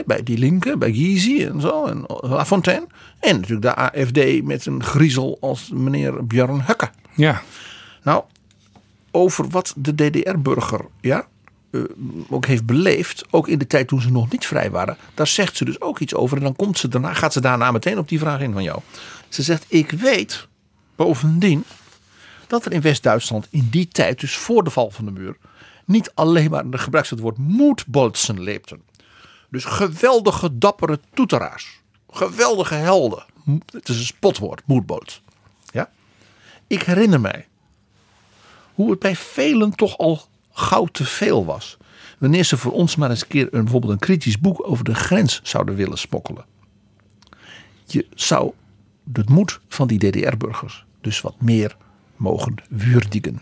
Bij 0.06 0.24
die 0.24 0.38
linken, 0.38 0.80
bij 0.80 0.94
Gysi 0.94 1.46
en 1.46 1.62
zo. 1.62 1.86
En 1.86 2.04
Lafontaine. 2.08 2.88
En 3.20 3.36
natuurlijk 3.36 3.62
de 3.62 3.76
AFD 3.76 4.44
met 4.44 4.66
een 4.66 4.84
griezel 4.84 5.38
als 5.42 5.70
meneer 5.74 6.28
Björn 6.28 6.62
Höcke. 6.62 6.90
Ja. 7.16 7.42
Nou, 8.04 8.24
over 9.12 9.50
wat 9.50 9.74
de 9.78 9.96
DDR-burger 9.96 10.86
ja, 11.02 11.28
eh, 11.72 11.82
ook 12.30 12.46
heeft 12.46 12.66
beleefd, 12.66 13.26
ook 13.30 13.48
in 13.48 13.60
de 13.60 13.68
tijd 13.68 13.88
toen 13.88 14.02
ze 14.02 14.12
nog 14.12 14.32
niet 14.32 14.46
vrij 14.46 14.72
waren, 14.72 14.98
daar 15.14 15.28
zegt 15.28 15.58
ze 15.58 15.66
dus 15.66 15.82
ook 15.82 16.00
iets 16.00 16.16
over. 16.16 16.38
En 16.38 16.44
dan 16.44 16.56
komt 16.56 16.78
ze 16.78 16.88
daarna, 16.88 17.14
gaat 17.14 17.34
ze 17.34 17.42
daarna 17.42 17.72
meteen 17.72 17.98
op 17.98 18.10
die 18.10 18.20
vraag 18.20 18.40
in 18.40 18.54
van 18.54 18.64
jou. 18.64 18.80
Ze 19.30 19.44
zegt: 19.44 19.66
Ik 19.68 19.92
weet 19.92 20.48
bovendien 20.96 21.64
dat 22.48 22.66
er 22.66 22.72
in 22.72 22.82
West-Duitsland 22.82 23.48
in 23.50 23.68
die 23.72 23.88
tijd, 23.88 24.20
dus 24.20 24.36
voor 24.36 24.64
de 24.64 24.70
val 24.70 24.92
van 24.92 25.06
de 25.06 25.12
muur, 25.12 25.38
niet 25.86 26.12
alleen 26.14 26.50
maar, 26.50 26.70
de 26.70 26.78
gebruikt 26.78 27.10
het 27.10 27.20
woord 27.20 27.38
moedbolzen 27.38 28.42
leefden. 28.42 28.82
Dus 29.52 29.66
geweldige, 29.66 30.58
dappere 30.58 31.00
toeteraars. 31.14 31.82
Geweldige 32.10 32.74
helden. 32.74 33.26
Het 33.72 33.90
is 33.90 33.98
een 33.98 34.06
spotwoord, 34.06 34.62
moedboot. 34.66 35.22
Ja? 35.72 35.90
Ik 36.68 36.84
herinner 36.84 37.22
mij 37.22 37.48
hoe 38.74 38.90
het 38.90 39.00
bij 39.00 39.16
velen 39.16 39.76
toch 39.76 39.98
al 39.98 40.22
gauw 40.52 40.86
te 40.86 41.06
veel 41.06 41.46
was. 41.46 41.78
Wanneer 42.18 42.44
ze 42.44 42.58
voor 42.58 42.72
ons 42.72 42.96
maar 42.96 43.10
eens 43.10 43.22
een 43.22 43.28
keer 43.28 43.48
een, 43.52 43.62
bijvoorbeeld 43.62 43.94
een 43.94 44.00
kritisch 44.00 44.40
boek 44.40 44.68
over 44.68 44.84
de 44.84 44.96
grens 44.96 45.40
zouden 45.44 45.76
willen 45.76 45.98
smokkelen. 45.98 46.46
Je 47.86 48.08
zou 48.16 48.52
de 49.04 49.24
moed 49.26 49.60
van 49.68 49.88
die 49.88 50.10
DDR-burgers 50.10 50.86
dus 51.02 51.22
wat 51.22 51.42
meer 51.42 51.78
mogen 52.16 52.56
würdigen. 52.70 53.42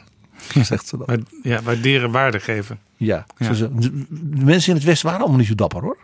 Zegt 0.61 0.87
ze 0.87 0.97
dat. 0.97 1.19
Ja, 1.43 1.61
waarderen, 1.61 2.11
waarde 2.11 2.39
geven. 2.39 2.79
Ja, 2.99 3.25
Ja. 3.37 3.45
ze 3.45 3.55
zeggen, 3.55 3.79
de 3.81 4.05
de 4.09 4.45
mensen 4.45 4.69
in 4.69 4.75
het 4.75 4.85
Westen 4.85 5.05
waren 5.05 5.21
allemaal 5.21 5.39
niet 5.39 5.47
zo 5.49 5.55
dapper 5.55 5.81
hoor. 5.81 5.97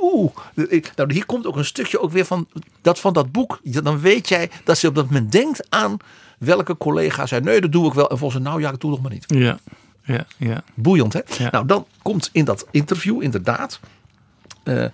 Oeh, 0.00 0.30
ik- 0.68 0.92
nou 0.96 1.12
hier 1.12 1.26
komt 1.26 1.46
ook 1.46 1.56
een 1.56 1.64
stukje 1.64 2.00
ook 2.00 2.10
weer 2.10 2.24
van 2.24 2.46
dat, 2.80 3.00
van 3.00 3.12
dat 3.12 3.32
boek. 3.32 3.60
Dan 3.62 4.00
weet 4.00 4.28
jij 4.28 4.50
dat 4.64 4.78
ze 4.78 4.88
op 4.88 4.94
dat 4.94 5.04
moment 5.06 5.32
denkt 5.32 5.70
aan 5.70 5.96
welke 6.38 6.76
collega 6.76 7.26
zei: 7.26 7.40
Nee, 7.40 7.60
dat 7.60 7.72
doe 7.72 7.86
ik 7.86 7.92
wel. 7.94 8.10
En 8.10 8.18
volgens 8.18 8.42
nou 8.42 8.60
ja, 8.60 8.70
ik 8.72 8.80
doe 8.80 8.90
nog 8.90 9.00
maar 9.02 9.10
niet. 9.12 9.24
Ja, 9.26 9.58
ja, 10.04 10.26
ja. 10.36 10.64
Boeiend, 10.74 11.12
hè? 11.12 11.20
Nou, 11.50 11.66
dan 11.66 11.86
komt 12.02 12.28
in 12.32 12.44
dat 12.44 12.66
interview 12.70 13.22
inderdaad 13.22 13.80
eh, 14.62 14.86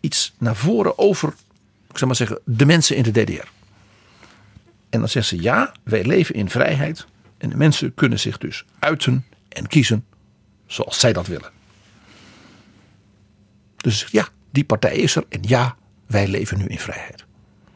iets 0.00 0.34
naar 0.38 0.56
voren 0.56 0.98
over, 0.98 1.28
ik 1.88 1.94
zou 1.98 2.06
maar 2.06 2.16
zeggen, 2.16 2.38
de 2.44 2.66
mensen 2.66 2.96
in 2.96 3.02
de 3.02 3.10
DDR. 3.24 3.46
En 4.90 4.98
dan 5.00 5.08
zegt 5.08 5.26
ze: 5.26 5.42
Ja, 5.42 5.72
wij 5.82 6.04
leven 6.04 6.34
in 6.34 6.50
vrijheid. 6.50 7.06
En 7.44 7.50
de 7.50 7.56
mensen 7.56 7.94
kunnen 7.94 8.20
zich 8.20 8.38
dus 8.38 8.64
uiten 8.78 9.26
en 9.48 9.66
kiezen 9.66 10.04
zoals 10.66 11.00
zij 11.00 11.12
dat 11.12 11.26
willen. 11.26 11.50
Dus 13.76 14.06
ja, 14.10 14.28
die 14.50 14.64
partij 14.64 14.96
is 14.96 15.16
er. 15.16 15.24
En 15.28 15.38
ja, 15.42 15.76
wij 16.06 16.28
leven 16.28 16.58
nu 16.58 16.64
in 16.66 16.78
vrijheid. 16.78 17.24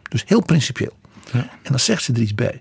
Dus 0.03 0.24
heel 0.27 0.43
principieel. 0.43 0.99
En 1.32 1.49
dan 1.62 1.78
zegt 1.78 2.03
ze 2.03 2.12
er 2.12 2.20
iets 2.20 2.35
bij. 2.35 2.61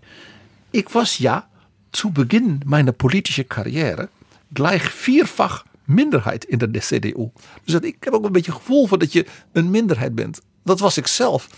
Ik 0.69 0.89
was 0.89 1.17
ja, 1.17 1.49
zu 1.91 2.09
Beginn 2.09 2.61
meiner 2.65 2.93
politischen 2.93 3.47
Karriere 3.47 4.09
gleich 4.53 4.91
vierfach 4.91 5.65
Minderheid 5.83 6.45
in 6.45 6.57
de 6.57 6.79
CDU. 6.79 7.31
Dus 7.63 7.73
dat, 7.73 7.83
ik 7.83 7.97
heb 7.99 8.13
ook 8.13 8.25
een 8.25 8.31
beetje 8.31 8.51
het 8.51 8.59
gevoel 8.59 8.87
van 8.87 8.99
dat 8.99 9.13
je 9.13 9.25
een 9.51 9.69
minderheid 9.69 10.15
bent. 10.15 10.41
Dat 10.63 10.79
was 10.79 10.97
ik 10.97 11.07
zelf. 11.07 11.49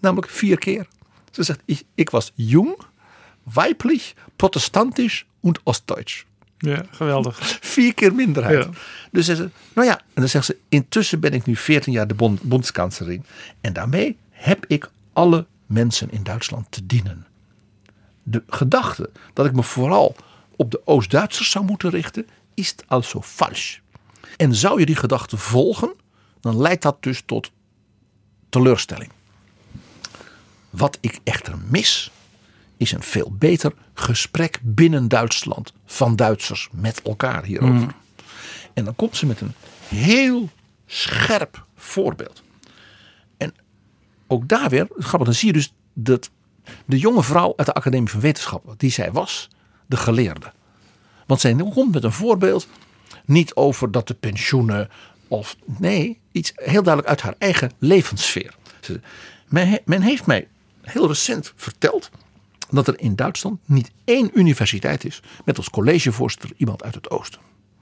Namelijk 0.00 0.30
vier 0.30 0.58
keer. 0.58 0.86
Ze 1.30 1.42
zegt, 1.42 1.60
ik, 1.64 1.82
ik 1.94 2.10
was 2.10 2.32
jong, 2.34 2.76
weiblich, 3.52 4.14
protestantisch 4.36 5.26
en 5.42 5.54
Ostdeutsch. 5.62 6.24
Ja, 6.58 6.82
geweldig. 6.90 7.38
Vier 7.60 7.94
keer 7.94 8.14
minderheid. 8.14 8.64
Ja. 8.64 8.70
Dus 9.10 9.26
ze 9.26 9.50
nou 9.72 9.86
ja, 9.86 9.98
en 9.98 10.20
dan 10.20 10.28
zegt 10.28 10.44
ze, 10.44 10.56
intussen 10.68 11.20
ben 11.20 11.32
ik 11.32 11.46
nu 11.46 11.56
14 11.56 11.92
jaar 11.92 12.06
de 12.06 12.14
bond, 12.14 12.42
bondskanslerin. 12.42 13.24
En 13.60 13.72
daarmee 13.72 14.16
heb 14.30 14.64
ik 14.66 14.90
alle 15.12 15.46
mensen 15.66 16.10
in 16.10 16.22
Duitsland 16.22 16.66
te 16.70 16.86
dienen. 16.86 17.26
De 18.22 18.42
gedachte 18.48 19.10
dat 19.32 19.46
ik 19.46 19.52
me 19.52 19.62
vooral 19.62 20.16
op 20.56 20.70
de 20.70 20.80
Oost-Duitsers 20.84 21.50
zou 21.50 21.64
moeten 21.64 21.90
richten, 21.90 22.26
is 22.54 22.74
also 22.86 23.22
falsch. 23.22 23.78
En 24.36 24.54
zou 24.54 24.80
je 24.80 24.86
die 24.86 24.96
gedachte 24.96 25.36
volgen, 25.36 25.94
dan 26.40 26.60
leidt 26.60 26.82
dat 26.82 27.02
dus 27.02 27.22
tot 27.26 27.50
teleurstelling. 28.48 29.10
Wat 30.70 30.98
ik 31.00 31.20
echter 31.24 31.54
mis, 31.68 32.10
is 32.78 32.92
een 32.92 33.02
veel 33.02 33.32
beter 33.38 33.72
gesprek 33.94 34.58
binnen 34.62 35.08
Duitsland 35.08 35.72
van 35.86 36.16
Duitsers 36.16 36.68
met 36.72 37.02
elkaar 37.02 37.44
hierover. 37.44 37.74
Mm. 37.74 37.92
En 38.74 38.84
dan 38.84 38.96
komt 38.96 39.16
ze 39.16 39.26
met 39.26 39.40
een 39.40 39.54
heel 39.88 40.48
scherp 40.86 41.64
voorbeeld. 41.76 42.42
En 43.36 43.54
ook 44.26 44.48
daar 44.48 44.68
weer, 44.68 44.86
grappig, 44.98 45.28
dan 45.28 45.34
zie 45.34 45.46
je 45.46 45.52
dus 45.52 45.72
dat 45.92 46.30
de 46.84 46.98
jonge 46.98 47.22
vrouw 47.22 47.52
uit 47.56 47.66
de 47.66 47.74
Academie 47.74 48.10
van 48.10 48.20
Wetenschappen, 48.20 48.74
die 48.76 48.90
zij 48.90 49.12
was, 49.12 49.48
de 49.86 49.96
geleerde. 49.96 50.52
Want 51.26 51.40
zij 51.40 51.54
komt 51.54 51.92
met 51.94 52.04
een 52.04 52.12
voorbeeld, 52.12 52.68
niet 53.24 53.54
over 53.54 53.90
dat 53.90 54.08
de 54.08 54.14
pensioenen 54.14 54.88
of 55.28 55.56
nee, 55.64 56.20
iets 56.32 56.52
heel 56.54 56.82
duidelijk 56.82 57.08
uit 57.08 57.20
haar 57.20 57.34
eigen 57.38 57.72
levenssfeer. 57.78 58.54
Men 59.84 60.02
heeft 60.02 60.26
mij 60.26 60.48
heel 60.82 61.06
recent 61.06 61.52
verteld 61.56 62.10
dat 62.70 62.88
er 62.88 63.00
in 63.00 63.16
Duitsland 63.16 63.60
niet 63.64 63.90
één 64.04 64.30
universiteit 64.34 65.04
is 65.04 65.22
met 65.44 65.56
als 65.56 65.70
collegevoorzitter 65.70 66.50
iemand 66.56 66.82
uit 66.82 66.94
het 66.94 67.10
oosten. 67.10 67.40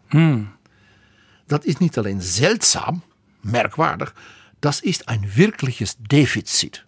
Hmm. 0.08 0.54
Dat 1.46 1.64
is 1.64 1.76
niet 1.76 1.98
alleen 1.98 2.22
zeldzaam, 2.22 3.02
merkwaardig, 3.40 4.14
dat 4.58 4.78
is 4.82 5.00
een 5.04 5.30
wirkliches 5.34 5.94
Defizit. 5.98 6.84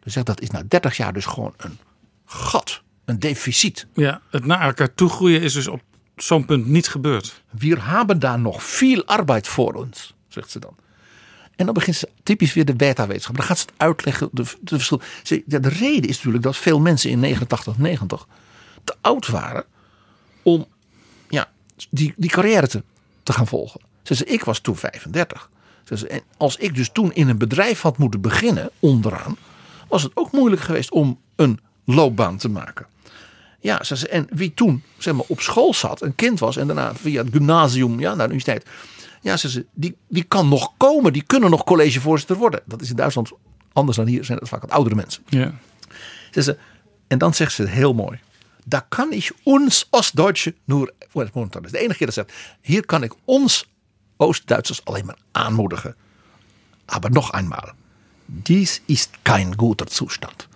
Dus 0.00 0.14
dat 0.14 0.40
is 0.40 0.50
na 0.50 0.62
30 0.68 0.96
jaar 0.96 1.12
dus 1.12 1.26
gewoon 1.26 1.54
een 1.56 1.78
gat, 2.24 2.82
een 3.04 3.18
deficit. 3.18 3.86
Ja, 3.94 4.20
het 4.30 4.44
naar 4.44 4.60
elkaar 4.60 4.94
toe 4.94 5.08
groeien 5.08 5.40
is 5.40 5.52
dus 5.52 5.68
op 5.68 5.82
zo'n 6.16 6.44
punt 6.44 6.66
niet 6.66 6.88
gebeurd. 6.88 7.42
Wir 7.50 7.78
haben 7.78 8.18
daar 8.18 8.38
nog 8.38 8.62
veel 8.62 9.04
arbeid 9.04 9.48
voor 9.48 9.74
ons, 9.74 10.14
zegt 10.28 10.50
ze 10.50 10.58
dan. 10.58 10.76
En 11.56 11.64
dan 11.64 11.74
begint 11.74 11.96
ze 11.96 12.08
typisch 12.22 12.52
weer 12.52 12.64
de 12.64 12.74
beta-wetenschap. 12.74 13.36
Dan 13.36 13.44
gaat 13.44 13.58
ze 13.58 13.64
het 13.64 13.74
uitleggen, 13.76 14.28
de, 14.32 14.44
de 15.44 15.60
De 15.60 15.68
reden 15.68 16.08
is 16.08 16.16
natuurlijk 16.16 16.44
dat 16.44 16.56
veel 16.56 16.80
mensen 16.80 17.10
in 17.10 17.20
89, 17.20 17.78
90 17.78 18.26
te 18.84 18.94
oud 19.00 19.28
waren 19.28 19.64
om 20.42 20.66
ja, 21.28 21.50
die, 21.90 22.14
die 22.16 22.30
carrière 22.30 22.68
te, 22.68 22.82
te 23.22 23.32
gaan 23.32 23.46
volgen. 23.46 23.80
Ze 24.02 24.14
zei, 24.14 24.30
ik 24.30 24.44
was 24.44 24.58
toen 24.58 24.76
35. 24.76 25.50
Ze 25.84 25.96
zei, 25.96 26.10
en 26.10 26.22
als 26.36 26.56
ik 26.56 26.74
dus 26.74 26.90
toen 26.92 27.12
in 27.12 27.28
een 27.28 27.38
bedrijf 27.38 27.80
had 27.80 27.98
moeten 27.98 28.20
beginnen, 28.20 28.70
onderaan, 28.78 29.36
was 29.88 30.02
het 30.02 30.12
ook 30.14 30.32
moeilijk 30.32 30.62
geweest 30.62 30.90
om 30.90 31.20
een 31.36 31.60
loopbaan 31.84 32.36
te 32.36 32.48
maken. 32.48 32.86
Ja, 33.60 33.84
ze 33.84 33.96
zei, 33.96 34.10
en 34.10 34.26
wie 34.30 34.54
toen 34.54 34.82
zeg 34.98 35.14
maar, 35.14 35.24
op 35.28 35.40
school 35.40 35.74
zat, 35.74 36.02
een 36.02 36.14
kind 36.14 36.38
was 36.38 36.56
en 36.56 36.66
daarna 36.66 36.94
via 36.94 37.22
het 37.22 37.32
gymnasium 37.32 38.00
ja, 38.00 38.14
naar 38.14 38.28
de 38.28 38.34
universiteit. 38.34 38.66
Ja, 39.22 39.36
ze 39.36 39.48
zei, 39.48 39.64
die, 39.72 39.96
die 40.08 40.22
kan 40.22 40.48
nog 40.48 40.72
komen, 40.76 41.12
die 41.12 41.22
kunnen 41.22 41.50
nog 41.50 41.64
collegevoorzitter 41.64 42.36
worden. 42.36 42.60
Dat 42.64 42.80
is 42.80 42.90
in 42.90 42.96
Duitsland 42.96 43.32
anders 43.72 43.96
dan 43.96 44.06
hier, 44.06 44.24
zijn 44.24 44.38
het 44.38 44.48
vaak 44.48 44.60
wat 44.60 44.70
oudere 44.70 44.94
mensen. 44.94 45.22
Ja. 45.28 45.54
Ze 46.30 46.42
zei, 46.42 46.56
en 47.06 47.18
dan 47.18 47.34
zegt 47.34 47.52
ze 47.52 47.68
heel 47.68 47.94
mooi. 47.94 48.18
Daar 48.64 48.86
kan 48.88 49.12
ik 49.12 49.32
ons 49.42 49.86
Ostdeutsche 49.90 50.54
nur, 50.64 50.92
dat 51.12 51.64
is 51.64 51.70
de 51.70 51.78
enige 51.78 51.96
keer 51.96 52.06
dat 52.06 52.14
ze 52.14 52.24
zegt, 52.26 52.58
hier 52.60 52.86
kan 52.86 53.02
ik 53.02 53.12
ons 53.24 53.70
Oost-Duitsers 54.16 54.84
alleen 54.84 55.06
maar 55.06 55.18
aanmoedigen. 55.32 55.96
Maar 57.00 57.10
nog 57.10 57.32
eenmaal, 57.32 57.72
dies 58.26 58.82
is 58.86 59.08
geen 59.22 59.58
goede 59.58 59.84
toestand. 59.84 60.48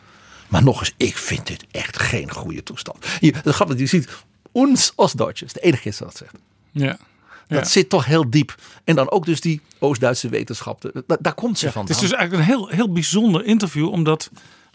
Maar 0.48 0.62
nog 0.62 0.80
eens, 0.80 0.94
ik 0.96 1.16
vind 1.16 1.46
dit 1.46 1.66
echt 1.70 1.98
geen 2.02 2.32
goede 2.32 2.62
toestand. 2.62 3.06
Hier, 3.20 3.40
het 3.42 3.54
grappige, 3.54 3.78
je 3.78 3.86
ziet, 3.86 4.08
ons 4.52 4.92
Ostdeutsche, 4.94 5.44
is 5.44 5.52
de 5.52 5.60
enige 5.60 5.82
keer 5.82 5.92
dat 5.92 5.98
ze 5.98 6.04
dat 6.04 6.16
zegt. 6.16 6.34
Ja. 6.70 6.98
Dat 7.46 7.68
zit 7.68 7.88
toch 7.88 8.04
heel 8.04 8.30
diep. 8.30 8.54
En 8.84 8.96
dan 8.96 9.10
ook 9.10 9.24
dus 9.24 9.40
die 9.40 9.60
Oost-Duitse 9.78 10.28
wetenschap. 10.28 10.92
Daar, 11.06 11.18
daar 11.20 11.34
komt 11.34 11.58
ze 11.58 11.72
van. 11.72 11.82
Het 11.82 11.90
is 11.90 11.98
dus 11.98 12.12
eigenlijk 12.12 12.48
een 12.48 12.54
heel, 12.54 12.68
heel 12.68 12.92
bijzonder 12.92 13.44
interview, 13.44 13.88
omdat 13.88 14.30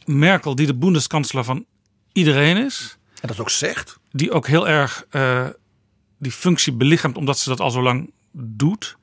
Merkel, 0.05 0.55
die 0.55 0.65
de 0.65 0.73
boendeskansler 0.73 1.43
van 1.43 1.65
iedereen 2.11 2.57
is. 2.57 2.97
En 3.21 3.27
dat 3.27 3.39
ook 3.39 3.49
zegt. 3.49 3.99
Die 4.11 4.31
ook 4.31 4.47
heel 4.47 4.67
erg 4.67 5.05
eh, 5.09 5.47
die 6.17 6.31
functie 6.31 6.73
belichaamt, 6.73 7.17
omdat 7.17 7.39
ze 7.39 7.49
dat 7.49 7.59
al 7.59 7.71
zo 7.71 7.81
lang 7.81 8.11
doet. 8.31 8.97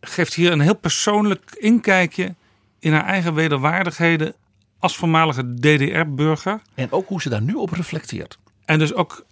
Geeft 0.00 0.34
hier 0.34 0.52
een 0.52 0.60
heel 0.60 0.76
persoonlijk 0.76 1.56
inkijkje 1.58 2.34
in 2.78 2.92
haar 2.92 3.04
eigen 3.04 3.34
wederwaardigheden 3.34 4.34
als 4.78 4.96
voormalige 4.96 5.54
DDR-burger. 5.54 6.62
En 6.74 6.92
ook 6.92 7.08
hoe 7.08 7.20
ze 7.20 7.28
daar 7.28 7.42
nu 7.42 7.54
op 7.54 7.70
reflecteert. 7.70 8.38
En 8.64 8.78
dus 8.78 8.94
ook 8.94 9.24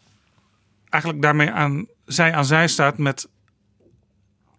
eigenlijk 0.89 1.23
daarmee 1.23 1.51
aan 1.51 1.87
zij 2.09 2.35
aan 2.35 2.45
zij 2.45 2.69
staat 2.69 2.99
met 2.99 3.29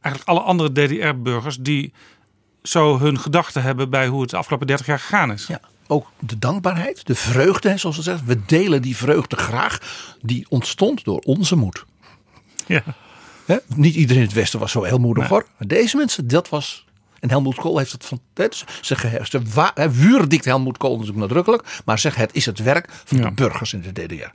eigenlijk 0.02 0.38
alle 0.38 0.48
andere 0.48 0.72
DDR-burgers 0.72 1.58
die 1.58 1.94
zo 2.64 3.00
hun 3.00 3.20
gedachten 3.20 3.62
hebben 3.62 3.90
bij 3.90 4.08
hoe 4.08 4.22
het 4.22 4.30
de 4.30 4.38
afgelopen 4.38 4.68
30 4.68 4.86
jaar 4.86 5.00
gegaan 5.00 5.32
is. 5.32 5.48
Ja, 5.48 5.60
ook 5.88 6.12
de 6.20 6.40
dankbaarheid, 6.40 7.06
de 7.06 7.16
vreugde, 7.16 7.78
zoals 7.78 7.96
ze 7.96 8.02
zegt. 8.02 8.26
We 8.26 8.46
delen 8.46 8.82
die 8.82 8.96
vreugde 8.96 9.36
graag. 9.36 9.80
Die 10.22 10.46
ontstond 10.50 11.04
door 11.04 11.20
onze 11.20 11.56
moed. 11.56 11.86
Ja. 12.68 12.84
niet 13.76 13.96
iedereen 13.96 14.22
in 14.22 14.28
het 14.28 14.38
Westen 14.38 14.60
was 14.60 14.72
zo 14.72 14.84
heel 14.84 14.98
moedig 14.98 15.28
hoor. 15.28 15.48
Maar 15.58 15.68
deze 15.68 15.98
mensen, 15.98 16.28
dat 16.28 16.50
was. 16.50 16.88
En 17.20 17.30
Helmoet 17.30 17.56
Kool 17.56 17.78
heeft 17.78 17.92
het 17.92 18.06
van. 18.06 18.22
Dus 18.34 18.66
ze, 18.82 18.96
ze, 18.96 19.22
ze 19.24 19.90
wuurdikt 19.92 20.46
Helmoet 20.46 20.78
Kool 20.78 20.92
natuurlijk 20.92 21.20
nadrukkelijk. 21.20 21.82
Maar 21.86 22.00
zeg 22.00 22.16
het 22.16 22.34
is 22.34 22.46
het 22.46 22.60
werk 22.60 22.90
van 23.06 23.22
de 23.22 23.32
burgers 23.32 23.74
in 23.74 23.82
de 23.82 23.92
DDR. 23.92 24.32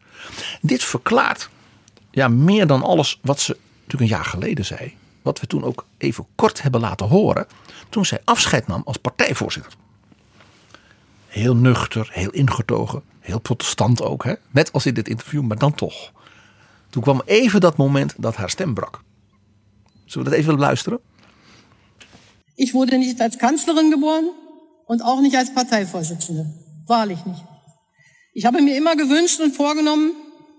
Dit 0.61 0.82
verklaart 0.82 1.49
ja, 2.15 2.28
meer 2.28 2.66
dan 2.66 2.82
alles 2.82 3.19
wat 3.23 3.41
ze 3.41 3.57
natuurlijk 3.74 4.01
een 4.11 4.16
jaar 4.16 4.24
geleden 4.24 4.65
zei. 4.65 4.95
Wat 5.23 5.41
we 5.41 5.47
toen 5.47 5.65
ook 5.65 5.86
even 5.99 6.27
kort 6.35 6.62
hebben 6.62 6.81
laten 6.81 7.07
horen. 7.07 7.47
Toen 7.89 8.07
zij 8.07 8.20
afscheid 8.24 8.66
nam 8.66 8.82
als 8.85 8.97
partijvoorzitter. 8.97 9.73
Heel 11.27 11.57
nuchter, 11.57 12.09
heel 12.12 12.31
ingetogen, 12.31 13.03
heel 13.20 13.39
protestant 13.39 14.03
ook. 14.03 14.24
Hè? 14.24 14.35
Net 14.51 14.73
als 14.73 14.86
in 14.86 14.95
dit 14.95 15.09
interview, 15.09 15.43
maar 15.43 15.59
dan 15.59 15.74
toch. 15.74 16.12
Toen 16.91 17.03
kwam 17.03 17.23
even 17.24 17.61
dat 17.61 17.77
moment 17.77 18.15
dat 18.16 18.36
haar 18.36 18.51
stem 18.51 18.74
brak. 18.74 19.01
Zullen 20.05 20.28
we 20.28 20.35
dat 20.35 20.45
even 20.45 20.59
luisteren? 20.59 20.99
Ich 22.55 22.73
wurde 22.73 22.99
nicht 22.99 23.20
als 23.20 23.36
Kanzlerin 23.36 23.91
geboren 23.91 24.31
und 24.86 25.03
auch 25.03 25.20
nicht 25.20 25.36
als 25.36 25.53
Parteivorsitzende. 25.53 26.47
Wahrlich 26.86 27.24
nicht. 27.24 27.45
Ich 28.32 28.45
habe 28.45 28.62
mir 28.62 28.77
immer 28.77 28.97
gewünscht 28.97 29.41
und 29.41 29.57
vorgenommen, 29.57 30.12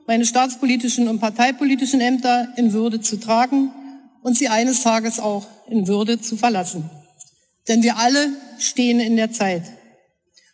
meine 0.07 0.26
staatspolitischen 0.26 1.07
und 1.07 1.19
parteipolitischen 1.19 2.02
Ämter 2.02 2.49
in 2.57 2.73
Würde 2.73 3.02
zu 3.02 3.18
tragen 3.18 3.72
und 4.22 4.38
sie 4.38 4.49
eines 4.49 4.84
Tages 4.84 5.19
auch 5.19 5.48
in 5.68 5.88
Würde 5.88 6.22
zu 6.22 6.38
verlassen. 6.38 6.90
Denn 7.68 7.84
wir 7.84 7.98
alle 7.98 8.30
stehen 8.60 8.99
in 8.99 9.15
der 9.15 9.32
Zeit. 9.32 9.64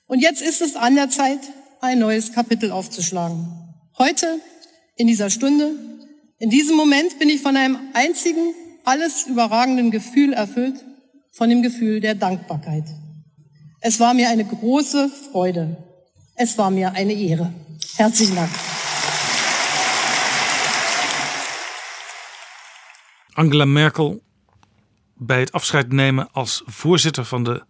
Und 0.08 0.20
jetzt 0.20 0.42
ist 0.42 0.62
es 0.62 0.76
an 0.76 0.96
der 0.96 1.10
Zeit, 1.10 1.40
ein 1.82 2.00
neues 2.00 2.32
Kapitel 2.32 2.72
aufzuschlagen. 2.72 3.48
Heute, 3.98 4.40
in 4.96 5.08
dieser 5.08 5.30
Stunde, 5.30 5.72
in 6.38 6.50
diesem 6.50 6.76
Moment 6.76 7.18
bin 7.20 7.30
ich 7.30 7.42
von 7.42 7.58
einem 7.58 7.78
einzigen, 7.94 8.54
alles 8.84 9.28
überragenden 9.28 9.92
Gefühl 9.92 10.34
erfüllt, 10.34 10.84
von 11.32 11.50
dem 11.50 11.62
Gefühl 11.62 12.02
der 12.02 12.16
Dankbarkeit. 12.16 12.86
Es 13.80 14.00
war 14.00 14.14
mir 14.14 14.30
eine 14.30 14.46
große 14.46 15.10
Freude. 15.32 15.78
Es 16.36 16.58
war 16.58 16.72
mir 16.72 16.94
eine 16.94 17.14
Ehre. 17.14 17.54
Herzlichen 17.96 18.36
Dank. 18.36 18.50
Angela 23.34 23.66
Merkel 23.66 24.22
bij 25.16 25.40
het 25.40 25.52
afscheid 25.52 25.92
nemen 25.92 26.32
als 26.32 26.62
voorzitter 26.66 27.26
van 27.26 27.44
de 27.44 27.64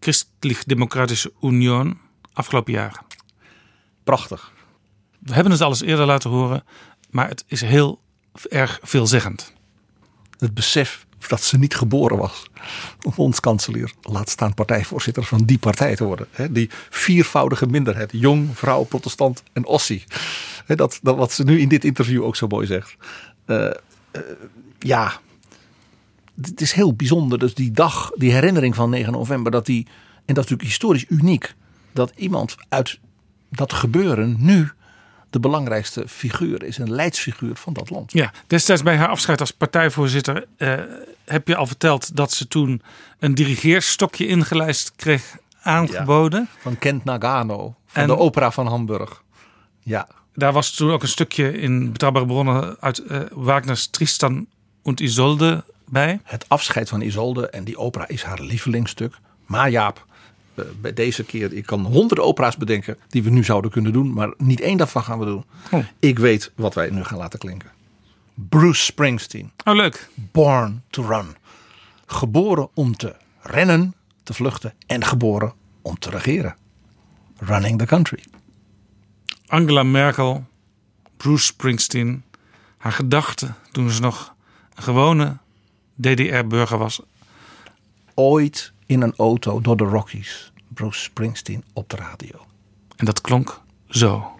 Christelijk-Democratische 0.00 1.32
Unie 1.42 1.96
afgelopen 2.32 2.72
jaar. 2.72 3.02
Prachtig. 4.04 4.52
We 5.18 5.34
hebben 5.34 5.52
het 5.52 5.60
alles 5.60 5.80
eerder 5.80 6.06
laten 6.06 6.30
horen, 6.30 6.64
maar 7.10 7.28
het 7.28 7.44
is 7.46 7.60
heel 7.60 8.00
erg 8.48 8.78
veelzeggend. 8.82 9.52
Het 10.38 10.54
besef 10.54 11.06
dat 11.28 11.42
ze 11.42 11.58
niet 11.58 11.74
geboren 11.74 12.16
was 12.18 12.46
om 13.02 13.12
ons 13.16 13.40
kanselier, 13.40 13.92
laat 14.02 14.28
staan 14.30 14.54
partijvoorzitter 14.54 15.24
van 15.24 15.44
die 15.44 15.58
partij 15.58 15.96
te 15.96 16.04
worden. 16.04 16.28
Die 16.50 16.70
viervoudige 16.90 17.66
minderheid, 17.66 18.10
jong, 18.12 18.48
vrouw, 18.58 18.82
protestant 18.82 19.42
en 19.52 19.64
ossie. 19.64 20.04
Dat, 20.66 20.98
dat 21.02 21.16
wat 21.16 21.32
ze 21.32 21.44
nu 21.44 21.60
in 21.60 21.68
dit 21.68 21.84
interview 21.84 22.24
ook 22.24 22.36
zo 22.36 22.46
mooi 22.46 22.66
zegt. 22.66 22.96
Uh, 23.46 23.70
ja, 24.84 25.20
het 26.42 26.60
is 26.60 26.72
heel 26.72 26.94
bijzonder. 26.94 27.38
Dus 27.38 27.54
die 27.54 27.70
dag, 27.70 28.10
die 28.14 28.32
herinnering 28.32 28.74
van 28.74 28.90
9 28.90 29.12
november, 29.12 29.52
dat 29.52 29.66
die, 29.66 29.86
en 30.24 30.34
dat 30.34 30.44
is 30.44 30.50
natuurlijk 30.50 30.68
historisch 30.68 31.04
uniek, 31.08 31.54
dat 31.92 32.12
iemand 32.16 32.56
uit 32.68 32.98
dat 33.48 33.72
gebeuren 33.72 34.36
nu 34.38 34.70
de 35.30 35.40
belangrijkste 35.40 36.08
figuur 36.08 36.62
is, 36.62 36.78
een 36.78 36.90
leidsfiguur 36.90 37.56
van 37.56 37.72
dat 37.72 37.90
land. 37.90 38.12
Ja, 38.12 38.32
destijds 38.46 38.82
bij 38.82 38.96
haar 38.96 39.08
afscheid 39.08 39.40
als 39.40 39.50
partijvoorzitter 39.50 40.46
eh, 40.56 40.74
heb 41.24 41.48
je 41.48 41.56
al 41.56 41.66
verteld 41.66 42.16
dat 42.16 42.32
ze 42.32 42.48
toen 42.48 42.82
een 43.18 43.34
dirigeerstokje 43.34 44.26
ingelijst 44.26 44.92
kreeg 44.96 45.36
aangeboden. 45.62 46.48
van 46.58 46.78
Kent 46.78 47.04
Nagano, 47.04 47.74
van 47.86 48.02
en, 48.02 48.08
de 48.08 48.16
opera 48.16 48.50
van 48.50 48.66
Hamburg. 48.66 49.22
Ja. 49.80 50.08
Daar 50.34 50.52
was 50.52 50.70
toen 50.70 50.90
ook 50.90 51.02
een 51.02 51.08
stukje 51.08 51.58
in 51.58 51.92
Betrouwbare 51.92 52.26
Bronnen 52.26 52.76
uit 52.80 53.02
uh, 53.08 53.20
Wagner's 53.32 53.86
Tristan 53.86 54.46
und 54.84 55.00
Isolde 55.00 55.64
bij. 55.88 56.20
Het 56.22 56.48
afscheid 56.48 56.88
van 56.88 57.00
Isolde 57.00 57.48
en 57.48 57.64
die 57.64 57.76
opera 57.76 58.08
is 58.08 58.22
haar 58.22 58.40
lievelingsstuk. 58.40 59.18
Maar 59.46 59.70
Jaap, 59.70 60.06
eh, 60.54 60.64
bij 60.80 60.92
deze 60.92 61.24
keer, 61.24 61.52
ik 61.52 61.66
kan 61.66 61.86
honderden 61.86 62.24
opera's 62.24 62.56
bedenken 62.56 62.96
die 63.08 63.22
we 63.22 63.30
nu 63.30 63.44
zouden 63.44 63.70
kunnen 63.70 63.92
doen, 63.92 64.12
maar 64.12 64.32
niet 64.36 64.60
één 64.60 64.76
daarvan 64.76 65.02
gaan 65.02 65.18
we 65.18 65.24
doen. 65.24 65.44
Oh. 65.70 65.84
Ik 65.98 66.18
weet 66.18 66.52
wat 66.54 66.74
wij 66.74 66.90
nu 66.90 67.04
gaan 67.04 67.18
laten 67.18 67.38
klinken. 67.38 67.70
Bruce 68.34 68.84
Springsteen. 68.84 69.52
Oh, 69.64 69.74
leuk. 69.74 70.08
Born 70.14 70.82
to 70.90 71.02
Run. 71.02 71.36
Geboren 72.06 72.68
om 72.74 72.96
te 72.96 73.14
rennen, 73.42 73.94
te 74.22 74.34
vluchten 74.34 74.74
en 74.86 75.04
geboren 75.04 75.52
om 75.82 75.98
te 75.98 76.10
regeren. 76.10 76.56
Running 77.38 77.78
the 77.78 77.86
country. 77.86 78.24
Angela 79.46 79.82
Merkel, 79.82 80.44
Bruce 81.16 81.44
Springsteen, 81.44 82.24
haar 82.76 82.92
gedachten 82.92 83.56
toen 83.72 83.90
ze 83.90 84.00
nog 84.00 84.33
een 84.74 84.82
gewone 84.82 85.38
DDR-burger 85.94 86.78
was. 86.78 87.00
Ooit 88.14 88.72
in 88.86 89.02
een 89.02 89.14
auto 89.16 89.60
door 89.60 89.76
de 89.76 89.84
Rockies. 89.84 90.52
Bruce 90.68 91.00
Springsteen 91.00 91.64
op 91.72 91.88
de 91.88 91.96
radio. 91.96 92.46
En 92.96 93.04
dat 93.04 93.20
klonk 93.20 93.60
zo. 93.88 94.32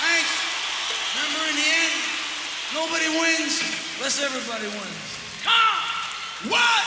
Thanks. 0.00 0.32
Remember 1.14 1.48
in 1.50 1.56
the 1.60 1.68
end, 1.82 1.96
nobody 2.74 3.08
wins 3.20 3.62
unless 3.96 4.18
everybody 4.22 4.68
wins. 4.76 5.08
Come! 5.42 5.78
One 6.50 6.79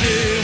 the 0.00 0.37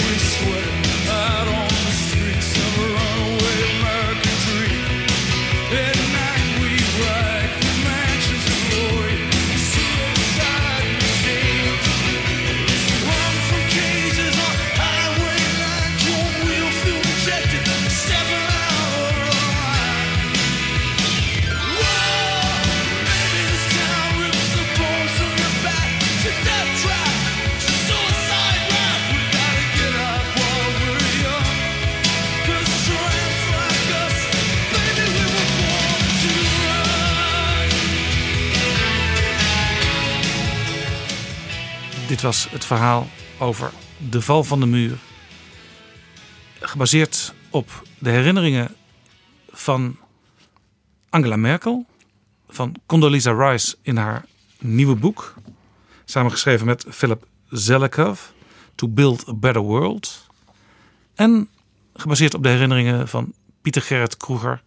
was 42.25 42.51
het 42.51 42.65
verhaal 42.65 43.07
over 43.39 43.73
de 44.11 44.23
val 44.23 44.45
van 44.45 44.61
de 44.61 44.67
muur. 44.67 44.99
Gebaseerd 46.61 47.35
op 47.51 47.83
de 47.99 48.11
herinneringen 48.11 48.75
van 49.51 49.97
Angela 51.11 51.37
Merkel, 51.37 51.87
van 52.49 52.75
Condoleezza 52.87 53.33
Rice 53.33 53.77
in 53.83 53.97
haar 53.97 54.25
nieuwe 54.59 54.95
boek, 54.95 55.35
samengeschreven 56.05 56.67
met 56.67 56.87
Philip 56.91 57.27
Zelikow, 57.49 58.17
To 58.75 58.89
Build 58.89 59.29
a 59.29 59.35
Better 59.35 59.63
World. 59.63 60.27
En 61.15 61.49
gebaseerd 61.95 62.35
op 62.35 62.43
de 62.43 62.49
herinneringen 62.49 63.09
van 63.09 63.33
Pieter 63.63 63.83
Gerrit 63.83 64.17
Kroeger, 64.17 64.63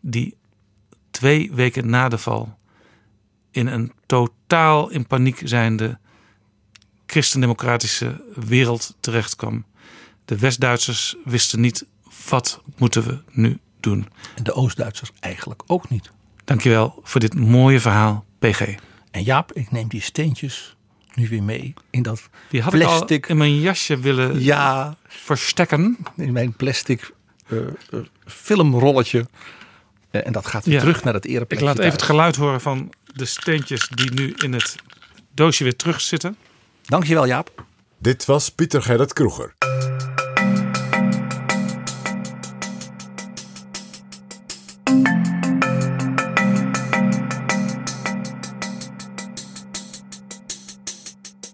die 0.00 0.36
twee 1.10 1.50
weken 1.52 1.90
na 1.90 2.08
de 2.08 2.18
val 2.18 2.58
in 3.50 3.66
een 3.66 3.92
totaal 4.06 4.90
in 4.90 5.06
paniek 5.06 5.40
zijnde 5.44 5.98
christendemocratische 7.12 8.20
wereld 8.34 8.94
terechtkwam. 9.00 9.64
De 10.24 10.38
West-Duitsers 10.38 11.16
wisten 11.24 11.60
niet 11.60 11.84
wat 12.28 12.62
moeten 12.76 13.04
we 13.04 13.18
nu 13.30 13.58
doen. 13.80 14.08
En 14.34 14.42
de 14.44 14.52
Oost-Duitsers 14.52 15.10
eigenlijk 15.20 15.62
ook 15.66 15.88
niet. 15.88 16.10
Dankjewel 16.44 17.00
voor 17.02 17.20
dit 17.20 17.34
mooie 17.34 17.80
verhaal, 17.80 18.24
PG. 18.38 18.74
En 19.10 19.22
Jaap, 19.22 19.52
ik 19.52 19.70
neem 19.70 19.88
die 19.88 20.00
steentjes 20.02 20.76
nu 21.14 21.28
weer 21.28 21.42
mee 21.42 21.74
in 21.90 22.02
dat 22.02 22.28
Die 22.50 22.62
had 22.62 22.72
plastic. 22.72 23.10
ik 23.10 23.24
al 23.24 23.30
in 23.30 23.36
mijn 23.36 23.60
jasje 23.60 23.98
willen 23.98 24.40
ja, 24.42 24.96
verstekken. 25.06 25.96
In 26.16 26.32
mijn 26.32 26.52
plastic 26.52 27.12
uh, 27.48 27.58
uh, 27.90 28.00
filmrolletje. 28.26 29.26
Uh, 30.10 30.26
en 30.26 30.32
dat 30.32 30.46
gaat 30.46 30.64
weer 30.64 30.74
Ja. 30.74 30.80
terug 30.80 31.04
naar 31.04 31.14
het 31.14 31.24
ereplekje 31.24 31.56
Ik 31.66 31.70
laat 31.70 31.78
even 31.78 31.92
het 31.92 32.02
geluid 32.02 32.36
horen 32.36 32.60
van 32.60 32.92
de 33.14 33.24
steentjes 33.24 33.88
die 33.94 34.10
nu 34.12 34.34
in 34.36 34.52
het 34.52 34.76
doosje 35.34 35.64
weer 35.64 35.76
terug 35.76 36.00
zitten. 36.00 36.36
Dankjewel 36.88 37.26
Jaap. 37.26 37.64
Dit 37.98 38.24
was 38.24 38.48
Pieter 38.48 38.82
Gerrit 38.82 39.12
Kroeger. 39.12 39.54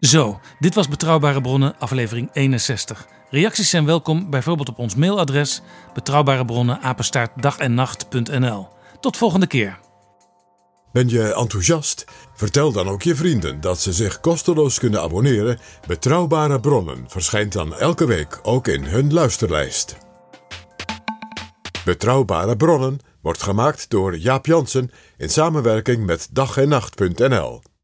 Zo, 0.00 0.40
dit 0.58 0.74
was 0.74 0.88
Betrouwbare 0.88 1.40
Bronnen, 1.40 1.78
aflevering 1.78 2.30
61. 2.32 3.06
Reacties 3.30 3.70
zijn 3.70 3.84
welkom, 3.84 4.30
bijvoorbeeld 4.30 4.68
op 4.68 4.78
ons 4.78 4.94
mailadres 4.94 5.60
betrouwbarebronnen 5.94 6.80
apenstaartdagennacht.nl. 6.80 8.68
Tot 9.00 9.16
volgende 9.16 9.46
keer. 9.46 9.78
Ben 10.94 11.08
je 11.08 11.34
enthousiast? 11.34 12.04
Vertel 12.34 12.72
dan 12.72 12.88
ook 12.88 13.02
je 13.02 13.14
vrienden 13.14 13.60
dat 13.60 13.80
ze 13.80 13.92
zich 13.92 14.20
kosteloos 14.20 14.78
kunnen 14.78 15.00
abonneren. 15.00 15.58
Betrouwbare 15.86 16.60
bronnen 16.60 17.04
verschijnt 17.08 17.52
dan 17.52 17.74
elke 17.74 18.06
week 18.06 18.40
ook 18.42 18.68
in 18.68 18.84
hun 18.84 19.12
luisterlijst. 19.12 19.96
Betrouwbare 21.84 22.56
bronnen 22.56 22.98
wordt 23.20 23.42
gemaakt 23.42 23.90
door 23.90 24.16
Jaap 24.16 24.46
Jansen 24.46 24.90
in 25.16 25.30
samenwerking 25.30 26.06
met 26.06 26.28
dag 26.32 26.56
en 26.56 26.68
nacht.nl. 26.68 27.62